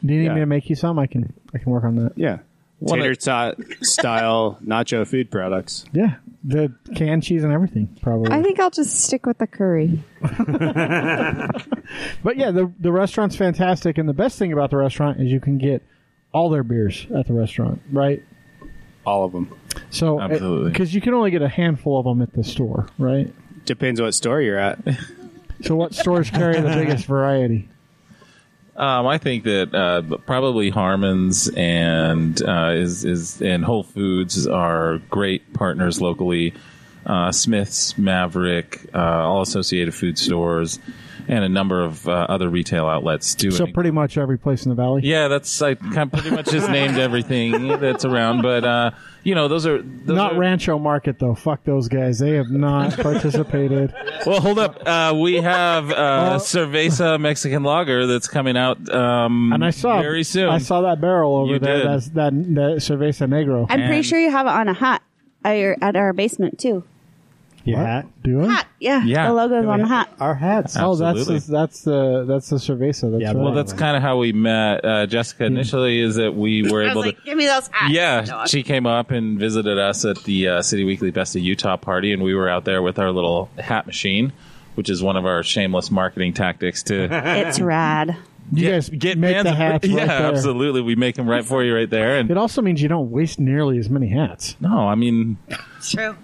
Do 0.05 0.13
you 0.13 0.19
need 0.19 0.25
Yeah. 0.25 0.33
me 0.35 0.39
to 0.41 0.45
make 0.45 0.69
you 0.69 0.75
some? 0.75 0.97
I 0.99 1.07
can 1.07 1.33
I 1.53 1.57
can 1.57 1.71
work 1.71 1.83
on 1.83 1.95
that. 1.97 2.13
Yeah. 2.17 2.39
Tater 2.87 3.13
tot 3.15 3.57
style 3.81 4.57
nacho 4.65 5.05
food 5.07 5.29
products. 5.29 5.85
Yeah, 5.93 6.15
the 6.43 6.73
canned 6.95 7.21
cheese 7.23 7.43
and 7.43 7.53
everything, 7.53 7.95
probably. 8.01 8.31
I 8.31 8.41
think 8.41 8.59
I'll 8.59 8.71
just 8.71 8.99
stick 9.01 9.25
with 9.27 9.37
the 9.37 9.47
curry. 9.47 9.99
But 12.23 12.37
yeah, 12.37 12.51
the 12.51 12.71
the 12.79 12.91
restaurant's 12.91 13.35
fantastic, 13.35 13.97
and 13.97 14.07
the 14.07 14.13
best 14.13 14.39
thing 14.39 14.53
about 14.53 14.69
the 14.71 14.77
restaurant 14.77 15.19
is 15.19 15.29
you 15.31 15.39
can 15.41 15.57
get 15.57 15.83
all 16.33 16.49
their 16.49 16.63
beers 16.63 17.05
at 17.13 17.27
the 17.27 17.33
restaurant, 17.33 17.81
right? 17.91 18.23
All 19.05 19.25
of 19.25 19.31
them. 19.33 19.51
So 19.89 20.19
Absolutely. 20.19 20.71
because 20.71 20.93
you 20.93 21.01
can 21.01 21.13
only 21.13 21.31
get 21.31 21.41
a 21.41 21.49
handful 21.49 21.99
of 21.99 22.05
them 22.05 22.21
at 22.21 22.33
the 22.33 22.43
store, 22.43 22.87
right? 22.97 23.33
Depends 23.65 23.99
on 23.99 24.05
what 24.07 24.13
store 24.15 24.41
you're 24.41 24.57
at. 24.59 24.79
So 25.63 25.75
what 25.75 25.93
stores 25.93 26.31
carry 26.31 26.59
the 26.59 26.69
biggest 26.69 27.05
variety? 27.05 27.69
Um, 28.75 29.05
I 29.05 29.19
think 29.19 29.43
that 29.43 29.75
uh, 29.75 30.17
probably 30.25 30.71
Harmon's 30.71 31.49
and 31.49 32.41
uh, 32.41 32.71
is 32.73 33.05
is 33.05 33.41
and 33.43 33.63
Whole 33.63 33.83
Foods 33.83 34.47
are 34.47 34.97
great 35.11 35.53
partners 35.53 36.01
locally. 36.01 36.55
Uh, 37.05 37.31
Smith's, 37.31 37.95
Maverick, 37.97 38.87
uh, 38.93 38.97
all 38.97 39.41
associated 39.41 39.93
food 39.93 40.17
stores, 40.17 40.79
and 41.27 41.43
a 41.43 41.49
number 41.49 41.81
of 41.83 42.07
uh, 42.07 42.25
other 42.29 42.49
retail 42.49 42.87
outlets 42.87 43.35
doing. 43.35 43.53
So 43.53 43.67
pretty 43.67 43.91
much 43.91 44.17
every 44.17 44.39
place 44.39 44.65
in 44.65 44.69
the 44.69 44.75
valley. 44.75 45.01
yeah, 45.03 45.27
that's 45.27 45.61
I 45.61 45.75
kind 45.75 45.97
of 45.97 46.11
pretty 46.11 46.31
much 46.31 46.49
just 46.49 46.69
named 46.71 46.97
everything 46.97 47.67
that's 47.79 48.05
around, 48.05 48.41
but 48.41 48.63
uh, 48.63 48.91
you 49.23 49.35
know 49.35 49.47
those 49.47 49.65
are 49.65 49.81
those 49.81 50.15
Not 50.15 50.33
are, 50.33 50.39
Rancho 50.39 50.79
Market 50.79 51.19
though. 51.19 51.35
Fuck 51.35 51.63
those 51.63 51.87
guys. 51.87 52.19
They 52.19 52.31
have 52.35 52.49
not 52.49 52.97
participated. 52.99 53.93
Well, 54.25 54.41
hold 54.41 54.59
up. 54.59 54.81
Uh, 54.85 55.13
we 55.15 55.35
have 55.35 55.91
uh, 55.91 56.37
Cerveza 56.39 57.19
Mexican 57.19 57.63
Lager 57.63 58.07
that's 58.07 58.27
coming 58.27 58.57
out 58.57 58.89
um, 58.89 59.51
And 59.53 59.63
I 59.63 59.69
saw 59.71 60.01
very 60.01 60.23
soon. 60.23 60.49
I 60.49 60.57
saw 60.57 60.81
that 60.81 60.99
barrel 61.01 61.35
over 61.35 61.53
You 61.53 61.59
there. 61.59 61.77
did. 61.77 61.87
That's 61.87 62.09
that 62.09 62.33
that 62.33 62.77
Cerveza 62.79 63.27
Negro. 63.27 63.65
I'm 63.69 63.85
pretty 63.87 64.03
sure 64.03 64.19
you 64.19 64.31
have 64.31 64.45
it 64.47 64.51
on 64.51 64.67
a 64.67 64.73
hat 64.73 65.01
at, 65.43 65.53
your, 65.53 65.75
at 65.81 65.95
our 65.95 66.13
basement 66.13 66.59
too. 66.59 66.83
Your 67.63 67.77
hat. 67.77 68.07
Doing? 68.23 68.49
Hat, 68.49 68.67
yeah. 68.79 69.03
Yeah. 69.03 69.27
The 69.27 69.33
logo's 69.33 69.65
on 69.65 69.79
the 69.81 69.87
hat. 69.87 70.11
Our 70.19 70.33
hats. 70.35 70.75
Oh, 70.77 70.95
that's 70.95 71.19
Absolutely. 71.19 71.39
the, 71.45 71.51
that's 71.51 71.81
the 71.83 72.25
that's 72.27 72.49
the 72.49 72.55
Cerveza. 72.57 73.11
That's 73.11 73.21
Yeah, 73.21 73.27
right. 73.29 73.37
well, 73.37 73.53
that's 73.53 73.73
kind 73.73 73.95
of 73.95 74.01
how 74.03 74.17
we 74.17 74.31
met 74.33 74.83
uh, 74.83 75.05
Jessica 75.07 75.45
initially. 75.45 75.99
Is 75.99 76.15
that 76.15 76.33
we 76.35 76.63
were 76.71 76.81
I 76.81 76.85
was 76.85 76.91
able 76.91 77.01
like, 77.01 77.17
to. 77.17 77.23
give 77.23 77.37
me 77.37 77.45
those 77.45 77.67
hats. 77.67 77.93
Yeah, 77.93 78.25
No, 78.27 78.45
she 78.47 78.63
came 78.63 78.85
up 78.87 79.11
and 79.11 79.37
visited 79.39 79.77
us 79.77 80.05
at 80.05 80.23
the 80.23 80.47
uh, 80.47 80.61
City 80.61 80.83
Weekly 80.83 81.11
Best 81.11 81.35
of 81.35 81.41
Utah 81.43 81.77
party, 81.77 82.13
and 82.13 82.23
we 82.23 82.33
were 82.33 82.49
out 82.49 82.65
there 82.65 82.81
with 82.81 82.97
our 82.99 83.11
little 83.11 83.49
hat 83.59 83.85
machine, 83.85 84.33
which 84.75 84.89
is 84.89 85.03
one 85.03 85.15
of 85.17 85.25
our 85.25 85.43
shameless 85.43 85.91
marketing 85.91 86.33
tactics 86.33 86.81
to 86.83 87.07
it's 87.11 87.59
rad. 87.59 88.15
you 88.51 88.63
get, 88.65 88.71
guys 88.71 88.89
get 88.89 89.17
make 89.17 89.35
fans 89.35 89.45
the 89.45 89.51
of- 89.51 89.57
hats 89.57 89.87
yeah, 89.87 89.97
right 89.99 90.07
there. 90.07 90.27
absolutely. 90.33 90.81
We 90.81 90.95
make 90.95 91.15
them 91.15 91.29
right 91.29 91.45
for 91.45 91.63
you 91.63 91.75
right 91.75 91.89
there. 91.89 92.17
And 92.17 92.29
It 92.31 92.37
also 92.37 92.61
means 92.61 92.81
you 92.81 92.89
don't 92.89 93.11
waste 93.11 93.39
nearly 93.39 93.77
as 93.77 93.89
many 93.89 94.07
hats. 94.09 94.55
no, 94.59 94.87
I 94.87 94.95
mean, 94.95 95.37
It's 95.77 95.91
true. 95.91 96.15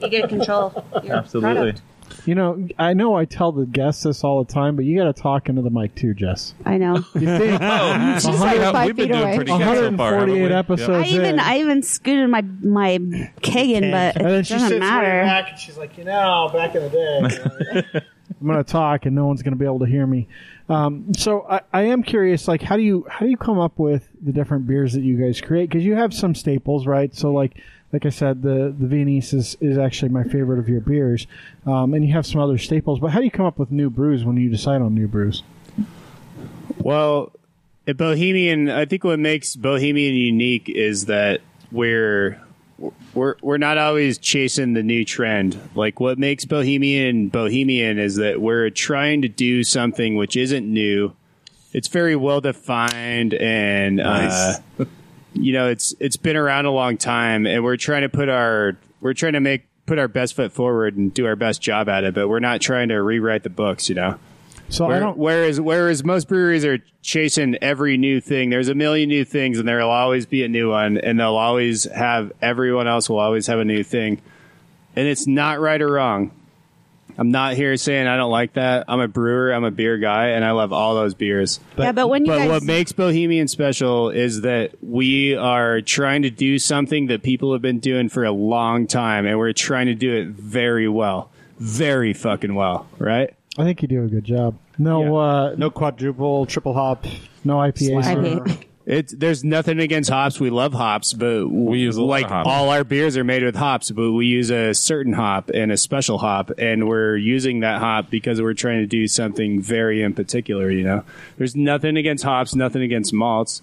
You 0.00 0.08
get 0.08 0.28
control. 0.28 0.84
Your 1.04 1.16
absolutely. 1.16 1.54
product. 1.54 1.82
You 2.26 2.34
know, 2.34 2.68
I 2.78 2.92
know 2.92 3.14
I 3.16 3.24
tell 3.24 3.52
the 3.52 3.64
guests 3.64 4.02
this 4.02 4.22
all 4.22 4.44
the 4.44 4.52
time, 4.52 4.76
but 4.76 4.84
you 4.84 4.96
got 4.98 5.14
to 5.14 5.22
talk 5.22 5.48
into 5.48 5.62
the 5.62 5.70
mic 5.70 5.94
too, 5.94 6.12
Jess. 6.14 6.54
I 6.64 6.76
know. 6.76 6.96
You 7.14 7.20
think 7.38 7.58
Oh, 7.62 8.14
She's 8.16 8.26
like 8.40 8.58
yeah, 8.58 8.70
five 8.72 8.86
we've 8.88 8.96
been 8.96 9.06
feet 9.06 9.12
doing 9.12 9.22
away. 9.24 9.36
pretty 9.36 9.50
good 9.52 9.58
so 9.58 9.64
far. 9.64 9.74
haven't 9.74 9.96
148 9.96 10.48
we? 10.48 10.52
episodes. 10.54 11.08
I 11.08 11.10
even 11.10 11.24
in. 11.26 11.40
I 11.40 11.58
even 11.60 11.82
scooted 11.82 12.28
my 12.28 12.42
my 12.42 12.98
Kagan, 13.40 13.90
but 13.90 14.16
and 14.16 14.26
then 14.26 14.40
it 14.40 14.46
she 14.46 14.54
doesn't 14.54 14.68
sits 14.68 14.80
way 14.80 14.86
matter. 14.88 15.22
back 15.22 15.50
and 15.50 15.58
she's 15.58 15.76
like, 15.78 15.96
you 15.96 16.04
know, 16.04 16.50
back 16.52 16.74
in 16.74 16.82
the 16.82 16.90
day, 16.90 18.02
I'm 18.40 18.46
going 18.46 18.62
to 18.62 18.70
talk 18.70 19.06
and 19.06 19.14
no 19.16 19.26
one's 19.26 19.42
going 19.42 19.52
to 19.54 19.58
be 19.58 19.64
able 19.64 19.78
to 19.80 19.86
hear 19.86 20.06
me. 20.06 20.28
Um, 20.68 21.12
so 21.14 21.46
I, 21.48 21.60
I 21.72 21.82
am 21.84 22.02
curious, 22.02 22.46
like, 22.46 22.62
how 22.62 22.76
do 22.76 22.82
you 22.82 23.06
how 23.08 23.20
do 23.24 23.30
you 23.30 23.36
come 23.38 23.58
up 23.58 23.78
with 23.78 24.08
the 24.22 24.32
different 24.32 24.66
beers 24.66 24.92
that 24.92 25.02
you 25.02 25.16
guys 25.16 25.40
create? 25.40 25.70
Because 25.70 25.84
you 25.84 25.96
have 25.96 26.12
some 26.12 26.34
staples, 26.34 26.86
right? 26.86 27.14
So 27.14 27.32
like 27.32 27.56
like 27.92 28.06
I 28.06 28.10
said, 28.10 28.42
the 28.42 28.74
the 28.76 28.86
Viennese 28.86 29.32
is, 29.32 29.56
is 29.60 29.76
actually 29.76 30.08
my 30.08 30.24
favorite 30.24 30.58
of 30.58 30.68
your 30.68 30.80
beers, 30.80 31.26
um, 31.66 31.94
and 31.94 32.04
you 32.04 32.12
have 32.12 32.26
some 32.26 32.40
other 32.40 32.58
staples. 32.58 33.00
But 33.00 33.10
how 33.10 33.18
do 33.18 33.24
you 33.24 33.30
come 33.30 33.46
up 33.46 33.58
with 33.58 33.70
new 33.70 33.90
brews 33.90 34.24
when 34.24 34.36
you 34.36 34.48
decide 34.48 34.80
on 34.80 34.94
new 34.94 35.06
brews? 35.06 35.42
Well, 36.78 37.32
at 37.86 37.96
Bohemian, 37.96 38.70
I 38.70 38.86
think 38.86 39.04
what 39.04 39.18
makes 39.18 39.56
Bohemian 39.56 40.14
unique 40.14 40.68
is 40.68 41.06
that 41.06 41.42
we're 41.70 42.40
we're 43.14 43.36
we're 43.42 43.58
not 43.58 43.78
always 43.78 44.18
chasing 44.18 44.72
the 44.72 44.82
new 44.82 45.04
trend. 45.04 45.60
Like 45.74 46.00
what 46.00 46.18
makes 46.18 46.44
Bohemian 46.44 47.28
Bohemian 47.28 47.98
is 47.98 48.16
that 48.16 48.40
we're 48.40 48.70
trying 48.70 49.22
to 49.22 49.28
do 49.28 49.64
something 49.64 50.16
which 50.16 50.36
isn't 50.36 50.66
new. 50.66 51.14
It's 51.72 51.88
very 51.88 52.16
well 52.16 52.40
defined 52.40 53.34
and 53.34 54.00
uh, 54.00 54.54
you 55.34 55.52
know 55.52 55.68
it's 55.68 55.94
it's 56.00 56.16
been 56.16 56.36
around 56.36 56.66
a 56.66 56.70
long 56.70 56.96
time, 56.96 57.46
and 57.46 57.64
we're 57.64 57.76
trying 57.76 58.02
to 58.02 58.08
put 58.08 58.28
our 58.28 58.76
we're 59.00 59.14
trying 59.14 59.32
to 59.34 59.40
make 59.40 59.66
put 59.86 59.98
our 59.98 60.08
best 60.08 60.34
foot 60.34 60.52
forward 60.52 60.96
and 60.96 61.12
do 61.12 61.26
our 61.26 61.36
best 61.36 61.60
job 61.60 61.88
at 61.88 62.04
it. 62.04 62.14
But 62.14 62.28
we're 62.28 62.40
not 62.40 62.60
trying 62.60 62.88
to 62.88 63.02
rewrite 63.02 63.42
the 63.42 63.50
books, 63.50 63.88
you 63.88 63.94
know. 63.94 64.18
So 64.68 64.90
I 64.90 64.98
don't. 65.00 65.18
whereas 65.18 65.60
whereas 65.60 66.02
most 66.02 66.28
breweries 66.28 66.64
are 66.64 66.78
chasing 67.02 67.56
every 67.60 67.98
new 67.98 68.20
thing. 68.20 68.48
There's 68.48 68.68
a 68.68 68.74
million 68.74 69.08
new 69.08 69.24
things, 69.24 69.58
and 69.58 69.68
there'll 69.68 69.90
always 69.90 70.24
be 70.24 70.44
a 70.44 70.48
new 70.48 70.70
one, 70.70 70.96
and 70.96 71.20
they'll 71.20 71.36
always 71.36 71.84
have 71.84 72.32
everyone 72.40 72.88
else 72.88 73.10
will 73.10 73.18
always 73.18 73.46
have 73.48 73.58
a 73.58 73.64
new 73.64 73.82
thing, 73.82 74.22
and 74.96 75.06
it's 75.06 75.26
not 75.26 75.60
right 75.60 75.80
or 75.80 75.92
wrong. 75.92 76.30
I'm 77.18 77.30
not 77.30 77.54
here 77.54 77.76
saying 77.76 78.06
I 78.06 78.16
don't 78.16 78.30
like 78.30 78.54
that. 78.54 78.84
I'm 78.88 79.00
a 79.00 79.08
brewer. 79.08 79.52
I'm 79.52 79.64
a 79.64 79.70
beer 79.70 79.98
guy, 79.98 80.28
and 80.28 80.44
I 80.44 80.52
love 80.52 80.72
all 80.72 80.94
those 80.94 81.14
beers. 81.14 81.60
yeah, 81.76 81.92
but 81.92 82.08
when 82.08 82.24
you 82.24 82.32
But 82.32 82.38
guys 82.38 82.48
what 82.48 82.62
makes 82.62 82.92
Bohemian 82.92 83.48
special 83.48 84.10
is 84.10 84.40
that 84.42 84.72
we 84.82 85.36
are 85.36 85.80
trying 85.82 86.22
to 86.22 86.30
do 86.30 86.58
something 86.58 87.06
that 87.08 87.22
people 87.22 87.52
have 87.52 87.62
been 87.62 87.80
doing 87.80 88.08
for 88.08 88.24
a 88.24 88.32
long 88.32 88.86
time, 88.86 89.26
and 89.26 89.38
we're 89.38 89.52
trying 89.52 89.86
to 89.86 89.94
do 89.94 90.12
it 90.14 90.28
very 90.28 90.88
well, 90.88 91.30
very 91.58 92.12
fucking 92.14 92.54
well, 92.54 92.86
right? 92.98 93.34
I 93.58 93.64
think 93.64 93.82
you 93.82 93.88
do 93.88 94.04
a 94.04 94.08
good 94.08 94.24
job. 94.24 94.56
No, 94.78 95.02
Yeah. 95.02 95.12
uh, 95.50 95.54
No 95.58 95.70
quadruple, 95.70 96.46
triple 96.46 96.72
hop. 96.72 97.04
no 97.44 97.56
IPAs. 97.58 98.04
IPA. 98.06 98.64
It's 98.84 99.12
there's 99.14 99.44
nothing 99.44 99.78
against 99.78 100.10
hops. 100.10 100.40
We 100.40 100.50
love 100.50 100.72
hops, 100.72 101.12
but 101.12 101.48
We 101.48 101.78
use 101.78 101.96
a 101.96 102.02
like 102.02 102.26
of 102.26 102.46
all 102.46 102.70
our 102.70 102.82
beers 102.82 103.16
are 103.16 103.22
made 103.22 103.44
with 103.44 103.54
hops, 103.54 103.90
but 103.92 104.10
we 104.12 104.26
use 104.26 104.50
a 104.50 104.74
certain 104.74 105.12
hop 105.12 105.50
and 105.54 105.70
a 105.70 105.76
special 105.76 106.18
hop, 106.18 106.50
and 106.58 106.88
we're 106.88 107.16
using 107.16 107.60
that 107.60 107.78
hop 107.80 108.10
because 108.10 108.42
we're 108.42 108.54
trying 108.54 108.80
to 108.80 108.86
do 108.86 109.06
something 109.06 109.62
very 109.62 110.02
in 110.02 110.14
particular. 110.14 110.68
You 110.70 110.82
know, 110.82 111.04
there's 111.38 111.54
nothing 111.54 111.96
against 111.96 112.24
hops, 112.24 112.54
nothing 112.56 112.82
against 112.82 113.12
malts. 113.12 113.62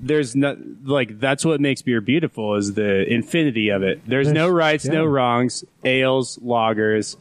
There's 0.00 0.36
not 0.36 0.58
like 0.84 1.18
that's 1.18 1.44
what 1.44 1.60
makes 1.60 1.82
beer 1.82 2.00
beautiful 2.00 2.54
is 2.54 2.74
the 2.74 3.12
infinity 3.12 3.70
of 3.70 3.82
it. 3.82 4.00
There's, 4.06 4.28
no 4.28 4.44
There's- 4.44 4.52
rights, 4.52 4.84
no 4.84 5.04
wrongs, 5.04 5.64
ales, 5.84 6.38
lagers. 6.38 7.16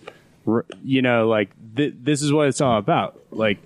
r- 0.45 0.65
You 0.83 1.01
know, 1.01 1.27
like 1.27 1.49
th- 1.75 1.95
this 1.99 2.21
is 2.21 2.31
what 2.31 2.47
it's 2.47 2.61
all 2.61 2.77
about. 2.77 3.19
Like 3.31 3.57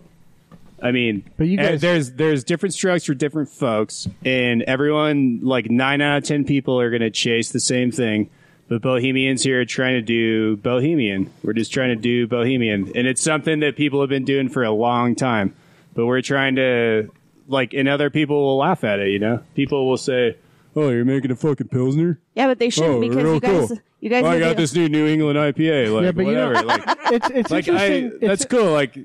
I 0.82 0.92
mean, 0.92 1.24
But 1.38 1.48
you 1.48 1.60
eh, 1.60 1.70
guys- 1.72 1.82
there's 1.82 2.12
there's 2.14 2.44
different 2.44 2.74
strokes 2.74 3.06
for 3.06 3.14
different 3.14 3.50
folks, 3.50 4.08
and 4.26 4.64
everyone 4.64 5.40
like 5.44 5.70
nine 5.70 6.02
out 6.02 6.18
of 6.20 6.24
ten 6.24 6.44
people 6.46 6.80
are 6.80 6.90
going 6.90 7.02
to 7.02 7.12
chase 7.12 7.52
the 7.52 7.60
same 7.60 7.92
thing. 7.92 8.30
But 8.68 8.82
Bohemians 8.82 9.44
here 9.44 9.60
are 9.62 9.66
trying 9.66 9.96
to 9.96 10.02
do 10.02 10.56
Bohemian. 10.58 11.30
We're 11.44 11.54
just 11.54 11.74
trying 11.74 11.90
to 11.90 12.02
do 12.02 12.26
Bohemian, 12.26 12.92
and 12.96 13.06
it's 13.06 13.22
something 13.22 13.60
that 13.60 13.76
people 13.76 14.00
have 14.00 14.10
been 14.10 14.24
doing 14.26 14.48
for 14.50 14.64
a 14.64 14.72
long 14.72 15.14
time. 15.16 15.54
But 15.94 16.06
we're 16.06 16.22
trying 16.22 16.56
to 16.56 17.12
like, 17.48 17.74
and 17.74 17.88
other 17.90 18.10
people 18.10 18.42
will 18.42 18.58
laugh 18.58 18.84
at 18.86 19.00
it. 19.00 19.10
You 19.10 19.20
know, 19.20 19.42
people 19.56 19.90
will 19.90 19.98
say, 19.98 20.38
"Oh, 20.76 20.90
you're 20.90 21.04
making 21.06 21.32
a 21.32 21.36
fucking 21.36 21.68
pilsner." 21.68 22.20
yeah, 22.34 22.48
but 22.48 22.60
they 22.60 22.70
shouldn't 22.70 22.96
Oh, 22.96 23.02
because 23.02 23.18
real 23.18 23.34
you 23.36 23.40
guys 23.42 23.68
cool. 23.68 23.78
you 24.00 24.10
guys 24.10 24.24
Oh, 24.24 24.30
I 24.30 24.40
got 24.40 24.56
do- 24.56 24.64
this 24.64 24.74
new 24.74 24.88
New 24.88 25.06
England 25.06 25.38
IPA. 25.38 25.94
Like, 25.94 26.04
Yeah, 26.06 26.12
but 26.14 26.26
you 26.26 26.32
know- 26.34 26.48
whatever. 26.48 26.66
like, 26.68 26.84
It's 27.12 27.30
it's 27.30 27.52
like 27.52 27.68
I, 27.68 27.88
interesting. 27.88 28.28
that's 28.28 28.46
cool. 28.46 28.72
Like, 28.72 28.98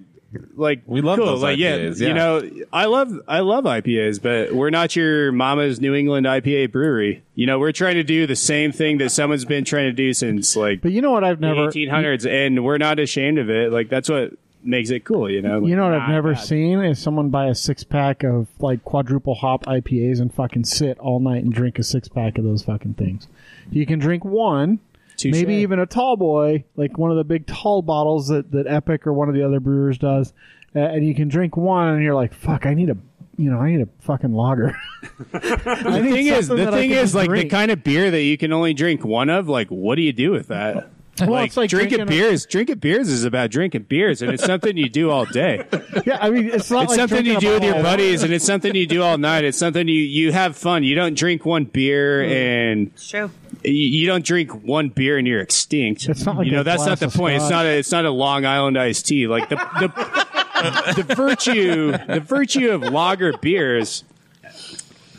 like 0.55 0.82
We 0.87 1.01
love 1.01 1.18
cool. 1.18 1.26
those 1.26 1.43
like, 1.43 1.59
IPAs, 1.59 2.01
yeah. 2.01 2.09
you 2.09 2.14
know, 2.14 2.51
I 2.72 2.87
love 2.87 3.12
I 3.28 3.41
love 3.41 3.64
IPAs, 3.64 4.20
but 4.22 4.53
we're 4.53 4.70
not 4.70 4.97
your 4.97 5.32
mama's 5.32 5.80
New 5.80 5.95
England 5.95 6.26
IPA 6.26 6.72
brewery. 6.72 7.22
You 7.34 7.47
know, 7.47 7.59
we're 7.59 7.72
trying 7.72 7.95
to 7.97 8.05
do 8.05 8.26
the 8.26 8.37
same 8.37 8.72
thing 8.72 8.99
that 8.99 9.11
someone's 9.11 9.45
been 9.45 9.64
trying 9.64 9.87
to 9.87 9.93
do 9.93 10.12
since 10.12 10.57
like 10.57 10.80
But 10.82 10.93
you 10.93 11.03
know 11.03 11.11
what 11.12 11.24
I've 11.24 11.41
the 11.41 11.47
never 11.49 11.68
1800s, 11.70 12.28
and 12.28 12.64
we're 12.64 12.78
not 12.78 12.99
ashamed 12.99 13.39
of 13.39 13.51
it. 13.51 13.72
Like 13.72 13.89
that's 13.89 14.09
what 14.09 14.32
makes 14.62 14.91
it 14.91 15.05
cool. 15.05 15.30
You 15.30 15.43
know, 15.43 15.64
You 15.64 15.76
know 15.76 15.84
what 15.84 15.95
I've 15.95 16.09
never 16.09 16.32
bad. 16.34 16.45
seen 16.45 16.80
is 16.80 16.99
someone 16.99 17.30
buy 17.30 17.47
a 17.47 17.55
six 17.55 17.84
pack 17.84 18.24
of 18.24 18.49
like 18.59 18.84
quadruple 18.84 19.37
hop 19.37 19.64
IPAs 19.66 20.20
and 20.20 20.32
fucking 20.34 20.64
sit 20.64 20.99
all 20.99 21.20
night 21.20 21.45
and 21.45 21.53
drink 21.53 21.78
a 21.78 21.82
six 21.82 22.09
pack 22.09 22.37
of 22.39 22.45
those 22.45 22.62
fucking 22.64 22.95
things. 22.95 23.28
You 23.70 23.87
can 23.87 23.99
drink 23.99 24.24
one, 24.24 24.80
Touche. 25.17 25.33
maybe 25.33 25.55
even 25.57 25.79
a 25.79 25.87
tall 25.87 26.17
boy, 26.17 26.64
like 26.77 26.99
one 26.99 27.11
of 27.11 27.17
the 27.17 27.25
big 27.25 27.47
tall 27.47 27.83
bottles 27.83 28.29
that, 28.29 28.51
that 28.53 28.67
Epic 28.67 29.07
or 29.07 29.12
one 29.12 29.29
of 29.29 29.35
the 29.35 29.43
other 29.43 29.61
brewers 29.61 29.99
does, 29.99 30.33
uh, 30.75 30.81
and 30.81 31.07
you 31.07 31.14
can 31.14 31.29
drink 31.29 31.57
one 31.57 31.89
and 31.89 32.03
you're 32.03 32.14
like, 32.14 32.35
fuck, 32.35 32.67
I 32.67 32.75
need 32.75 32.91
a, 32.91 32.97
you 33.37 33.51
know, 33.51 33.59
I 33.59 33.71
need 33.71 33.83
a 33.83 33.89
fucking 34.01 34.33
lager. 34.33 34.77
The 35.33 36.01
thing 36.03 36.27
is, 36.27 36.49
the 36.49 36.71
thing 36.73 36.91
is, 36.91 37.14
like 37.14 37.31
the 37.31 37.49
kind 37.49 37.71
of 37.71 37.85
beer 37.85 38.11
that 38.11 38.23
you 38.23 38.37
can 38.37 38.53
only 38.53 38.75
drink 38.75 39.05
one 39.05 39.29
of. 39.29 39.49
Like, 39.49 39.69
what 39.69 39.95
do 39.95 40.03
you 40.03 40.12
do 40.12 40.33
with 40.33 40.49
that? 40.49 40.91
Well, 41.21 41.45
it's 41.45 41.57
like 41.57 41.71
drinking 41.71 41.99
drinking 41.99 42.01
a- 42.01 42.07
beers. 42.07 42.47
drinking 42.47 42.79
beers 42.79 43.09
is 43.09 43.25
about 43.25 43.51
drinking 43.51 43.83
beers, 43.85 44.23
and 44.23 44.33
it's 44.33 44.45
something 44.45 44.77
you 44.77 44.89
do 44.89 45.11
all 45.11 45.25
day. 45.25 45.67
yeah, 46.07 46.19
I 46.21 46.31
mean, 46.31 46.47
it's 46.47 46.71
not 46.71 46.85
It's 46.85 46.91
like 46.91 46.97
something 46.99 47.25
you 47.25 47.39
do 47.41 47.55
with 47.55 47.64
your 47.64 47.83
buddies, 47.83 48.23
and 48.23 48.33
it's 48.33 48.45
something 48.45 48.75
you 48.75 48.87
do 48.87 49.03
all 49.03 49.19
night. 49.19 49.45
It's 49.45 49.59
something 49.59 49.89
you 49.89 50.01
you 50.01 50.33
have 50.33 50.57
fun. 50.57 50.85
You 50.85 50.95
don't 50.95 51.17
drink 51.17 51.45
one 51.45 51.64
beer 51.64 52.23
mm. 52.23 52.31
and 52.31 52.87
It's 52.89 53.09
true. 53.09 53.31
you, 53.64 53.73
you 53.73 54.07
don't 54.07 54.25
drink 54.25 54.51
one 54.64 54.89
beer 54.89 55.19
and 55.19 55.27
you're 55.27 55.41
extinct. 55.41 56.09
It's 56.09 56.25
not 56.25 56.37
like 56.37 56.47
you 56.47 56.53
know 56.53 56.62
that's 56.62 56.87
not 56.87 56.99
the 56.99 57.07
of 57.07 57.14
point. 57.14 57.37
It's 57.37 57.51
not 57.51 57.67
a 57.67 57.79
it's 57.79 57.93
not 57.93 58.05
a 58.05 58.11
Long 58.11 58.45
Island 58.45 58.79
iced 58.79 59.07
tea. 59.07 59.27
Like 59.27 59.49
the 59.49 59.57
the 59.57 61.03
the 61.03 61.14
virtue 61.14 61.93
the 61.93 62.21
virtue 62.21 62.71
of 62.71 62.83
lager 62.83 63.37
beers, 63.39 64.05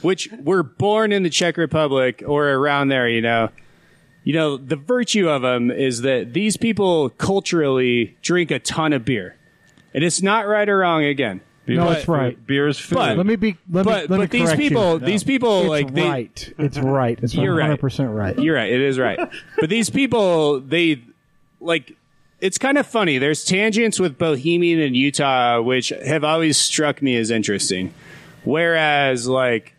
which 0.02 0.30
were 0.44 0.64
born 0.64 1.12
in 1.12 1.24
the 1.24 1.30
Czech 1.30 1.58
Republic 1.58 2.24
or 2.26 2.50
around 2.50 2.90
there, 2.90 3.08
you 3.10 3.22
know. 3.22 3.50
You 4.28 4.34
know, 4.34 4.58
the 4.58 4.76
virtue 4.76 5.30
of 5.30 5.42
them 5.42 5.72
is 5.72 6.02
that 6.02 6.34
these 6.34 6.58
people 6.58 7.12
culturally 7.12 8.18
drink 8.22 8.52
a 8.52 8.60
ton 8.60 8.92
of 8.92 9.06
beer. 9.06 9.38
And 9.94 10.04
it's 10.04 10.22
not 10.22 10.46
right 10.48 10.68
or 10.68 10.80
wrong 10.80 11.06
again. 11.06 11.40
No, 11.66 11.86
But- 11.86 12.00
it's 12.00 12.08
right. 12.10 12.46
Beer 12.46 12.68
is 12.68 12.78
food. 12.78 12.96
But- 12.96 13.16
Let 13.16 13.26
me 13.26 13.38
be. 13.38 13.56
Let 13.72 13.86
me. 13.86 13.92
But 14.10 14.10
me 14.20 14.26
these 14.26 14.42
correct 14.42 14.62
you. 14.62 14.70
people 14.70 15.00
these 15.00 15.24
people 15.24 15.62
It's 15.62 15.70
like 15.70 15.94
they 15.94 16.10
right. 16.10 16.54
It's 16.58 16.78
right. 16.78 17.18
It's 17.24 17.36
You're 17.36 17.56
right. 17.56 17.68
hundred 17.68 17.80
percent 17.80 18.10
right. 18.12 18.38
You're 18.38 18.56
right. 18.58 18.70
It 18.70 18.82
is 18.82 19.00
right. 19.00 19.18
but 19.62 19.70
these 19.70 19.90
people, 19.90 20.60
they 20.60 21.02
like 21.62 21.96
it's 22.42 22.58
kind 22.58 22.78
of 22.78 22.86
funny. 22.86 23.20
There's 23.20 23.46
tangents 23.46 23.98
with 23.98 24.18
Bohemian 24.18 24.82
and 24.82 24.94
Utah, 24.94 25.62
which 25.62 25.94
have 26.06 26.26
always 26.26 26.58
struck 26.58 27.02
me 27.02 27.16
as 27.16 27.32
interesting. 27.32 27.94
Whereas, 28.44 29.26
like, 29.30 29.74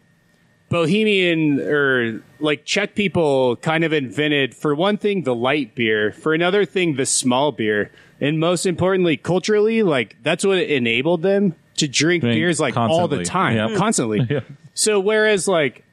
Bohemian 0.69 1.61
or 1.61 2.23
like 2.41 2.64
Czech 2.64 2.95
people 2.95 3.57
kind 3.57 3.85
of 3.85 3.93
invented, 3.93 4.55
for 4.55 4.75
one 4.75 4.97
thing, 4.99 5.23
the 5.23 5.35
light 5.35 5.75
beer, 5.75 6.12
for 6.12 6.35
another 6.35 6.64
thing, 6.64 6.97
the 6.97 7.07
small 7.07 7.53
beer, 7.53 7.91
and 8.21 8.39
most 8.39 8.66
importantly, 8.66 9.16
culturally, 9.16 9.83
like, 9.83 10.16
that's 10.23 10.45
what 10.45 10.59
enabled 10.59 11.23
them 11.23 11.55
to 11.77 11.89
drink, 11.89 12.23
Drink 12.23 12.37
beers 12.37 12.59
like 12.61 12.77
all 12.77 13.09
the 13.09 13.25
time, 13.25 13.57
Yep. 13.57 13.79
constantly. 13.79 14.43
So, 14.75 15.01
whereas, 15.01 15.49
like, 15.49 15.85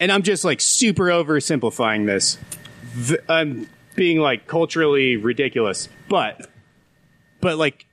and 0.00 0.10
I'm 0.10 0.22
just 0.22 0.42
like 0.42 0.60
super 0.62 1.04
oversimplifying 1.08 2.06
this. 2.06 2.38
V- 2.94 3.18
I'm 3.28 3.68
being 3.94 4.20
like 4.20 4.46
culturally 4.46 5.16
ridiculous, 5.18 5.90
but 6.08 6.48
but 7.42 7.58
like 7.58 7.84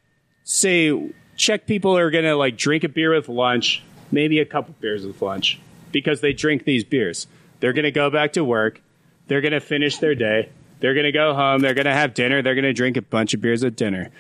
say 0.46 1.12
Czech 1.36 1.66
people 1.68 1.98
are 1.98 2.10
gonna 2.10 2.36
like 2.38 2.56
drink 2.58 2.86
a 2.86 2.90
beer 2.90 3.14
with 3.14 3.28
lunch, 3.28 3.84
maybe 4.14 4.40
a 4.40 4.46
couple 4.46 4.74
beers 4.80 5.06
with 5.06 5.22
lunch 5.22 5.60
because 5.94 6.20
they 6.20 6.34
drink 6.34 6.66
these 6.66 6.84
beers. 6.84 7.28
They're 7.62 7.72
gonna 7.72 7.92
go 7.92 8.10
back 8.10 8.34
to 8.34 8.44
work. 8.44 8.82
They're 9.28 9.40
gonna 9.40 9.62
finish 9.62 10.00
their 10.00 10.16
day. 10.16 10.50
They're 10.82 10.94
gonna 10.94 11.14
go 11.14 11.34
home. 11.34 11.62
They're 11.62 11.74
gonna 11.74 11.94
have 11.94 12.14
dinner. 12.14 12.42
They're 12.42 12.56
gonna 12.56 12.74
drink 12.74 12.98
a 12.98 13.02
bunch 13.02 13.34
of 13.34 13.40
beers 13.40 13.64
at 13.64 13.78
dinner. 13.78 14.12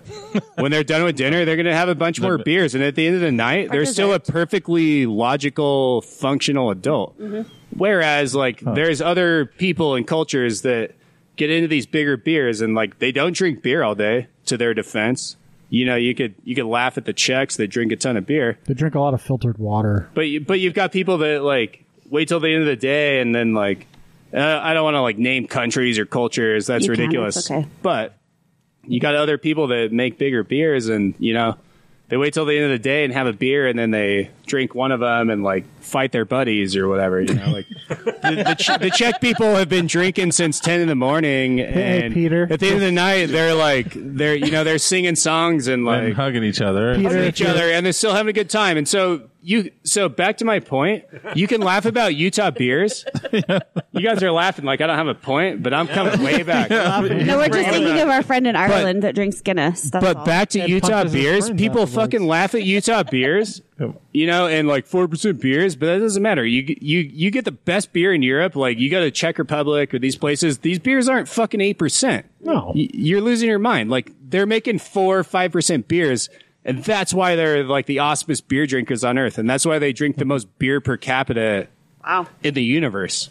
when 0.54 0.70
they're 0.70 0.82
done 0.82 1.04
with 1.04 1.16
dinner, 1.16 1.44
they're 1.44 1.58
gonna 1.58 1.74
have 1.74 1.90
a 1.90 1.94
bunch 1.94 2.18
more 2.22 2.38
beers. 2.38 2.74
And 2.74 2.82
at 2.82 2.94
the 2.94 3.06
end 3.06 3.16
of 3.16 3.20
the 3.20 3.30
night, 3.32 3.70
they're 3.70 3.84
still 3.84 4.14
a 4.14 4.20
perfectly 4.20 5.04
logical, 5.04 6.00
functional 6.00 6.70
adult. 6.70 7.20
Mm-hmm. 7.20 7.42
Whereas, 7.76 8.34
like, 8.34 8.60
there's 8.60 9.02
other 9.02 9.44
people 9.44 9.94
and 9.94 10.06
cultures 10.06 10.62
that 10.62 10.92
get 11.36 11.50
into 11.50 11.68
these 11.68 11.84
bigger 11.84 12.16
beers 12.16 12.62
and 12.62 12.74
like 12.74 12.98
they 12.98 13.12
don't 13.12 13.36
drink 13.36 13.62
beer 13.62 13.82
all 13.82 13.94
day. 13.94 14.28
To 14.46 14.56
their 14.56 14.74
defense, 14.74 15.36
you 15.68 15.84
know, 15.84 15.96
you 15.96 16.14
could 16.14 16.34
you 16.44 16.54
could 16.54 16.66
laugh 16.66 16.96
at 16.98 17.04
the 17.04 17.12
Czechs. 17.12 17.56
They 17.56 17.66
drink 17.66 17.92
a 17.92 17.96
ton 17.96 18.16
of 18.16 18.26
beer, 18.26 18.58
They 18.64 18.74
drink 18.74 18.94
a 18.94 19.00
lot 19.00 19.14
of 19.14 19.20
filtered 19.22 19.58
water. 19.58 20.08
but 20.14 20.22
you, 20.28 20.40
but 20.40 20.60
you've 20.60 20.74
got 20.74 20.92
people 20.92 21.18
that 21.18 21.42
like 21.42 21.84
wait 22.10 22.28
till 22.28 22.40
the 22.40 22.48
end 22.52 22.62
of 22.62 22.66
the 22.68 22.76
day 22.76 23.20
and 23.20 23.34
then 23.34 23.52
like 23.54 23.86
uh, 24.34 24.60
I 24.62 24.74
don't 24.74 24.84
want 24.84 24.94
to 24.94 25.00
like 25.02 25.18
name 25.18 25.46
countries 25.46 25.98
or 25.98 26.06
cultures. 26.06 26.66
That's 26.66 26.86
You 26.86 26.92
can, 26.92 27.00
ridiculous. 27.00 27.36
it's 27.36 27.50
okay. 27.50 27.66
But 27.82 28.14
you 28.84 29.00
got 29.00 29.14
other 29.14 29.38
people 29.38 29.68
that 29.68 29.92
make 29.92 30.18
bigger 30.18 30.44
beers 30.44 30.88
and 30.88 31.14
you 31.18 31.34
know 31.34 31.56
they 32.08 32.16
wait 32.16 32.32
till 32.34 32.44
the 32.44 32.54
end 32.56 32.64
of 32.66 32.70
the 32.70 32.78
day 32.78 33.04
and 33.04 33.12
have 33.12 33.26
a 33.26 33.32
beer 33.32 33.66
and 33.66 33.78
then 33.78 33.90
they 33.90 34.30
drink 34.46 34.74
one 34.74 34.92
of 34.92 35.00
them 35.00 35.28
and 35.30 35.42
like 35.42 35.64
fight 35.80 36.12
their 36.12 36.24
buddies 36.24 36.76
or 36.76 36.86
whatever. 36.88 37.20
You 37.20 37.34
know, 37.34 37.50
like 37.50 37.66
the, 37.88 38.44
the, 38.46 38.54
Ch- 38.58 38.78
the 38.80 38.90
Czech 38.90 39.20
people 39.20 39.54
have 39.56 39.68
been 39.68 39.86
drinking 39.86 40.32
since 40.32 40.60
ten 40.60 40.80
in 40.80 40.88
the 40.88 40.94
morning 40.94 41.58
Hey, 41.58 42.10
Peter. 42.12 42.46
at 42.50 42.60
the 42.60 42.66
end 42.66 42.76
of 42.76 42.80
the 42.82 42.92
night 42.92 43.26
they're 43.26 43.54
like 43.54 43.92
they're 43.94 44.34
you 44.36 44.50
know 44.50 44.62
they're 44.64 44.78
singing 44.78 45.16
songs 45.16 45.66
and 45.68 45.84
like 45.84 46.02
and 46.04 46.14
hugging 46.14 46.44
each 46.44 46.60
other. 46.60 46.94
Peter, 46.96 47.08
hugging 47.08 47.24
each 47.24 47.40
you're- 47.40 47.52
other 47.52 47.70
and 47.70 47.84
they're 47.84 47.92
still 47.92 48.14
having 48.14 48.30
a 48.30 48.32
good 48.32 48.50
time. 48.50 48.76
And 48.76 48.86
so 48.88 49.22
you, 49.48 49.70
so 49.84 50.08
back 50.08 50.38
to 50.38 50.44
my 50.44 50.58
point, 50.58 51.04
you 51.36 51.46
can 51.46 51.60
laugh 51.60 51.84
about 51.86 52.16
Utah 52.16 52.50
beers. 52.50 53.04
You 53.92 54.00
guys 54.02 54.20
are 54.22 54.32
laughing 54.32 54.64
like 54.64 54.80
I 54.80 54.88
don't 54.88 54.98
have 54.98 55.06
a 55.06 55.14
point, 55.14 55.62
but 55.62 55.72
I'm 55.72 55.86
coming 55.86 56.20
way 56.20 56.42
back. 56.42 56.68
No, 56.68 57.38
we're 57.38 57.48
just 57.48 57.68
thinking 57.70 58.00
of 58.00 58.08
our 58.08 58.24
friend 58.24 58.46
in 58.48 58.56
Ireland 58.56 59.04
that 59.04 59.14
drinks 59.14 59.40
Guinness. 59.40 59.82
That's 59.90 60.04
But 60.04 60.16
all. 60.16 60.24
back 60.24 60.48
to 60.50 60.60
And 60.60 60.68
Utah 60.68 61.04
beers, 61.04 61.48
people 61.50 61.82
afterwards. 61.82 61.94
fucking 61.94 62.26
laugh 62.26 62.54
at 62.56 62.64
Utah 62.64 63.04
beers, 63.04 63.62
you 64.12 64.26
know, 64.26 64.48
and 64.48 64.66
like 64.66 64.86
four 64.86 65.06
percent 65.06 65.40
beers, 65.40 65.76
but 65.76 65.86
that 65.86 65.98
doesn't 66.00 66.22
matter. 66.22 66.44
You 66.44 66.74
you 66.80 66.98
you 66.98 67.30
get 67.30 67.44
the 67.44 67.52
best 67.52 67.92
beer 67.92 68.12
in 68.12 68.22
Europe, 68.22 68.56
like 68.56 68.78
you 68.78 68.90
go 68.90 69.00
to 69.00 69.12
Czech 69.12 69.38
Republic 69.38 69.94
or 69.94 70.00
these 70.00 70.16
places. 70.16 70.58
These 70.58 70.80
beers 70.80 71.08
aren't 71.08 71.28
fucking 71.28 71.60
eight 71.60 71.78
percent. 71.78 72.26
No. 72.40 72.72
Y- 72.74 72.88
you're 72.92 73.20
losing 73.20 73.48
your 73.48 73.60
mind. 73.60 73.90
Like 73.90 74.10
they're 74.28 74.44
making 74.46 74.80
four 74.80 75.18
or 75.20 75.24
five 75.24 75.52
percent 75.52 75.86
beers, 75.86 76.28
and 76.66 76.82
that's 76.82 77.14
why 77.14 77.36
they're 77.36 77.62
like 77.62 77.86
the 77.86 78.00
auspice 78.00 78.40
beer 78.40 78.66
drinkers 78.66 79.04
on 79.04 79.18
earth, 79.18 79.38
and 79.38 79.48
that's 79.48 79.64
why 79.64 79.78
they 79.78 79.92
drink 79.92 80.16
the 80.16 80.24
most 80.24 80.58
beer 80.58 80.80
per 80.80 80.96
capita 80.96 81.68
wow. 82.04 82.26
in 82.42 82.54
the 82.54 82.62
universe. 82.62 83.30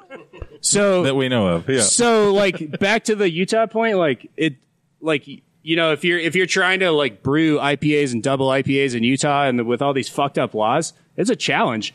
so 0.60 1.04
that 1.04 1.14
we 1.14 1.28
know 1.28 1.46
of. 1.46 1.68
Yeah. 1.68 1.82
so 1.82 2.34
like 2.34 2.80
back 2.80 3.04
to 3.04 3.14
the 3.14 3.30
Utah 3.30 3.66
point, 3.66 3.98
like 3.98 4.28
it, 4.36 4.56
like 5.00 5.28
you 5.62 5.76
know, 5.76 5.92
if 5.92 6.04
you're 6.04 6.18
if 6.18 6.34
you're 6.34 6.46
trying 6.46 6.80
to 6.80 6.90
like 6.90 7.22
brew 7.22 7.58
IPAs 7.58 8.12
and 8.12 8.20
double 8.20 8.48
IPAs 8.48 8.96
in 8.96 9.04
Utah 9.04 9.44
and 9.44 9.64
with 9.64 9.80
all 9.80 9.92
these 9.92 10.08
fucked 10.08 10.36
up 10.36 10.52
laws, 10.52 10.92
it's 11.16 11.30
a 11.30 11.36
challenge. 11.36 11.94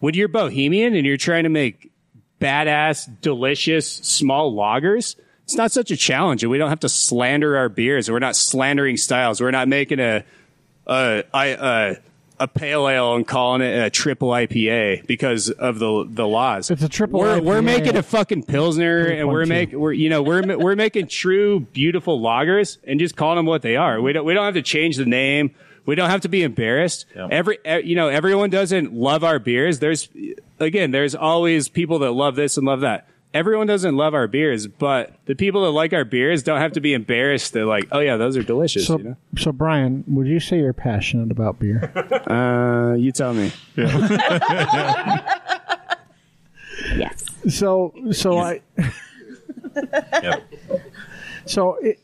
When 0.00 0.14
you're 0.14 0.26
Bohemian 0.26 0.96
and 0.96 1.06
you're 1.06 1.16
trying 1.16 1.44
to 1.44 1.48
make 1.48 1.92
badass, 2.40 3.08
delicious 3.20 3.88
small 3.88 4.52
lagers, 4.52 5.14
it's 5.44 5.54
not 5.54 5.72
such 5.72 5.90
a 5.90 5.96
challenge, 5.96 6.42
and 6.42 6.50
we 6.50 6.58
don't 6.58 6.70
have 6.70 6.80
to 6.80 6.88
slander 6.88 7.56
our 7.56 7.68
beers. 7.68 8.10
We're 8.10 8.18
not 8.18 8.36
slandering 8.36 8.96
styles. 8.96 9.40
We're 9.40 9.50
not 9.50 9.68
making 9.68 10.00
a 10.00 10.24
a 10.86 12.48
pale 12.48 12.88
ale 12.88 13.14
and 13.14 13.26
calling 13.26 13.62
it 13.62 13.86
a 13.86 13.90
triple 13.90 14.28
IPA 14.30 15.06
because 15.06 15.50
of 15.50 15.78
the 15.78 16.06
the 16.08 16.26
laws. 16.26 16.70
It's 16.70 16.82
a 16.82 16.88
triple 16.88 17.20
We're, 17.20 17.40
we're 17.40 17.62
making 17.62 17.96
a 17.96 18.02
fucking 18.02 18.44
pilsner, 18.44 19.06
and 19.06 19.28
we're 19.28 19.46
making 19.46 19.78
we're 19.78 19.92
you 19.92 20.08
know 20.08 20.22
we're 20.22 20.58
we're 20.58 20.76
making 20.76 21.08
true 21.08 21.60
beautiful 21.60 22.20
lagers 22.20 22.78
and 22.84 22.98
just 22.98 23.16
calling 23.16 23.36
them 23.36 23.46
what 23.46 23.62
they 23.62 23.76
are. 23.76 24.00
We 24.00 24.12
don't 24.12 24.24
we 24.24 24.34
don't 24.34 24.44
have 24.44 24.54
to 24.54 24.62
change 24.62 24.96
the 24.96 25.06
name. 25.06 25.54
We 25.86 25.94
don't 25.94 26.08
have 26.10 26.22
to 26.22 26.28
be 26.28 26.42
embarrassed. 26.42 27.06
Yeah. 27.14 27.28
Every 27.30 27.58
you 27.84 27.94
know 27.96 28.08
everyone 28.08 28.50
doesn't 28.50 28.92
love 28.92 29.22
our 29.22 29.38
beers. 29.38 29.78
There's 29.78 30.08
again 30.58 30.90
there's 30.90 31.14
always 31.14 31.68
people 31.68 32.00
that 32.00 32.12
love 32.12 32.34
this 32.36 32.56
and 32.56 32.66
love 32.66 32.80
that. 32.80 33.08
Everyone 33.34 33.66
doesn't 33.66 33.96
love 33.96 34.14
our 34.14 34.28
beers, 34.28 34.68
but 34.68 35.12
the 35.26 35.34
people 35.34 35.64
that 35.64 35.72
like 35.72 35.92
our 35.92 36.04
beers 36.04 36.44
don't 36.44 36.60
have 36.60 36.70
to 36.72 36.80
be 36.80 36.94
embarrassed. 36.94 37.52
They're 37.52 37.66
like, 37.66 37.88
oh 37.90 37.98
yeah, 37.98 38.16
those 38.16 38.36
are 38.36 38.44
delicious. 38.44 38.86
So, 38.86 38.96
you 38.96 39.04
know? 39.04 39.16
so 39.36 39.50
Brian, 39.50 40.04
would 40.06 40.28
you 40.28 40.38
say 40.38 40.58
you're 40.58 40.72
passionate 40.72 41.30
about 41.32 41.58
beer? 41.58 41.92
Uh, 42.30 42.94
you 42.94 43.10
tell 43.12 43.34
me. 43.34 43.50
Yes. 46.96 47.24
so, 47.48 47.94
so 48.12 48.38
I, 48.38 48.60
Yep. 50.22 50.52
so 51.46 51.74
it, 51.76 51.98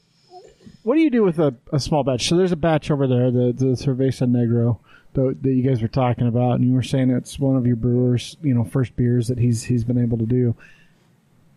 what 0.82 0.94
do 0.96 1.00
you 1.02 1.10
do 1.10 1.22
with 1.22 1.38
a, 1.38 1.54
a 1.72 1.78
small 1.78 2.02
batch? 2.02 2.28
So 2.28 2.36
there's 2.36 2.52
a 2.52 2.56
batch 2.56 2.90
over 2.90 3.06
there, 3.06 3.30
the 3.30 3.52
the 3.52 3.66
Cerveza 3.76 4.26
Negro 4.28 4.78
that, 5.14 5.42
that 5.42 5.50
you 5.50 5.62
guys 5.62 5.82
were 5.82 5.88
talking 5.88 6.26
about, 6.26 6.52
and 6.52 6.64
you 6.64 6.72
were 6.72 6.82
saying 6.82 7.10
it's 7.10 7.38
one 7.38 7.56
of 7.56 7.66
your 7.66 7.76
brewers, 7.76 8.36
you 8.42 8.54
know, 8.54 8.64
first 8.64 8.96
beers 8.96 9.28
that 9.28 9.38
he's 9.38 9.64
he's 9.64 9.84
been 9.84 9.98
able 9.98 10.18
to 10.18 10.26
do. 10.26 10.54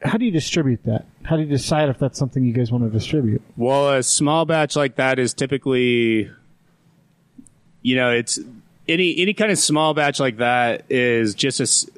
How 0.04 0.18
do 0.18 0.26
you 0.26 0.32
distribute 0.32 0.84
that? 0.86 1.06
How 1.24 1.36
do 1.38 1.43
you 1.43 1.47
decide 1.49 1.89
if 1.89 1.97
that's 1.97 2.20
something 2.20 2.43
you 2.43 2.54
guys 2.54 2.72
want 2.72 2.84
to 2.84 2.89
distribute? 2.89 3.41
Well, 3.56 3.93
a 3.93 4.04
small 4.04 4.45
batch 4.45 4.76
like 4.76 4.95
that 4.95 5.18
is 5.20 5.34
typically, 5.34 6.30
you 7.82 7.95
know, 7.95 8.12
it's 8.12 8.39
any 8.88 9.18
any 9.20 9.34
kind 9.34 9.51
of 9.51 9.58
small 9.58 9.93
batch 9.93 10.20
like 10.20 10.38
that 10.38 10.84
is 10.89 11.34
just 11.36 11.60
a. 11.60 11.91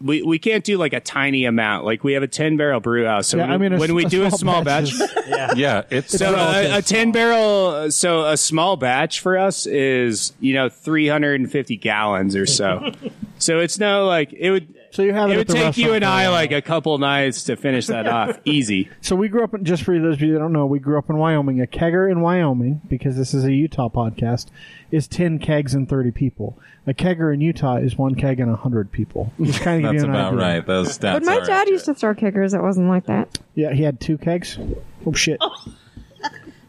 We, 0.00 0.20
we 0.22 0.38
can't 0.38 0.64
do 0.64 0.76
like 0.76 0.92
a 0.92 1.00
tiny 1.00 1.46
amount. 1.46 1.86
Like 1.86 2.04
we 2.04 2.12
have 2.14 2.22
a 2.22 2.28
ten 2.28 2.56
barrel 2.58 2.80
brew 2.80 3.06
house. 3.06 3.28
So 3.28 3.38
Yeah, 3.38 3.44
when, 3.44 3.52
I 3.52 3.56
mean, 3.58 3.72
a 3.74 3.78
when 3.78 3.90
s- 3.90 3.94
we 3.94 4.04
a 4.04 4.08
do 4.08 4.24
a 4.24 4.28
small 4.30 4.38
small 4.38 4.64
batch 4.64 4.98
batch, 4.98 5.10
is- 5.18 5.56
Yeah. 5.58 5.82
It's 5.90 6.18
so 6.18 6.32
relative. 6.32 6.72
a, 6.72 6.78
a 6.78 6.82
ten 6.82 7.10
barrel, 7.12 7.90
so 7.90 8.26
a 8.26 8.36
small 8.36 8.76
batch 8.76 9.20
for 9.20 9.38
us 9.38 9.66
is 9.66 10.32
you 10.40 10.52
know 10.54 10.68
three 10.68 11.08
hundred 11.08 11.40
and 11.40 11.50
fifty 11.50 11.76
gallons 11.76 12.36
or 12.36 12.44
so. 12.46 12.92
so 13.44 13.60
it's 13.60 13.78
no 13.78 14.06
like 14.06 14.32
it 14.32 14.50
would. 14.50 14.74
So 14.90 15.02
you 15.02 15.12
have 15.12 15.28
it 15.28 15.34
It 15.34 15.36
would 15.38 15.48
take 15.48 15.76
you 15.76 15.92
and 15.92 16.04
for 16.04 16.08
a 16.08 16.12
I 16.12 16.22
while. 16.24 16.32
like 16.32 16.52
a 16.52 16.62
couple 16.62 16.96
nights 16.98 17.44
to 17.44 17.56
finish 17.56 17.88
that 17.88 18.06
off, 18.06 18.38
easy. 18.44 18.88
So 19.00 19.16
we 19.16 19.28
grew 19.28 19.42
up 19.42 19.52
in, 19.52 19.64
just 19.64 19.82
for 19.82 19.98
those 19.98 20.14
of 20.14 20.22
you 20.22 20.32
that 20.34 20.38
don't 20.38 20.52
know, 20.52 20.66
we 20.66 20.78
grew 20.78 20.98
up 20.98 21.10
in 21.10 21.16
Wyoming. 21.16 21.60
A 21.60 21.66
kegger 21.66 22.08
in 22.10 22.20
Wyoming, 22.20 22.80
because 22.88 23.16
this 23.16 23.34
is 23.34 23.44
a 23.44 23.52
Utah 23.52 23.88
podcast, 23.88 24.46
is 24.92 25.08
10 25.08 25.40
kegs 25.40 25.74
and 25.74 25.88
30 25.88 26.12
people. 26.12 26.58
A 26.86 26.94
kegger 26.94 27.34
in 27.34 27.40
Utah 27.40 27.76
is 27.76 27.98
one 27.98 28.14
keg 28.14 28.38
and 28.38 28.50
100 28.50 28.92
people. 28.92 29.32
Just 29.42 29.60
kind 29.62 29.84
of 29.84 29.92
that's 29.92 30.04
about 30.04 30.36
right. 30.36 30.64
Those 30.64 30.96
stats. 30.98 31.14
But 31.14 31.24
my 31.24 31.38
are 31.38 31.44
dad 31.44 31.68
used 31.68 31.86
to 31.86 31.94
throw 31.94 32.14
kickers, 32.14 32.54
it 32.54 32.62
wasn't 32.62 32.88
like 32.88 33.06
that. 33.06 33.36
Yeah, 33.56 33.72
he 33.72 33.82
had 33.82 34.00
two 34.00 34.16
kegs. 34.16 34.58
Oh, 35.04 35.12
shit. 35.12 35.38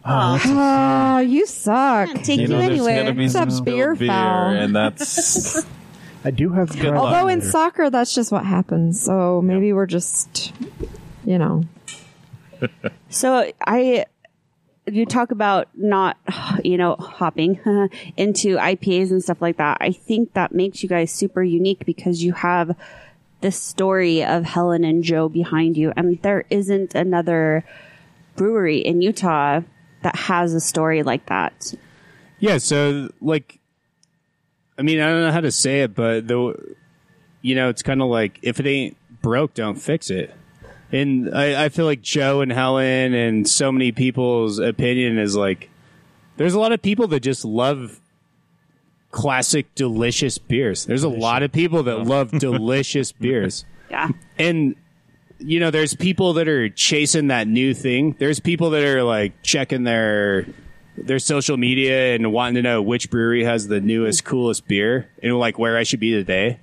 Oh, 0.08 0.40
oh 0.46 1.20
you 1.20 1.46
suck. 1.46 2.10
Take 2.24 2.40
you, 2.40 2.44
You 2.44 2.48
know, 2.48 2.58
there's 2.60 2.70
anywhere. 2.72 3.04
gonna 3.04 3.16
be 3.16 3.30
some 3.30 3.64
beer 3.64 3.92
and 4.00 4.76
that's 4.76 5.64
I 6.26 6.32
do 6.32 6.50
have 6.50 6.78
good. 6.80 6.96
Although 6.96 7.28
in 7.28 7.40
later. 7.40 7.52
soccer, 7.52 7.90
that's 7.90 8.14
just 8.16 8.32
what 8.32 8.46
happens. 8.46 9.00
So 9.00 9.42
maybe 9.42 9.72
we're 9.74 9.86
just, 9.86 10.54
you 11.24 11.38
know. 11.38 11.64
So 13.10 13.52
I, 13.66 14.06
you 14.88 15.06
talk 15.06 15.32
about 15.32 15.70
not, 15.76 16.18
you 16.64 16.78
know, 16.78 16.96
hopping 16.96 17.60
into 18.18 18.58
IPAs 18.58 19.12
and 19.12 19.24
stuff 19.24 19.42
like 19.42 19.58
that. 19.58 19.78
I 19.80 19.92
think 19.92 20.34
that 20.34 20.54
makes 20.54 20.84
you 20.84 20.90
guys 20.90 21.14
super 21.14 21.42
unique 21.44 21.86
because 21.86 22.24
you 22.24 22.34
have 22.34 22.76
this 23.42 23.62
story 23.62 24.24
of 24.24 24.44
Helen 24.44 24.84
and 24.84 25.04
Joe 25.04 25.30
behind 25.30 25.78
you, 25.78 25.94
and 25.96 26.22
there 26.24 26.46
isn't 26.50 26.96
another 26.96 27.64
brewery 28.36 28.80
in 28.80 29.02
Utah 29.02 29.62
that 30.02 30.16
has 30.16 30.54
a 30.54 30.60
story 30.60 31.04
like 31.04 31.26
that. 31.28 31.74
Yeah, 32.40 32.58
so 32.58 33.12
like, 33.22 33.60
I 34.78 34.82
mean, 34.82 35.00
I 35.00 35.10
don't 35.10 35.22
know 35.22 35.32
how 35.32 35.42
to 35.42 35.52
say 35.52 35.82
it, 35.82 35.96
but 35.96 36.28
the, 36.28 36.76
you 37.42 37.56
know, 37.56 37.70
it's 37.70 37.82
kind 37.82 38.02
of 38.02 38.10
like 38.10 38.40
if 38.42 38.60
it 38.60 38.68
ain't 38.68 38.98
broke, 39.22 39.54
don't 39.54 39.76
fix 39.76 40.10
it. 40.10 40.34
and 40.92 41.34
I, 41.36 41.66
I 41.66 41.70
feel 41.70 41.86
like 41.86 42.02
Joe 42.02 42.42
and 42.42 42.52
Helen 42.52 43.14
and 43.14 43.48
so 43.48 43.72
many 43.72 43.92
people's 43.92 44.60
opinion 44.60 45.18
is 45.18 45.36
like 45.36 45.70
there's 46.38 46.54
a 46.54 46.60
lot 46.60 46.72
of 46.74 46.82
people 46.82 47.08
that 47.08 47.22
just 47.22 47.46
love 47.46 48.00
classic 49.12 49.74
delicious 49.76 50.38
beers. 50.38 50.86
There's 50.86 51.04
a 51.04 51.10
lot 51.10 51.42
of 51.44 51.52
people 51.52 51.84
that 51.84 52.00
love 52.06 52.32
delicious 52.32 53.12
beers. 53.14 53.64
Yeah. 53.90 54.10
And 54.38 54.76
you 55.40 55.60
know, 55.60 55.72
there's 55.72 55.96
people 55.96 56.34
that 56.34 56.48
are 56.48 56.70
chasing 56.70 57.28
that 57.28 57.48
new 57.48 57.74
thing. 57.74 58.16
There's 58.20 58.40
people 58.40 58.70
that 58.72 58.84
are 58.84 59.04
like 59.04 59.42
checking 59.44 59.84
their 59.84 60.46
their 60.98 61.20
social 61.20 61.58
media 61.58 62.16
and 62.16 62.32
wanting 62.32 62.56
to 62.56 62.62
know 62.62 62.82
which 62.82 63.10
brewery 63.10 63.44
has 63.44 63.68
the 63.68 63.82
newest, 63.82 64.24
coolest 64.24 64.68
beer 64.68 65.10
and 65.22 65.38
like 65.38 65.60
where 65.60 65.78
I 65.78 65.84
should 65.84 66.00
be 66.00 66.12
today. 66.12 66.60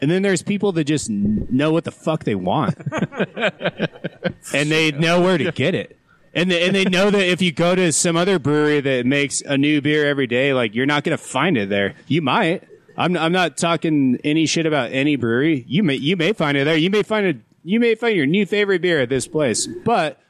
And 0.00 0.10
then 0.10 0.22
there's 0.22 0.42
people 0.42 0.72
that 0.72 0.84
just 0.84 1.10
know 1.10 1.72
what 1.72 1.84
the 1.84 1.90
fuck 1.90 2.22
they 2.22 2.36
want, 2.36 2.76
and 4.54 4.70
they 4.70 4.92
know 4.92 5.20
where 5.20 5.36
to 5.36 5.50
get 5.50 5.74
it. 5.74 5.98
And 6.34 6.50
they, 6.50 6.64
and 6.64 6.76
they 6.76 6.84
know 6.84 7.10
that 7.10 7.26
if 7.26 7.42
you 7.42 7.50
go 7.50 7.74
to 7.74 7.92
some 7.92 8.16
other 8.16 8.38
brewery 8.38 8.80
that 8.80 9.06
makes 9.06 9.40
a 9.40 9.58
new 9.58 9.80
beer 9.80 10.06
every 10.06 10.28
day, 10.28 10.54
like 10.54 10.74
you're 10.74 10.86
not 10.86 11.02
going 11.02 11.16
to 11.16 11.22
find 11.22 11.56
it 11.56 11.68
there. 11.68 11.94
You 12.06 12.22
might. 12.22 12.62
I'm 12.96 13.16
I'm 13.16 13.32
not 13.32 13.56
talking 13.56 14.18
any 14.22 14.46
shit 14.46 14.66
about 14.66 14.92
any 14.92 15.16
brewery. 15.16 15.64
You 15.66 15.82
may 15.82 15.94
you 15.94 16.16
may 16.16 16.32
find 16.32 16.56
it 16.56 16.64
there. 16.64 16.76
You 16.76 16.90
may 16.90 17.02
find 17.02 17.26
it. 17.26 17.36
You 17.64 17.80
may 17.80 17.94
find 17.96 18.16
your 18.16 18.26
new 18.26 18.46
favorite 18.46 18.82
beer 18.82 19.00
at 19.00 19.08
this 19.08 19.26
place, 19.26 19.66
but 19.66 20.20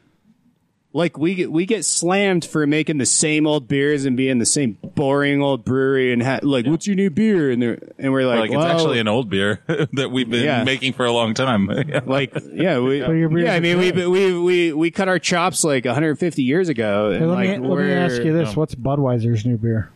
like 0.94 1.18
we 1.18 1.34
get 1.34 1.52
we 1.52 1.66
get 1.66 1.84
slammed 1.84 2.44
for 2.44 2.66
making 2.66 2.96
the 2.96 3.04
same 3.06 3.46
old 3.46 3.68
beers 3.68 4.06
and 4.06 4.16
being 4.16 4.38
the 4.38 4.46
same 4.46 4.78
boring 4.94 5.42
old 5.42 5.62
brewery 5.64 6.12
and 6.14 6.22
ha- 6.22 6.40
like 6.42 6.66
what's 6.66 6.86
your 6.86 6.96
new 6.96 7.10
beer 7.10 7.50
and 7.50 7.60
they're 7.60 7.78
and 7.98 8.10
we're 8.10 8.26
like, 8.26 8.40
Like, 8.40 8.50
it's 8.52 8.64
actually 8.64 8.98
an 8.98 9.06
old 9.06 9.28
beer 9.28 9.60
that 9.92 10.10
we've 10.10 10.28
been 10.30 10.44
Yeah. 10.44 10.64
making 10.64 10.94
for 10.94 11.04
a 11.04 11.12
long 11.12 11.34
time. 11.34 11.66
like 12.06 12.32
yeah 12.52 12.78
we 12.78 12.98
your 12.98 13.38
yeah 13.38 13.54
I 13.54 13.60
mean 13.60 13.78
we, 13.78 13.92
we 13.92 14.38
we 14.40 14.72
we 14.72 14.90
cut 14.90 15.08
our 15.08 15.18
chops 15.18 15.62
like 15.62 15.84
150 15.84 16.42
years 16.42 16.68
ago 16.70 17.10
and 17.10 17.20
Hey, 17.20 17.26
let, 17.26 17.34
like 17.34 17.60
me, 17.60 17.68
let 17.68 17.84
me 17.84 17.92
ask 17.92 18.22
you 18.22 18.32
this: 18.32 18.56
What's 18.56 18.74
Budweiser's 18.74 19.44
new 19.44 19.58
beer? 19.58 19.90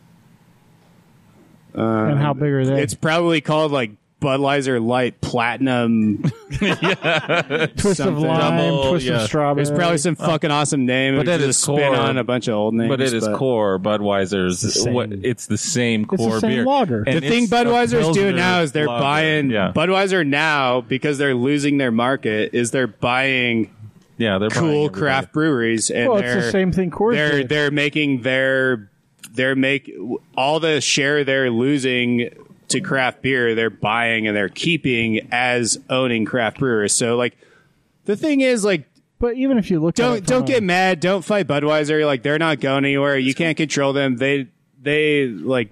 and 1.73 2.19
how 2.19 2.33
big 2.33 2.51
are 2.51 2.65
they? 2.65 2.73
Um, 2.73 2.77
it's 2.79 2.93
probably 2.93 3.41
called 3.41 3.71
like 3.71 3.91
Budweiser 4.23 4.83
Light 4.83 5.19
Platinum. 5.21 6.23
twist 6.49 7.83
of 7.83 7.95
something. 7.97 8.23
lime, 8.25 8.57
Double, 8.57 8.89
twist 8.91 9.05
yeah. 9.05 9.15
of 9.15 9.21
strawberry. 9.27 9.65
There's 9.65 9.77
probably 9.77 9.97
some 9.97 10.15
oh. 10.19 10.25
fucking 10.25 10.51
awesome 10.51 10.85
name. 10.85 11.15
But 11.17 11.27
It's 11.27 11.43
at 11.43 11.45
just 11.47 11.61
spin 11.61 11.75
core- 11.75 11.95
on 11.95 12.17
a 12.17 12.23
bunch 12.23 12.47
of 12.47 12.55
old 12.55 12.73
names. 12.73 12.89
but 12.89 13.01
it 13.01 13.13
is 13.13 13.27
core 13.35 13.79
Budweiser's. 13.79 14.61
the 14.61 14.71
same. 14.71 14.93
what, 14.93 15.11
it's 15.11 15.47
the 15.47 15.57
same 15.57 16.03
the 16.03 16.17
core 16.17 16.39
same 16.39 16.49
beer. 16.49 16.65
lager. 16.65 17.03
And 17.03 17.17
The 17.21 17.29
thing 17.29 17.43
it's 17.43 17.51
a 17.51 17.55
Budweiser's 17.55 18.13
doing 18.15 18.35
now 18.35 18.61
is 18.61 18.71
they're 18.71 18.87
lager. 18.87 19.01
buying 19.01 19.49
Yeah, 19.51 19.71
Budweiser 19.75 20.25
now 20.25 20.81
because 20.81 21.17
they're 21.17 21.35
losing 21.35 21.77
their 21.77 21.91
market. 21.91 22.53
Is 22.53 22.71
they're 22.71 22.87
buying 22.87 23.73
yeah, 24.17 24.37
they're 24.37 24.49
cool 24.49 24.89
craft 24.89 25.33
breweries 25.33 25.89
and 25.89 26.07
Well, 26.09 26.17
it's 26.19 26.27
they're 26.27 26.41
the 26.43 26.51
same 26.51 26.71
thing 26.71 26.91
Coors 26.91 27.13
they're 27.13 27.31
did. 27.39 27.49
they're 27.49 27.71
making 27.71 28.21
their 28.21 28.89
they're 29.33 29.55
make 29.55 29.91
all 30.37 30.59
the 30.59 30.79
share 30.79 31.23
they're 31.23 31.49
losing 31.49 32.29
to 32.69 32.81
craft 32.81 33.21
beer 33.21 33.55
they're 33.55 33.69
buying 33.69 34.27
and 34.27 34.35
they're 34.35 34.49
keeping 34.49 35.27
as 35.31 35.77
owning 35.89 36.25
craft 36.25 36.59
brewers. 36.59 36.93
So 36.93 37.15
like 37.15 37.37
the 38.05 38.15
thing 38.15 38.41
is 38.41 38.63
like 38.65 38.85
But 39.19 39.35
even 39.35 39.57
if 39.57 39.69
you 39.71 39.79
look, 39.79 39.97
at 39.99 40.03
don't 40.03 40.17
it 40.17 40.25
don't 40.25 40.39
from 40.41 40.45
a- 40.45 40.47
get 40.53 40.63
mad. 40.63 40.99
Don't 40.99 41.23
fight 41.23 41.47
Budweiser. 41.47 42.05
Like 42.05 42.23
they're 42.23 42.39
not 42.39 42.59
going 42.59 42.85
anywhere. 42.85 43.17
You 43.17 43.33
can't 43.33 43.57
control 43.57 43.93
them. 43.93 44.17
They 44.17 44.47
they 44.81 45.27
like 45.27 45.69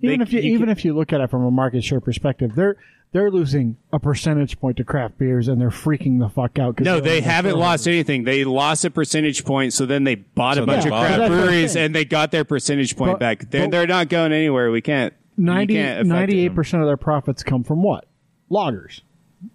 even 0.00 0.18
they- 0.20 0.22
if 0.24 0.32
you, 0.32 0.40
you 0.40 0.54
even 0.54 0.66
can- 0.66 0.68
if 0.70 0.84
you 0.84 0.94
look 0.94 1.12
at 1.12 1.20
it 1.20 1.30
from 1.30 1.44
a 1.44 1.50
market 1.50 1.84
share 1.84 2.00
perspective, 2.00 2.54
they're 2.54 2.76
they're 3.10 3.30
losing 3.30 3.78
a 3.90 3.98
percentage 3.98 4.60
point 4.60 4.76
to 4.76 4.84
craft 4.84 5.16
beers, 5.16 5.48
and 5.48 5.58
they're 5.58 5.70
freaking 5.70 6.18
the 6.18 6.28
fuck 6.28 6.58
out. 6.58 6.78
No, 6.80 6.94
they're 6.94 7.00
they 7.00 7.10
only 7.12 7.20
haven't 7.22 7.50
four. 7.52 7.60
lost 7.60 7.88
anything. 7.88 8.24
They 8.24 8.44
lost 8.44 8.84
a 8.84 8.90
percentage 8.90 9.46
point, 9.46 9.72
so 9.72 9.86
then 9.86 10.04
they 10.04 10.16
bought 10.16 10.58
a 10.58 10.66
bunch 10.66 10.84
they 10.84 10.90
of 10.90 10.92
craft 10.94 11.14
it. 11.14 11.18
That's 11.20 11.30
what 11.30 11.38
I'm 11.38 11.44
breweries 11.46 11.74
and 11.74 11.94
they 11.94 12.04
got 12.04 12.32
their 12.32 12.44
percentage 12.44 12.96
point 12.96 13.12
But- 13.12 13.18
back. 13.20 13.50
They're, 13.50 13.62
but- 13.62 13.70
they're 13.70 13.86
not 13.86 14.10
going 14.10 14.32
anywhere. 14.32 14.70
We 14.70 14.82
can't. 14.82 15.14
You 15.38 15.44
90, 15.44 15.74
can't 15.74 16.10
affect 16.10 16.32
it. 16.32 16.52
98% 16.52 16.80
of 16.80 16.86
their 16.86 16.96
profits 16.96 17.42
come 17.42 17.64
from 17.64 17.82
what? 17.82 18.06
Lagers. 18.50 19.00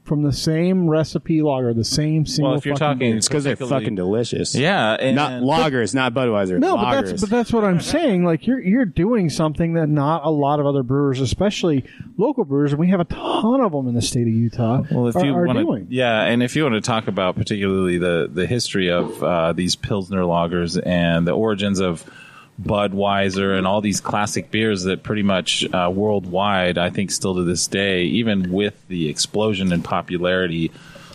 From 0.06 0.24
the 0.24 0.32
same 0.32 0.90
recipe 0.90 1.42
lager, 1.42 1.74
the 1.74 1.84
same 1.84 2.26
single. 2.26 2.52
Well, 2.52 2.58
if 2.58 2.66
you're 2.66 2.76
fucking 2.76 2.88
talking, 2.88 3.00
beer. 3.00 3.18
It's 3.18 3.28
because 3.28 3.44
they're 3.44 3.58
fucking 3.58 3.96
delicious. 3.96 4.56
yeah, 4.56 4.94
and, 4.94 5.14
Not 5.14 5.42
lagers, 5.42 5.94
not 5.94 6.14
Budweiser. 6.14 6.58
No, 6.58 6.78
but 6.78 7.02
that's 7.02 7.20
but 7.20 7.30
that's 7.30 7.52
what 7.52 7.66
I'm 7.66 7.82
saying. 7.96 8.24
Like 8.24 8.48
you're 8.48 8.62
you're 8.62 8.86
doing 8.86 9.30
something 9.30 9.74
that 9.74 9.90
not 9.90 10.24
a 10.24 10.30
lot 10.30 10.62
of 10.62 10.66
other 10.66 10.84
brewers, 10.84 11.20
especially 11.20 11.84
local 12.16 12.46
brewers, 12.46 12.72
and 12.72 12.80
we 12.80 12.88
have 12.92 13.02
a 13.02 13.06
ton 13.06 13.60
of 13.60 13.74
them 13.74 13.90
in 13.90 13.94
the 13.94 14.02
state 14.02 14.22
of 14.22 14.34
Utah. 14.34 14.84
Well, 14.90 15.10
if 15.10 15.18
are, 15.18 15.26
you 15.26 15.36
are 15.36 15.46
want 15.46 15.60
doing. 15.60 15.88
yeah, 15.90 16.22
and 16.24 16.42
if 16.42 16.56
you 16.56 16.64
want 16.64 16.76
to 16.76 16.82
talk 16.82 17.10
about 17.10 17.36
particularly 17.36 17.98
the 17.98 18.30
the 18.32 18.48
history 18.48 18.90
of 18.90 19.22
uh, 19.22 19.52
these 19.52 19.76
Pilsner 19.76 20.22
lagers 20.22 20.82
and 20.82 21.28
the 21.28 21.34
origins 21.34 21.82
of 21.82 22.10
Budweiser 22.62 23.58
and 23.58 23.66
all 23.66 23.82
these 23.82 24.00
classic 24.00 24.52
beers 24.52 24.84
that 24.84 25.04
pretty 25.04 25.24
much 25.24 25.66
uh, 25.74 25.92
worldwide, 25.94 26.78
I 26.78 26.90
think, 26.90 27.12
still 27.12 27.36
to 27.36 27.44
this 27.44 27.68
day, 27.68 28.04
even 28.04 28.52
with 28.52 28.76
the 28.88 29.10
explosion 29.10 29.72
in 29.72 29.82
popularity 29.82 30.72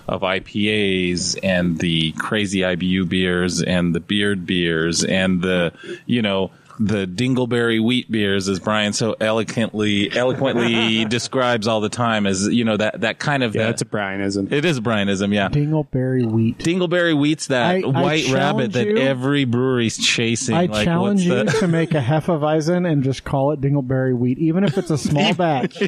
of 0.09 0.23
IPAs 0.23 1.39
and 1.43 1.78
the 1.78 2.12
crazy 2.12 2.60
IBU 2.60 3.09
beers 3.09 3.62
and 3.62 3.94
the 3.94 4.01
beard 4.01 4.47
beers 4.47 5.05
and 5.05 5.43
the 5.43 5.73
you 6.06 6.23
know 6.23 6.51
the 6.81 7.07
dingleberry 7.07 7.83
wheat 7.85 8.11
beers 8.11 8.49
as 8.49 8.61
Brian 8.61 8.93
so 8.93 9.15
eloquently 9.21 10.11
eloquently 10.17 11.05
describes 11.07 11.67
all 11.67 11.81
the 11.81 11.89
time 11.89 12.27
as 12.27 12.47
you 12.49 12.65
know 12.65 12.77
that 12.77 13.01
that 13.01 13.19
kind 13.19 13.43
of 13.43 13.55
yeah, 13.55 13.63
that, 13.63 13.67
that's 13.71 13.83
a 13.83 13.85
Brianism. 13.85 14.53
it 14.53 14.65
is 14.65 14.81
Brianism 14.81 15.35
yeah 15.35 15.49
Dingleberry 15.49 16.25
wheat. 16.31 16.59
dingleberry 16.59 17.19
wheat's 17.19 17.49
that 17.49 17.77
I- 17.77 17.81
I 17.81 17.85
white 18.03 18.29
rabbit 18.31 18.73
that 18.75 18.87
you- 18.87 18.97
every 18.99 19.45
brewery's 19.45 19.99
chasing 19.99 20.55
I 20.55 20.67
like, 20.67 20.85
challenge 20.85 21.29
what's 21.29 21.47
you 21.49 21.53
the- 21.53 21.59
to 21.61 21.69
make 21.69 21.95
a 21.95 22.01
Hefeweizen 22.09 22.91
and 22.91 23.03
just 23.03 23.25
call 23.25 23.53
it 23.53 23.61
Dingleberry 23.61 24.17
wheat, 24.17 24.39
even 24.39 24.65
if 24.65 24.79
it's 24.79 24.91
a 24.91 24.99
small 24.99 25.35
batch. 25.35 25.79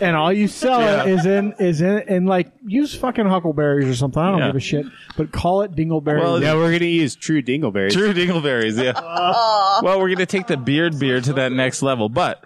And 0.00 0.16
all 0.16 0.32
you 0.32 0.48
sell 0.48 0.80
it 1.06 1.08
is 1.10 1.26
in 1.26 1.54
is 1.58 1.80
in 1.80 1.98
and 2.08 2.26
like 2.26 2.52
use 2.66 2.94
fucking 2.94 3.26
huckleberries 3.26 3.88
or 3.88 3.94
something. 3.94 4.22
I 4.22 4.30
don't 4.30 4.38
Yeah. 4.40 4.46
give 4.48 4.56
a 4.56 4.60
shit, 4.60 4.86
but 5.16 5.32
call 5.32 5.62
it 5.62 5.72
Dingleberry. 5.72 6.20
Well. 6.20 6.42
Yeah, 6.42 6.54
we're 6.54 6.72
gonna 6.72 6.86
use 6.86 7.16
true 7.16 7.42
dingleberries. 7.42 7.92
True 7.92 8.12
dingleberries, 8.12 8.82
yeah. 8.82 8.92
well, 9.82 9.98
we're 9.98 10.08
going 10.08 10.18
to 10.18 10.26
take 10.26 10.46
the 10.46 10.56
beard 10.56 10.98
beer 10.98 11.20
to 11.20 11.32
that 11.34 11.52
next 11.52 11.82
level, 11.82 12.08
but 12.08 12.42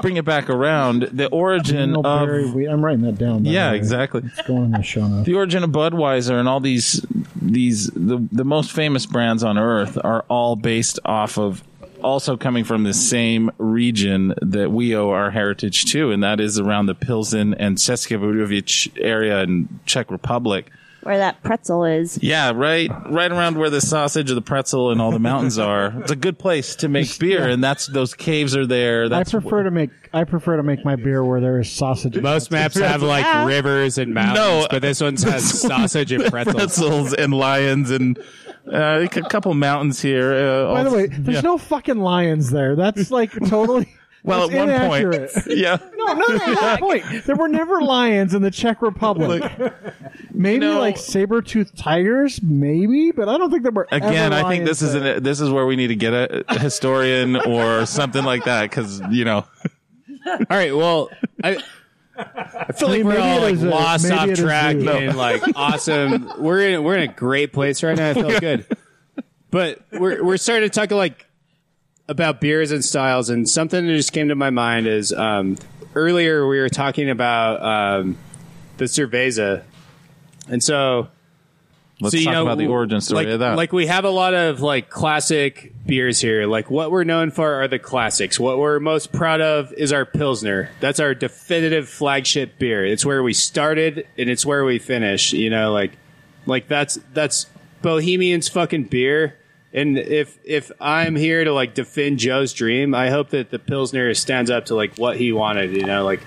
bring 0.00 0.16
it 0.16 0.24
back 0.24 0.48
around. 0.50 1.02
The 1.12 1.26
origin 1.28 1.92
Dingleberry 1.92 2.48
of 2.48 2.54
wheat. 2.54 2.66
I'm 2.68 2.84
writing 2.84 3.02
that 3.02 3.18
down. 3.18 3.44
yeah, 3.44 3.70
way. 3.72 3.76
exactly. 3.76 4.22
It's 4.24 4.46
going 4.46 4.64
in 4.66 4.70
the 4.72 4.82
show 4.82 5.06
notes. 5.06 5.26
The 5.26 5.34
origin 5.34 5.64
of 5.64 5.70
Budweiser 5.70 6.38
and 6.38 6.48
all 6.48 6.60
these 6.60 7.04
these 7.40 7.86
the 7.88 8.26
the 8.32 8.44
most 8.44 8.72
famous 8.72 9.06
brands 9.06 9.42
on 9.42 9.58
earth 9.58 9.98
are 10.02 10.24
all 10.28 10.56
based 10.56 10.98
off 11.04 11.38
of 11.38 11.62
also 12.02 12.36
coming 12.36 12.64
from 12.64 12.84
the 12.84 12.92
same 12.94 13.50
region 13.58 14.34
that 14.42 14.70
we 14.70 14.94
owe 14.94 15.10
our 15.10 15.30
heritage 15.30 15.84
to, 15.92 16.10
and 16.10 16.22
that 16.22 16.40
is 16.40 16.58
around 16.58 16.86
the 16.86 16.94
Pilsen 16.94 17.54
and 17.54 17.76
České 17.78 18.18
Budějovice 18.18 18.90
area 19.00 19.42
in 19.42 19.68
Czech 19.86 20.10
Republic. 20.10 20.70
Where 21.04 21.18
that 21.18 21.42
pretzel 21.42 21.84
is. 21.84 22.16
Yeah, 22.22 22.52
right, 22.54 22.88
right 23.10 23.32
around 23.32 23.58
where 23.58 23.70
the 23.70 23.80
sausage, 23.80 24.30
or 24.30 24.34
the 24.36 24.40
pretzel, 24.40 24.92
and 24.92 25.00
all 25.02 25.10
the 25.10 25.18
mountains 25.18 25.58
are. 25.70 25.92
It's 25.98 26.12
a 26.12 26.16
good 26.16 26.38
place 26.38 26.76
to 26.76 26.88
make 26.88 27.18
beer, 27.18 27.48
and 27.48 27.62
that's 27.64 27.88
those 27.88 28.14
caves 28.14 28.54
are 28.56 28.66
there. 28.66 29.06
I 29.06 29.08
That's 29.08 29.32
prefer 29.32 29.64
to 29.64 29.72
make 29.72 29.90
I 30.14 30.22
prefer 30.22 30.58
to 30.58 30.62
make 30.62 30.84
my 30.84 30.94
beer 30.94 31.24
where 31.24 31.40
there 31.40 31.58
is 31.58 31.68
sausage. 31.72 32.16
Most 32.20 32.52
maps 32.52 32.78
have 32.78 33.02
like 33.02 33.24
Yeah. 33.24 33.46
rivers 33.46 33.98
and 33.98 34.14
mountains, 34.14 34.36
No. 34.38 34.66
but 34.70 34.80
this 34.82 35.00
one 35.00 35.16
has 35.16 35.60
sausage 35.60 36.12
and 36.12 36.24
pretzels. 36.30 36.54
pretzels 36.54 37.14
and 37.14 37.34
lions 37.34 37.90
and 37.90 38.16
uh, 38.70 39.06
a 39.10 39.22
couple 39.28 39.52
mountains 39.54 40.00
here. 40.00 40.32
Uh, 40.32 40.74
By 40.74 40.82
the 40.84 40.90
way, 40.90 41.06
there's 41.06 41.36
yeah. 41.36 41.40
no 41.40 41.58
fucking 41.58 41.98
lions 41.98 42.50
there. 42.50 42.76
That's 42.76 43.10
like 43.10 43.32
totally. 43.48 43.88
Well, 44.24 44.46
that's 44.46 44.54
at 44.54 44.88
one 44.88 45.10
point, 45.10 45.30
yeah. 45.48 45.78
No, 45.96 46.12
no, 46.14 46.26
no, 46.28 46.52
no 46.52 46.76
point. 46.76 47.04
There 47.26 47.34
were 47.34 47.48
never 47.48 47.82
lions 47.82 48.34
in 48.34 48.42
the 48.42 48.52
Czech 48.52 48.80
Republic. 48.80 49.42
maybe 50.32 50.60
know- 50.60 50.78
like 50.78 50.96
saber-toothed 50.96 51.76
tigers, 51.76 52.40
maybe, 52.40 53.10
but 53.10 53.28
I 53.28 53.36
don't 53.36 53.50
think 53.50 53.64
there 53.64 53.72
were. 53.72 53.88
Again, 53.90 54.32
ever 54.32 54.46
I 54.46 54.48
think 54.48 54.64
this 54.64 54.80
is 54.80 54.94
an, 54.94 55.24
this 55.24 55.40
is 55.40 55.50
where 55.50 55.66
we 55.66 55.74
need 55.74 55.88
to 55.88 55.96
get 55.96 56.12
a, 56.12 56.44
a 56.54 56.56
historian 56.60 57.34
or 57.34 57.84
something 57.84 58.24
like 58.24 58.44
that 58.44 58.70
because 58.70 59.00
you 59.10 59.24
know 59.24 59.44
All 60.26 60.46
right, 60.50 60.76
well, 60.76 61.10
I, 61.42 61.58
I 62.16 62.72
feel 62.72 62.88
like 62.88 62.98
mean, 62.98 63.06
we're 63.06 63.18
all 63.20 63.40
like 63.40 63.56
a- 63.56 63.64
lost 63.64 64.10
off 64.10 64.32
track 64.34 64.76
you. 64.76 64.90
and 64.90 65.16
like 65.16 65.42
awesome. 65.56 66.30
We're 66.42 66.60
in 66.68 66.84
we're 66.84 66.96
in 66.96 67.10
a 67.10 67.12
great 67.12 67.52
place 67.52 67.82
right 67.82 67.96
now. 67.96 68.10
I 68.10 68.14
feel 68.14 68.40
good, 68.40 68.66
but 69.50 69.80
we're 69.92 70.22
we're 70.22 70.36
starting 70.36 70.68
to 70.68 70.74
talk 70.74 70.90
like 70.90 71.26
about 72.08 72.40
beers 72.40 72.70
and 72.72 72.84
styles, 72.84 73.30
and 73.30 73.48
something 73.48 73.86
that 73.86 73.96
just 73.96 74.12
came 74.12 74.28
to 74.28 74.34
my 74.34 74.50
mind 74.50 74.86
is 74.86 75.12
um, 75.12 75.56
earlier 75.94 76.46
we 76.46 76.58
were 76.58 76.68
talking 76.68 77.08
about 77.08 77.62
um, 77.62 78.18
the 78.76 78.84
cerveza, 78.84 79.62
and 80.48 80.62
so 80.62 81.08
Let's 82.02 82.14
So, 82.14 82.18
you 82.18 82.24
talk 82.24 82.34
know, 82.34 82.42
about 82.42 82.58
the 82.58 82.66
origin 82.66 83.00
story 83.00 83.26
like, 83.26 83.32
of 83.34 83.40
that. 83.40 83.56
Like 83.56 83.72
we 83.72 83.86
have 83.86 84.04
a 84.04 84.10
lot 84.10 84.34
of 84.34 84.60
like 84.60 84.90
classic 84.90 85.72
beers 85.86 86.20
here. 86.20 86.46
Like 86.46 86.68
what 86.68 86.90
we're 86.90 87.04
known 87.04 87.30
for 87.30 87.62
are 87.62 87.68
the 87.68 87.78
classics. 87.78 88.40
What 88.40 88.58
we're 88.58 88.80
most 88.80 89.12
proud 89.12 89.40
of 89.40 89.72
is 89.74 89.92
our 89.92 90.04
Pilsner. 90.04 90.70
That's 90.80 90.98
our 90.98 91.14
definitive 91.14 91.88
flagship 91.88 92.58
beer. 92.58 92.84
It's 92.84 93.06
where 93.06 93.22
we 93.22 93.32
started 93.32 94.06
and 94.18 94.28
it's 94.28 94.44
where 94.44 94.64
we 94.64 94.80
finish. 94.80 95.32
You 95.32 95.48
know, 95.48 95.72
like 95.72 95.92
like 96.44 96.66
that's 96.66 96.98
that's 97.12 97.46
Bohemian's 97.82 98.48
fucking 98.48 98.84
beer. 98.84 99.38
And 99.72 99.96
if 99.96 100.38
if 100.44 100.72
I'm 100.80 101.14
here 101.14 101.44
to 101.44 101.52
like 101.52 101.74
defend 101.74 102.18
Joe's 102.18 102.52
dream, 102.52 102.96
I 102.96 103.10
hope 103.10 103.30
that 103.30 103.50
the 103.50 103.60
Pilsner 103.60 104.12
stands 104.14 104.50
up 104.50 104.66
to 104.66 104.74
like 104.74 104.96
what 104.96 105.16
he 105.16 105.32
wanted, 105.32 105.76
you 105.76 105.86
know, 105.86 106.04
like 106.04 106.20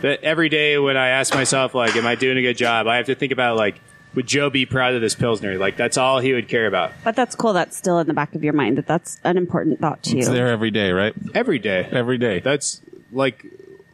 that 0.00 0.24
every 0.24 0.48
day 0.48 0.78
when 0.78 0.96
I 0.96 1.08
ask 1.08 1.34
myself 1.34 1.74
like 1.74 1.94
am 1.96 2.06
I 2.06 2.14
doing 2.14 2.38
a 2.38 2.42
good 2.42 2.56
job, 2.56 2.86
I 2.86 2.96
have 2.96 3.06
to 3.06 3.14
think 3.14 3.32
about 3.32 3.58
like 3.58 3.78
would 4.14 4.26
Joe 4.26 4.50
be 4.50 4.66
proud 4.66 4.94
of 4.94 5.00
this 5.00 5.14
Pilsner? 5.14 5.58
Like 5.58 5.76
that's 5.76 5.96
all 5.96 6.18
he 6.18 6.32
would 6.32 6.48
care 6.48 6.66
about. 6.66 6.92
But 7.04 7.16
that's 7.16 7.34
cool. 7.34 7.52
That's 7.52 7.76
still 7.76 7.98
in 7.98 8.06
the 8.06 8.14
back 8.14 8.34
of 8.34 8.42
your 8.42 8.52
mind. 8.52 8.78
That 8.78 8.86
that's 8.86 9.20
an 9.24 9.36
important 9.36 9.80
thought 9.80 10.02
to 10.04 10.10
you. 10.10 10.18
it's 10.18 10.28
there 10.28 10.48
every 10.48 10.70
day, 10.70 10.92
right? 10.92 11.14
Every 11.34 11.58
day. 11.58 11.88
Every 11.90 12.18
day. 12.18 12.40
That's 12.40 12.80
like 13.12 13.44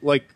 like 0.02 0.28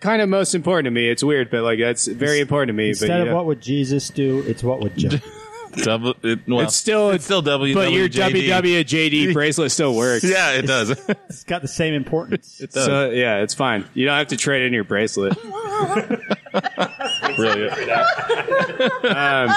kind 0.00 0.20
of 0.20 0.28
most 0.28 0.54
important 0.54 0.86
to 0.86 0.90
me. 0.90 1.08
It's 1.08 1.24
weird, 1.24 1.50
but 1.50 1.62
like 1.62 1.78
that's 1.78 2.06
very 2.06 2.40
important 2.40 2.68
to 2.68 2.72
me. 2.74 2.90
Instead 2.90 3.08
but, 3.08 3.16
you 3.16 3.22
of 3.22 3.28
know, 3.28 3.36
what 3.36 3.46
would 3.46 3.60
Jesus 3.60 4.10
do, 4.10 4.40
it's 4.46 4.62
what 4.62 4.80
would 4.80 4.96
Joe. 4.96 5.10
Double, 5.76 6.14
it, 6.22 6.40
well, 6.46 6.60
it's 6.60 6.76
still 6.76 7.10
it's 7.10 7.24
still 7.24 7.40
W. 7.42 7.74
but 7.74 7.92
your 7.92 8.08
WJD. 8.08 8.48
WWJD 8.84 9.32
bracelet 9.34 9.72
still 9.72 9.94
works. 9.96 10.22
Yeah, 10.24 10.52
it 10.52 10.66
does. 10.66 10.90
it's 11.08 11.44
got 11.44 11.62
the 11.62 11.68
same 11.68 11.94
importance. 11.94 12.60
it 12.60 12.72
does. 12.72 12.84
So 12.84 13.10
yeah, 13.10 13.38
it's 13.42 13.54
fine. 13.54 13.84
You 13.94 14.04
don't 14.06 14.16
have 14.18 14.28
to 14.28 14.36
trade 14.36 14.62
in 14.66 14.72
your 14.72 14.84
bracelet. 14.84 15.36
Brilliant. 17.36 17.72
Um, 19.04 19.50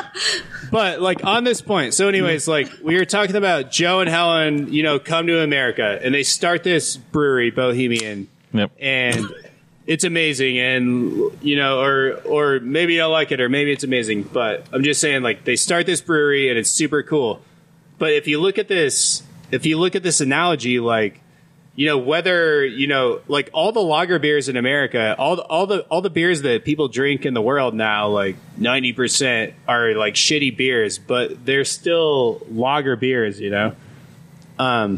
but 0.72 1.02
like 1.02 1.24
on 1.26 1.44
this 1.44 1.62
point, 1.62 1.94
so 1.94 2.08
anyways, 2.08 2.48
like 2.48 2.70
we 2.84 2.96
were 2.96 3.06
talking 3.06 3.36
about 3.36 3.72
Joe 3.72 4.00
and 4.00 4.10
Helen, 4.10 4.72
you 4.72 4.84
know, 4.84 5.00
come 5.00 5.28
to 5.28 5.42
America 5.42 6.00
and 6.02 6.14
they 6.14 6.24
start 6.24 6.64
this 6.64 6.96
brewery, 6.98 7.52
Bohemian, 7.52 8.28
Yep. 8.54 8.72
and 8.80 9.26
it's 9.88 10.03
amazing 10.03 10.57
and 10.57 11.32
you 11.41 11.56
know 11.56 11.80
or 11.80 12.16
or 12.26 12.60
maybe 12.60 12.99
i 12.99 13.06
like 13.06 13.32
it 13.32 13.40
or 13.40 13.49
maybe 13.49 13.72
it's 13.72 13.84
amazing 13.84 14.24
but 14.24 14.66
i'm 14.74 14.84
just 14.84 14.99
saying 14.99 15.22
like 15.22 15.44
they 15.44 15.56
start 15.56 15.86
this 15.86 16.02
brewery 16.02 16.49
and 16.49 16.57
it's 16.57 16.72
super 16.72 17.03
cool. 17.03 17.41
But 17.98 18.12
if 18.12 18.28
you 18.28 18.41
look 18.41 18.57
at 18.57 18.68
this 18.68 19.24
if 19.52 19.66
you 19.66 19.80
look 19.80 19.95
at 19.95 20.03
this 20.03 20.22
analogy 20.22 20.80
like 20.80 21.22
you 21.76 21.86
know 21.86 21.98
whether 21.98 22.66
you 22.66 22.88
know 22.88 23.22
like 23.28 23.49
all 23.53 23.72
the 23.72 23.82
lager 23.82 24.18
beers 24.18 24.49
in 24.49 24.57
america 24.57 25.16
all 25.18 25.36
the, 25.36 25.41
all 25.44 25.68
the 25.68 25.82
all 25.84 26.02
the 26.02 26.10
beers 26.10 26.41
that 26.41 26.64
people 26.64 26.88
drink 26.88 27.26
in 27.26 27.34
the 27.34 27.41
world 27.41 27.74
now 27.74 28.07
like 28.07 28.38
90% 28.60 29.53
are 29.68 29.94
like 29.94 30.16
shitty 30.16 30.56
beers 30.56 30.98
but 30.98 31.45
they're 31.45 31.66
still 31.66 32.45
lager 32.49 32.95
beers 32.95 33.40
you 33.40 33.49
know? 33.49 33.76
Um 34.57 34.98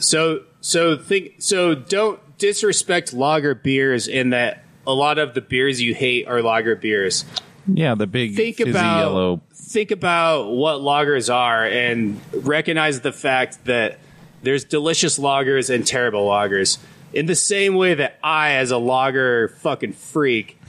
so 0.00 0.44
so 0.60 0.96
think 0.96 1.36
so 1.38 1.74
don't 1.74 2.20
disrespect 2.38 3.12
lager 3.12 3.54
beers 3.54 4.08
in 4.08 4.30
that 4.30 4.62
a 4.86 4.92
lot 4.92 5.18
of 5.18 5.34
the 5.34 5.40
beers 5.40 5.80
you 5.80 5.94
hate 5.94 6.26
are 6.28 6.42
lager 6.42 6.76
beers 6.76 7.24
Yeah, 7.66 7.94
the 7.94 8.06
big 8.06 8.36
think 8.36 8.58
fizzy 8.58 8.70
about 8.70 8.98
yellow. 8.98 9.40
think 9.54 9.90
about 9.90 10.50
what 10.50 10.76
lagers 10.76 11.32
are 11.32 11.66
and 11.66 12.20
recognize 12.32 13.00
the 13.00 13.12
fact 13.12 13.64
that 13.64 13.98
there's 14.42 14.64
delicious 14.64 15.18
lagers 15.18 15.74
and 15.74 15.86
terrible 15.86 16.28
lagers. 16.28 16.78
In 17.12 17.26
the 17.26 17.34
same 17.34 17.74
way 17.74 17.94
that 17.94 18.18
I, 18.22 18.52
as 18.52 18.70
a 18.70 18.78
lager 18.78 19.48
fucking 19.48 19.94
freak, 19.94 20.60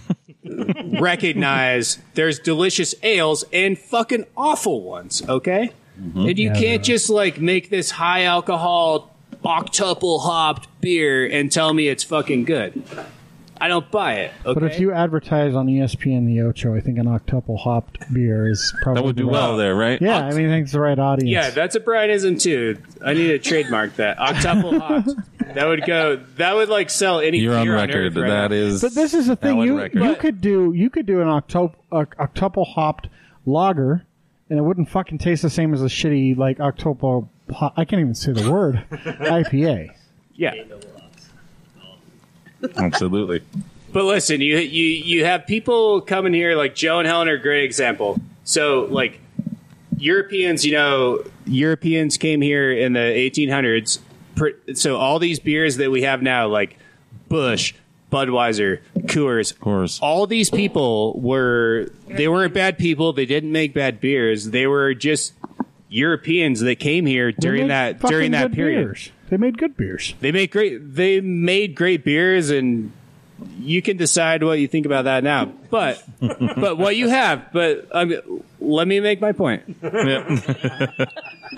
recognize 0.99 1.99
there's 2.14 2.39
delicious 2.39 2.95
ales 3.03 3.44
and 3.52 3.77
fucking 3.77 4.26
awful 4.35 4.81
ones. 4.81 5.22
Okay, 5.27 5.72
mm-hmm. 5.99 6.27
and 6.27 6.39
you 6.39 6.52
can't 6.52 6.84
just 6.84 7.10
like 7.10 7.39
make 7.39 7.69
this 7.69 7.91
high 7.91 8.23
alcohol 8.23 9.16
octuple 9.43 10.22
hopped 10.22 10.68
beer 10.81 11.26
and 11.30 11.51
tell 11.51 11.73
me 11.73 11.88
it's 11.88 12.03
fucking 12.03 12.45
good. 12.45 12.84
I 13.59 13.68
don't 13.69 13.89
buy 13.89 14.14
it. 14.15 14.34
Okay? 14.45 14.53
But 14.59 14.72
if 14.72 14.80
you 14.80 14.91
advertise 14.91 15.55
on 15.55 15.65
ESPN 15.65 16.27
the 16.27 16.41
Ocho, 16.41 16.76
I 16.76 16.80
think 16.80 16.99
an 16.99 17.07
octuple 17.07 17.57
hopped 17.57 17.97
beer 18.14 18.47
is 18.47 18.72
probably 18.84 19.01
That 19.01 19.05
would 19.07 19.15
do 19.15 19.23
the 19.23 19.27
right- 19.30 19.34
well 19.34 19.57
there, 19.57 19.76
right? 19.76 19.99
Yeah, 19.99 20.18
I 20.19 20.31
mean, 20.35 20.47
I 20.47 20.51
think 20.51 20.65
it's 20.65 20.73
the 20.73 20.80
right 20.80 20.97
audience. 20.99 21.31
Yeah, 21.31 21.49
that's 21.49 21.76
a 21.76 21.80
Brianism 21.80 22.39
too. 22.39 22.77
I 23.03 23.14
need 23.15 23.30
to 23.30 23.39
trademark 23.39 23.95
that. 23.95 24.19
Octuple 24.19 24.80
hopped. 24.81 25.55
That 25.55 25.65
would 25.65 25.85
go. 25.85 26.18
That 26.35 26.55
would 26.55 26.69
like 26.69 26.91
sell 26.91 27.19
any. 27.19 27.39
You're 27.39 27.55
on 27.57 27.65
beer 27.65 27.76
record. 27.76 27.95
Earth 27.95 28.15
right 28.15 28.27
that 28.30 28.51
now. 28.51 28.57
is. 28.57 28.81
But 28.81 28.93
this 28.93 29.15
is 29.15 29.26
the 29.26 29.35
thing 29.35 29.57
you 29.61 29.80
record. 29.80 30.03
you 30.03 30.15
could 30.15 30.39
do 30.39 30.73
you 30.76 30.91
could 30.91 31.07
do 31.07 31.22
an 31.22 31.27
octuple 31.27 31.73
uh, 31.91 32.05
octuple 32.19 32.68
hopped 32.68 33.07
lager, 33.47 34.05
and 34.51 34.59
it 34.59 34.61
wouldn't 34.61 34.89
fucking 34.89 35.18
taste 35.18 35.41
the 35.41 35.49
same 35.49 35.73
as 35.73 35.81
a 35.81 35.85
shitty 35.88 36.38
like 36.38 36.59
octuple. 36.59 37.30
Ho- 37.52 37.72
I 37.78 37.86
can't 37.86 37.99
even 38.02 38.15
say 38.15 38.32
the 38.34 38.52
word 38.52 38.84
IPA. 38.91 39.91
Yeah, 40.36 40.53
Absolutely. 42.76 43.41
but 43.94 44.03
listen, 44.06 44.41
you 44.41 44.57
you 44.57 44.84
you 44.88 45.26
have 45.26 45.45
people 45.48 46.02
coming 46.02 46.34
here 46.34 46.56
like 46.56 46.76
Joe 46.76 46.99
and 46.99 47.07
Helen 47.07 47.28
are 47.28 47.34
a 47.36 47.40
great 47.41 47.64
example. 47.64 48.19
So 48.44 48.88
like 48.90 49.19
Europeans, 49.98 50.65
you 50.65 50.74
know, 50.74 51.24
Europeans 51.45 52.18
came 52.18 52.41
here 52.41 52.72
in 52.72 52.94
the 52.94 52.99
1800s. 52.99 53.99
So 54.76 54.98
all 54.98 55.19
these 55.19 55.40
beers 55.40 55.78
that 55.78 55.90
we 55.90 56.03
have 56.03 56.22
now, 56.22 56.48
like 56.48 56.78
Busch, 57.30 57.74
Budweiser, 58.11 58.80
Coors, 58.99 59.56
Coors. 59.57 59.99
all 60.02 60.28
these 60.28 60.49
people 60.49 61.19
were 61.19 61.90
they 62.07 62.28
weren't 62.28 62.53
bad 62.53 62.78
people. 62.78 63.14
They 63.14 63.26
didn't 63.26 63.52
make 63.52 63.74
bad 63.74 63.99
beers. 63.99 64.45
They 64.52 64.68
were 64.68 64.94
just 64.94 65.34
Europeans 65.89 66.59
that 66.61 66.76
came 66.76 67.05
here 67.05 67.31
during 67.31 67.68
that 67.69 67.99
during 68.01 68.31
that 68.31 68.51
period. 68.51 68.85
beers. 68.85 69.11
They 69.30 69.38
made 69.38 69.57
good 69.57 69.76
beers. 69.77 70.14
They 70.19 70.31
made 70.31 70.51
great. 70.51 70.95
They 70.95 71.22
made 71.22 71.76
great 71.76 72.03
beers, 72.03 72.49
and 72.49 72.91
you 73.59 73.81
can 73.81 73.97
decide 73.97 74.43
what 74.43 74.59
you 74.59 74.68
think 74.68 74.85
about 74.85 75.03
that 75.03 75.23
now. 75.23 75.45
But 75.69 76.03
but 76.19 76.77
what 76.77 76.95
you 76.95 77.09
have. 77.09 77.51
But 77.51 77.88
um, 77.91 78.14
let 78.59 78.88
me 78.88 78.99
make 78.99 79.19
my 79.22 79.31
point. 79.31 79.64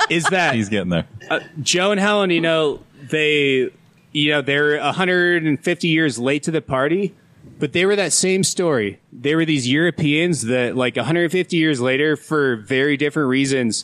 Is 0.09 0.23
that 0.25 0.55
He's 0.55 0.69
getting 0.69 0.89
there. 0.89 1.05
uh, 1.29 1.39
Joe 1.61 1.91
and 1.91 1.99
Helen? 1.99 2.29
You 2.29 2.41
know 2.41 2.81
they. 3.09 3.69
You 4.11 4.31
know 4.31 4.41
they're 4.41 4.79
150 4.79 5.87
years 5.87 6.17
late 6.19 6.43
to 6.43 6.51
the 6.51 6.61
party. 6.61 7.15
But 7.59 7.73
they 7.73 7.85
were 7.85 7.95
that 7.97 8.13
same 8.13 8.43
story. 8.45 8.99
They 9.11 9.35
were 9.35 9.43
these 9.43 9.67
Europeans 9.67 10.43
that, 10.43 10.77
like 10.77 10.95
150 10.95 11.57
years 11.57 11.81
later, 11.81 12.15
for 12.15 12.55
very 12.55 12.95
different 12.95 13.27
reasons, 13.27 13.83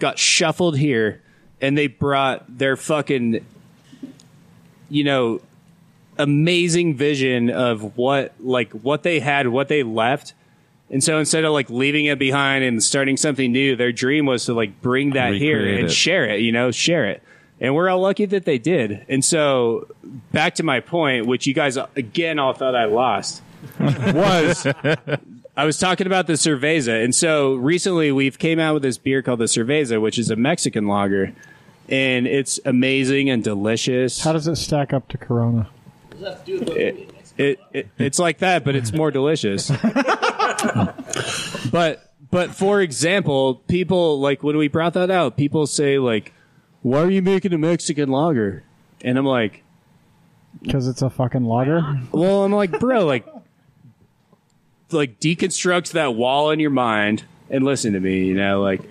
got 0.00 0.18
shuffled 0.18 0.76
here, 0.76 1.22
and 1.60 1.78
they 1.78 1.86
brought 1.86 2.58
their 2.58 2.76
fucking, 2.76 3.44
you 4.88 5.04
know, 5.04 5.40
amazing 6.18 6.96
vision 6.96 7.50
of 7.50 7.96
what 7.96 8.34
like 8.40 8.72
what 8.72 9.02
they 9.02 9.20
had, 9.20 9.48
what 9.48 9.68
they 9.68 9.82
left. 9.82 10.34
And 10.90 11.04
so 11.04 11.18
instead 11.18 11.44
of 11.44 11.52
like 11.52 11.70
leaving 11.70 12.06
it 12.06 12.18
behind 12.18 12.64
and 12.64 12.82
starting 12.82 13.16
something 13.16 13.52
new, 13.52 13.76
their 13.76 13.92
dream 13.92 14.26
was 14.26 14.46
to 14.46 14.54
like 14.54 14.82
bring 14.82 15.10
that 15.10 15.34
here 15.34 15.64
and 15.64 15.86
it. 15.86 15.92
share 15.92 16.24
it, 16.28 16.40
you 16.40 16.50
know, 16.50 16.72
share 16.72 17.06
it. 17.06 17.22
And 17.60 17.74
we're 17.74 17.88
all 17.88 18.00
lucky 18.00 18.24
that 18.24 18.44
they 18.44 18.58
did. 18.58 19.04
And 19.08 19.24
so 19.24 19.86
back 20.32 20.56
to 20.56 20.62
my 20.62 20.80
point, 20.80 21.26
which 21.26 21.46
you 21.46 21.54
guys 21.54 21.76
again 21.94 22.38
all 22.38 22.54
thought 22.54 22.74
I 22.74 22.86
lost, 22.86 23.42
was 23.78 24.66
I 25.60 25.66
was 25.66 25.78
talking 25.78 26.06
about 26.06 26.26
the 26.26 26.32
cerveza. 26.34 27.04
And 27.04 27.14
so 27.14 27.54
recently 27.54 28.10
we've 28.10 28.38
came 28.38 28.58
out 28.58 28.72
with 28.72 28.82
this 28.82 28.96
beer 28.96 29.20
called 29.20 29.40
the 29.40 29.44
cerveza, 29.44 30.00
which 30.00 30.18
is 30.18 30.30
a 30.30 30.36
Mexican 30.36 30.86
lager. 30.86 31.34
And 31.86 32.26
it's 32.26 32.58
amazing 32.64 33.28
and 33.28 33.44
delicious. 33.44 34.24
How 34.24 34.32
does 34.32 34.48
it 34.48 34.56
stack 34.56 34.94
up 34.94 35.08
to 35.08 35.18
Corona? 35.18 35.68
it, 36.18 37.10
it, 37.36 37.60
it 37.74 37.88
it's 37.98 38.18
like 38.18 38.38
that, 38.38 38.64
but 38.64 38.74
it's 38.74 38.94
more 38.94 39.10
delicious. 39.10 39.70
but 41.70 42.10
but 42.30 42.54
for 42.54 42.80
example, 42.80 43.56
people 43.68 44.18
like 44.18 44.42
when 44.42 44.56
we 44.56 44.68
brought 44.68 44.94
that 44.94 45.10
out, 45.10 45.36
people 45.36 45.66
say 45.66 45.98
like, 45.98 46.32
"Why 46.80 47.02
are 47.02 47.10
you 47.10 47.20
making 47.20 47.52
a 47.52 47.58
Mexican 47.58 48.08
lager?" 48.08 48.62
And 49.02 49.18
I'm 49.18 49.26
like, 49.26 49.62
Because 50.62 50.88
it's 50.88 51.02
a 51.02 51.10
fucking 51.10 51.44
lager. 51.44 52.00
"Well, 52.12 52.44
I'm 52.44 52.52
like, 52.52 52.80
bro, 52.80 53.04
like, 53.04 53.26
like 54.92 55.20
deconstruct 55.20 55.92
that 55.92 56.14
wall 56.14 56.50
in 56.50 56.60
your 56.60 56.70
mind 56.70 57.24
and 57.48 57.64
listen 57.64 57.92
to 57.94 58.00
me, 58.00 58.26
you 58.26 58.34
know, 58.34 58.60
like." 58.60 58.82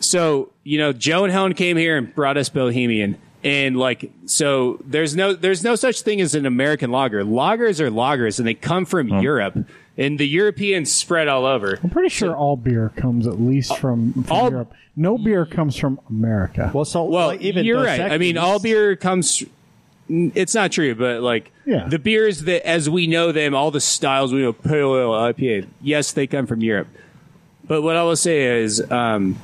So 0.00 0.50
you 0.64 0.78
know, 0.78 0.92
Joe 0.92 1.24
and 1.24 1.32
Helen 1.32 1.54
came 1.54 1.76
here 1.76 1.96
and 1.96 2.14
brought 2.14 2.36
us 2.36 2.48
Bohemian. 2.48 3.18
And 3.44 3.76
like, 3.76 4.10
so 4.24 4.80
there's 4.86 5.14
no 5.14 5.34
there's 5.34 5.62
no 5.62 5.74
such 5.74 6.00
thing 6.00 6.20
as 6.22 6.34
an 6.34 6.46
American 6.46 6.90
lager. 6.90 7.22
Lagers 7.22 7.78
are 7.78 7.90
lagers, 7.90 8.38
and 8.38 8.48
they 8.48 8.54
come 8.54 8.86
from 8.86 9.08
hmm. 9.08 9.20
Europe. 9.20 9.58
And 9.96 10.18
the 10.18 10.26
Europeans 10.26 10.90
spread 10.90 11.28
all 11.28 11.44
over. 11.44 11.78
I'm 11.80 11.90
pretty 11.90 12.08
sure 12.08 12.34
all 12.34 12.56
beer 12.56 12.90
comes 12.96 13.28
at 13.28 13.40
least 13.40 13.70
uh, 13.70 13.76
from, 13.76 14.12
from 14.12 14.26
All- 14.28 14.50
Europe. 14.50 14.72
No 14.96 15.18
beer 15.18 15.44
comes 15.46 15.76
from 15.76 16.00
America. 16.08 16.70
Well, 16.74 16.84
so 16.84 17.04
Well, 17.04 17.28
like, 17.28 17.42
even 17.42 17.64
you're 17.64 17.84
Dos 17.84 17.98
right. 17.98 18.12
I 18.12 18.18
mean, 18.18 18.38
all 18.38 18.58
beer 18.58 18.96
comes. 18.96 19.44
It's 20.08 20.54
not 20.54 20.70
true, 20.72 20.94
but 20.94 21.22
like 21.22 21.50
Yeah. 21.66 21.86
the 21.88 21.98
beers 21.98 22.42
that, 22.42 22.66
as 22.68 22.90
we 22.90 23.06
know 23.06 23.32
them, 23.32 23.54
all 23.54 23.70
the 23.70 23.80
styles 23.80 24.32
we 24.32 24.42
know, 24.42 24.52
pale 24.52 24.94
ale, 24.96 25.10
IPA. 25.12 25.66
Yes, 25.82 26.12
they 26.12 26.26
come 26.26 26.46
from 26.46 26.60
Europe, 26.62 26.88
But 27.66 27.80
what 27.82 27.96
I 27.96 28.02
will 28.02 28.16
say 28.16 28.62
is, 28.62 28.82
um, 28.90 29.38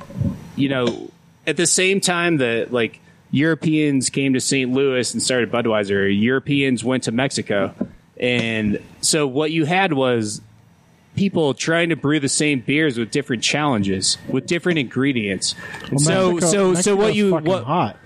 you 0.55 0.69
know, 0.69 1.09
at 1.47 1.57
the 1.57 1.65
same 1.65 1.99
time 1.99 2.37
that 2.37 2.71
like 2.71 2.99
Europeans 3.31 4.09
came 4.11 4.33
to 4.33 4.39
St. 4.39 4.71
Louis 4.71 5.11
and 5.13 5.23
started 5.23 5.51
Budweiser, 5.51 6.07
Europeans 6.15 6.83
went 6.83 7.03
to 7.03 7.11
Mexico, 7.11 7.73
and 8.19 8.79
so 9.01 9.25
what 9.25 9.49
you 9.51 9.65
had 9.65 9.93
was 9.93 10.41
people 11.15 11.53
trying 11.55 11.89
to 11.89 11.95
brew 11.95 12.19
the 12.19 12.29
same 12.29 12.59
beers 12.59 12.97
with 12.99 13.09
different 13.09 13.41
challenges, 13.41 14.17
with 14.29 14.45
different 14.45 14.77
ingredients. 14.77 15.55
And 15.89 15.99
so, 15.99 16.33
Mexico- 16.33 16.75
so, 16.75 16.81
so 16.81 16.95
what 16.95 17.15
you 17.15 17.35
what 17.35 17.63
hot? 17.63 17.97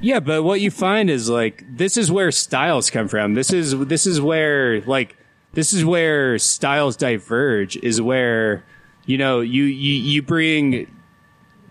yeah, 0.00 0.20
but 0.20 0.42
what 0.42 0.60
you 0.60 0.70
find 0.70 1.10
is 1.10 1.28
like 1.28 1.64
this 1.68 1.96
is 1.96 2.10
where 2.10 2.30
styles 2.30 2.90
come 2.90 3.08
from. 3.08 3.34
This 3.34 3.52
is 3.52 3.78
this 3.86 4.06
is 4.06 4.20
where 4.20 4.80
like 4.82 5.16
this 5.52 5.72
is 5.72 5.84
where 5.84 6.38
styles 6.38 6.96
diverge. 6.96 7.76
Is 7.76 8.00
where 8.00 8.64
you 9.06 9.18
know 9.18 9.40
you 9.40 9.64
you 9.64 9.94
you 9.94 10.22
bring 10.22 10.86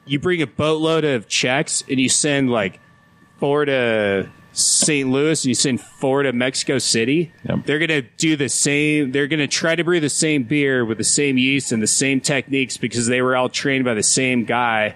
you 0.05 0.19
bring 0.19 0.41
a 0.41 0.47
boatload 0.47 1.03
of 1.03 1.27
Czechs 1.27 1.83
and 1.89 1.99
you 1.99 2.09
send 2.09 2.49
like 2.49 2.79
four 3.37 3.65
to 3.65 4.29
St. 4.53 5.09
Louis 5.09 5.43
and 5.43 5.49
you 5.49 5.55
send 5.55 5.79
four 5.79 6.23
to 6.23 6.33
Mexico 6.33 6.77
City. 6.77 7.31
Yep. 7.47 7.65
They're 7.65 7.79
gonna 7.79 8.01
do 8.01 8.35
the 8.35 8.49
same. 8.49 9.11
They're 9.11 9.27
gonna 9.27 9.47
try 9.47 9.75
to 9.75 9.83
brew 9.83 9.99
the 9.99 10.09
same 10.09 10.43
beer 10.43 10.83
with 10.83 10.97
the 10.97 11.03
same 11.03 11.37
yeast 11.37 11.71
and 11.71 11.81
the 11.81 11.87
same 11.87 12.19
techniques 12.19 12.77
because 12.77 13.07
they 13.07 13.21
were 13.21 13.35
all 13.35 13.49
trained 13.49 13.85
by 13.85 13.93
the 13.93 14.03
same 14.03 14.43
guy 14.45 14.95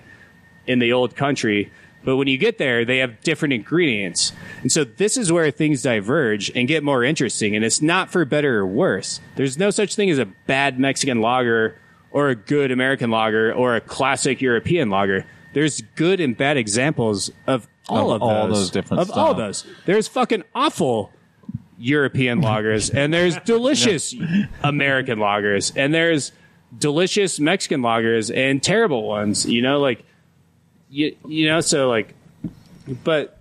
in 0.67 0.79
the 0.79 0.93
old 0.93 1.15
country. 1.15 1.71
But 2.05 2.17
when 2.17 2.27
you 2.27 2.37
get 2.37 2.57
there, 2.59 2.85
they 2.85 2.99
have 2.99 3.21
different 3.21 3.53
ingredients. 3.53 4.31
And 4.61 4.71
so 4.71 4.83
this 4.83 5.17
is 5.17 5.31
where 5.31 5.51
things 5.51 5.81
diverge 5.81 6.51
and 6.55 6.67
get 6.67 6.83
more 6.83 7.03
interesting. 7.03 7.55
And 7.55 7.65
it's 7.65 7.81
not 7.81 8.11
for 8.11 8.23
better 8.25 8.59
or 8.59 8.67
worse. 8.67 9.19
There's 9.35 9.57
no 9.57 9.71
such 9.71 9.95
thing 9.95 10.09
as 10.09 10.19
a 10.19 10.25
bad 10.45 10.79
Mexican 10.79 11.19
lager 11.19 11.77
or 12.11 12.29
a 12.29 12.35
good 12.35 12.71
American 12.71 13.09
lager 13.11 13.51
or 13.51 13.75
a 13.75 13.81
classic 13.81 14.39
European 14.39 14.89
lager. 14.89 15.25
There's 15.53 15.81
good 15.95 16.19
and 16.19 16.37
bad 16.37 16.57
examples 16.57 17.31
of 17.47 17.67
all 17.89 18.11
Of 18.11 18.21
of, 18.21 18.27
all 18.27 18.47
those, 18.47 18.57
those 18.57 18.69
different 18.71 19.01
of 19.01 19.11
all 19.11 19.33
those. 19.33 19.65
There's 19.85 20.07
fucking 20.07 20.43
awful 20.53 21.11
European 21.77 22.41
lagers, 22.41 22.93
and 22.93 23.13
there's 23.13 23.37
delicious 23.45 24.15
American 24.63 25.19
lagers, 25.19 25.73
and 25.75 25.93
there's 25.93 26.31
delicious 26.77 27.39
Mexican 27.39 27.81
lagers 27.81 28.35
and 28.35 28.61
terrible 28.61 29.03
ones. 29.07 29.45
You 29.45 29.61
know, 29.61 29.79
like 29.79 30.04
you 30.89 31.15
you 31.27 31.47
know, 31.47 31.61
so 31.61 31.89
like, 31.89 32.13
but 33.03 33.37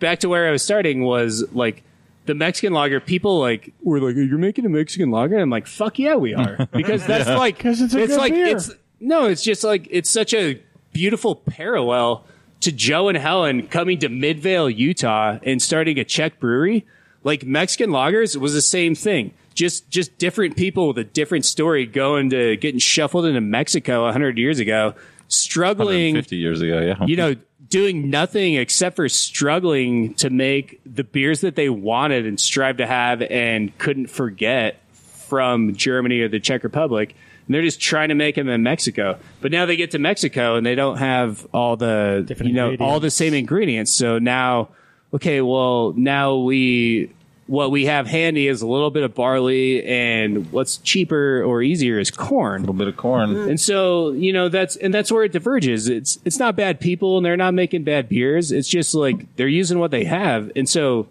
back 0.00 0.20
to 0.20 0.28
where 0.28 0.48
I 0.48 0.50
was 0.50 0.62
starting 0.62 1.04
was 1.04 1.44
like 1.52 1.82
the 2.26 2.34
Mexican 2.34 2.72
lager. 2.72 3.00
People 3.00 3.38
like 3.40 3.72
were 3.82 4.00
like, 4.00 4.16
"You're 4.16 4.38
making 4.38 4.66
a 4.66 4.68
Mexican 4.68 5.10
lager?" 5.10 5.38
I'm 5.38 5.50
like, 5.50 5.66
"Fuck 5.66 5.98
yeah, 5.98 6.16
we 6.16 6.34
are," 6.34 6.68
because 6.72 7.06
that's 7.06 7.28
like 7.28 7.58
'Cause 7.58 7.80
it's 7.80 7.94
a 7.94 8.06
good 8.06 8.16
like 8.16 8.32
beer. 8.32 8.46
it's 8.56 8.70
no, 9.00 9.26
it's 9.26 9.42
just 9.42 9.64
like 9.64 9.86
it's 9.90 10.10
such 10.10 10.32
a 10.34 10.60
beautiful 10.92 11.34
parallel 11.36 12.24
to 12.60 12.72
Joe 12.72 13.08
and 13.08 13.18
Helen 13.18 13.66
coming 13.68 13.98
to 13.98 14.08
Midvale, 14.08 14.70
Utah, 14.70 15.38
and 15.42 15.60
starting 15.60 15.98
a 15.98 16.04
Czech 16.04 16.38
brewery. 16.40 16.86
Like 17.22 17.44
Mexican 17.44 17.90
lagers 17.90 18.36
was 18.36 18.52
the 18.54 18.62
same 18.62 18.94
thing. 18.94 19.32
Just 19.54 19.88
just 19.90 20.16
different 20.18 20.56
people 20.56 20.88
with 20.88 20.98
a 20.98 21.04
different 21.04 21.44
story 21.44 21.86
going 21.86 22.30
to 22.30 22.56
getting 22.56 22.80
shuffled 22.80 23.24
into 23.26 23.40
Mexico 23.40 24.10
hundred 24.10 24.36
years 24.38 24.58
ago, 24.58 24.94
struggling 25.34 26.14
50 26.14 26.36
years 26.36 26.60
ago, 26.60 26.80
yeah. 26.80 27.06
you 27.06 27.16
know, 27.16 27.34
doing 27.68 28.10
nothing 28.10 28.54
except 28.54 28.96
for 28.96 29.08
struggling 29.08 30.14
to 30.14 30.30
make 30.30 30.80
the 30.86 31.04
beers 31.04 31.40
that 31.40 31.56
they 31.56 31.68
wanted 31.68 32.26
and 32.26 32.38
strive 32.38 32.76
to 32.76 32.86
have 32.86 33.22
and 33.22 33.76
couldn't 33.78 34.08
forget 34.08 34.80
from 34.92 35.74
Germany 35.74 36.20
or 36.20 36.28
the 36.28 36.40
Czech 36.40 36.62
Republic. 36.62 37.14
And 37.46 37.54
they're 37.54 37.62
just 37.62 37.80
trying 37.80 38.08
to 38.10 38.14
make 38.14 38.36
them 38.36 38.48
in 38.48 38.62
Mexico. 38.62 39.18
But 39.40 39.50
now 39.50 39.66
they 39.66 39.76
get 39.76 39.90
to 39.90 39.98
Mexico 39.98 40.56
and 40.56 40.64
they 40.64 40.74
don't 40.74 40.98
have 40.98 41.46
all 41.52 41.76
the, 41.76 42.24
Different 42.26 42.50
you 42.50 42.54
know, 42.54 42.76
all 42.80 43.00
the 43.00 43.10
same 43.10 43.34
ingredients. 43.34 43.90
So 43.90 44.18
now, 44.18 44.68
okay, 45.12 45.40
well, 45.40 45.92
now 45.96 46.36
we, 46.36 47.12
what 47.46 47.70
we 47.70 47.84
have 47.86 48.06
handy 48.06 48.48
is 48.48 48.62
a 48.62 48.66
little 48.66 48.90
bit 48.90 49.02
of 49.02 49.14
barley 49.14 49.84
and 49.84 50.50
what's 50.50 50.78
cheaper 50.78 51.42
or 51.42 51.62
easier 51.62 51.98
is 51.98 52.10
corn. 52.10 52.56
a 52.56 52.60
little 52.60 52.74
bit 52.74 52.88
of 52.88 52.96
corn. 52.96 53.34
Mm. 53.34 53.50
And 53.50 53.60
so, 53.60 54.12
you 54.12 54.32
know, 54.32 54.48
that's 54.48 54.76
and 54.76 54.94
that's 54.94 55.12
where 55.12 55.24
it 55.24 55.32
diverges. 55.32 55.88
It's 55.88 56.18
it's 56.24 56.38
not 56.38 56.56
bad 56.56 56.80
people 56.80 57.16
and 57.18 57.26
they're 57.26 57.36
not 57.36 57.52
making 57.52 57.84
bad 57.84 58.08
beers. 58.08 58.50
It's 58.50 58.68
just 58.68 58.94
like 58.94 59.34
they're 59.36 59.46
using 59.46 59.78
what 59.78 59.90
they 59.90 60.04
have. 60.04 60.50
And 60.56 60.68
so 60.68 61.08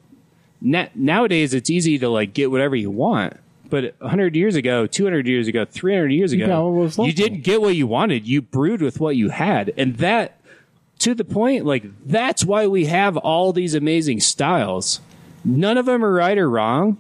na- 0.60 0.88
nowadays 0.95 1.53
it's 1.53 1.69
easy 1.69 1.99
to 1.99 2.10
like 2.10 2.34
get 2.34 2.49
whatever 2.49 2.76
you 2.76 2.89
want. 2.89 3.38
But 3.69 3.95
100 3.99 4.35
years 4.35 4.55
ago, 4.55 4.85
200 4.85 5.26
years 5.27 5.47
ago, 5.47 5.65
300 5.65 6.11
years 6.11 6.31
ago, 6.31 6.45
got 6.47 6.64
what 6.64 6.72
was 6.73 6.97
you 6.97 7.03
local. 7.05 7.15
didn't 7.15 7.41
get 7.41 7.61
what 7.61 7.76
you 7.76 7.88
wanted. 7.88 8.27
You 8.27 8.41
brewed 8.41 8.81
with 8.81 8.99
what 8.99 9.15
you 9.15 9.30
had. 9.30 9.73
And 9.77 9.97
that 9.97 10.39
to 10.99 11.14
the 11.14 11.26
point 11.26 11.65
like 11.65 11.84
that's 12.05 12.45
why 12.45 12.65
we 12.65 12.85
have 12.85 13.18
all 13.18 13.53
these 13.53 13.76
amazing 13.76 14.19
styles. 14.19 14.99
None 15.45 15.78
of 15.78 15.86
them 15.86 16.03
are 16.03 16.14
right 16.14 16.38
or 16.38 16.49
wrong 16.49 16.98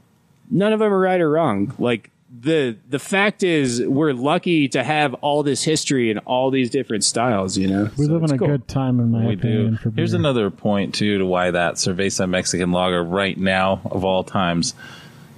none 0.49 0.73
of 0.73 0.79
them 0.79 0.93
are 0.93 0.99
right 0.99 1.19
or 1.19 1.31
wrong. 1.31 1.73
Like 1.79 2.11
the 2.41 2.77
the 2.89 2.99
fact 2.99 3.43
is, 3.43 3.81
we're 3.81 4.13
lucky 4.13 4.67
to 4.69 4.83
have 4.83 5.13
all 5.15 5.43
this 5.43 5.63
history 5.63 6.11
and 6.11 6.19
all 6.25 6.51
these 6.51 6.69
different 6.69 7.03
styles. 7.03 7.57
You 7.57 7.67
know, 7.67 7.89
We 7.97 8.05
So 8.05 8.13
live 8.13 8.23
in 8.23 8.31
a 8.31 8.37
cool. 8.37 8.47
good 8.47 8.67
time, 8.67 8.99
in 8.99 9.11
my 9.11 9.25
we 9.27 9.33
opinion. 9.33 9.71
do. 9.71 9.77
For 9.77 9.91
Here's 9.91 10.13
another 10.13 10.49
point 10.51 10.95
too 10.95 11.17
to 11.19 11.25
why 11.25 11.51
that 11.51 11.75
Cerveza 11.75 12.29
Mexican 12.29 12.71
lager 12.71 13.03
right 13.03 13.37
now 13.37 13.81
of 13.85 14.03
all 14.05 14.23
times 14.23 14.75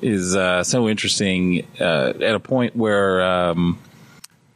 is 0.02 0.36
uh, 0.36 0.64
so 0.64 0.90
interesting. 0.90 1.66
Uh, 1.80 2.14
at 2.22 2.36
a 2.36 2.40
point 2.40 2.76
where 2.76 3.22
um, 3.22 3.80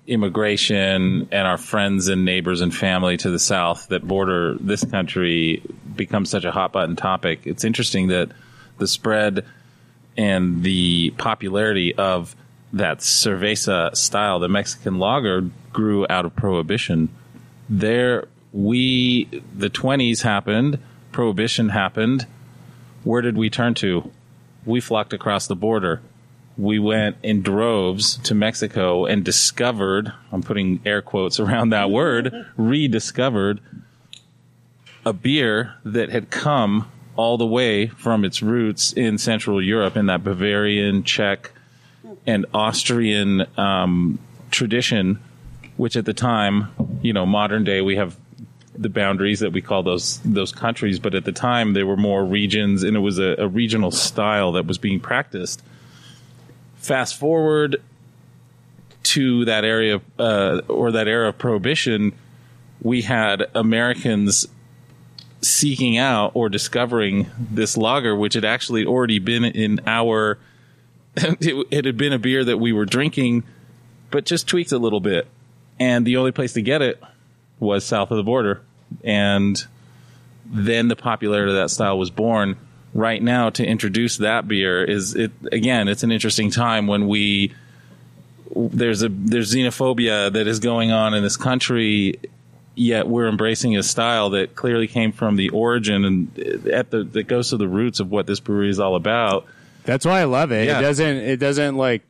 immigration 0.07 1.29
and 1.31 1.47
our 1.47 1.57
friends 1.57 2.07
and 2.07 2.25
neighbors 2.25 2.61
and 2.61 2.75
family 2.75 3.15
to 3.17 3.29
the 3.29 3.39
south 3.39 3.87
that 3.89 4.05
border 4.07 4.55
this 4.59 4.83
country 4.83 5.61
becomes 5.95 6.29
such 6.29 6.45
a 6.45 6.51
hot 6.51 6.71
button 6.71 6.95
topic. 6.95 7.41
It's 7.45 7.63
interesting 7.63 8.07
that 8.07 8.31
the 8.77 8.87
spread 8.87 9.45
and 10.17 10.63
the 10.63 11.11
popularity 11.17 11.95
of 11.95 12.35
that 12.73 12.99
cerveza 12.99 13.95
style, 13.95 14.39
the 14.39 14.49
Mexican 14.49 14.99
lager, 14.99 15.49
grew 15.73 16.05
out 16.09 16.25
of 16.25 16.35
prohibition. 16.35 17.09
There 17.69 18.27
we 18.51 19.25
the 19.55 19.69
20s 19.69 20.23
happened 20.23 20.79
prohibition 21.11 21.69
happened. 21.69 22.27
Where 23.03 23.21
did 23.21 23.37
we 23.37 23.49
turn 23.49 23.73
to? 23.75 24.11
We 24.65 24.79
flocked 24.79 25.13
across 25.13 25.47
the 25.47 25.55
border. 25.55 26.01
We 26.57 26.79
went 26.79 27.17
in 27.23 27.41
droves 27.41 28.17
to 28.17 28.35
mexico 28.35 29.05
and 29.05 29.23
discovered 29.23 30.11
i'm 30.31 30.43
putting 30.43 30.81
air 30.85 31.01
quotes 31.01 31.39
around 31.43 31.69
that 31.69 31.89
word 31.89 32.33
rediscovered 32.57 33.61
a 35.05 35.13
beer 35.13 35.75
that 35.83 36.09
had 36.09 36.29
come 36.29 36.89
all 37.15 37.37
the 37.37 37.45
way 37.45 37.87
from 37.87 38.23
its 38.23 38.41
roots 38.41 38.93
in 38.93 39.17
central 39.17 39.61
europe 39.61 39.97
in 39.97 40.05
that 40.05 40.23
bavarian 40.23 41.03
czech 41.03 41.51
and 42.25 42.45
austrian 42.53 43.45
um, 43.57 44.19
tradition 44.51 45.19
which 45.79 45.95
at 45.95 46.03
the 46.03 46.13
time, 46.13 46.67
you 47.01 47.13
know, 47.13 47.25
modern 47.25 47.63
day 47.63 47.79
we 47.79 47.95
have 47.95 48.17
the 48.77 48.89
boundaries 48.89 49.39
that 49.39 49.53
we 49.53 49.61
call 49.61 49.81
those 49.81 50.19
those 50.25 50.51
countries, 50.51 50.99
but 50.99 51.15
at 51.15 51.23
the 51.23 51.31
time 51.31 51.71
there 51.71 51.85
were 51.85 51.95
more 51.95 52.25
regions, 52.25 52.83
and 52.83 52.97
it 52.97 52.99
was 52.99 53.17
a, 53.17 53.35
a 53.37 53.47
regional 53.47 53.89
style 53.89 54.51
that 54.51 54.65
was 54.65 54.77
being 54.77 54.99
practiced. 54.99 55.63
Fast 56.75 57.17
forward 57.17 57.81
to 59.03 59.45
that 59.45 59.63
area 59.63 60.01
uh, 60.19 60.59
or 60.67 60.91
that 60.91 61.07
era 61.07 61.29
of 61.29 61.37
prohibition, 61.37 62.11
we 62.81 63.01
had 63.01 63.45
Americans 63.55 64.49
seeking 65.41 65.97
out 65.97 66.31
or 66.33 66.49
discovering 66.49 67.27
this 67.37 67.77
lager, 67.77 68.15
which 68.15 68.33
had 68.33 68.45
actually 68.45 68.85
already 68.85 69.19
been 69.19 69.43
in 69.45 69.81
our. 69.85 70.37
It, 71.15 71.67
it 71.69 71.85
had 71.85 71.97
been 71.97 72.13
a 72.13 72.19
beer 72.19 72.45
that 72.45 72.59
we 72.59 72.71
were 72.71 72.85
drinking, 72.85 73.43
but 74.09 74.25
just 74.25 74.47
tweaked 74.47 74.71
a 74.71 74.77
little 74.77 75.01
bit. 75.01 75.27
And 75.77 76.05
the 76.05 76.15
only 76.15 76.31
place 76.31 76.53
to 76.53 76.61
get 76.61 76.81
it 76.81 77.01
was 77.59 77.83
south 77.83 78.11
of 78.11 78.17
the 78.17 78.23
border. 78.23 78.61
And 79.03 79.61
then 80.45 80.87
the 80.87 80.95
popularity 80.95 81.51
of 81.51 81.57
that 81.57 81.69
style 81.69 81.97
was 81.97 82.09
born. 82.09 82.57
Right 82.93 83.21
now 83.21 83.49
to 83.51 83.65
introduce 83.65 84.17
that 84.17 84.47
beer 84.47 84.83
is 84.83 85.13
it 85.13 85.31
again 85.51 85.87
it's 85.87 86.01
an 86.01 86.11
interesting 86.11 86.49
time 86.49 86.87
when 86.87 87.07
we 87.07 87.53
there's 88.55 89.03
a 89.03 89.09
there's 89.09 89.53
xenophobia 89.53 90.33
that 90.33 90.47
is 90.47 90.59
going 90.59 90.91
on 90.91 91.13
in 91.13 91.21
this 91.21 91.37
country 91.37 92.19
yet 92.79 93.07
we're 93.07 93.27
embracing 93.27 93.75
a 93.77 93.83
style 93.83 94.29
that 94.31 94.55
clearly 94.55 94.87
came 94.87 95.11
from 95.11 95.35
the 95.35 95.49
origin 95.49 96.05
and 96.05 96.39
at 96.67 96.89
the 96.91 97.03
that 97.03 97.23
goes 97.23 97.49
to 97.49 97.57
the 97.57 97.67
roots 97.67 97.99
of 97.99 98.09
what 98.09 98.25
this 98.25 98.39
brewery 98.39 98.69
is 98.69 98.79
all 98.79 98.95
about 98.95 99.45
That's 99.83 100.05
why 100.05 100.21
I 100.21 100.23
love 100.25 100.51
it. 100.51 100.67
Yeah. 100.67 100.79
It 100.79 100.81
doesn't. 100.83 101.17
It 101.17 101.37
doesn't 101.37 101.75
like. 101.77 102.03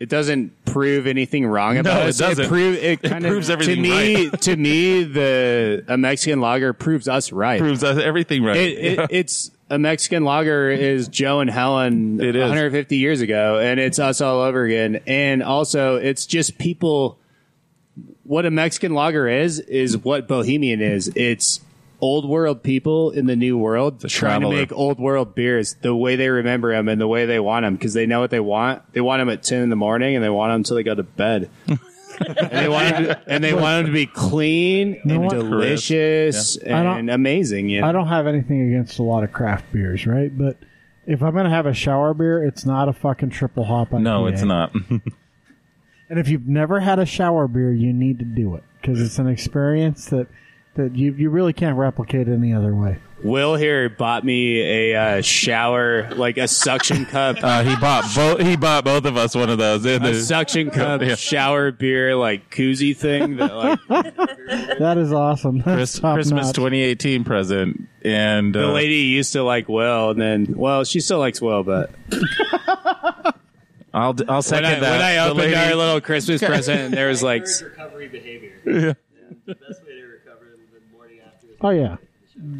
It 0.00 0.08
doesn't 0.08 0.64
prove 0.64 1.06
anything 1.06 1.46
wrong 1.46 1.78
about 1.78 1.94
No, 1.94 2.00
it 2.06 2.08
us. 2.08 2.18
doesn't. 2.18 2.46
It, 2.46 2.48
prove, 2.48 2.74
it, 2.76 2.82
It 3.04 3.08
kind 3.08 3.24
of, 3.24 3.30
proves 3.30 3.48
everything 3.48 3.76
to 3.76 3.80
me. 3.82 4.28
right. 4.28 4.40
to 4.42 4.56
me, 4.56 5.04
the 5.04 5.84
a 5.88 5.96
Mexican 5.96 6.40
lager 6.40 6.72
proves 6.72 7.06
us 7.08 7.30
right. 7.32 7.60
proves 7.60 7.82
us 7.84 7.96
everything 8.02 8.42
right 8.42 8.56
it, 8.56 8.98
it, 8.98 9.06
it's 9.10 9.50
a 9.70 9.78
Mexican 9.78 10.24
lager 10.24 10.68
is 10.70 11.08
Joe 11.08 11.40
and 11.40 11.48
Helen 11.48 12.20
It 12.20 12.36
is. 12.36 12.40
150 12.42 12.96
years 12.96 13.20
ago, 13.22 13.58
and 13.60 13.80
it's 13.80 13.98
us 13.98 14.20
all 14.20 14.40
over 14.42 14.64
again. 14.64 15.00
And 15.06 15.42
also, 15.42 15.96
it's 15.96 16.26
just 16.26 16.58
people 16.58 17.16
what 18.24 18.44
a 18.46 18.50
Mexican 18.50 18.94
lager 18.94 19.28
is 19.28 19.60
is 19.60 19.96
what 19.98 20.26
Bohemian 20.28 20.80
is. 20.80 21.08
It's 21.14 21.60
old 22.00 22.28
world 22.28 22.62
people 22.62 23.10
in 23.12 23.26
the 23.26 23.36
new 23.36 23.56
world 23.56 24.00
trying 24.00 24.40
traveler. 24.40 24.54
to 24.56 24.60
make 24.62 24.72
old 24.72 24.98
world 24.98 25.34
beers 25.34 25.74
the 25.80 25.94
way 25.94 26.16
they 26.16 26.28
remember 26.28 26.72
them 26.72 26.88
and 26.88 27.00
the 27.00 27.06
way 27.06 27.24
they 27.26 27.40
want 27.40 27.64
them 27.64 27.74
because 27.74 27.94
they 27.94 28.06
know 28.06 28.20
what 28.20 28.30
they 28.30 28.40
want. 28.40 28.82
They 28.92 29.00
want 29.00 29.20
them 29.20 29.28
at 29.30 29.42
ten 29.42 29.62
in 29.62 29.70
the 29.70 29.76
morning 29.76 30.14
and 30.14 30.24
they 30.24 30.28
want 30.30 30.50
them 30.50 30.56
until 30.60 30.76
they 30.76 30.82
go 30.82 30.94
to 30.94 31.02
bed. 31.02 31.48
and 31.66 31.78
they 32.50 32.68
want 32.68 32.88
them 32.94 33.04
to, 33.06 33.22
and 33.26 33.42
they 33.44 33.54
want 33.54 33.84
them 33.84 33.86
to 33.86 33.92
be 33.92 34.06
clean 34.06 35.00
know 35.04 35.14
and 35.14 35.24
what? 35.24 35.30
delicious 35.34 36.58
I 36.62 36.82
don't- 36.82 36.98
and 36.98 37.10
amazing. 37.10 37.68
You 37.68 37.80
know? 37.80 37.88
I 37.88 37.92
don't 37.92 38.08
have 38.08 38.26
anything 38.26 38.68
against 38.68 38.98
a 38.98 39.02
lot 39.02 39.24
of 39.24 39.32
craft 39.32 39.72
beers, 39.72 40.06
right? 40.06 40.36
But 40.36 40.58
if 41.06 41.22
I'm 41.22 41.34
gonna 41.34 41.50
have 41.50 41.66
a 41.66 41.74
shower 41.74 42.14
beer, 42.14 42.42
it's 42.44 42.64
not 42.64 42.88
a 42.88 42.92
fucking 42.92 43.30
triple 43.30 43.64
hop. 43.64 43.90
IPA. 43.90 44.02
No, 44.02 44.26
it's 44.26 44.42
not. 44.42 44.72
And 46.08 46.18
if 46.18 46.28
you've 46.28 46.46
never 46.46 46.80
had 46.80 46.98
a 46.98 47.06
shower 47.06 47.48
beer, 47.48 47.72
you 47.72 47.92
need 47.92 48.18
to 48.18 48.24
do 48.24 48.54
it 48.56 48.64
because 48.80 49.00
it's 49.00 49.18
an 49.18 49.28
experience 49.28 50.06
that 50.06 50.26
that 50.74 50.96
you 50.96 51.12
you 51.14 51.30
really 51.30 51.52
can't 51.52 51.78
replicate 51.78 52.28
any 52.28 52.52
other 52.52 52.74
way. 52.74 52.98
Will 53.22 53.54
here 53.56 53.88
bought 53.88 54.22
me 54.22 54.60
a 54.60 54.94
uh, 55.18 55.22
shower, 55.22 56.10
like 56.14 56.36
a 56.36 56.46
suction 56.46 57.06
cup, 57.10 57.36
uh, 57.42 57.62
he 57.64 57.74
bought 57.76 58.04
both. 58.14 58.40
He 58.40 58.54
bought 58.54 58.84
both 58.84 59.06
of 59.06 59.16
us 59.16 59.34
one 59.34 59.48
of 59.48 59.56
those. 59.56 59.86
A 59.86 59.98
the- 59.98 60.14
suction 60.20 60.70
cup 60.70 61.00
Yeah. 61.00 61.14
shower 61.14 61.70
beer 61.72 62.14
like 62.16 62.50
koozie 62.50 62.94
thing. 62.94 63.36
That 63.36 63.54
like 63.54 63.78
That 64.78 64.98
is 64.98 65.10
awesome. 65.12 65.58
That's 65.58 65.98
Chris- 65.98 66.00
Christmas 66.00 66.46
notch. 66.48 66.56
2018 66.56 67.24
present, 67.24 67.88
and 68.02 68.54
the 68.54 68.68
uh, 68.68 68.72
lady 68.72 68.96
used 68.96 69.32
to 69.32 69.42
like 69.42 69.68
Will, 69.70 70.10
and 70.10 70.20
then 70.20 70.54
well, 70.54 70.84
she 70.84 71.00
still 71.00 71.18
likes 71.20 71.40
Will, 71.40 71.62
but 71.62 71.92
I'll 73.94 74.14
I'll 74.28 74.34
when 74.36 74.42
second 74.42 74.66
I, 74.66 74.80
that. 74.80 74.90
when 74.90 75.00
I 75.00 75.14
The 75.14 75.20
opened 75.24 75.38
lady- 75.38 75.54
our 75.56 75.74
little 75.74 76.00
Christmas 76.00 76.42
present, 76.44 76.80
and 76.80 76.94
there 76.94 77.08
was 77.08 77.22
like 77.22 77.44
recovery 77.62 78.08
behavior. 78.08 78.52
Yeah. 78.66 78.92
The 79.46 79.54
best 79.54 79.82
way 79.86 79.92
to 80.00 80.06
recover 80.06 80.54
in 80.54 80.60
the 80.72 80.96
morning 80.96 81.18
after 81.26 81.46
is 81.48 81.56
Oh 81.60 81.70
yeah, 81.70 81.96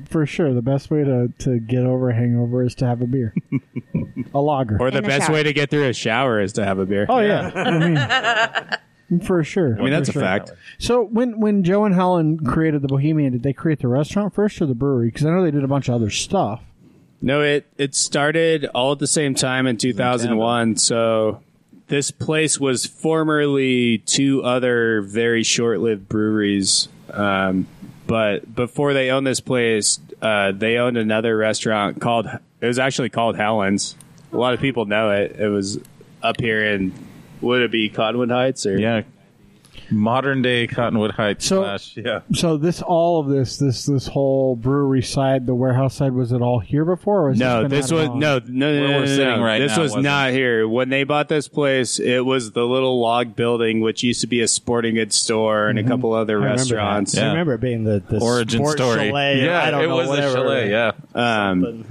for 0.08 0.24
sure. 0.26 0.54
The 0.54 0.62
best 0.62 0.90
way 0.90 1.04
to 1.04 1.28
to 1.40 1.58
get 1.60 1.84
over 1.84 2.10
a 2.10 2.14
hangover 2.14 2.62
is 2.64 2.74
to 2.76 2.86
have 2.86 3.00
a 3.02 3.06
beer, 3.06 3.34
a 4.34 4.40
lager. 4.40 4.78
or 4.80 4.90
the 4.90 4.98
In 4.98 5.04
best 5.04 5.26
shower. 5.26 5.34
way 5.34 5.42
to 5.42 5.52
get 5.52 5.70
through 5.70 5.88
a 5.88 5.92
shower 5.92 6.40
is 6.40 6.52
to 6.54 6.64
have 6.64 6.78
a 6.78 6.86
beer. 6.86 7.06
oh 7.08 7.20
yeah, 7.20 7.50
I 7.54 7.78
mean, 9.10 9.20
for 9.22 9.44
sure. 9.44 9.76
I 9.78 9.82
mean 9.82 9.90
that's 9.90 10.10
for 10.10 10.18
a 10.20 10.22
fact. 10.22 10.52
So 10.78 11.02
when 11.04 11.38
when 11.40 11.62
Joe 11.64 11.84
and 11.84 11.94
Helen 11.94 12.38
created 12.44 12.82
the 12.82 12.88
Bohemian, 12.88 13.32
did 13.32 13.42
they 13.42 13.52
create 13.52 13.78
the 13.80 13.88
restaurant 13.88 14.34
first 14.34 14.60
or 14.62 14.66
the 14.66 14.74
brewery? 14.74 15.08
Because 15.08 15.26
I 15.26 15.30
know 15.30 15.42
they 15.42 15.50
did 15.50 15.64
a 15.64 15.68
bunch 15.68 15.88
of 15.88 15.94
other 15.94 16.10
stuff. 16.10 16.62
No, 17.24 17.40
it 17.40 17.66
it 17.78 17.94
started 17.94 18.66
all 18.66 18.92
at 18.92 18.98
the 18.98 19.06
same 19.06 19.34
time 19.34 19.66
in 19.66 19.78
2001. 19.78 20.76
So 20.76 21.40
this 21.88 22.10
place 22.10 22.60
was 22.60 22.84
formerly 22.84 23.98
two 23.98 24.42
other 24.42 25.00
very 25.00 25.42
short-lived 25.42 26.06
breweries. 26.06 26.88
Um, 27.10 27.66
but 28.06 28.54
before 28.54 28.92
they 28.92 29.10
owned 29.10 29.26
this 29.26 29.40
place, 29.40 30.00
uh, 30.20 30.52
they 30.52 30.76
owned 30.76 30.98
another 30.98 31.34
restaurant 31.34 31.98
called. 31.98 32.26
It 32.60 32.66
was 32.66 32.78
actually 32.78 33.08
called 33.08 33.36
Helen's. 33.36 33.96
A 34.30 34.36
lot 34.36 34.52
of 34.52 34.60
people 34.60 34.84
know 34.84 35.10
it. 35.10 35.36
It 35.40 35.48
was 35.48 35.78
up 36.22 36.38
here 36.38 36.62
in 36.74 36.92
would 37.40 37.62
it 37.62 37.70
be 37.70 37.88
Cottonwood 37.88 38.30
Heights 38.30 38.66
or 38.66 38.78
Yeah. 38.78 39.02
Modern 39.90 40.42
day 40.42 40.66
Cottonwood 40.66 41.12
Heights. 41.12 41.46
So- 41.46 41.62
slash, 41.62 41.96
yeah. 41.96 42.20
So 42.32 42.56
this 42.56 42.82
all 42.82 43.20
of 43.20 43.28
this 43.28 43.58
this 43.58 43.86
this 43.86 44.06
whole 44.06 44.56
brewery 44.56 45.02
side, 45.02 45.46
the 45.46 45.54
warehouse 45.54 45.94
side, 45.94 46.12
was 46.12 46.32
it 46.32 46.40
all 46.42 46.58
here 46.60 46.84
before? 46.84 47.26
Or 47.26 47.30
has 47.30 47.38
No, 47.38 47.62
been 47.62 47.70
this 47.70 47.90
was 47.92 48.08
no, 48.08 48.14
no, 48.14 48.38
no, 48.48 48.66
Where 48.70 48.80
no, 48.88 48.94
we're 48.94 49.00
no, 49.00 49.06
sitting 49.06 49.36
no. 49.40 49.42
right 49.44 49.58
This 49.58 49.76
now 49.76 49.82
was 49.82 49.90
wasn't. 49.92 50.04
not 50.04 50.30
here 50.32 50.66
when 50.68 50.88
they 50.88 51.04
bought 51.04 51.28
this 51.28 51.48
place. 51.48 51.98
It 52.00 52.24
was 52.24 52.52
the 52.52 52.64
little 52.64 53.00
log 53.00 53.36
building, 53.36 53.80
which 53.80 54.02
used 54.02 54.20
to 54.22 54.26
be 54.26 54.40
a 54.40 54.48
sporting 54.48 54.94
goods 54.94 55.16
store 55.16 55.68
and 55.68 55.78
a 55.78 55.84
couple 55.84 56.12
other 56.12 56.38
Mm-hmm. 56.38 56.44
I 56.46 56.50
restaurants. 56.50 57.12
that. 57.12 57.20
Yeah. 57.20 57.26
I 57.26 57.30
remember 57.30 57.54
it 57.54 57.60
being 57.60 57.84
the, 57.84 58.02
the 58.08 58.20
Origin 58.20 58.60
sport 58.60 58.78
story. 58.78 59.08
chalet. 59.08 59.44
yeah, 59.44 59.62
I 59.62 59.70
don't 59.70 59.84
it 59.84 59.88
know 59.88 59.96
was 59.96 60.08
whatever. 60.08 60.28
a 60.28 60.32
chalet. 60.40 60.70
Yeah. 60.70 60.92
Um, 61.14 61.84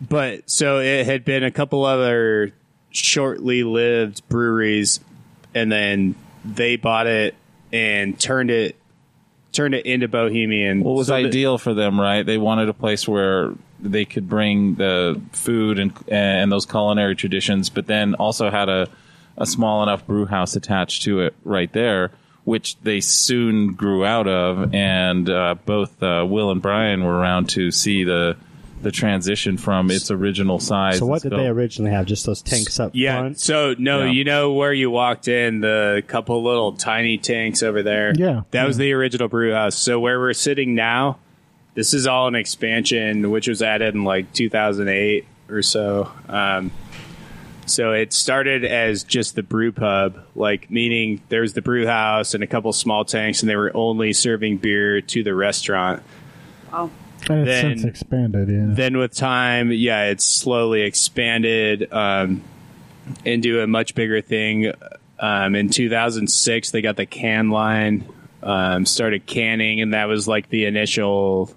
but 0.00 0.50
so 0.50 0.80
it 0.80 1.06
had 1.06 1.24
been 1.24 1.44
a 1.44 1.50
couple 1.50 1.84
other 1.84 2.52
shortly 2.90 3.62
lived 3.64 4.26
breweries, 4.28 5.00
and 5.54 5.70
then 5.72 6.14
they 6.44 6.76
bought 6.76 7.06
it 7.06 7.34
and 7.72 8.18
turned 8.18 8.50
it 8.50 8.76
turned 9.52 9.74
it 9.74 9.86
into 9.86 10.08
Bohemian. 10.08 10.82
What 10.82 10.96
was 10.96 11.06
So 11.06 11.14
ideal 11.14 11.58
for 11.58 11.74
them, 11.74 12.00
right? 12.00 12.24
They 12.24 12.38
wanted 12.38 12.68
a 12.68 12.74
place 12.74 13.06
where 13.06 13.52
they 13.80 14.04
could 14.04 14.28
bring 14.28 14.74
the 14.74 15.20
food 15.32 15.78
and 15.78 15.92
and 16.08 16.50
those 16.50 16.66
culinary 16.66 17.16
traditions, 17.16 17.70
but 17.70 17.86
then 17.86 18.14
also 18.14 18.50
had 18.50 18.68
a 18.68 18.88
a 19.36 19.46
small 19.46 19.82
enough 19.82 20.06
brew 20.06 20.26
house 20.26 20.54
attached 20.56 21.02
to 21.02 21.20
it 21.20 21.34
right 21.44 21.72
there, 21.72 22.12
which 22.44 22.78
they 22.80 23.00
soon 23.00 23.74
grew 23.74 24.04
out 24.04 24.28
of. 24.28 24.72
And 24.74 25.28
uh, 25.28 25.56
both 25.64 26.02
uh, 26.02 26.24
Will 26.28 26.50
and 26.50 26.62
Brian 26.62 27.04
were 27.04 27.16
around 27.16 27.48
to 27.50 27.70
see 27.70 28.04
the 28.04 28.36
the 28.84 28.92
transition 28.92 29.56
from 29.58 29.90
its 29.90 30.10
original 30.12 30.60
size. 30.60 30.98
So 30.98 31.06
what 31.06 31.22
and 31.24 31.32
did 31.32 31.40
they 31.40 31.48
originally 31.48 31.90
have? 31.90 32.06
Just 32.06 32.24
those 32.26 32.40
tanks 32.42 32.78
up 32.78 32.92
Yeah. 32.94 33.18
front? 33.18 33.40
So 33.40 33.74
no, 33.78 34.04
Yeah. 34.04 34.12
you 34.12 34.24
know 34.24 34.52
where 34.52 34.72
you 34.72 34.90
walked 34.90 35.26
in, 35.26 35.60
the 35.60 36.02
couple 36.06 36.42
little 36.44 36.72
tiny 36.74 37.18
tanks 37.18 37.62
over 37.62 37.82
there. 37.82 38.12
Yeah. 38.16 38.42
That 38.52 38.66
was 38.66 38.76
the 38.76 38.92
original 38.92 39.26
brew 39.28 39.52
house. 39.52 39.76
So 39.76 39.98
where 39.98 40.20
we're 40.20 40.32
sitting 40.34 40.74
now, 40.76 41.18
this 41.74 41.92
is 41.92 42.06
all 42.06 42.28
an 42.28 42.36
expansion 42.36 43.30
which 43.32 43.48
was 43.48 43.60
added 43.60 43.94
in 43.94 44.04
like 44.04 44.32
2008 44.32 45.24
or 45.50 45.60
so. 45.62 46.08
Um, 46.28 46.70
so 47.66 47.92
it 47.92 48.12
started 48.12 48.64
as 48.64 49.02
just 49.04 49.34
the 49.36 49.42
brew 49.42 49.72
pub, 49.72 50.18
like 50.34 50.70
meaning 50.70 51.22
there's 51.30 51.54
the 51.54 51.62
brew 51.62 51.86
house 51.86 52.34
and 52.34 52.44
a 52.44 52.46
couple 52.46 52.72
small 52.74 53.04
tanks, 53.06 53.42
and 53.42 53.48
they 53.48 53.56
were 53.56 53.72
only 53.74 54.12
serving 54.12 54.58
beer 54.58 55.00
to 55.00 55.22
the 55.24 55.34
restaurant. 55.34 56.02
Wow. 56.72 56.90
And 57.28 57.40
it's 57.40 57.62
then- 57.62 57.78
since 57.78 57.84
expanded. 57.84 58.48
Yeah. 58.48 58.66
Then 58.68 58.96
with 58.98 59.14
time, 59.14 59.72
yeah, 59.72 60.04
it's 60.04 60.24
slowly 60.24 60.82
expanded 60.82 61.92
um, 61.92 62.42
into 63.24 63.60
a 63.60 63.66
much 63.66 63.94
bigger 63.94 64.20
thing. 64.20 64.72
Um, 65.18 65.54
in 65.54 65.70
2006, 65.70 66.70
they 66.70 66.82
got 66.82 66.96
the 66.96 67.06
can 67.06 67.50
line, 67.50 68.04
um, 68.42 68.84
started 68.84 69.26
canning, 69.26 69.80
and 69.80 69.94
that 69.94 70.06
was 70.06 70.26
like 70.28 70.48
the 70.48 70.66
initial 70.66 71.54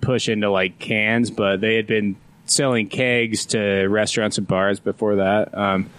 push 0.00 0.28
into 0.28 0.50
like 0.50 0.78
cans. 0.78 1.30
But 1.30 1.60
they 1.60 1.76
had 1.76 1.86
been 1.86 2.16
selling 2.46 2.88
kegs 2.88 3.46
to 3.46 3.86
restaurants 3.86 4.38
and 4.38 4.46
bars 4.46 4.80
before 4.80 5.16
that. 5.16 5.56
Um, 5.56 5.90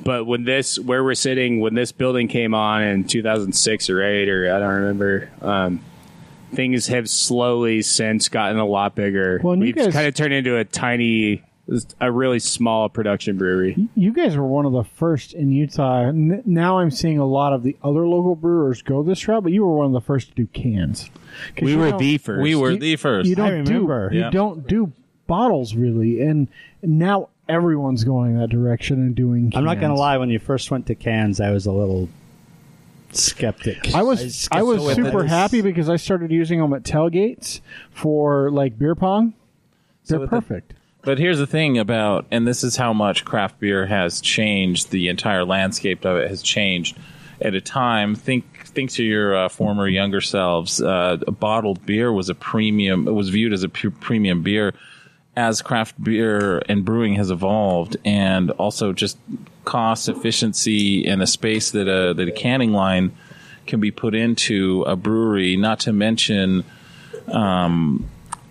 but 0.00 0.26
when 0.26 0.44
this, 0.44 0.78
where 0.78 1.02
we're 1.02 1.14
sitting, 1.14 1.60
when 1.60 1.74
this 1.74 1.90
building 1.90 2.28
came 2.28 2.54
on 2.54 2.82
in 2.82 3.04
2006 3.04 3.90
or 3.90 4.02
eight, 4.02 4.28
or 4.28 4.54
I 4.54 4.58
don't 4.60 4.74
remember, 4.74 5.30
um, 5.42 5.80
things 6.52 6.86
have 6.88 7.08
slowly 7.08 7.82
since 7.82 8.28
gotten 8.28 8.58
a 8.58 8.66
lot 8.66 8.94
bigger. 8.94 9.40
Well, 9.42 9.56
We've 9.56 9.74
guys- 9.74 9.92
kind 9.92 10.06
of 10.06 10.14
turned 10.14 10.32
into 10.34 10.56
a 10.56 10.64
tiny, 10.64 11.42
a 12.00 12.10
really 12.10 12.38
small 12.38 12.88
production 12.88 13.36
brewery. 13.36 13.76
you 13.94 14.12
guys 14.12 14.36
were 14.36 14.46
one 14.46 14.64
of 14.64 14.72
the 14.72 14.84
first 14.84 15.34
in 15.34 15.52
Utah. 15.52 16.10
Now 16.12 16.78
I'm 16.78 16.90
seeing 16.90 17.18
a 17.18 17.26
lot 17.26 17.52
of 17.52 17.62
the 17.62 17.76
other 17.82 18.06
local 18.08 18.34
brewers 18.34 18.82
go 18.82 19.02
this 19.02 19.26
route, 19.28 19.42
but 19.42 19.52
you 19.52 19.64
were 19.64 19.76
one 19.76 19.86
of 19.86 19.92
the 19.92 20.00
first 20.00 20.28
to 20.30 20.34
do 20.34 20.46
cans. 20.46 21.10
We 21.60 21.76
were 21.76 21.96
the 21.96 22.18
first. 22.18 22.42
We 22.42 22.54
were 22.54 22.70
You- 22.72 22.78
the 22.78 22.96
first. 22.96 23.28
You 23.28 23.34
don't 23.36 23.46
I 23.46 23.50
remember. 23.50 24.08
do 24.10 24.16
you 24.16 24.22
Yeah. 24.22 24.30
don't 24.30 24.66
do 24.66 24.92
bottles 25.26 25.74
really, 25.74 26.22
and 26.22 26.48
now 26.82 27.28
everyone's 27.50 28.04
going 28.04 28.38
that 28.38 28.48
direction 28.48 28.98
and 29.00 29.14
doing. 29.14 29.44
Cans. 29.50 29.56
I'm 29.56 29.64
not 29.64 29.78
going 29.80 29.92
to 29.92 29.98
lie. 29.98 30.16
When 30.16 30.30
you 30.30 30.38
first 30.38 30.70
went 30.70 30.86
to 30.86 30.94
cans, 30.94 31.40
I 31.40 31.50
was 31.50 31.66
a 31.66 31.72
little 31.72 32.08
skeptic. 33.12 33.94
I 33.94 34.02
was 34.02 34.48
I 34.50 34.62
was 34.62 34.94
super 34.94 35.24
happy 35.24 35.60
because 35.62 35.88
I 35.88 35.96
started 35.96 36.30
using 36.30 36.60
them 36.60 36.72
at 36.72 36.82
tailgates 36.82 37.60
for 37.90 38.50
like 38.50 38.78
beer 38.78 38.94
pong. 38.94 39.34
They're 40.06 40.20
with 40.20 40.30
the- 40.30 40.36
perfect. 40.40 40.74
But 41.02 41.18
here's 41.18 41.38
the 41.38 41.46
thing 41.46 41.78
about, 41.78 42.26
and 42.30 42.46
this 42.46 42.64
is 42.64 42.76
how 42.76 42.92
much 42.92 43.24
craft 43.24 43.60
beer 43.60 43.86
has 43.86 44.20
changed. 44.20 44.90
The 44.90 45.08
entire 45.08 45.44
landscape 45.44 46.04
of 46.04 46.16
it 46.18 46.28
has 46.28 46.42
changed. 46.42 46.98
At 47.40 47.54
a 47.54 47.60
time, 47.60 48.14
think 48.16 48.66
think 48.66 48.90
to 48.92 49.04
your 49.04 49.34
uh, 49.36 49.48
former 49.48 49.86
younger 49.86 50.20
selves. 50.20 50.82
Uh, 50.82 51.18
a 51.26 51.30
bottled 51.30 51.86
beer 51.86 52.12
was 52.12 52.28
a 52.28 52.34
premium. 52.34 53.06
It 53.06 53.12
was 53.12 53.28
viewed 53.28 53.52
as 53.52 53.62
a 53.62 53.68
pu- 53.68 53.92
premium 53.92 54.42
beer. 54.42 54.74
As 55.36 55.62
craft 55.62 56.02
beer 56.02 56.58
and 56.68 56.84
brewing 56.84 57.14
has 57.14 57.30
evolved, 57.30 57.96
and 58.04 58.50
also 58.52 58.92
just 58.92 59.16
cost 59.68 60.08
efficiency 60.08 61.06
and 61.06 61.20
the 61.20 61.26
space 61.26 61.72
that 61.72 61.88
a 61.88 62.14
that 62.14 62.26
a 62.26 62.32
canning 62.32 62.72
line 62.72 63.12
can 63.66 63.80
be 63.80 63.90
put 63.90 64.14
into 64.14 64.82
a 64.86 64.96
brewery. 64.96 65.58
Not 65.58 65.80
to 65.80 65.92
mention 65.92 66.64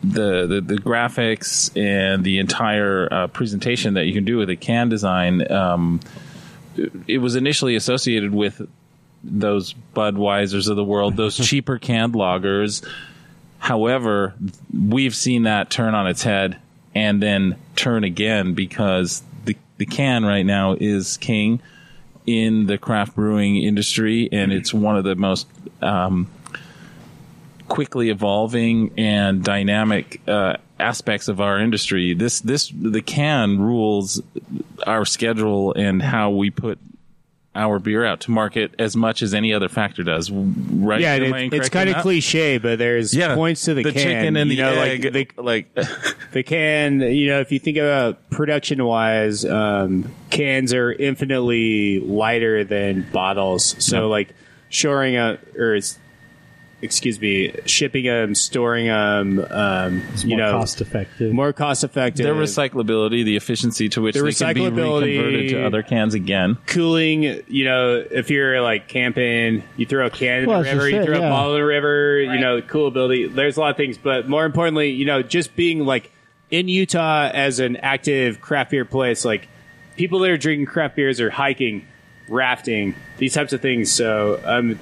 the, 0.03 0.45
the, 0.45 0.61
the 0.61 0.75
graphics 0.75 1.75
and 1.75 2.23
the 2.23 2.37
entire 2.37 3.11
uh, 3.11 3.27
presentation 3.27 3.95
that 3.95 4.05
you 4.05 4.13
can 4.13 4.25
do 4.25 4.37
with 4.37 4.51
a 4.51 4.55
can 4.55 4.89
design, 4.89 5.51
um, 5.51 5.99
it, 6.75 6.91
it 7.07 7.17
was 7.17 7.35
initially 7.35 7.75
associated 7.75 8.31
with 8.31 8.61
those 9.23 9.73
Budweisers 9.95 10.69
of 10.69 10.75
the 10.75 10.83
world, 10.83 11.17
those 11.17 11.35
cheaper 11.49 11.79
canned 11.79 12.13
lagers. 12.13 12.87
However, 13.57 14.35
we've 14.71 15.15
seen 15.15 15.43
that 15.43 15.71
turn 15.71 15.95
on 15.95 16.05
its 16.05 16.21
head 16.21 16.59
and 16.93 17.23
then 17.23 17.55
turn 17.75 18.03
again 18.03 18.53
because 18.53 19.23
the, 19.77 19.85
can 19.85 20.25
right 20.25 20.45
now 20.45 20.75
is 20.79 21.17
king 21.17 21.61
in 22.25 22.67
the 22.67 22.77
craft 22.77 23.15
brewing 23.15 23.57
industry, 23.57 24.27
and 24.31 24.51
it's 24.51 24.73
one 24.73 24.97
of 24.97 25.03
the 25.03 25.15
most 25.15 25.47
um, 25.81 26.27
quickly 27.67 28.09
evolving 28.09 28.91
and 28.97 29.43
dynamic 29.43 30.21
uh, 30.27 30.57
aspects 30.79 31.27
of 31.27 31.41
our 31.41 31.59
industry. 31.59 32.13
This 32.13 32.41
this 32.41 32.69
the 32.69 33.01
can 33.01 33.59
rules 33.59 34.21
our 34.85 35.05
schedule 35.05 35.73
and 35.73 36.01
how 36.01 36.31
we 36.31 36.49
put 36.49 36.79
our 37.57 37.79
beer 37.79 38.05
out 38.05 38.21
to 38.21 38.31
market 38.31 38.73
as 38.79 38.95
much 38.95 39.21
as 39.21 39.33
any 39.33 39.51
other 39.53 39.67
factor 39.67 40.03
does. 40.03 40.29
Right? 40.31 41.01
Yeah, 41.01 41.15
it, 41.15 41.53
it's 41.53 41.69
kind 41.69 41.89
of 41.89 41.97
cliche, 42.03 42.57
but 42.59 42.77
there's 42.79 43.13
Yeah, 43.13 43.35
points 43.35 43.65
to 43.65 43.73
the, 43.73 43.83
the 43.83 43.91
can. 43.91 44.01
chicken 44.01 44.37
and 44.37 44.49
you 44.51 44.57
the 44.57 44.61
know, 44.61 44.81
egg, 44.81 45.03
like 45.13 45.35
the, 45.35 45.41
like 45.41 45.73
the 46.31 46.43
can. 46.43 47.01
You 47.01 47.27
know, 47.27 47.39
if 47.39 47.51
you 47.51 47.59
think 47.59 47.77
about 47.77 48.29
production 48.29 48.83
wise, 48.85 49.43
um, 49.43 50.09
cans 50.29 50.73
are 50.73 50.91
infinitely 50.93 51.99
lighter 51.99 52.63
than 52.63 53.05
bottles. 53.11 53.75
So, 53.83 54.01
Yeah. 54.01 54.05
like 54.05 54.29
shoring 54.69 55.15
up 55.15 55.39
or 55.55 55.73
it's- 55.75 55.97
excuse 56.81 57.19
me, 57.19 57.51
shipping 57.65 58.05
them, 58.05 58.35
storing 58.35 58.85
them, 58.85 59.39
um, 59.49 60.03
you 60.23 60.37
know 60.37 60.43
more 60.43 60.51
know, 60.53 60.59
cost 60.59 60.79
effective. 60.81 61.33
more 61.33 61.51
cost 61.53 61.83
effective. 61.83 62.23
their 62.23 62.35
recyclability, 62.35 63.25
the 63.25 63.35
efficiency 63.35 63.89
to 63.89 64.01
which 64.01 64.15
The 64.15 64.21
they 64.23 64.31
can 64.31 64.53
be 64.53 64.61
recyclability- 64.61 65.17
reconverted 65.17 65.49
to 65.49 65.65
other 65.65 65.81
cans 65.83 66.13
again. 66.13 66.57
cooling, 66.67 67.23
you 67.47 67.65
know, 67.65 68.03
if 68.11 68.29
you're 68.29 68.61
like 68.61 68.87
camping, 68.87 69.63
you 69.75 69.85
throw 69.87 70.05
a 70.05 70.09
can 70.11 70.43
in 70.43 70.49
Well, 70.49 70.61
the 70.63 70.69
river, 70.69 70.89
you 70.89 70.97
it, 71.01 71.05
throw 71.05 71.17
yeah. 71.17 71.27
a 71.27 71.29
bottle 71.31 71.55
in 71.55 71.61
the 71.61 71.65
river, 71.65 72.19
you 72.21 72.39
know, 72.39 72.61
cool 72.61 72.87
ability. 72.87 73.27
There's 73.27 73.57
a 73.57 73.59
lot 73.59 73.71
of 73.71 73.77
things, 73.77 73.97
but 73.97 74.29
more 74.29 74.45
importantly, 74.45 74.91
you 74.91 75.05
know, 75.05 75.23
just 75.23 75.55
being 75.55 75.79
like 75.85 76.11
in 76.51 76.67
Utah 76.67 77.29
as 77.33 77.59
an 77.59 77.75
active 77.77 78.39
craft 78.39 78.71
beer 78.71 78.85
place, 78.85 79.25
like 79.25 79.47
people 79.97 80.19
that 80.19 80.29
are 80.29 80.37
drinking 80.37 80.67
craft 80.67 80.95
beers 80.95 81.19
are 81.19 81.31
hiking, 81.31 81.87
rafting, 82.29 82.93
these 83.17 83.33
types 83.33 83.51
of 83.51 83.61
things. 83.61 83.91
So, 83.91 84.39
I'm. 84.45 84.71
um, 84.73 84.79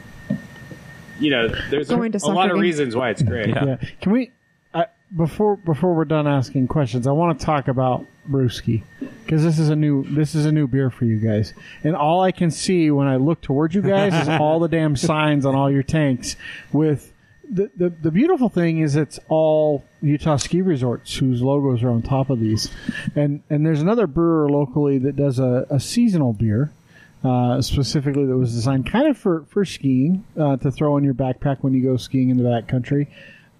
you 1.20 1.32
know, 1.32 1.48
there's 1.70 1.90
Going 1.90 2.12
to 2.12 2.20
a 2.24 2.28
lot 2.28 2.52
of 2.52 2.58
reasons 2.58 2.96
why 2.96 3.10
it's 3.10 3.22
great. 3.22 3.50
Yeah. 3.50 3.66
Yeah. 3.66 3.90
Can 4.02 4.12
we 4.12 4.32
I, 4.74 4.88
before 5.16 5.56
before 5.56 5.94
we're 5.94 6.06
done 6.06 6.28
asking 6.28 6.68
questions? 6.68 7.08
I 7.08 7.12
want 7.12 7.40
to 7.40 7.46
talk 7.46 7.68
about 7.68 8.06
Brewski 8.30 8.84
because 9.24 9.44
this 9.44 9.60
is 9.60 9.70
a 9.70 9.76
new 9.76 10.04
this 10.04 10.36
is 10.36 10.46
a 10.46 10.52
new 10.52 10.68
beer 10.68 10.90
for 10.90 11.06
you 11.06 11.18
guys, 11.18 11.54
and 11.84 11.96
all 11.96 12.22
I 12.22 12.32
can 12.32 12.52
see 12.52 12.92
when 12.92 13.08
I 13.08 13.16
look 13.16 13.42
towards 13.42 13.74
you 13.74 13.82
guys 13.82 14.14
is 14.14 14.28
all 14.40 14.60
the 14.60 14.68
damn 14.68 14.96
signs 14.96 15.46
on 15.46 15.56
all 15.56 15.72
your 15.72 15.84
tanks. 15.84 16.36
With 16.74 17.14
the, 17.50 17.72
the 17.78 17.90
the 17.90 18.12
beautiful 18.12 18.50
thing 18.50 18.80
is 18.80 18.96
it's 18.96 19.20
all 19.30 19.86
Utah 20.02 20.38
ski 20.38 20.62
resorts 20.62 21.16
whose 21.16 21.42
logos 21.42 21.84
are 21.84 21.90
on 21.90 22.02
top 22.02 22.30
of 22.30 22.40
these, 22.40 22.70
and 23.16 23.44
and 23.50 23.66
there's 23.66 23.82
another 23.82 24.08
brewer 24.08 24.50
locally 24.50 24.98
that 25.00 25.16
does 25.16 25.40
a, 25.40 25.66
a 25.70 25.80
seasonal 25.80 26.34
beer 26.34 26.74
uh, 27.26 27.62
specifically 27.62 28.26
that 28.26 28.38
was 28.38 28.54
designed 28.54 28.90
kind 28.90 29.08
of 29.08 29.18
for, 29.18 29.46
for 29.50 29.66
skiing 29.66 30.24
uh, 30.40 30.58
to 30.58 30.72
throw 30.72 30.98
in 30.98 31.04
your 31.04 31.14
backpack 31.14 31.58
when 31.62 31.74
you 31.74 31.84
go 31.84 31.98
skiing 31.98 32.30
in 32.30 32.38
the 32.38 32.44
backcountry. 32.44 33.08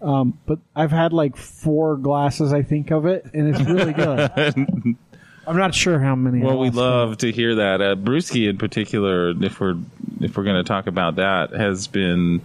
Um, 0.02 0.38
but 0.46 0.60
I've 0.76 0.92
had 0.92 1.14
like 1.14 1.36
four 1.36 1.98
glasses, 1.98 2.54
I 2.54 2.62
think, 2.62 2.92
of 2.92 3.06
it, 3.06 3.26
and 3.34 3.56
it's 3.56 3.62
really 3.68 3.94
good. 3.94 4.96
I'm 5.48 5.58
not 5.58 5.74
sure 5.74 6.00
how 6.00 6.16
many. 6.16 6.42
Well, 6.42 6.60
we 6.60 6.70
love 6.70 7.18
to 7.20 7.32
hear 7.32 7.56
that. 7.56 7.82
Uh, 7.82 7.96
Brewski, 7.96 8.50
in 8.50 8.58
particular, 8.58 9.30
if 9.44 9.60
we're 9.60 9.76
if 10.22 10.38
we're 10.38 10.44
going 10.44 10.58
to 10.58 10.64
talk 10.64 10.88
about 10.88 11.16
that, 11.16 11.52
has 11.52 11.88
been. 11.88 12.42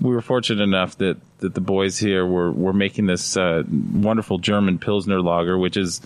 We 0.00 0.10
were 0.10 0.20
fortunate 0.20 0.62
enough 0.62 0.98
that, 0.98 1.16
that 1.38 1.54
the 1.54 1.60
boys 1.62 1.98
here 1.98 2.26
were 2.26 2.52
were 2.52 2.72
making 2.72 3.06
this 3.06 3.36
uh, 3.36 3.62
wonderful 3.92 4.38
German 4.38 4.78
Pilsner 4.78 5.20
lager, 5.22 5.56
which 5.56 5.76
is 5.76 6.00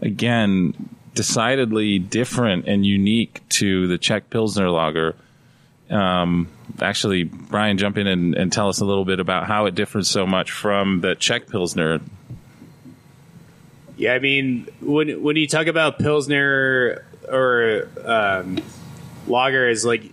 again 0.00 0.74
decidedly 1.18 1.98
different 1.98 2.68
and 2.68 2.86
unique 2.86 3.40
to 3.48 3.88
the 3.88 3.98
Czech 3.98 4.30
Pilsner 4.30 4.70
lager. 4.70 5.16
Um, 5.90 6.46
actually, 6.80 7.24
Brian, 7.24 7.76
jump 7.76 7.98
in 7.98 8.06
and, 8.06 8.36
and 8.36 8.52
tell 8.52 8.68
us 8.68 8.80
a 8.80 8.84
little 8.84 9.04
bit 9.04 9.18
about 9.18 9.48
how 9.48 9.66
it 9.66 9.74
differs 9.74 10.08
so 10.08 10.28
much 10.28 10.52
from 10.52 11.00
the 11.00 11.16
Czech 11.16 11.48
Pilsner. 11.48 12.00
Yeah, 13.96 14.14
I 14.14 14.20
mean, 14.20 14.68
when 14.80 15.20
when 15.20 15.34
you 15.34 15.48
talk 15.48 15.66
about 15.66 15.98
pilsner 15.98 17.04
or 17.28 17.88
um, 18.04 18.60
lager, 19.26 19.68
is 19.68 19.84
like 19.84 20.12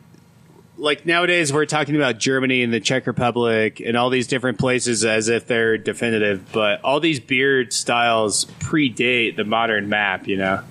like 0.78 1.06
nowadays 1.06 1.54
we're 1.54 1.68
talking 1.68 1.96
about 1.96 2.18
Germany 2.18 2.64
and 2.64 2.74
the 2.74 2.80
Czech 2.80 3.06
Republic 3.06 3.80
and 3.80 3.96
all 3.96 4.10
these 4.10 4.26
different 4.26 4.58
places 4.58 5.06
as 5.06 5.30
if 5.30 5.46
they're 5.46 5.78
definitive, 5.78 6.52
but 6.52 6.84
all 6.84 7.00
these 7.00 7.20
beer 7.20 7.70
styles 7.70 8.46
predate 8.60 9.36
the 9.36 9.44
modern 9.44 9.88
map. 9.88 10.28
You 10.28 10.38
know, 10.38 10.64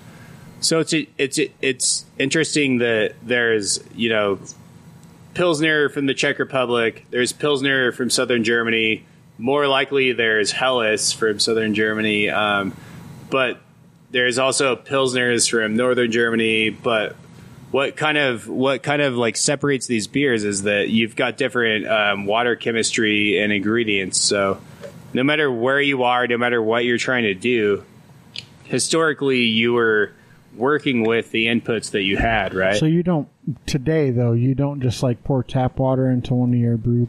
so 0.65 0.81
it's 0.81 0.95
it's 1.19 1.39
it's 1.61 2.07
interesting 2.19 2.79
that 2.79 3.15
there's 3.23 3.81
you 3.95 4.09
know 4.09 4.39
Pilsner 5.35 5.89
from 5.89 6.07
the 6.07 6.15
Czech 6.15 6.39
Republic, 6.39 7.07
there's 7.11 7.33
Pilsner 7.33 7.93
from 7.93 8.09
southern 8.09 8.45
Germany. 8.45 9.05
More 9.37 9.67
likely, 9.67 10.13
there's 10.13 10.53
Helles 10.53 11.13
from 11.13 11.39
southern 11.41 11.75
Germany, 11.75 12.31
um, 12.31 12.75
but 13.31 13.61
there's 14.11 14.39
also 14.39 14.77
Pilsners 14.77 15.51
from 15.51 15.77
northern 15.77 16.11
Germany. 16.11 16.71
But 16.71 17.17
what 17.71 17.97
kind 17.97 18.17
of 18.17 18.49
what 18.49 18.83
kind 18.83 19.03
of 19.03 19.17
like 19.17 19.37
separates 19.37 19.87
these 19.87 20.07
beers 20.07 20.45
is 20.45 20.63
that 20.63 20.89
you've 20.89 21.17
got 21.17 21.37
different 21.37 21.87
um, 21.87 22.25
water 22.25 22.57
chemistry 22.57 23.39
and 23.39 23.53
ingredients. 23.53 24.19
So 24.21 24.61
no 25.13 25.25
matter 25.25 25.51
where 25.51 25.81
you 25.81 26.05
are, 26.05 26.27
no 26.27 26.39
matter 26.39 26.63
what 26.63 26.85
you're 26.85 26.97
trying 26.97 27.25
to 27.25 27.35
do, 27.35 27.85
historically 28.63 29.41
you 29.41 29.75
were 29.75 30.13
working 30.57 31.05
with 31.07 31.31
the 31.31 31.47
inputs 31.47 31.91
that 31.93 32.03
you 32.03 32.17
had, 32.17 32.55
right? 32.55 32.77
So 32.77 32.87
you 32.87 33.03
don't 33.03 33.29
today 33.67 34.11
though. 34.11 34.33
You 34.33 34.55
don't 34.55 34.81
just 34.81 35.03
like 35.03 35.23
pour 35.25 35.43
tap 35.43 35.79
water 35.79 36.11
into 36.11 36.35
one 36.35 36.51
of 36.55 36.59
your 36.59 36.77
brew 36.77 37.09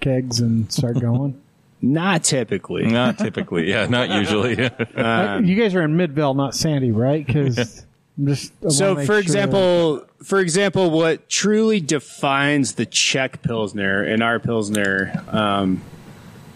kegs 0.00 0.40
and 0.40 0.70
start 0.72 1.00
going. 1.00 1.40
Not 1.84 2.22
typically. 2.22 2.86
Not 2.86 3.18
typically, 3.18 3.68
yeah, 3.68 3.86
not 3.86 4.08
usually. 4.10 4.56
Uh, 4.96 5.40
you 5.42 5.56
guys 5.60 5.74
are 5.74 5.82
in 5.82 5.96
Midvale, 5.96 6.32
not 6.34 6.54
Sandy, 6.54 6.92
right? 6.92 7.26
Because 7.26 7.84
just 8.22 8.52
I 8.64 8.68
So, 8.68 8.84
wanna 8.90 8.98
make 8.98 9.06
for 9.06 9.12
sure- 9.14 9.20
example, 9.20 10.06
for 10.22 10.38
example, 10.38 10.90
what 10.92 11.28
truly 11.28 11.80
defines 11.80 12.74
the 12.74 12.86
Czech 12.86 13.42
Pilsner 13.42 14.00
and 14.04 14.22
our 14.22 14.38
Pilsner, 14.38 15.12
um, 15.28 15.82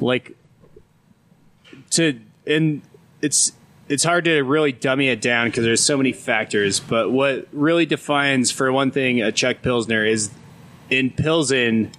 like 0.01 0.37
to, 1.91 2.21
and 2.47 2.83
it's 3.21 3.51
it's 3.89 4.05
hard 4.05 4.25
to 4.25 4.43
really 4.43 4.73
dummy 4.73 5.09
it 5.09 5.21
down 5.21 5.49
because 5.49 5.65
there's 5.65 5.83
so 5.83 5.97
many 5.97 6.13
factors. 6.13 6.81
But 6.81 7.11
what 7.11 7.47
really 7.53 7.87
defines, 7.87 8.51
for 8.51 8.73
one 8.73 8.91
thing, 8.91 9.23
a 9.23 9.33
Czech 9.33 9.63
Pilsner 9.63 10.05
is 10.05 10.31
in 10.91 11.11
Pilsen. 11.11 11.93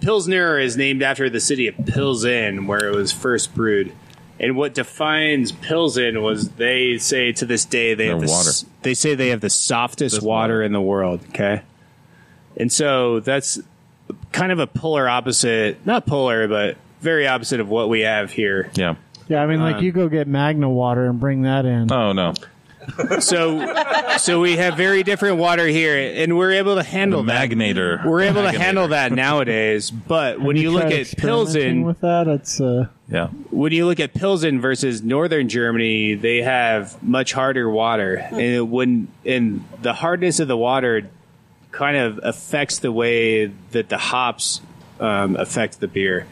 Pilsner 0.00 0.58
is 0.58 0.76
named 0.76 1.02
after 1.02 1.28
the 1.28 1.40
city 1.40 1.66
of 1.66 1.76
Pilsen, 1.86 2.66
where 2.66 2.86
it 2.86 2.94
was 2.94 3.12
first 3.12 3.54
brewed. 3.54 3.92
And 4.40 4.56
what 4.56 4.74
defines 4.74 5.50
Pilsen 5.50 6.22
was 6.22 6.50
they 6.50 6.98
say 6.98 7.32
to 7.32 7.44
this 7.44 7.64
day 7.64 7.94
they 7.94 8.06
have 8.06 8.20
the, 8.20 8.28
water. 8.28 8.50
they 8.82 8.94
say 8.94 9.16
they 9.16 9.30
have 9.30 9.40
the 9.40 9.50
softest 9.50 10.22
water, 10.22 10.54
water. 10.54 10.62
in 10.62 10.72
the 10.72 10.80
world. 10.80 11.20
Okay, 11.30 11.62
and 12.56 12.72
so 12.72 13.18
that's 13.18 13.58
kind 14.30 14.52
of 14.52 14.60
a 14.60 14.68
polar 14.68 15.08
opposite, 15.08 15.84
not 15.84 16.06
polar, 16.06 16.46
but 16.46 16.76
very 17.00 17.26
opposite 17.26 17.58
of 17.58 17.68
what 17.68 17.88
we 17.88 18.02
have 18.02 18.30
here. 18.30 18.70
yeah. 18.74 18.94
Yeah, 19.28 19.42
I 19.42 19.46
mean, 19.46 19.60
like 19.60 19.80
you 19.82 19.92
go 19.92 20.08
get 20.08 20.26
Magna 20.28 20.68
water 20.68 21.06
and 21.06 21.18
bring 21.20 21.42
that 21.42 21.64
in. 21.64 21.90
Oh 21.92 22.12
no. 22.12 22.34
So, 23.20 24.16
so 24.16 24.40
we 24.40 24.56
have 24.56 24.76
very 24.78 25.02
different 25.02 25.36
water 25.36 25.66
here, 25.66 25.94
and 26.22 26.38
we're 26.38 26.52
able 26.52 26.72
to 26.76 26.82
The 26.82 26.88
handle 26.88 27.22
that. 27.24 27.50
magnator. 27.50 28.02
We're 28.04 28.22
able 28.22 28.42
to 28.42 28.48
Magnator. 28.48 28.54
handle 28.56 28.88
that 28.88 29.12
nowadays. 29.12 29.90
But 29.90 30.40
when 30.40 30.56
Have 30.56 30.62
you, 30.62 30.70
look 30.70 30.82
tried 30.84 30.92
at 30.94 31.00
experimenting 31.00 31.44
Pilsen, 31.44 31.82
with 31.84 32.00
that, 32.00 32.28
it's 32.28 32.60
uh, 32.62 32.86
Yeah. 33.10 33.26
when 33.50 33.72
you 33.72 33.84
look 33.84 34.00
at 34.00 34.14
Pilsen 34.14 34.58
versus 34.62 35.02
Northern 35.02 35.50
Germany, 35.50 36.14
they 36.14 36.38
have 36.40 37.02
much 37.02 37.34
harder 37.34 37.68
water, 37.68 38.14
and 38.14 38.40
it 38.40 38.66
when 38.66 39.08
and 39.26 39.64
the 39.82 39.92
hardness 39.92 40.40
of 40.40 40.48
the 40.48 40.56
water 40.56 41.10
kind 41.72 41.98
of 41.98 42.18
affects 42.22 42.78
the 42.78 42.90
way 42.90 43.46
that 43.72 43.90
the 43.90 43.98
hops 43.98 44.62
um, 44.98 45.36
affect 45.36 45.80
the 45.80 45.88
beer. 45.88 46.26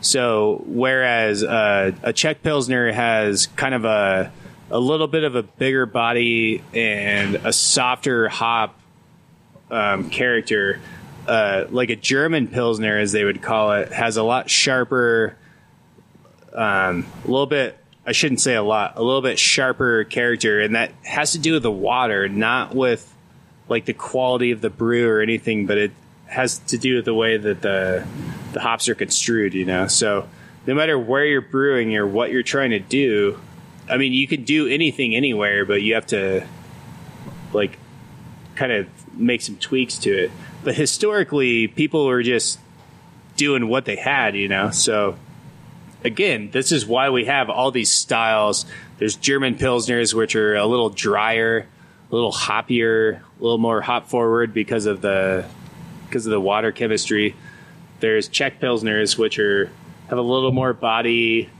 So 0.00 0.62
whereas 0.66 1.42
uh, 1.42 1.92
a 2.02 2.12
Czech 2.12 2.42
Pilsner 2.42 2.92
has 2.92 3.46
kind 3.48 3.74
of 3.74 3.84
a 3.84 4.32
a 4.70 4.78
little 4.78 5.08
bit 5.08 5.24
of 5.24 5.34
a 5.34 5.42
bigger 5.42 5.86
body 5.86 6.62
and 6.74 7.36
a 7.36 7.52
softer 7.52 8.28
hop 8.28 8.78
um, 9.70 10.10
character, 10.10 10.78
uh, 11.26 11.64
like 11.70 11.88
a 11.88 11.96
German 11.96 12.48
Pilsner, 12.48 12.98
as 12.98 13.12
they 13.12 13.24
would 13.24 13.40
call 13.40 13.72
it, 13.72 13.90
has 13.92 14.18
a 14.18 14.22
lot 14.22 14.50
sharper 14.50 15.36
um, 16.52 17.06
a 17.24 17.28
little 17.28 17.46
bit 17.46 17.78
I 18.08 18.12
shouldn't 18.12 18.40
say 18.40 18.54
a 18.54 18.62
lot, 18.62 18.94
a 18.96 19.02
little 19.02 19.20
bit 19.20 19.38
sharper 19.38 20.04
character, 20.04 20.60
and 20.60 20.74
that 20.76 20.92
has 21.02 21.32
to 21.32 21.38
do 21.38 21.52
with 21.52 21.62
the 21.62 21.70
water, 21.70 22.26
not 22.26 22.74
with 22.74 23.14
like 23.68 23.84
the 23.84 23.92
quality 23.92 24.50
of 24.50 24.62
the 24.62 24.70
brew 24.70 25.06
or 25.10 25.20
anything, 25.20 25.66
but 25.66 25.76
it 25.76 25.92
has 26.24 26.58
to 26.58 26.78
do 26.78 26.96
with 26.96 27.04
the 27.04 27.12
way 27.12 27.36
that 27.36 27.60
the 27.60 28.06
the 28.52 28.60
hops 28.60 28.88
are 28.88 28.94
construed, 28.94 29.54
you 29.54 29.64
know. 29.64 29.86
So 29.86 30.28
no 30.66 30.74
matter 30.74 30.98
where 30.98 31.24
you're 31.24 31.40
brewing 31.40 31.96
or 31.96 32.06
what 32.06 32.30
you're 32.30 32.42
trying 32.42 32.70
to 32.70 32.78
do, 32.78 33.38
I 33.90 33.96
mean, 33.96 34.12
you 34.12 34.26
can 34.26 34.44
do 34.44 34.66
anything 34.66 35.14
anywhere, 35.14 35.64
but 35.64 35.82
you 35.82 35.94
have 35.94 36.06
to 36.08 36.46
like 37.52 37.78
kind 38.54 38.72
of 38.72 38.86
make 39.16 39.40
some 39.40 39.56
tweaks 39.56 39.98
to 39.98 40.24
it. 40.24 40.30
But 40.64 40.74
historically, 40.74 41.68
people 41.68 42.06
were 42.06 42.22
just 42.22 42.58
doing 43.36 43.68
what 43.68 43.84
they 43.84 43.96
had, 43.96 44.36
you 44.36 44.48
know. 44.48 44.70
So 44.70 45.16
again, 46.04 46.50
this 46.50 46.72
is 46.72 46.84
why 46.84 47.10
we 47.10 47.24
have 47.26 47.50
all 47.50 47.70
these 47.70 47.92
styles. 47.92 48.66
There's 48.98 49.16
German 49.16 49.56
pilsners, 49.56 50.12
which 50.12 50.36
are 50.36 50.56
a 50.56 50.66
little 50.66 50.90
drier, 50.90 51.66
a 52.10 52.14
little 52.14 52.32
hoppier, 52.32 53.20
a 53.20 53.42
little 53.42 53.58
more 53.58 53.80
hop 53.80 54.08
forward 54.08 54.52
because 54.52 54.86
of 54.86 55.00
the 55.00 55.46
because 56.06 56.26
of 56.26 56.30
the 56.30 56.40
water 56.40 56.72
chemistry. 56.72 57.36
There's 58.00 58.28
Czech 58.28 58.60
pilsners, 58.60 59.18
which 59.18 59.38
are 59.38 59.70
have 60.08 60.18
a 60.18 60.22
little 60.22 60.52
more 60.52 60.72
body, 60.72 61.50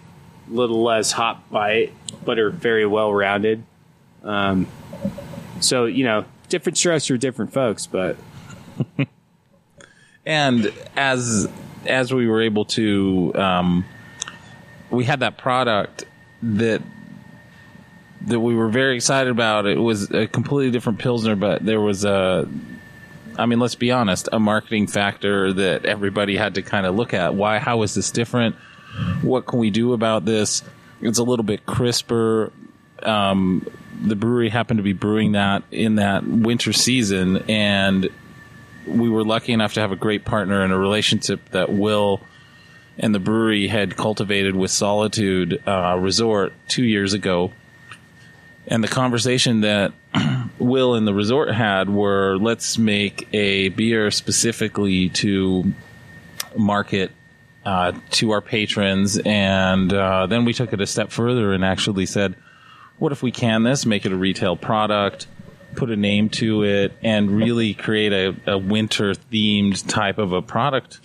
a 0.48 0.52
little 0.52 0.82
less 0.82 1.12
hop 1.12 1.50
bite, 1.50 1.92
but 2.24 2.38
are 2.38 2.50
very 2.50 2.86
well 2.86 3.12
rounded. 3.12 3.62
Um, 4.22 4.66
so 5.60 5.86
you 5.86 6.04
know, 6.04 6.24
different 6.48 6.78
strokes 6.78 7.06
for 7.06 7.16
different 7.16 7.52
folks, 7.52 7.86
but 7.86 8.16
and 10.26 10.72
as 10.96 11.48
as 11.86 12.12
we 12.12 12.28
were 12.28 12.42
able 12.42 12.64
to 12.66 13.32
um, 13.34 13.84
we 14.90 15.04
had 15.04 15.20
that 15.20 15.38
product 15.38 16.04
that 16.42 16.82
that 18.22 18.40
we 18.40 18.54
were 18.54 18.68
very 18.68 18.96
excited 18.96 19.30
about 19.30 19.66
it 19.66 19.78
was 19.78 20.10
a 20.10 20.26
completely 20.26 20.70
different 20.70 20.98
pilsner 20.98 21.36
but 21.36 21.64
there 21.64 21.80
was 21.80 22.04
a 22.04 22.48
i 23.38 23.46
mean 23.46 23.58
let's 23.58 23.74
be 23.74 23.90
honest 23.90 24.28
a 24.32 24.38
marketing 24.38 24.86
factor 24.86 25.52
that 25.52 25.84
everybody 25.84 26.36
had 26.36 26.54
to 26.56 26.62
kind 26.62 26.86
of 26.86 26.94
look 26.94 27.14
at. 27.14 27.34
Why 27.34 27.58
how 27.58 27.82
is 27.82 27.94
this 27.94 28.10
different? 28.10 28.56
What 29.22 29.46
can 29.46 29.58
we 29.58 29.70
do 29.70 29.92
about 29.92 30.24
this? 30.24 30.62
It's 31.00 31.18
a 31.18 31.22
little 31.22 31.44
bit 31.44 31.66
crisper. 31.66 32.52
Um, 33.02 33.66
the 34.00 34.16
brewery 34.16 34.48
happened 34.48 34.78
to 34.78 34.82
be 34.82 34.92
brewing 34.92 35.32
that 35.32 35.62
in 35.70 35.96
that 35.96 36.26
winter 36.26 36.72
season 36.72 37.38
and 37.48 38.08
we 38.86 39.08
were 39.08 39.24
lucky 39.24 39.52
enough 39.52 39.74
to 39.74 39.80
have 39.80 39.92
a 39.92 39.96
great 39.96 40.24
partner 40.24 40.62
and 40.62 40.72
a 40.72 40.78
relationship 40.78 41.50
that 41.50 41.70
Will 41.70 42.20
and 42.98 43.14
the 43.14 43.20
brewery 43.20 43.68
had 43.68 43.96
cultivated 43.96 44.56
with 44.56 44.70
Solitude 44.70 45.62
uh, 45.66 45.96
Resort 46.00 46.52
two 46.66 46.84
years 46.84 47.12
ago. 47.12 47.52
And 48.68 48.84
the 48.84 48.88
conversation 48.88 49.62
that 49.62 49.92
Will 50.58 50.94
and 50.94 51.06
the 51.06 51.14
resort 51.14 51.52
had 51.52 51.88
were 51.88 52.36
let's 52.36 52.78
make 52.78 53.28
a 53.32 53.70
beer 53.70 54.10
specifically 54.10 55.08
to 55.10 55.72
market 56.56 57.10
uh, 57.64 57.92
to 58.10 58.30
our 58.32 58.40
patrons. 58.40 59.18
And 59.18 59.92
uh, 59.92 60.26
then 60.26 60.44
we 60.44 60.52
took 60.52 60.72
it 60.72 60.80
a 60.80 60.86
step 60.86 61.10
further 61.10 61.52
and 61.52 61.64
actually 61.64 62.06
said, 62.06 62.36
what 62.98 63.12
if 63.12 63.22
we 63.22 63.32
can 63.32 63.62
this, 63.62 63.86
make 63.86 64.04
it 64.06 64.12
a 64.12 64.16
retail 64.16 64.56
product? 64.56 65.26
put 65.76 65.90
a 65.90 65.96
name 65.96 66.28
to 66.28 66.64
it 66.64 66.92
and 67.02 67.30
really 67.30 67.74
create 67.74 68.12
a, 68.12 68.52
a 68.52 68.58
winter 68.58 69.12
themed 69.12 69.86
type 69.86 70.18
of 70.18 70.32
a 70.32 70.42
product 70.42 71.00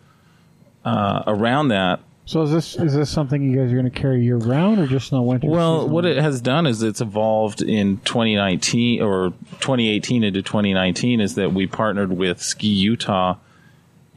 uh, 0.86 1.24
around 1.28 1.70
that. 1.70 2.00
So 2.26 2.42
is 2.44 2.52
this 2.52 2.76
is 2.78 2.94
this 2.96 3.10
something 3.10 3.44
you 3.44 3.58
guys 3.58 3.72
are 3.72 3.76
going 3.76 3.90
to 3.90 4.00
carry 4.00 4.24
year 4.24 4.38
round 4.38 4.80
or 4.80 4.88
just 4.88 5.12
in 5.12 5.18
the 5.18 5.22
winter? 5.22 5.48
Well, 5.48 5.82
season? 5.82 5.92
what 5.92 6.06
it 6.06 6.18
has 6.18 6.40
done 6.40 6.66
is 6.66 6.82
it's 6.82 7.02
evolved 7.02 7.62
in 7.62 7.98
2019 7.98 9.02
or 9.02 9.32
2018 9.60 10.24
into 10.24 10.42
2019 10.42 11.20
is 11.20 11.36
that 11.36 11.54
we 11.54 11.68
partnered 11.68 12.14
with 12.14 12.42
Ski 12.42 12.68
Utah 12.68 13.36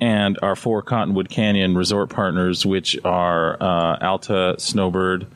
and 0.01 0.39
our 0.41 0.55
four 0.55 0.83
Cottonwood 0.83 1.31
Canyon 1.31 1.75
resort 1.75 2.11
partners, 2.11 2.65
which 2.65 2.97
are 3.05 3.61
uh, 3.61 3.99
Alta, 4.01 4.55
Snowbird, 4.59 5.27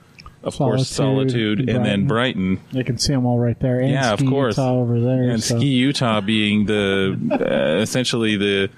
of 0.45 0.55
course, 0.57 0.89
Solitude, 0.89 1.69
and 1.69 1.85
then 1.85 2.07
Brighton. 2.07 2.61
You 2.71 2.85
can 2.85 2.99
see 2.99 3.13
them 3.13 3.27
all 3.27 3.39
right 3.39 3.59
there. 3.59 3.81
And 3.81 3.91
yeah, 3.91 4.15
Ski 4.15 4.25
of 4.27 4.31
course. 4.31 4.57
Utah 4.59 4.75
over 4.75 5.01
there. 5.01 5.31
and 5.31 5.43
so. 5.43 5.59
Ski 5.59 5.67
Utah 5.67 6.21
being 6.21 6.67
the 6.67 7.19
uh, 7.33 7.81
essentially 7.81 8.37
the 8.37 8.71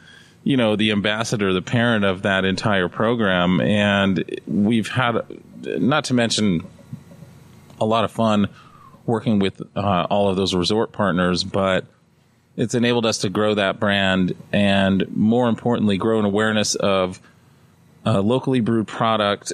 you 0.44 0.56
know 0.56 0.76
the 0.76 0.90
ambassador, 0.90 1.52
the 1.52 1.62
parent 1.62 2.04
of 2.04 2.22
that 2.22 2.44
entire 2.44 2.88
program, 2.88 3.60
and 3.60 4.40
we've 4.46 4.88
had 4.88 5.20
not 5.64 6.04
to 6.04 6.14
mention 6.14 6.66
a 7.80 7.84
lot 7.84 8.04
of 8.04 8.10
fun 8.10 8.48
working 9.06 9.38
with 9.38 9.60
uh, 9.76 10.06
all 10.08 10.28
of 10.28 10.36
those 10.36 10.54
resort 10.54 10.92
partners, 10.92 11.44
but 11.44 11.84
it's 12.56 12.74
enabled 12.74 13.06
us 13.06 13.18
to 13.18 13.28
grow 13.28 13.54
that 13.54 13.80
brand 13.80 14.34
and 14.52 15.08
more 15.14 15.48
importantly 15.48 15.96
grow 15.96 16.18
an 16.18 16.24
awareness 16.24 16.74
of 16.74 17.20
a 18.04 18.20
locally 18.20 18.60
brewed 18.60 18.86
product 18.86 19.52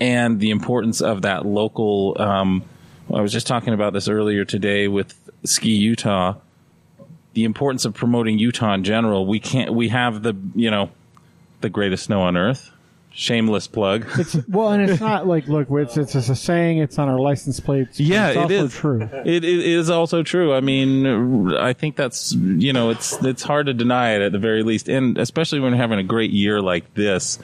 and 0.00 0.40
the 0.40 0.50
importance 0.50 1.00
of 1.00 1.22
that 1.22 1.44
local. 1.44 2.16
Um, 2.20 2.64
I 3.12 3.20
was 3.20 3.32
just 3.32 3.46
talking 3.46 3.74
about 3.74 3.92
this 3.92 4.08
earlier 4.08 4.44
today 4.44 4.88
with 4.88 5.14
Ski 5.44 5.70
Utah. 5.70 6.34
The 7.38 7.44
importance 7.44 7.84
of 7.84 7.94
promoting 7.94 8.40
Utah 8.40 8.74
in 8.74 8.82
general. 8.82 9.24
We 9.24 9.38
can't. 9.38 9.72
We 9.72 9.90
have 9.90 10.24
the 10.24 10.34
you 10.56 10.72
know 10.72 10.90
the 11.60 11.70
greatest 11.70 12.06
snow 12.06 12.22
on 12.22 12.36
earth. 12.36 12.72
Shameless 13.12 13.68
plug. 13.68 14.06
It's, 14.18 14.36
well, 14.48 14.72
and 14.72 14.90
it's 14.90 15.00
not 15.00 15.28
like 15.28 15.46
look, 15.46 15.68
it's 15.70 15.96
it's 15.96 16.14
just 16.14 16.30
a 16.30 16.34
saying. 16.34 16.78
It's 16.78 16.98
on 16.98 17.08
our 17.08 17.20
license 17.20 17.60
plates. 17.60 18.00
Yeah, 18.00 18.30
it's 18.30 18.50
it 18.50 18.64
is. 18.64 18.74
true. 18.74 19.02
It, 19.02 19.44
it 19.44 19.44
is 19.44 19.88
also 19.88 20.24
true. 20.24 20.52
I 20.52 20.60
mean, 20.60 21.54
I 21.54 21.74
think 21.74 21.94
that's 21.94 22.32
you 22.32 22.72
know, 22.72 22.90
it's 22.90 23.12
it's 23.22 23.44
hard 23.44 23.66
to 23.66 23.72
deny 23.72 24.16
it 24.16 24.22
at 24.22 24.32
the 24.32 24.40
very 24.40 24.64
least, 24.64 24.88
and 24.88 25.16
especially 25.16 25.60
when 25.60 25.70
we're 25.70 25.78
having 25.78 26.00
a 26.00 26.02
great 26.02 26.32
year 26.32 26.60
like 26.60 26.92
this. 26.94 27.38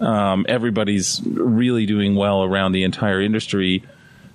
Um, 0.00 0.46
everybody's 0.48 1.20
really 1.26 1.84
doing 1.84 2.14
well 2.14 2.42
around 2.42 2.72
the 2.72 2.84
entire 2.84 3.20
industry 3.20 3.82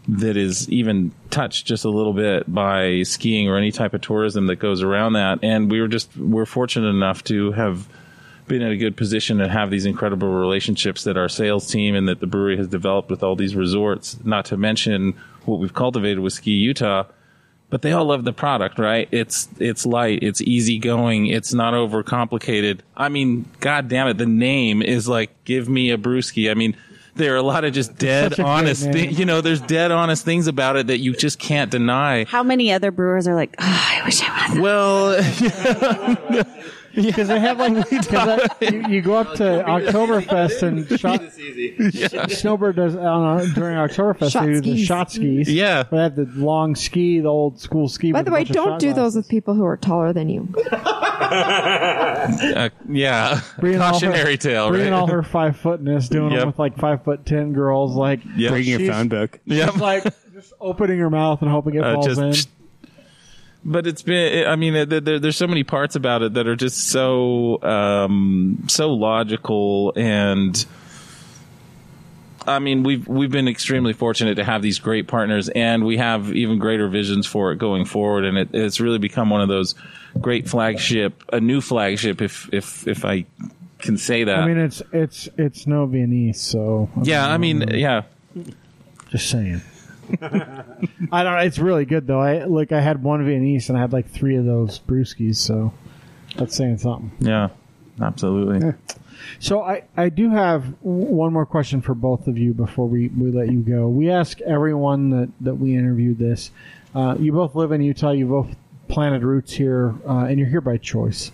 that 0.07 0.37
is 0.37 0.69
even 0.69 1.11
touched 1.29 1.65
just 1.65 1.85
a 1.85 1.89
little 1.89 2.13
bit 2.13 2.51
by 2.53 3.03
skiing 3.03 3.49
or 3.49 3.57
any 3.57 3.71
type 3.71 3.93
of 3.93 4.01
tourism 4.01 4.47
that 4.47 4.57
goes 4.57 4.83
around 4.83 5.13
that. 5.13 5.39
And 5.41 5.71
we 5.71 5.81
were 5.81 5.87
just 5.87 6.15
we're 6.17 6.45
fortunate 6.45 6.89
enough 6.89 7.23
to 7.25 7.51
have 7.53 7.87
been 8.47 8.61
in 8.61 8.71
a 8.71 8.77
good 8.77 8.95
position 8.95 9.41
and 9.41 9.51
have 9.51 9.71
these 9.71 9.85
incredible 9.85 10.27
relationships 10.27 11.03
that 11.05 11.17
our 11.17 11.29
sales 11.29 11.69
team 11.69 11.95
and 11.95 12.07
that 12.07 12.19
the 12.19 12.27
brewery 12.27 12.57
has 12.57 12.67
developed 12.67 13.09
with 13.09 13.23
all 13.23 13.35
these 13.35 13.55
resorts. 13.55 14.17
Not 14.23 14.45
to 14.45 14.57
mention 14.57 15.15
what 15.45 15.59
we've 15.59 15.73
cultivated 15.73 16.19
with 16.19 16.33
Ski 16.33 16.51
Utah. 16.51 17.05
But 17.71 17.81
they 17.81 17.91
all 17.91 18.05
love 18.05 18.23
the 18.23 18.31
product, 18.31 18.77
right? 18.77 19.09
It's 19.11 19.49
it's 19.59 19.87
light, 19.87 20.19
it's 20.21 20.39
easy 20.41 20.77
going, 20.77 21.25
it's 21.25 21.51
not 21.51 21.73
overcomplicated. 21.73 22.81
I 22.95 23.09
mean, 23.09 23.49
god 23.59 23.87
damn 23.87 24.07
it, 24.07 24.19
the 24.19 24.27
name 24.27 24.83
is 24.83 25.07
like 25.07 25.43
give 25.45 25.67
me 25.67 25.89
a 25.89 25.97
brewski. 25.97 26.51
I 26.51 26.53
mean, 26.53 26.77
there 27.15 27.33
are 27.33 27.37
a 27.37 27.41
lot 27.41 27.63
of 27.63 27.73
just 27.73 27.97
dead 27.97 28.31
such 28.31 28.39
a 28.39 28.43
great 28.43 28.47
honest 28.51 28.83
name. 28.85 28.93
thi- 28.93 29.07
you 29.15 29.25
know, 29.25 29.41
there's 29.41 29.61
dead 29.61 29.91
honest 29.91 30.23
things 30.25 30.47
about 30.47 30.75
it 30.75 30.87
that 30.87 30.99
you 30.99 31.13
just 31.13 31.39
can't 31.39 31.71
deny. 31.71 32.25
How 32.25 32.43
many 32.43 32.71
other 32.71 32.91
brewers 32.91 33.27
are 33.27 33.35
like, 33.35 33.55
oh, 33.59 33.63
I 33.63 34.01
wish 34.05 34.21
I 34.21 34.25
would 34.27 34.41
have 34.41 34.59
Well, 34.61 36.45
Because 36.95 37.27
they 37.27 37.39
have 37.39 37.57
like 37.59 37.73
that- 37.89 38.57
you, 38.61 38.87
you 38.87 39.01
go 39.01 39.15
up 39.15 39.33
to 39.35 39.43
Oktoberfest 39.67 40.63
and 40.63 40.87
shot, 40.99 42.31
Snowbird 42.31 42.75
does 42.77 42.95
on 42.95 43.53
during 43.53 43.75
Oktoberfest 43.77 44.31
Shot 44.31 44.45
they 44.45 44.53
do 44.53 44.61
the 44.61 44.71
skis. 44.75 44.85
shot 44.87 45.11
skis. 45.11 45.51
Yeah. 45.51 45.83
they 45.83 45.97
have 45.97 46.15
the 46.15 46.25
long 46.35 46.75
ski, 46.75 47.19
the 47.19 47.27
old 47.29 47.59
school 47.59 47.87
ski. 47.89 48.11
By 48.11 48.21
the 48.23 48.31
way, 48.31 48.43
don't 48.43 48.73
shot 48.73 48.79
do 48.79 48.93
those 48.93 49.15
with 49.15 49.27
people 49.27 49.53
who 49.55 49.65
are 49.65 49.77
taller 49.77 50.13
than 50.13 50.29
you. 50.29 50.47
uh, 50.71 52.69
yeah, 52.89 53.41
Bringing 53.59 53.81
all 53.81 53.87
her- 53.87 53.91
cautionary 53.93 54.37
tale, 54.37 54.69
Bringing 54.69 54.91
right? 54.91 54.97
all 54.99 55.07
her 55.07 55.23
five 55.23 55.57
footness, 55.57 56.09
doing 56.09 56.31
Yep. 56.31 56.39
them 56.39 56.47
with 56.49 56.59
like 56.59 56.77
five 56.77 57.03
foot 57.03 57.25
ten 57.25 57.53
girls, 57.53 57.95
like 57.95 58.21
Yep. 58.37 58.51
bring 58.51 58.63
your 58.65 58.79
phone 58.91 59.07
book. 59.09 59.39
Yep. 59.45 59.71
she's 59.73 59.81
like 59.81 60.03
just 60.33 60.53
opening 60.59 60.99
her 60.99 61.09
mouth 61.09 61.41
and 61.41 61.49
hoping 61.51 61.75
it 61.75 61.83
Uh, 61.83 61.93
falls 61.95 62.05
just- 62.17 62.47
in. 62.47 62.51
But 63.65 63.87
it's 63.87 64.03
been 64.03 64.47
i 64.47 64.55
mean 64.55 64.73
there, 64.73 64.85
there, 64.85 65.19
there's 65.19 65.35
so 65.35 65.47
many 65.47 65.63
parts 65.63 65.95
about 65.95 66.21
it 66.21 66.33
that 66.35 66.47
are 66.47 66.55
just 66.55 66.87
so 66.87 67.61
um 67.63 68.63
so 68.67 68.93
logical 68.93 69.91
and 69.95 70.65
I 72.47 72.59
mean, 72.59 72.83
we've 72.83 73.07
we've 73.07 73.31
been 73.31 73.47
extremely 73.47 73.93
fortunate 73.93 74.35
to 74.35 74.43
have 74.43 74.61
these 74.61 74.79
great 74.79 75.07
partners, 75.07 75.49
and 75.49 75.83
we 75.83 75.97
have 75.97 76.31
even 76.35 76.59
greater 76.59 76.87
visions 76.87 77.25
for 77.25 77.51
it 77.51 77.57
going 77.57 77.85
forward. 77.85 78.23
And 78.23 78.37
it, 78.37 78.49
it's 78.53 78.79
really 78.79 78.99
become 78.99 79.29
one 79.29 79.41
of 79.41 79.47
those 79.47 79.75
great 80.19 80.47
flagship, 80.47 81.23
a 81.33 81.39
new 81.39 81.61
flagship, 81.61 82.21
if 82.21 82.47
if 82.53 82.87
if 82.87 83.03
I 83.03 83.25
can 83.79 83.97
say 83.97 84.25
that. 84.25 84.39
I 84.39 84.45
mean, 84.45 84.57
it's 84.57 84.81
it's 84.91 85.27
it's 85.37 85.65
no 85.65 85.85
Viennese, 85.85 86.41
so 86.41 86.89
yeah, 87.01 87.27
I 87.27 87.37
mean, 87.37 87.67
yeah, 87.69 88.03
Just 89.09 89.29
saying. 89.29 89.61
I 91.11 91.23
don't 91.23 91.33
know. 91.33 91.37
It's 91.37 91.59
really 91.59 91.85
good 91.85 92.07
though. 92.07 92.21
I 92.21 92.45
like 92.45 92.71
I 92.71 92.81
had 92.81 93.03
one 93.03 93.25
Viennese 93.25 93.69
and 93.69 93.77
I 93.77 93.81
had 93.81 93.93
like 93.93 94.09
three 94.09 94.35
of 94.35 94.45
those 94.45 94.79
brewskis, 94.79 95.37
so 95.37 95.73
that's 96.35 96.55
saying 96.55 96.79
something. 96.79 97.11
yeah, 97.19 97.49
absolutely. 98.01 98.73
So 99.39 99.61
I, 99.61 99.83
I 99.95 100.09
do 100.09 100.29
have 100.29 100.65
one 100.81 101.33
more 101.33 101.45
question 101.45 101.81
for 101.81 101.93
both 101.93 102.27
of 102.27 102.37
you 102.37 102.53
before 102.53 102.87
we, 102.87 103.07
we 103.09 103.31
let 103.31 103.51
you 103.51 103.59
go. 103.59 103.87
We 103.87 104.09
ask 104.09 104.41
everyone 104.41 105.09
that, 105.11 105.31
that 105.41 105.55
we 105.55 105.75
interviewed 105.75 106.19
this. 106.19 106.51
Uh, 106.93 107.15
you 107.19 107.31
both 107.31 107.55
live 107.55 107.71
in 107.71 107.81
Utah. 107.81 108.11
You 108.11 108.27
both 108.27 108.55
planted 108.87 109.23
roots 109.23 109.53
here, 109.53 109.95
uh, 110.07 110.25
and 110.25 110.39
you're 110.39 110.49
here 110.49 110.61
by 110.61 110.77
choice. 110.77 111.31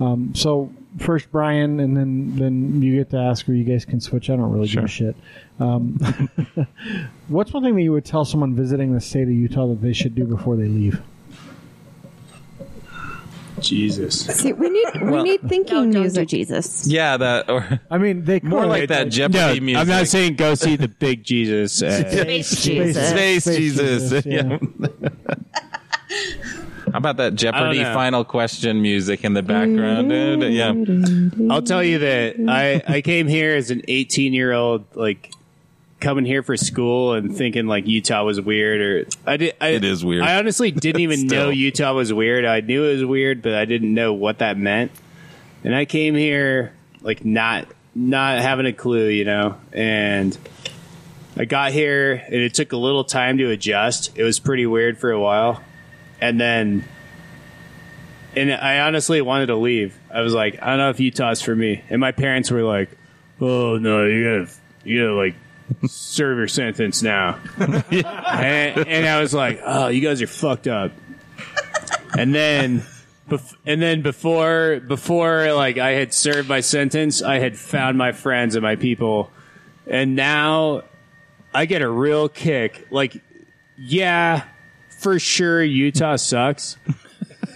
Um, 0.00 0.34
so 0.34 0.72
first 0.98 1.30
Brian, 1.32 1.80
and 1.80 1.96
then 1.96 2.36
then 2.36 2.82
you 2.82 2.96
get 2.96 3.10
to 3.10 3.16
ask, 3.18 3.48
or 3.48 3.52
you 3.54 3.64
guys 3.64 3.84
can 3.84 4.00
switch. 4.00 4.28
I 4.30 4.36
don't 4.36 4.50
really 4.52 4.68
give 4.68 4.84
a 4.84 4.88
shit. 4.88 5.16
Um, 5.60 5.98
what's 7.28 7.52
one 7.52 7.62
thing 7.62 7.74
that 7.76 7.82
you 7.82 7.92
would 7.92 8.04
tell 8.04 8.24
someone 8.24 8.54
visiting 8.54 8.92
the 8.94 9.00
state 9.00 9.22
of 9.24 9.30
Utah 9.30 9.66
that 9.68 9.80
they 9.82 9.92
should 9.92 10.14
do 10.14 10.24
before 10.24 10.56
they 10.56 10.66
leave? 10.68 11.00
Jesus. 13.60 14.24
See, 14.26 14.52
we 14.52 14.68
need 14.70 14.86
we 15.02 15.10
Well- 15.10 15.24
need 15.24 15.40
thinking 15.48 15.74
don't 15.74 15.90
do 15.90 16.00
music. 16.02 16.28
Jesus. 16.28 16.86
Yeah, 16.86 17.16
that 17.16 17.50
or 17.50 17.80
I 17.90 17.98
mean, 17.98 18.24
they 18.24 18.38
more 18.40 18.60
could. 18.62 18.68
like 18.68 18.88
that 18.90 19.04
No, 19.06 19.10
Jeopardy 19.10 19.58
music. 19.58 19.80
I'm 19.80 19.88
not 19.88 20.06
saying 20.06 20.36
go 20.36 20.54
see 20.54 20.76
the 20.76 20.86
big 20.86 21.24
Jesus. 21.24 21.82
Uh, 21.88 22.08
Space 22.08 22.62
Jesus. 22.64 23.10
Space, 23.10 23.42
Space 23.44 23.56
Jesus. 23.56 24.22
Jesus, 24.22 24.26
Yeah. 24.26 24.58
How 26.92 26.98
about 26.98 27.16
that 27.18 27.34
Jeopardy 27.34 27.84
oh, 27.84 27.94
final 27.94 28.24
question 28.24 28.82
music 28.82 29.24
in 29.24 29.34
the 29.34 29.42
background? 29.42 30.10
Yeah. 30.10 31.52
I'll 31.52 31.62
tell 31.62 31.82
you 31.82 31.98
that 32.00 32.36
I, 32.48 32.82
I 32.86 33.00
came 33.00 33.26
here 33.26 33.56
as 33.56 33.70
an 33.70 33.82
18 33.88 34.32
year 34.32 34.52
old, 34.52 34.84
like 34.94 35.32
coming 36.00 36.24
here 36.24 36.42
for 36.42 36.56
school 36.56 37.14
and 37.14 37.36
thinking 37.36 37.66
like 37.66 37.86
Utah 37.86 38.24
was 38.24 38.40
weird 38.40 38.80
or 38.80 39.08
I 39.26 39.36
did. 39.36 39.56
I, 39.60 39.68
It 39.68 39.84
is 39.84 40.04
weird. 40.04 40.22
I 40.22 40.36
honestly 40.38 40.70
didn't 40.70 41.00
even 41.00 41.26
know 41.26 41.50
Utah 41.50 41.94
was 41.94 42.12
weird. 42.12 42.44
I 42.44 42.60
knew 42.60 42.84
it 42.84 42.94
was 42.94 43.04
weird, 43.04 43.42
but 43.42 43.54
I 43.54 43.64
didn't 43.64 43.92
know 43.92 44.12
what 44.12 44.38
that 44.38 44.56
meant. 44.56 44.92
And 45.64 45.74
I 45.74 45.84
came 45.84 46.14
here 46.14 46.72
like 47.00 47.24
not 47.24 47.66
not 47.94 48.38
having 48.38 48.66
a 48.66 48.72
clue, 48.72 49.08
you 49.08 49.24
know, 49.24 49.56
and 49.72 50.36
I 51.36 51.44
got 51.44 51.72
here 51.72 52.12
and 52.12 52.34
it 52.34 52.54
took 52.54 52.72
a 52.72 52.76
little 52.76 53.04
time 53.04 53.38
to 53.38 53.50
adjust. 53.50 54.16
It 54.16 54.22
was 54.22 54.38
pretty 54.38 54.66
weird 54.66 54.98
for 54.98 55.10
a 55.10 55.20
while. 55.20 55.62
And 56.20 56.40
then 56.40 56.84
and 58.36 58.52
I 58.52 58.80
honestly 58.80 59.20
wanted 59.20 59.46
to 59.46 59.56
leave. 59.56 59.98
I 60.12 60.20
was 60.20 60.32
like, 60.32 60.62
I 60.62 60.68
don't 60.68 60.78
know 60.78 60.90
if 60.90 61.00
Utah's 61.00 61.42
for 61.42 61.54
me. 61.54 61.82
And 61.90 62.00
my 62.00 62.12
parents 62.12 62.50
were 62.50 62.62
like, 62.62 62.90
Oh 63.40 63.78
no, 63.78 64.04
you 64.06 64.24
gotta 64.24 64.52
you 64.84 65.02
gotta 65.02 65.14
like 65.14 65.34
serve 65.86 66.38
your 66.38 66.48
sentence 66.48 67.02
now. 67.02 67.38
and, 67.58 67.94
and 67.94 69.06
I 69.06 69.20
was 69.20 69.34
like, 69.34 69.60
Oh, 69.64 69.88
you 69.88 70.00
guys 70.00 70.22
are 70.22 70.26
fucked 70.26 70.68
up. 70.68 70.92
And 72.16 72.34
then 72.34 72.84
bef- 73.28 73.56
and 73.66 73.80
then 73.80 74.02
before 74.02 74.80
before 74.86 75.52
like 75.52 75.78
I 75.78 75.92
had 75.92 76.12
served 76.12 76.48
my 76.48 76.60
sentence, 76.60 77.22
I 77.22 77.38
had 77.38 77.56
found 77.58 77.98
my 77.98 78.12
friends 78.12 78.54
and 78.54 78.62
my 78.62 78.76
people. 78.76 79.30
And 79.86 80.16
now 80.16 80.82
I 81.54 81.66
get 81.66 81.82
a 81.82 81.88
real 81.88 82.28
kick. 82.28 82.86
Like, 82.90 83.20
yeah, 83.76 84.44
for 84.98 85.18
sure 85.18 85.62
Utah 85.62 86.16
sucks. 86.16 86.76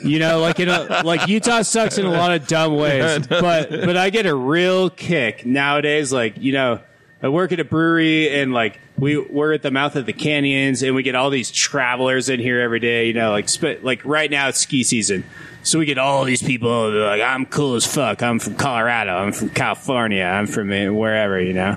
You 0.02 0.19
know, 0.19 0.40
like 0.40 0.59
in 0.59 0.69
a, 0.69 1.02
like 1.05 1.28
Utah 1.28 1.62
sucks 1.62 1.97
in 1.97 2.06
a 2.06 2.10
lot 2.10 2.32
of 2.32 2.48
dumb 2.48 2.74
ways, 2.74 3.24
but 3.28 3.70
but 3.70 3.97
I 3.97 4.10
get 4.10 4.27
a 4.27 4.35
real 4.35 4.90
kick 4.90 5.47
nowadays. 5.47 6.12
Like 6.12 6.39
you 6.39 6.52
know, 6.52 6.81
I 7.23 7.28
work 7.28 7.52
at 7.52 7.60
a 7.60 7.64
brewery 7.64 8.28
and 8.28 8.52
like 8.52 8.81
we 8.98 9.16
we're 9.16 9.52
at 9.52 9.62
the 9.62 9.70
mouth 9.70 9.94
of 9.94 10.06
the 10.06 10.12
canyons 10.12 10.82
and 10.82 10.97
we 10.97 11.05
get 11.05 11.14
all 11.14 11.31
these 11.31 11.52
travelers 11.52 12.28
in 12.28 12.40
here 12.40 12.60
every 12.60 12.81
day. 12.81 13.06
You 13.06 13.14
know, 13.14 13.31
like 13.31 13.48
sp- 13.51 13.82
like 13.82 14.05
right 14.05 14.31
now 14.31 14.48
it's 14.48 14.59
ski 14.59 14.82
season, 14.82 15.24
so 15.62 15.78
we 15.78 15.86
get 15.86 15.98
all 15.98 16.24
these 16.24 16.43
people. 16.43 16.90
Like, 16.90 17.23
I'm 17.23 17.47
cool 17.47 17.77
as 17.77 17.86
fuck. 17.86 18.23
I'm 18.23 18.40
from 18.40 18.56
Colorado. 18.56 19.16
I'm 19.16 19.32
from 19.32 19.51
California. 19.51 20.24
I'm 20.24 20.48
from 20.48 20.69
wherever. 20.97 21.40
You 21.40 21.52
know, 21.52 21.77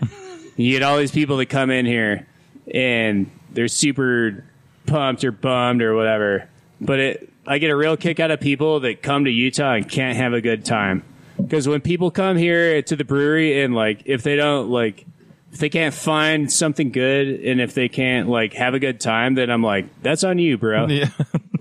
you 0.55 0.71
get 0.71 0.81
all 0.81 0.97
these 0.97 1.11
people 1.11 1.37
that 1.37 1.47
come 1.47 1.69
in 1.69 1.85
here 1.85 2.25
and 2.73 3.29
they're 3.51 3.67
super 3.67 4.43
pumped 4.85 5.23
or 5.23 5.31
bummed 5.31 5.81
or 5.81 5.95
whatever. 5.95 6.49
But 6.81 6.99
it, 6.99 7.33
I 7.47 7.57
get 7.57 7.69
a 7.69 7.75
real 7.75 7.97
kick 7.97 8.19
out 8.19 8.31
of 8.31 8.39
people 8.39 8.81
that 8.81 9.01
come 9.01 9.25
to 9.25 9.31
Utah 9.31 9.73
and 9.73 9.89
can't 9.89 10.17
have 10.17 10.33
a 10.33 10.41
good 10.41 10.65
time. 10.65 11.03
Because 11.37 11.67
when 11.67 11.81
people 11.81 12.11
come 12.11 12.37
here 12.37 12.81
to 12.81 12.95
the 12.95 13.03
brewery 13.03 13.61
and 13.61 13.75
like, 13.75 14.03
if 14.05 14.23
they 14.23 14.35
don't 14.35 14.69
like, 14.69 15.05
if 15.55 15.61
they 15.61 15.69
can't 15.69 15.93
find 15.93 16.51
something 16.51 16.91
good 16.91 17.27
and 17.29 17.61
if 17.61 17.73
they 17.73 17.87
can't 17.87 18.27
like 18.27 18.51
have 18.55 18.73
a 18.73 18.79
good 18.79 18.99
time, 18.99 19.35
then 19.35 19.49
I'm 19.49 19.63
like, 19.63 19.85
that's 20.03 20.25
on 20.25 20.37
you, 20.37 20.57
bro. 20.57 20.87
Yeah. 20.95 21.07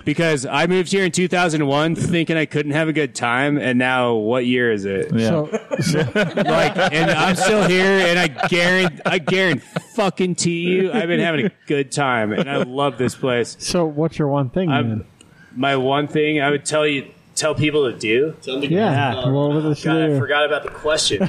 Because 0.05 0.45
I 0.45 0.67
moved 0.67 0.91
here 0.91 1.05
in 1.05 1.13
2001 1.13 1.95
thinking 1.95 2.37
I 2.37 2.45
couldn't 2.45 2.73
have 2.73 2.89
a 2.89 2.93
good 2.93 3.15
time, 3.15 3.57
and 3.57 3.79
now 3.79 4.15
what 4.15 4.45
year 4.45 4.71
is 4.71 4.85
it? 4.85 5.15
Yeah. 5.15 5.47
So, 5.81 6.01
Like, 6.15 6.77
and 6.77 7.11
I'm 7.11 7.37
still 7.37 7.63
here, 7.67 8.07
and 8.09 8.19
I 8.19 8.27
guarantee, 8.49 9.01
I 9.07 9.19
guarantee 9.19 9.65
fucking 9.95 10.35
to 10.35 10.51
you, 10.51 10.93
I've 10.93 11.07
been 11.09 11.21
having 11.21 11.47
a 11.47 11.53
good 11.67 11.91
time, 11.93 12.33
and 12.33 12.51
I 12.51 12.65
love 12.65 12.99
this 12.99 13.15
place. 13.15 13.57
so 13.61 13.87
what's 13.87 14.19
your 14.19 14.29
one 14.29 14.51
thing? 14.51 15.07
My 15.55 15.77
one 15.77 16.09
thing 16.09 16.41
I 16.43 16.51
would 16.51 16.65
tell 16.67 16.87
you, 16.87 17.11
tell 17.35 17.55
people 17.55 17.91
to 17.91 17.99
do. 17.99 18.37
tell 18.43 18.63
Yeah. 18.65 19.27
Well, 19.27 19.53
what 19.53 19.65
is 19.65 19.83
God, 19.83 20.11
I 20.11 20.19
forgot 20.19 20.47
about 20.47 20.63
the 20.63 20.71
question. 20.71 21.29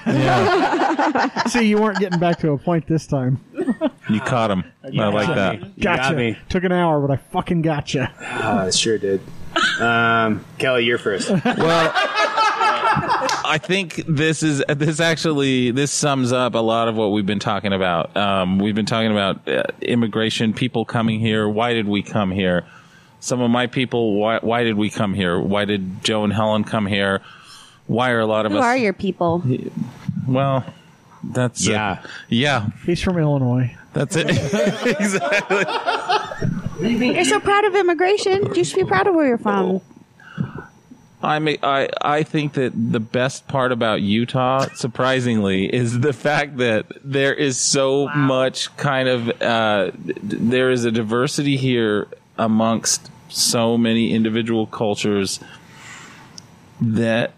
See, 1.50 1.68
you 1.68 1.78
weren't 1.82 2.00
getting 2.00 2.20
back 2.20 2.40
to 2.40 2.52
a 2.52 2.58
point 2.58 2.88
this 2.88 3.08
time. 3.08 3.40
You 4.10 4.20
caught 4.22 4.52
him. 4.52 4.64
I 4.84 5.08
like 5.08 5.28
that. 5.28 5.60
You 5.78 5.84
Gotcha. 5.84 6.02
got 6.02 6.16
me. 6.16 6.38
Took 6.50 6.64
an 6.64 6.72
hour, 6.72 7.06
but 7.06 7.12
I 7.12 7.18
fucking 7.32 7.62
gotcha. 7.62 8.14
Oh, 8.22 8.58
I 8.58 8.70
sure 8.70 8.98
did. 8.98 9.22
Um, 9.80 10.44
Kelly, 10.58 10.84
you're 10.86 10.98
first. 10.98 11.30
Well, 11.30 11.92
I 13.48 13.58
think 13.62 13.96
this 14.08 14.44
is 14.44 14.64
this 14.68 15.00
actually 15.00 15.72
this 15.72 15.92
sums 15.92 16.32
up 16.32 16.56
a 16.56 16.60
lot 16.60 16.88
of 16.88 16.96
what 16.96 17.12
we've 17.12 17.26
been 17.26 17.40
talking 17.40 17.74
about. 17.74 18.16
Um, 18.16 18.60
we've 18.60 18.76
been 18.76 18.86
talking 18.86 19.12
about 19.12 19.48
uh, 19.48 19.64
immigration, 19.82 20.54
people 20.54 20.86
coming 20.86 21.20
here. 21.20 21.48
Why 21.48 21.74
did 21.74 21.88
we 21.88 22.04
come 22.04 22.32
here? 22.32 22.66
Some 23.26 23.42
of 23.42 23.50
my 23.50 23.66
people. 23.66 24.14
Why, 24.20 24.38
why 24.40 24.64
did 24.64 24.76
we 24.76 24.92
come 24.92 25.16
here? 25.16 25.40
Why 25.40 25.66
did 25.66 26.04
Joe 26.04 26.24
and 26.24 26.32
Helen 26.32 26.64
come 26.64 26.86
here? 26.86 27.22
Why 27.88 28.12
are 28.12 28.20
a 28.20 28.28
lot 28.28 28.46
of 28.46 28.52
Who 28.52 28.60
us? 28.60 28.64
Who 28.64 28.68
are 28.68 28.78
your 28.78 28.94
people? 28.94 29.44
Well, 30.28 30.64
that's 31.24 31.68
Yeah. 31.68 32.04
it. 32.04 32.10
yeah. 32.30 32.68
He's 32.86 33.02
from 33.02 33.18
Illinois. 33.18 33.76
That's 33.94 34.16
it. 34.16 34.30
exactly. 35.00 35.66
You're 37.14 37.26
so 37.26 37.40
proud 37.40 37.66
of 37.66 37.74
immigration. 37.76 38.54
You 38.54 38.64
should 38.64 38.76
be 38.78 38.86
proud 38.86 39.08
of 39.08 39.16
where 39.16 39.28
you're 39.28 39.38
from. 39.40 39.82
I 41.24 41.40
mean, 41.40 41.58
I 41.64 41.90
I 42.04 42.22
think 42.22 42.54
that 42.54 42.74
the 42.76 43.00
best 43.00 43.48
part 43.48 43.72
about 43.72 44.02
Utah, 44.04 44.68
surprisingly, 44.76 45.66
is 45.74 46.00
the 46.02 46.14
fact 46.14 46.58
that 46.58 46.86
there 47.04 47.34
is 47.34 47.58
so 47.60 48.08
much 48.10 48.76
kind 48.78 49.08
of 49.10 49.42
uh, 49.42 49.90
d- 49.92 50.14
there 50.22 50.70
is 50.70 50.86
a 50.86 50.92
diversity 50.92 51.58
here 51.58 52.08
amongst 52.38 53.10
so 53.36 53.78
many 53.78 54.14
individual 54.14 54.66
cultures 54.66 55.40
that 56.80 57.34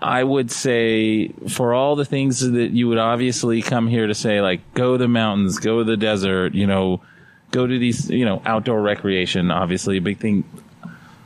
I 0.00 0.24
would 0.24 0.50
say 0.50 1.28
for 1.48 1.74
all 1.74 1.94
the 1.94 2.06
things 2.06 2.40
that 2.40 2.70
you 2.70 2.88
would 2.88 2.98
obviously 2.98 3.60
come 3.60 3.86
here 3.86 4.06
to 4.06 4.14
say, 4.14 4.40
like 4.40 4.60
go 4.72 4.92
to 4.92 4.98
the 4.98 5.08
mountains, 5.08 5.58
go 5.58 5.78
to 5.78 5.84
the 5.84 5.96
desert, 5.96 6.54
you 6.54 6.66
know, 6.66 7.02
go 7.50 7.66
to 7.66 7.78
these, 7.78 8.08
you 8.08 8.24
know, 8.24 8.40
outdoor 8.46 8.80
recreation, 8.80 9.50
obviously 9.50 9.98
a 9.98 10.00
big 10.00 10.18
thing. 10.18 10.44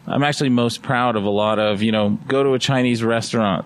I'm 0.07 0.25
actually 0.25 0.51
most 0.51 0.83
proud 0.83 1.15
of 1.15 1.25
a 1.25 1.31
lot 1.31 1.59
of, 1.59 1.83
you 1.83 1.93
know, 1.93 2.19
go 2.27 2.43
to 2.43 2.55
a 2.55 2.59
Chinese 2.59 3.05
restaurant, 3.05 3.65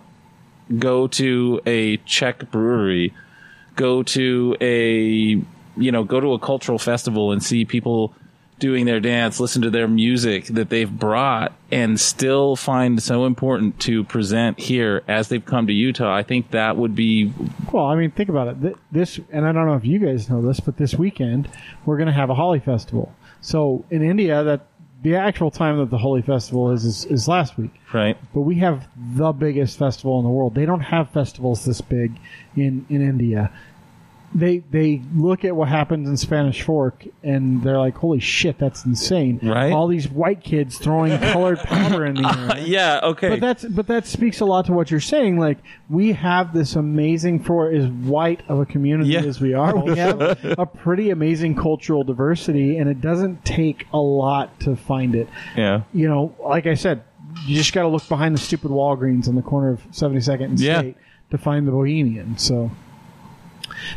go 0.78 1.06
to 1.08 1.60
a 1.64 1.96
Czech 1.98 2.50
brewery, 2.50 3.14
go 3.76 4.02
to 4.02 4.56
a, 4.60 5.42
you 5.76 5.92
know, 5.92 6.04
go 6.04 6.20
to 6.20 6.34
a 6.34 6.38
cultural 6.38 6.78
festival 6.78 7.32
and 7.32 7.42
see 7.42 7.64
people 7.64 8.12
doing 8.58 8.86
their 8.86 9.00
dance, 9.00 9.40
listen 9.40 9.62
to 9.62 9.70
their 9.70 9.88
music 9.88 10.46
that 10.46 10.68
they've 10.68 10.90
brought 10.90 11.52
and 11.70 11.98
still 11.98 12.56
find 12.56 13.02
so 13.02 13.26
important 13.26 13.78
to 13.80 14.04
present 14.04 14.58
here 14.58 15.02
as 15.08 15.28
they've 15.28 15.44
come 15.44 15.66
to 15.66 15.72
Utah. 15.72 16.14
I 16.14 16.22
think 16.22 16.50
that 16.50 16.76
would 16.76 16.94
be 16.94 17.32
Well, 17.72 17.86
I 17.86 17.94
mean, 17.94 18.10
think 18.10 18.28
about 18.28 18.48
it. 18.48 18.76
This, 18.90 19.20
and 19.30 19.46
I 19.46 19.52
don't 19.52 19.66
know 19.66 19.74
if 19.74 19.84
you 19.84 19.98
guys 19.98 20.28
know 20.28 20.42
this, 20.42 20.60
but 20.60 20.76
this 20.76 20.94
weekend 20.94 21.48
we're 21.84 21.96
going 21.96 22.08
to 22.08 22.12
have 22.12 22.30
a 22.30 22.34
Holi 22.34 22.60
Festival. 22.60 23.14
So 23.40 23.84
in 23.90 24.02
India, 24.02 24.42
that 24.42 24.66
the 25.02 25.14
actual 25.14 25.50
time 25.50 25.78
that 25.78 25.90
the 25.90 25.98
Holi 25.98 26.22
Festival 26.22 26.72
is, 26.72 26.84
is 26.84 27.04
is 27.04 27.28
last 27.28 27.56
week. 27.56 27.70
right. 27.92 28.16
But 28.34 28.40
we 28.40 28.56
have 28.56 28.88
the 28.96 29.32
biggest 29.32 29.78
festival 29.78 30.18
in 30.18 30.24
the 30.24 30.30
world. 30.30 30.54
They 30.54 30.66
don't 30.66 30.80
have 30.80 31.10
festivals 31.10 31.64
this 31.64 31.80
big 31.80 32.18
in 32.56 32.84
in 32.88 33.02
India. 33.02 33.52
They 34.34 34.58
they 34.58 35.00
look 35.14 35.44
at 35.46 35.56
what 35.56 35.68
happens 35.68 36.06
in 36.06 36.16
Spanish 36.18 36.60
Fork 36.62 37.04
and 37.22 37.62
they're 37.62 37.78
like, 37.78 37.96
"Holy 37.96 38.20
shit, 38.20 38.58
that's 38.58 38.84
insane!" 38.84 39.40
Right. 39.42 39.72
All 39.72 39.88
these 39.88 40.08
white 40.10 40.42
kids 40.44 40.76
throwing 40.76 41.18
colored 41.18 41.58
powder 41.60 42.04
in 42.04 42.16
the 42.16 42.50
air. 42.56 42.62
Yeah, 42.62 43.00
okay. 43.04 43.30
But 43.30 43.40
that's 43.40 43.64
but 43.64 43.86
that 43.86 44.06
speaks 44.06 44.40
a 44.40 44.44
lot 44.44 44.66
to 44.66 44.74
what 44.74 44.90
you're 44.90 45.00
saying. 45.00 45.38
Like 45.38 45.56
we 45.88 46.12
have 46.12 46.52
this 46.52 46.76
amazing, 46.76 47.42
for 47.44 47.70
as 47.70 47.86
white 47.86 48.42
of 48.48 48.60
a 48.60 48.66
community 48.66 49.10
Yeah. 49.10 49.20
as 49.22 49.40
we 49.40 49.54
are, 49.54 49.74
we 49.74 49.96
have 49.98 50.20
a 50.20 50.66
pretty 50.66 51.08
amazing 51.08 51.54
cultural 51.56 52.04
diversity, 52.04 52.76
and 52.76 52.90
it 52.90 53.00
doesn't 53.00 53.46
take 53.46 53.86
a 53.94 53.98
lot 53.98 54.60
to 54.60 54.76
find 54.76 55.14
it. 55.14 55.28
yeah. 55.56 55.82
You 55.94 56.06
know, 56.06 56.34
like 56.44 56.66
I 56.66 56.74
said, 56.74 57.02
you 57.46 57.56
just 57.56 57.72
got 57.72 57.82
to 57.82 57.88
look 57.88 58.06
behind 58.10 58.34
the 58.34 58.40
stupid 58.40 58.70
Walgreens 58.70 59.26
on 59.26 59.36
the 59.36 59.42
corner 59.42 59.70
of 59.70 59.82
72nd 59.90 60.44
and 60.44 60.60
Yeah. 60.60 60.80
State 60.80 60.96
to 61.30 61.38
find 61.38 61.66
the 61.66 61.72
Bohemian. 61.72 62.36
So. 62.36 62.70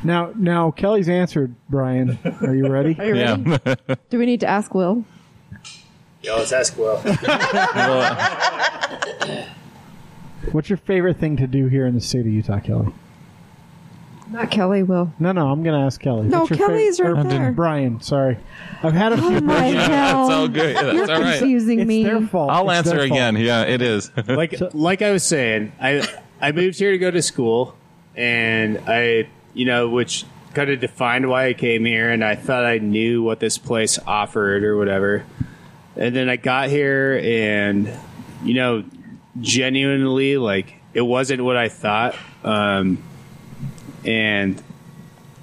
Now, 0.03 0.32
now 0.36 0.72
Kelly's 0.72 1.10
answered. 1.10 1.56
Brian, 1.70 2.18
are 2.41 2.56
you 2.56 2.68
ready? 2.68 2.95
Are 2.99 3.06
you 3.06 3.14
ready? 3.14 3.44
Yeah. 3.66 3.76
Do 4.10 4.18
we 4.20 4.26
need 4.26 4.40
to 4.41 4.48
ask 4.48 4.74
Will? 4.74 5.03
Yo, 6.24 6.38
let's 6.38 6.52
ask 6.52 6.78
Will. 6.78 6.98
What's 10.52 10.70
your 10.70 10.78
favorite 10.78 11.18
thing 11.18 11.38
to 11.38 11.48
do 11.48 11.68
here 11.68 11.86
in 11.86 11.94
the 11.94 12.02
state 12.02 12.22
of 12.22 12.28
Utah, 12.28 12.60
Kelly? 12.60 12.91
Not 14.30 14.49
Kelly 14.49 14.82
will. 14.82 15.12
No, 15.20 15.34
no, 15.34 15.49
I'm 15.49 15.62
going 15.62 15.78
to 15.80 15.86
ask 15.86 15.99
Kelly. 15.99 16.28
No, 16.28 16.40
What's 16.41 16.52
your 16.52 16.60
Kelly's 16.70 16.98
favorite- 16.98 17.14
right 17.16 17.26
or 17.26 17.30
there. 17.30 17.52
Brian, 17.52 17.99
sorry. 18.02 18.38
I've 18.82 18.94
had 18.94 19.12
a 19.12 19.16
oh 19.16 19.28
few. 19.30 19.38
Oh 19.38 19.41
my 19.41 19.68
Yeah, 19.68 19.88
hell. 20.08 20.26
it's 20.26 20.34
all 20.34 20.48
good. 20.48 20.76
That's 20.76 20.94
You're 20.94 21.12
all 21.12 21.22
right. 21.22 21.38
confusing 21.40 21.80
it's 21.82 21.88
me. 21.88 22.03
their 22.06 22.22
fault. 22.22 22.49
I'll 22.49 22.70
It's 22.70 22.78
answer 22.78 22.90
their 22.91 22.99
fault. 23.08 23.12
again. 23.12 23.36
Yeah, 23.36 23.64
it 23.64 23.82
is. 23.82 24.10
like 24.28 24.56
like 24.74 25.02
I 25.02 25.12
was 25.12 25.24
saying, 25.24 25.74
I 25.82 26.08
I 26.40 26.53
moved 26.53 26.80
here 26.80 26.91
to 26.91 26.98
go 26.98 27.12
to 27.12 27.22
school, 27.22 27.76
and 28.16 28.80
I 28.88 29.28
you 29.53 29.65
know 29.65 29.90
which 29.90 30.26
kind 30.53 30.69
of 30.69 30.80
defined 30.80 31.30
why 31.30 31.48
I 31.48 31.53
came 31.53 31.86
here, 31.86 32.10
and 32.10 32.23
I 32.23 32.36
thought 32.36 32.65
I 32.65 32.78
knew 32.78 33.23
what 33.23 33.40
this 33.40 33.57
place 33.57 33.99
offered 34.06 34.64
or 34.64 34.78
whatever, 34.78 35.26
and 35.95 36.15
then 36.15 36.30
I 36.30 36.36
got 36.36 36.69
here, 36.69 37.19
and 37.23 37.91
you 38.44 38.53
know, 38.53 38.84
genuinely 39.40 40.38
like 40.38 40.76
it 40.94 41.02
wasn't 41.02 41.44
what 41.44 41.57
I 41.57 41.69
thought, 41.69 42.15
um, 42.44 43.02
and 44.06 44.61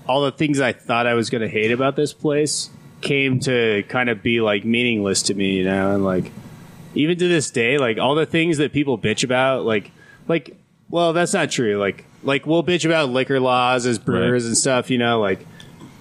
all 0.07 0.23
the 0.23 0.33
things 0.33 0.61
I 0.61 0.73
thought 0.73 1.07
I 1.07 1.15
was 1.15 1.31
going 1.31 1.43
to 1.43 1.49
hate 1.49 1.71
about 1.71 1.97
this 1.97 2.13
place 2.13 2.71
came 3.01 3.41
to 3.41 3.85
kind 3.89 4.09
of 4.09 4.23
be 4.23 4.41
like 4.41 4.65
meaningless 4.65 5.23
to 5.25 5.35
me, 5.35 5.59
you 5.59 5.65
know, 5.65 5.95
and 5.95 6.05
like 6.05 6.33
even 6.95 7.19
to 7.19 7.29
this 7.29 7.51
day, 7.51 7.79
like 7.79 7.99
all 7.99 8.15
the 8.15 8.27
things 8.27 8.59
that 8.59 8.73
people 8.73 8.99
bitch 8.99 9.23
about, 9.23 9.65
like 9.65 9.91
like 10.27 10.57
well, 10.91 11.13
that's 11.13 11.35
not 11.35 11.51
true. 11.51 11.79
Like 11.79 12.05
like 12.23 12.47
we'll 12.47 12.65
bitch 12.65 12.85
about 12.85 13.11
liquor 13.11 13.41
laws 13.41 13.87
as 13.87 13.99
brewers 13.99 14.45
Right. 14.45 14.49
and 14.49 14.57
stuff, 14.57 14.91
you 14.91 14.99
know, 14.99 15.21
like 15.21 15.47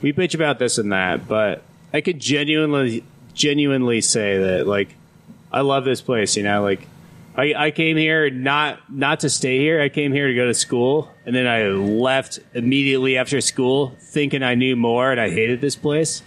we 0.01 0.13
bitch 0.13 0.33
about 0.35 0.59
this 0.59 0.77
and 0.77 0.91
that, 0.91 1.27
but 1.27 1.63
I 1.93 2.01
could 2.01 2.19
genuinely 2.19 3.03
genuinely 3.33 4.01
say 4.01 4.37
that 4.39 4.67
like 4.67 4.95
I 5.51 5.61
love 5.61 5.85
this 5.85 6.01
place, 6.01 6.35
you 6.35 6.43
know, 6.43 6.61
like 6.63 6.87
I, 7.35 7.53
I 7.55 7.71
came 7.71 7.97
here 7.97 8.29
not 8.31 8.79
not 8.91 9.19
to 9.21 9.29
stay 9.29 9.59
here. 9.59 9.79
I 9.79 9.89
came 9.89 10.11
here 10.11 10.27
to 10.27 10.33
go 10.33 10.47
to 10.47 10.55
school, 10.55 11.11
and 11.25 11.35
then 11.35 11.45
I 11.45 11.65
left 11.67 12.39
immediately 12.55 13.15
after 13.17 13.39
school, 13.41 13.95
thinking 13.99 14.41
I 14.41 14.55
knew 14.55 14.75
more, 14.75 15.11
and 15.11 15.21
I 15.21 15.29
hated 15.29 15.61
this 15.61 15.75
place. 15.75 16.23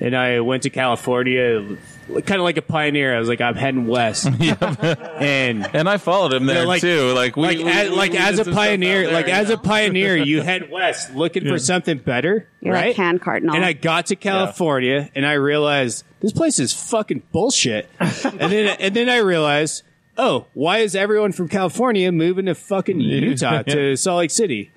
And 0.00 0.14
I 0.16 0.40
went 0.40 0.62
to 0.64 0.70
California, 0.70 1.76
kind 2.08 2.40
of 2.40 2.42
like 2.42 2.56
a 2.56 2.62
pioneer. 2.62 3.14
I 3.14 3.18
was 3.18 3.28
like, 3.28 3.40
I'm 3.40 3.54
heading 3.54 3.86
west, 3.86 4.26
and 4.40 5.68
and 5.74 5.88
I 5.88 5.96
followed 5.98 6.32
him 6.32 6.46
there 6.46 6.62
Yeah, 6.62 6.68
like- 6.68 6.80
too. 6.80 7.12
Like 7.12 7.36
we, 7.36 7.42
like 7.42 7.58
we- 7.58 7.64
as, 7.70 7.90
we- 7.90 7.96
like 7.96 8.12
we 8.12 8.18
as 8.18 8.34
a 8.34 8.36
some 8.36 8.44
stuff 8.44 8.54
out 8.54 8.54
pioneer, 8.54 9.10
like 9.10 9.26
you 9.26 9.32
as 9.32 9.48
know? 9.48 9.54
a 9.54 9.58
pioneer, 9.58 10.16
you 10.16 10.42
head 10.42 10.70
west 10.70 11.14
looking 11.14 11.46
for 11.46 11.58
something 11.58 11.98
better, 11.98 12.48
You're 12.60 12.74
right? 12.74 12.88
like 12.88 12.96
hand 12.96 13.20
cardinal. 13.20 13.54
And 13.54 13.64
I 13.64 13.72
got 13.72 14.06
to 14.06 14.16
California 14.16 15.10
and 15.14 15.26
I 15.26 15.34
realized 15.34 16.04
this 16.20 16.32
place 16.32 16.58
is 16.58 16.72
fucking 16.72 17.22
bullshit. 17.32 17.88
and 18.00 18.50
then 18.52 18.76
and 18.80 18.94
then 18.94 19.08
I 19.08 19.18
realized, 19.18 19.82
oh, 20.16 20.46
why 20.54 20.78
is 20.78 20.94
everyone 20.94 21.32
from 21.32 21.48
California 21.48 22.10
moving 22.12 22.46
to 22.46 22.54
fucking 22.54 23.00
Utah 23.00 23.62
to 23.62 23.96
Salt 23.96 24.18
Lake 24.18 24.30
City? 24.30 24.70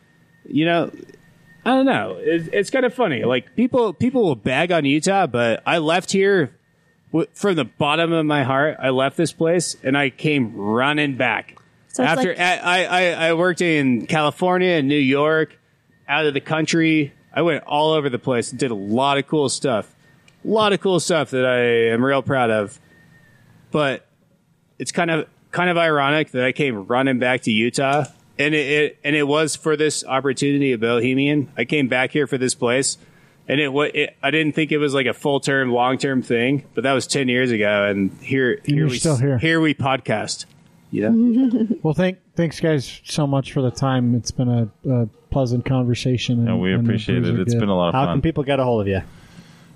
You 0.49 0.65
know, 0.65 0.91
I 1.65 1.71
don't 1.71 1.85
know. 1.85 2.15
It, 2.19 2.49
it's 2.53 2.69
kind 2.69 2.85
of 2.85 2.93
funny. 2.93 3.23
Like 3.25 3.55
people 3.55 3.93
people 3.93 4.23
will 4.23 4.35
bag 4.35 4.71
on 4.71 4.85
Utah, 4.85 5.27
but 5.27 5.61
I 5.65 5.79
left 5.79 6.11
here 6.11 6.56
w- 7.11 7.27
from 7.33 7.55
the 7.55 7.65
bottom 7.65 8.11
of 8.13 8.25
my 8.25 8.43
heart. 8.43 8.77
I 8.81 8.89
left 8.89 9.17
this 9.17 9.31
place 9.33 9.75
and 9.83 9.97
I 9.97 10.09
came 10.09 10.55
running 10.55 11.15
back. 11.15 11.57
So 11.89 12.03
After 12.03 12.29
like- 12.29 12.39
I, 12.39 12.85
I 12.85 13.27
I 13.29 13.33
worked 13.33 13.61
in 13.61 14.05
California 14.05 14.69
and 14.69 14.87
New 14.87 14.95
York, 14.95 15.57
out 16.07 16.25
of 16.25 16.33
the 16.33 16.41
country. 16.41 17.13
I 17.33 17.41
went 17.41 17.63
all 17.65 17.91
over 17.93 18.09
the 18.09 18.19
place 18.19 18.51
and 18.51 18.59
did 18.59 18.71
a 18.71 18.75
lot 18.75 19.17
of 19.17 19.27
cool 19.27 19.49
stuff. 19.49 19.93
A 20.45 20.47
lot 20.47 20.73
of 20.73 20.79
cool 20.79 20.99
stuff 20.99 21.31
that 21.31 21.45
I 21.45 21.91
am 21.93 22.03
real 22.03 22.21
proud 22.21 22.49
of. 22.49 22.79
But 23.71 24.07
it's 24.79 24.91
kind 24.91 25.11
of 25.11 25.27
kind 25.51 25.69
of 25.69 25.77
ironic 25.77 26.31
that 26.31 26.43
I 26.43 26.51
came 26.51 26.85
running 26.85 27.19
back 27.19 27.41
to 27.41 27.51
Utah, 27.51 28.05
and 28.39 28.53
it, 28.55 28.67
it 28.67 28.99
and 29.03 29.15
it 29.15 29.23
was 29.23 29.55
for 29.55 29.75
this 29.75 30.03
opportunity 30.05 30.71
of 30.73 30.79
Bohemian. 30.79 31.51
I 31.57 31.65
came 31.65 31.87
back 31.87 32.11
here 32.11 32.27
for 32.27 32.37
this 32.37 32.53
place, 32.55 32.97
and 33.47 33.59
it, 33.59 33.71
wa- 33.71 33.89
it 33.93 34.15
I 34.21 34.31
didn't 34.31 34.53
think 34.53 34.71
it 34.71 34.77
was 34.77 34.93
like 34.93 35.05
a 35.07 35.13
full 35.13 35.39
term, 35.39 35.71
long 35.71 35.97
term 35.97 36.21
thing, 36.21 36.63
but 36.73 36.83
that 36.83 36.93
was 36.93 37.07
ten 37.07 37.27
years 37.29 37.51
ago, 37.51 37.85
and 37.85 38.11
here 38.21 38.59
here 38.65 38.75
you're 38.77 38.87
we 38.89 38.97
still 38.99 39.17
here. 39.17 39.37
here 39.37 39.59
we 39.61 39.73
podcast. 39.73 40.45
You 40.89 41.09
know, 41.09 41.67
Well, 41.83 41.93
thank 41.93 42.19
thanks 42.35 42.59
guys 42.61 43.01
so 43.03 43.27
much 43.27 43.51
for 43.51 43.61
the 43.61 43.71
time. 43.71 44.15
It's 44.15 44.31
been 44.31 44.47
a, 44.49 44.69
a 44.89 45.07
pleasant 45.31 45.65
conversation. 45.65 46.39
And, 46.39 46.49
And 46.49 46.61
we 46.61 46.73
appreciate 46.73 47.15
brews 47.23 47.29
it. 47.29 47.35
are 47.35 47.41
It's 47.41 47.53
good. 47.53 47.59
been 47.59 47.69
a 47.69 47.75
lot 47.75 47.89
of 47.89 47.93
How 47.93 48.05
fun. 48.05 48.15
can 48.15 48.21
people 48.21 48.43
get 48.45 48.59
a 48.61 48.63
hold 48.63 48.81
of 48.81 48.87
you? 48.87 49.01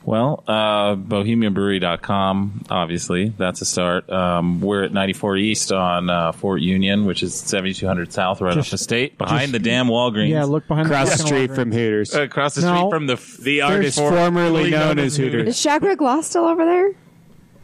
Well, 0.03 0.43
uh, 0.47 0.95
bohemianbrewery.com, 0.95 2.65
obviously. 2.69 3.29
That's 3.37 3.61
a 3.61 3.65
start. 3.65 4.09
Um, 4.09 4.59
we're 4.59 4.83
at 4.83 4.93
94 4.93 5.37
East 5.37 5.71
on 5.71 6.09
uh, 6.09 6.31
Fort 6.31 6.61
Union, 6.61 7.05
which 7.05 7.21
is 7.23 7.35
7200 7.35 8.11
South, 8.11 8.41
right 8.41 8.53
Just- 8.55 8.69
off 8.69 8.71
the 8.71 8.77
state, 8.79 9.17
behind 9.17 9.41
just- 9.41 9.53
the 9.53 9.59
damn 9.59 9.87
Walgreens. 9.87 10.29
Yeah, 10.29 10.43
look 10.45 10.67
behind 10.67 10.87
across 10.87 11.11
the 11.11 11.17
fucking 11.17 11.27
street 11.27 11.49
Walgreens. 11.51 11.55
from 11.55 11.71
Hooters. 11.71 12.15
Uh, 12.15 12.21
across 12.23 12.55
the 12.55 12.61
No. 12.61 12.75
street 12.77 12.89
from 12.89 13.07
the 13.07 13.13
f- 13.13 13.37
the 13.37 13.61
artist 13.61 13.97
for- 13.99 14.09
formerly 14.09 14.71
known 14.71 14.97
as 14.99 15.17
Hooters. 15.17 15.47
Is 15.49 15.55
Shagreg 15.57 16.01
Law 16.01 16.21
still 16.21 16.45
over 16.45 16.65
there? 16.65 16.91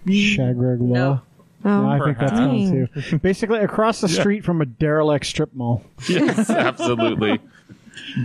Shagreg 0.05 0.77
Law. 0.79 1.21
Oh, 1.65 1.69
No, 1.81 1.89
I 1.89 1.99
think 1.99 2.19
that's 2.19 2.31
Perhaps. 2.33 2.47
gone 2.69 2.87
too. 3.09 3.17
Basically, 3.19 3.59
across 3.59 3.99
the 3.99 4.07
street 4.07 4.45
from 4.45 4.61
a 4.61 4.65
derelict 4.65 5.25
strip 5.25 5.53
mall. 5.55 5.83
yes, 6.07 6.49
absolutely. 6.51 7.39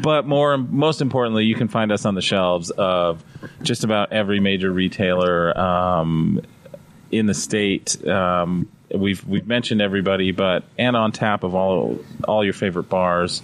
But 0.00 0.26
more, 0.26 0.56
most 0.56 1.00
importantly, 1.00 1.44
you 1.44 1.54
can 1.54 1.68
find 1.68 1.92
us 1.92 2.04
on 2.04 2.14
the 2.14 2.22
shelves 2.22 2.70
of 2.70 3.24
just 3.62 3.84
about 3.84 4.12
every 4.12 4.40
major 4.40 4.70
retailer 4.70 5.58
um, 5.58 6.40
in 7.10 7.26
the 7.26 7.34
state. 7.34 8.06
Um, 8.06 8.68
we've 8.94 9.24
we've 9.26 9.46
mentioned 9.46 9.82
everybody, 9.82 10.32
but 10.32 10.64
and 10.78 10.96
on 10.96 11.12
tap 11.12 11.42
of 11.42 11.54
all 11.54 11.98
all 12.26 12.44
your 12.44 12.52
favorite 12.52 12.88
bars 12.88 13.42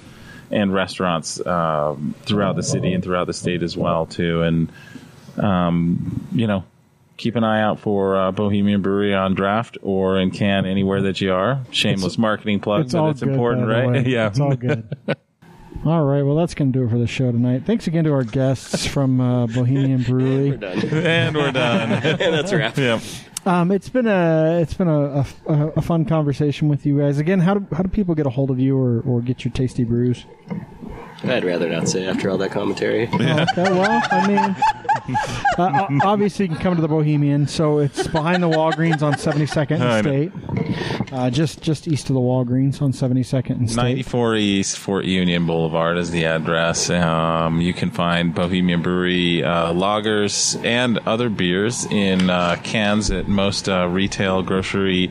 and 0.50 0.72
restaurants 0.72 1.44
um, 1.46 2.14
throughout 2.22 2.56
the 2.56 2.62
city 2.62 2.92
and 2.92 3.04
throughout 3.04 3.26
the 3.26 3.34
state 3.34 3.62
as 3.62 3.76
well 3.76 4.06
too. 4.06 4.42
And 4.42 4.72
um, 5.36 6.26
you 6.32 6.46
know, 6.46 6.64
keep 7.16 7.36
an 7.36 7.44
eye 7.44 7.60
out 7.60 7.80
for 7.80 8.16
uh, 8.16 8.32
Bohemian 8.32 8.80
Brewery 8.80 9.14
on 9.14 9.34
draft 9.34 9.78
or 9.82 10.18
in 10.18 10.30
can 10.30 10.64
anywhere 10.66 11.02
that 11.02 11.20
you 11.20 11.32
are. 11.32 11.60
Shameless 11.70 12.16
marketing 12.16 12.60
plug, 12.60 12.86
It's 12.86 12.94
but 12.94 13.10
it's 13.10 13.22
important, 13.22 13.68
right? 13.68 14.06
yeah, 14.06 14.28
it's 14.28 14.40
all 14.40 14.56
good. 14.56 14.90
All 15.84 16.05
right, 16.05 16.22
well, 16.22 16.34
that's 16.36 16.55
going 16.55 16.72
to 16.72 16.78
do 16.78 16.84
it 16.84 16.90
for 16.90 16.98
the 16.98 17.06
show 17.06 17.30
tonight. 17.32 17.62
Thanks 17.64 17.86
again 17.86 18.05
to 18.05 18.12
our 18.12 18.24
guests 18.24 18.84
from 18.86 19.20
uh, 19.20 19.46
Bohemian 19.55 20.02
Brewery. 20.02 20.50
We're 20.50 20.56
done. 20.56 20.78
and 20.88 21.36
we're 21.36 21.52
done. 21.52 21.90
and 22.05 22.34
that's 22.34 22.52
a 22.52 22.59
wrap. 22.59 22.76
yeah. 22.76 23.00
Um, 23.46 23.70
it's 23.70 23.88
been 23.88 24.06
a 24.06 24.59
it's 24.60 24.74
been 24.74 24.88
a, 24.88 25.24
a, 25.46 25.55
a 25.76 25.80
fun 25.80 26.05
conversation 26.05 26.68
with 26.68 26.84
you 26.84 26.98
guys. 26.98 27.18
Again, 27.18 27.38
how 27.40 27.55
do 27.55 27.66
how 27.74 27.82
do 27.82 27.88
people 27.88 28.14
get 28.14 28.26
a 28.26 28.30
hold 28.30 28.50
of 28.50 28.59
you 28.59 28.76
or, 28.76 29.00
or 29.02 29.22
get 29.22 29.44
your 29.44 29.52
tasty 29.52 29.84
brews? 29.84 30.26
I'd 31.24 31.45
rather 31.45 31.69
not 31.69 31.89
say 31.89 32.07
after 32.07 32.31
all 32.31 32.39
that 32.39 32.51
commentary. 32.53 33.09
Oh, 33.19 33.43
okay, 33.51 33.73
well, 33.73 34.03
I 34.11 34.27
mean, 34.28 34.57
uh, 35.59 35.89
obviously 36.03 36.47
you 36.47 36.51
can 36.55 36.61
come 36.62 36.77
to 36.77 36.82
the 36.82 36.89
Bohemian. 36.89 37.47
So 37.49 37.78
it's 37.78 38.07
behind 38.07 38.43
the 38.43 38.49
Walgreens 38.49 39.03
on 39.03 39.15
72nd 39.15 39.81
I 39.81 39.99
and 39.99 40.07
know. 40.07 41.01
State, 41.03 41.12
uh, 41.12 41.31
just 41.31 41.61
just 41.62 41.89
east 41.89 42.09
of 42.11 42.15
the 42.15 42.20
Walgreens 42.20 42.81
on 42.81 42.93
72nd 42.93 43.51
and 43.51 43.70
State. 43.70 43.82
94 43.82 44.36
East 44.36 44.78
Fort 44.78 45.05
Union 45.05 45.47
Boulevard 45.47 45.99
is 45.99 46.11
the 46.11 46.24
address. 46.27 46.90
Um, 46.90 47.61
you 47.61 47.73
can 47.74 47.90
find 47.90 48.35
Bohemian 48.35 48.82
Brewery 48.82 49.43
uh, 49.43 49.73
lagers 49.73 50.62
and 50.65 50.99
other 50.99 51.28
beers 51.28 51.85
in 51.86 52.31
uh, 52.31 52.57
cans 52.62 53.11
at 53.11 53.27
most 53.28 53.69
uh, 53.69 53.89
retail, 53.89 54.43
grocery, 54.43 55.11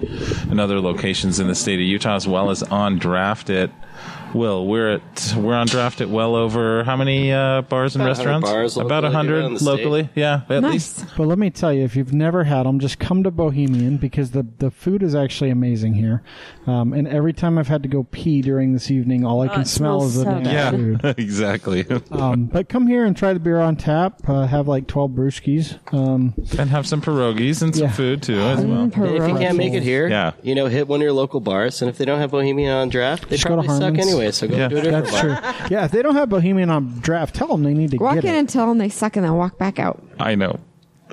and 0.49 0.59
other 0.59 0.79
locations 0.79 1.39
in 1.39 1.47
the 1.47 1.55
state 1.55 1.75
of 1.79 1.85
Utah, 1.85 2.15
as 2.15 2.27
well 2.27 2.49
as 2.49 2.63
on 2.63 2.97
draft 2.97 3.49
at. 3.49 3.69
Will 4.37 4.67
we're 4.67 4.93
at 4.93 5.33
we're 5.37 5.55
on 5.55 5.67
draft 5.67 5.99
at 6.01 6.09
well 6.09 6.35
over 6.35 6.83
how 6.83 6.95
many 6.95 7.31
uh, 7.33 7.61
bars 7.63 7.95
and 7.95 8.03
About 8.03 8.17
100 8.17 8.29
restaurants? 8.39 8.49
bars 8.49 8.77
About 8.77 9.03
locally 9.03 9.13
hundred 9.13 9.39
around 9.41 9.53
the 9.55 9.59
state. 9.59 9.65
locally. 9.69 10.09
Yeah, 10.15 10.41
at 10.49 10.61
nice. 10.61 10.71
least. 10.99 11.05
But 11.17 11.27
let 11.27 11.37
me 11.39 11.49
tell 11.49 11.73
you, 11.73 11.83
if 11.83 11.95
you've 11.95 12.13
never 12.13 12.43
had 12.43 12.65
them, 12.65 12.79
just 12.79 12.99
come 12.99 13.23
to 13.23 13.31
Bohemian 13.31 13.97
because 13.97 14.31
the, 14.31 14.45
the 14.59 14.69
food 14.71 15.01
is 15.03 15.15
actually 15.15 15.49
amazing 15.49 15.95
here. 15.95 16.23
Um, 16.67 16.93
and 16.93 17.07
every 17.07 17.33
time 17.33 17.57
I've 17.57 17.67
had 17.67 17.83
to 17.83 17.89
go 17.89 18.03
pee 18.03 18.41
during 18.41 18.73
this 18.73 18.91
evening, 18.91 19.25
all 19.25 19.41
I 19.41 19.47
can 19.47 19.61
it 19.61 19.67
smell 19.67 20.01
smells 20.01 20.17
is 20.17 20.23
the 20.23 20.23
so 20.23 20.43
damn 20.43 20.43
good. 20.43 20.51
Yeah, 20.53 20.71
food. 21.13 21.15
exactly. 21.19 21.85
Um, 22.11 22.45
but 22.45 22.69
come 22.69 22.87
here 22.87 23.05
and 23.05 23.15
try 23.17 23.33
the 23.33 23.39
beer 23.39 23.59
on 23.59 23.75
tap. 23.75 24.21
Uh, 24.27 24.45
have 24.45 24.67
like 24.67 24.87
12 24.87 25.11
brewskis. 25.11 25.93
Um, 25.93 26.33
and 26.59 26.69
have 26.69 26.85
some 26.85 27.01
pierogies 27.01 27.61
and 27.61 27.73
some 27.75 27.85
Yeah. 27.85 27.91
food 27.91 28.21
too 28.21 28.39
as 28.39 28.63
well. 28.65 28.81
And 28.83 28.93
if 28.93 29.27
you 29.27 29.35
can't 29.37 29.57
make 29.57 29.73
it 29.73 29.83
here, 29.83 30.07
Yeah. 30.07 30.33
you 30.43 30.53
know, 30.55 30.67
hit 30.67 30.87
one 30.87 30.99
of 30.99 31.03
your 31.03 31.13
local 31.13 31.39
bars. 31.39 31.81
And 31.81 31.89
if 31.89 31.97
they 31.97 32.05
don't 32.05 32.19
have 32.19 32.31
Bohemian 32.31 32.71
on 32.71 32.89
draft, 32.89 33.29
they 33.29 33.37
Just 33.37 33.45
go 33.47 33.55
to 33.55 33.63
probably 33.63 33.69
suck 33.75 33.81
Harmon's. 33.81 34.05
Anyway. 34.27 34.31
So 34.33 34.47
go 34.47 34.55
Yeah. 34.57 34.67
do 34.67 34.77
a 34.77 34.81
different 34.81 35.05
that's 35.07 35.19
true. 35.19 35.31
Yeah, 35.69 35.85
if 35.85 35.91
they 35.91 36.01
don't 36.01 36.15
have 36.15 36.29
Bohemian 36.29 36.69
on 36.69 36.99
draft, 36.99 37.35
tell 37.35 37.47
them 37.47 37.63
they 37.63 37.73
need 37.73 37.91
to 37.91 37.97
Walk 37.97 38.15
get 38.15 38.25
in 38.25 38.33
it. 38.35 38.37
and 38.39 38.49
tell 38.49 38.67
them 38.67 38.77
they 38.77 38.89
suck 38.89 39.15
and 39.15 39.25
then 39.25 39.33
walk 39.35 39.57
back 39.57 39.79
out. 39.79 40.01
I 40.19 40.35
know. 40.35 40.59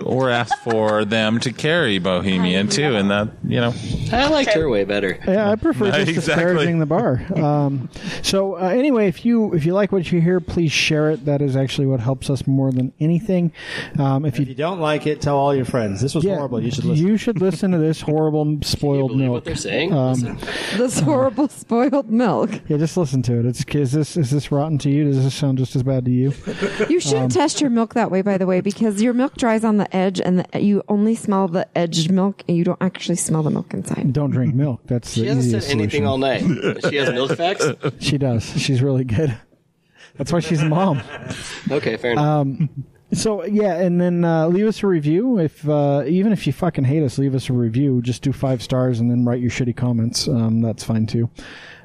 Or 0.02 0.30
ask 0.30 0.56
for 0.58 1.04
them 1.04 1.38
to 1.40 1.52
carry 1.52 1.98
Bohemian 1.98 2.68
too, 2.68 2.96
and 2.96 3.10
that 3.10 3.28
you 3.46 3.60
know. 3.60 3.72
I 4.12 4.28
liked 4.28 4.52
her 4.54 4.68
way 4.68 4.84
better. 4.84 5.18
Yeah, 5.26 5.50
I 5.50 5.56
prefer 5.56 5.86
just 5.90 6.08
Exactly. 6.08 6.34
disparaging 6.44 6.78
the 6.78 6.86
bar. 6.86 7.22
Um, 7.36 7.88
so 8.22 8.56
uh, 8.56 8.68
anyway, 8.68 9.08
if 9.08 9.24
you 9.24 9.52
if 9.54 9.64
you 9.66 9.72
like 9.74 9.92
what 9.92 10.10
you 10.12 10.20
hear, 10.20 10.40
please 10.40 10.72
share 10.72 11.10
it. 11.10 11.24
That 11.24 11.40
is 11.42 11.56
actually 11.56 11.86
what 11.86 12.00
helps 12.00 12.30
us 12.30 12.46
more 12.46 12.70
than 12.72 12.92
anything. 13.00 13.52
Um, 13.98 14.24
if 14.24 14.34
If 14.34 14.40
you 14.40 14.46
you 14.46 14.54
don't 14.54 14.80
like 14.80 15.06
it, 15.06 15.20
tell 15.20 15.36
all 15.36 15.54
your 15.54 15.64
friends. 15.64 16.00
This 16.00 16.14
was 16.14 16.24
yeah, 16.24 16.36
horrible. 16.36 16.60
You 16.62 16.70
should 16.70 16.84
listen. 16.84 17.06
You 17.06 17.16
should 17.16 17.40
listen 17.40 17.70
to 17.72 17.78
this 17.78 18.00
horrible 18.00 18.58
spoiled 18.62 19.10
Believe 19.10 19.24
milk. 19.26 19.32
what 19.34 19.44
they're 19.44 19.56
saying? 19.56 19.92
Um, 19.92 20.38
This 20.76 21.00
horrible 21.00 21.48
spoiled 21.48 22.10
milk. 22.10 22.50
yeah, 22.68 22.76
just 22.76 22.96
listen 22.96 23.22
to 23.22 23.38
it. 23.40 23.46
It's 23.46 23.64
is 23.74 23.92
this 23.92 24.16
is 24.16 24.30
this 24.30 24.50
rotten 24.52 24.78
to 24.78 24.90
you? 24.90 25.04
Does 25.04 25.22
this 25.24 25.34
sound 25.34 25.58
just 25.58 25.74
as 25.76 25.82
bad 25.82 26.04
to 26.06 26.10
you? 26.10 26.32
You 26.88 27.00
shouldn't 27.00 27.32
test 27.32 27.60
your 27.60 27.70
milk 27.70 27.94
that 27.94 28.10
way, 28.10 28.22
by 28.22 28.38
the 28.38 28.46
way, 28.46 28.60
because 28.60 29.02
your 29.02 29.12
milk 29.14 29.36
dries 29.36 29.64
on 29.64 29.76
the 29.78 29.83
edge, 29.92 30.20
and 30.20 30.40
the, 30.40 30.60
you 30.60 30.82
only 30.88 31.14
smell 31.14 31.48
the 31.48 31.66
edged 31.76 32.10
milk, 32.10 32.42
and 32.48 32.56
you 32.56 32.64
don't 32.64 32.80
actually 32.80 33.16
smell 33.16 33.42
the 33.42 33.50
milk 33.50 33.72
inside. 33.74 34.12
Don't 34.12 34.30
drink 34.30 34.54
milk. 34.56 34.80
That's 34.86 35.12
She 35.12 35.22
the 35.22 35.26
hasn't 35.28 35.46
easiest 35.46 35.66
said 35.68 35.74
anything 35.76 36.04
solution. 36.04 36.06
all 36.06 36.18
night. 36.18 36.42
She 36.90 36.96
has 36.96 37.10
milk 37.10 37.32
facts. 37.36 37.66
She 38.00 38.18
does. 38.18 38.44
She's 38.60 38.82
really 38.82 39.04
good. 39.04 39.36
That's 40.16 40.32
why 40.32 40.40
she's 40.40 40.62
a 40.62 40.68
mom. 40.68 41.02
Okay, 41.70 41.96
fair 41.96 42.12
enough. 42.12 42.46
So 43.12 43.44
yeah, 43.44 43.74
and 43.80 44.00
then 44.00 44.24
uh, 44.24 44.48
leave 44.48 44.66
us 44.66 44.82
a 44.82 44.86
review. 44.86 45.38
If 45.38 45.68
uh, 45.68 46.02
even 46.06 46.32
if 46.32 46.46
you 46.46 46.52
fucking 46.52 46.84
hate 46.84 47.02
us, 47.04 47.16
leave 47.18 47.34
us 47.34 47.48
a 47.48 47.52
review. 47.52 48.00
Just 48.02 48.22
do 48.22 48.32
five 48.32 48.62
stars 48.62 48.98
and 48.98 49.10
then 49.10 49.24
write 49.24 49.40
your 49.40 49.50
shitty 49.50 49.76
comments. 49.76 50.26
Um, 50.26 50.60
that's 50.62 50.82
fine 50.82 51.06
too. 51.06 51.30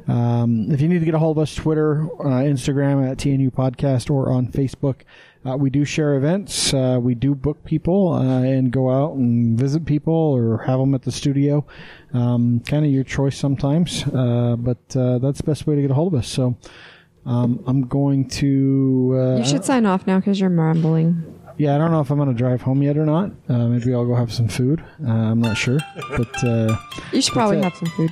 Um, 0.08 0.72
if 0.72 0.82
you 0.82 0.88
need 0.88 1.00
to 1.00 1.06
get 1.06 1.14
a 1.14 1.20
hold 1.20 1.38
of 1.38 1.44
us, 1.44 1.54
Twitter, 1.54 2.04
uh, 2.20 2.42
Instagram 2.42 3.08
at 3.08 3.18
TNU 3.18 3.52
Podcast 3.52 4.10
or 4.10 4.32
on 4.32 4.48
Facebook. 4.48 5.02
Uh, 5.46 5.56
we 5.56 5.70
do 5.70 5.86
share 5.86 6.16
events. 6.16 6.74
Uh, 6.74 7.00
we 7.02 7.16
do 7.16 7.34
book 7.34 7.64
people 7.64 8.12
uh, 8.14 8.42
and 8.42 8.72
go 8.72 8.90
out 8.92 9.14
and 9.16 9.58
visit 9.58 9.86
people 9.86 10.14
or 10.14 10.58
have 10.60 10.80
them 10.80 10.94
at 10.94 11.04
the 11.04 11.12
studio. 11.12 11.66
Um, 12.14 12.60
kind 12.68 12.86
of 12.86 12.92
your 12.92 13.06
choice 13.06 13.38
sometimes, 13.38 14.04
uh, 14.14 14.56
but 14.60 14.78
uh, 14.98 15.18
that's 15.20 15.38
the 15.38 15.46
best 15.46 15.66
way 15.66 15.76
to 15.76 15.82
get 15.82 15.92
a 15.92 15.94
hold 15.94 16.14
of 16.14 16.20
us. 16.20 16.28
So 16.28 16.58
um, 17.26 17.64
I'm 17.68 17.88
going 17.88 18.28
to. 18.30 19.16
Uh, 19.18 19.38
You 19.38 19.46
should 19.46 19.64
sign 19.64 19.86
off 19.86 20.06
now 20.06 20.20
because 20.20 20.42
you're 20.42 20.50
mumbling. 20.50 21.24
yeah, 21.58 21.74
I 21.76 21.78
don't 21.78 21.92
know 21.92 22.02
if 22.02 22.10
I'm 22.12 22.18
going 22.18 22.30
to 22.30 22.36
drive 22.36 22.62
home 22.62 22.82
yet 22.84 22.98
or 22.98 23.06
not. 23.06 23.32
Uh, 23.48 23.68
maybe 23.68 23.94
I'll 23.94 24.06
go 24.06 24.16
have 24.16 24.34
some 24.34 24.50
food. 24.50 24.84
Uh, 25.08 25.10
I'm 25.12 25.40
not 25.42 25.56
sure, 25.56 25.80
but 26.18 26.44
uh, 26.44 26.76
You 27.14 27.22
should 27.22 27.34
probably 27.34 27.62
have 27.62 27.76
some 27.76 27.90
food. 27.90 28.12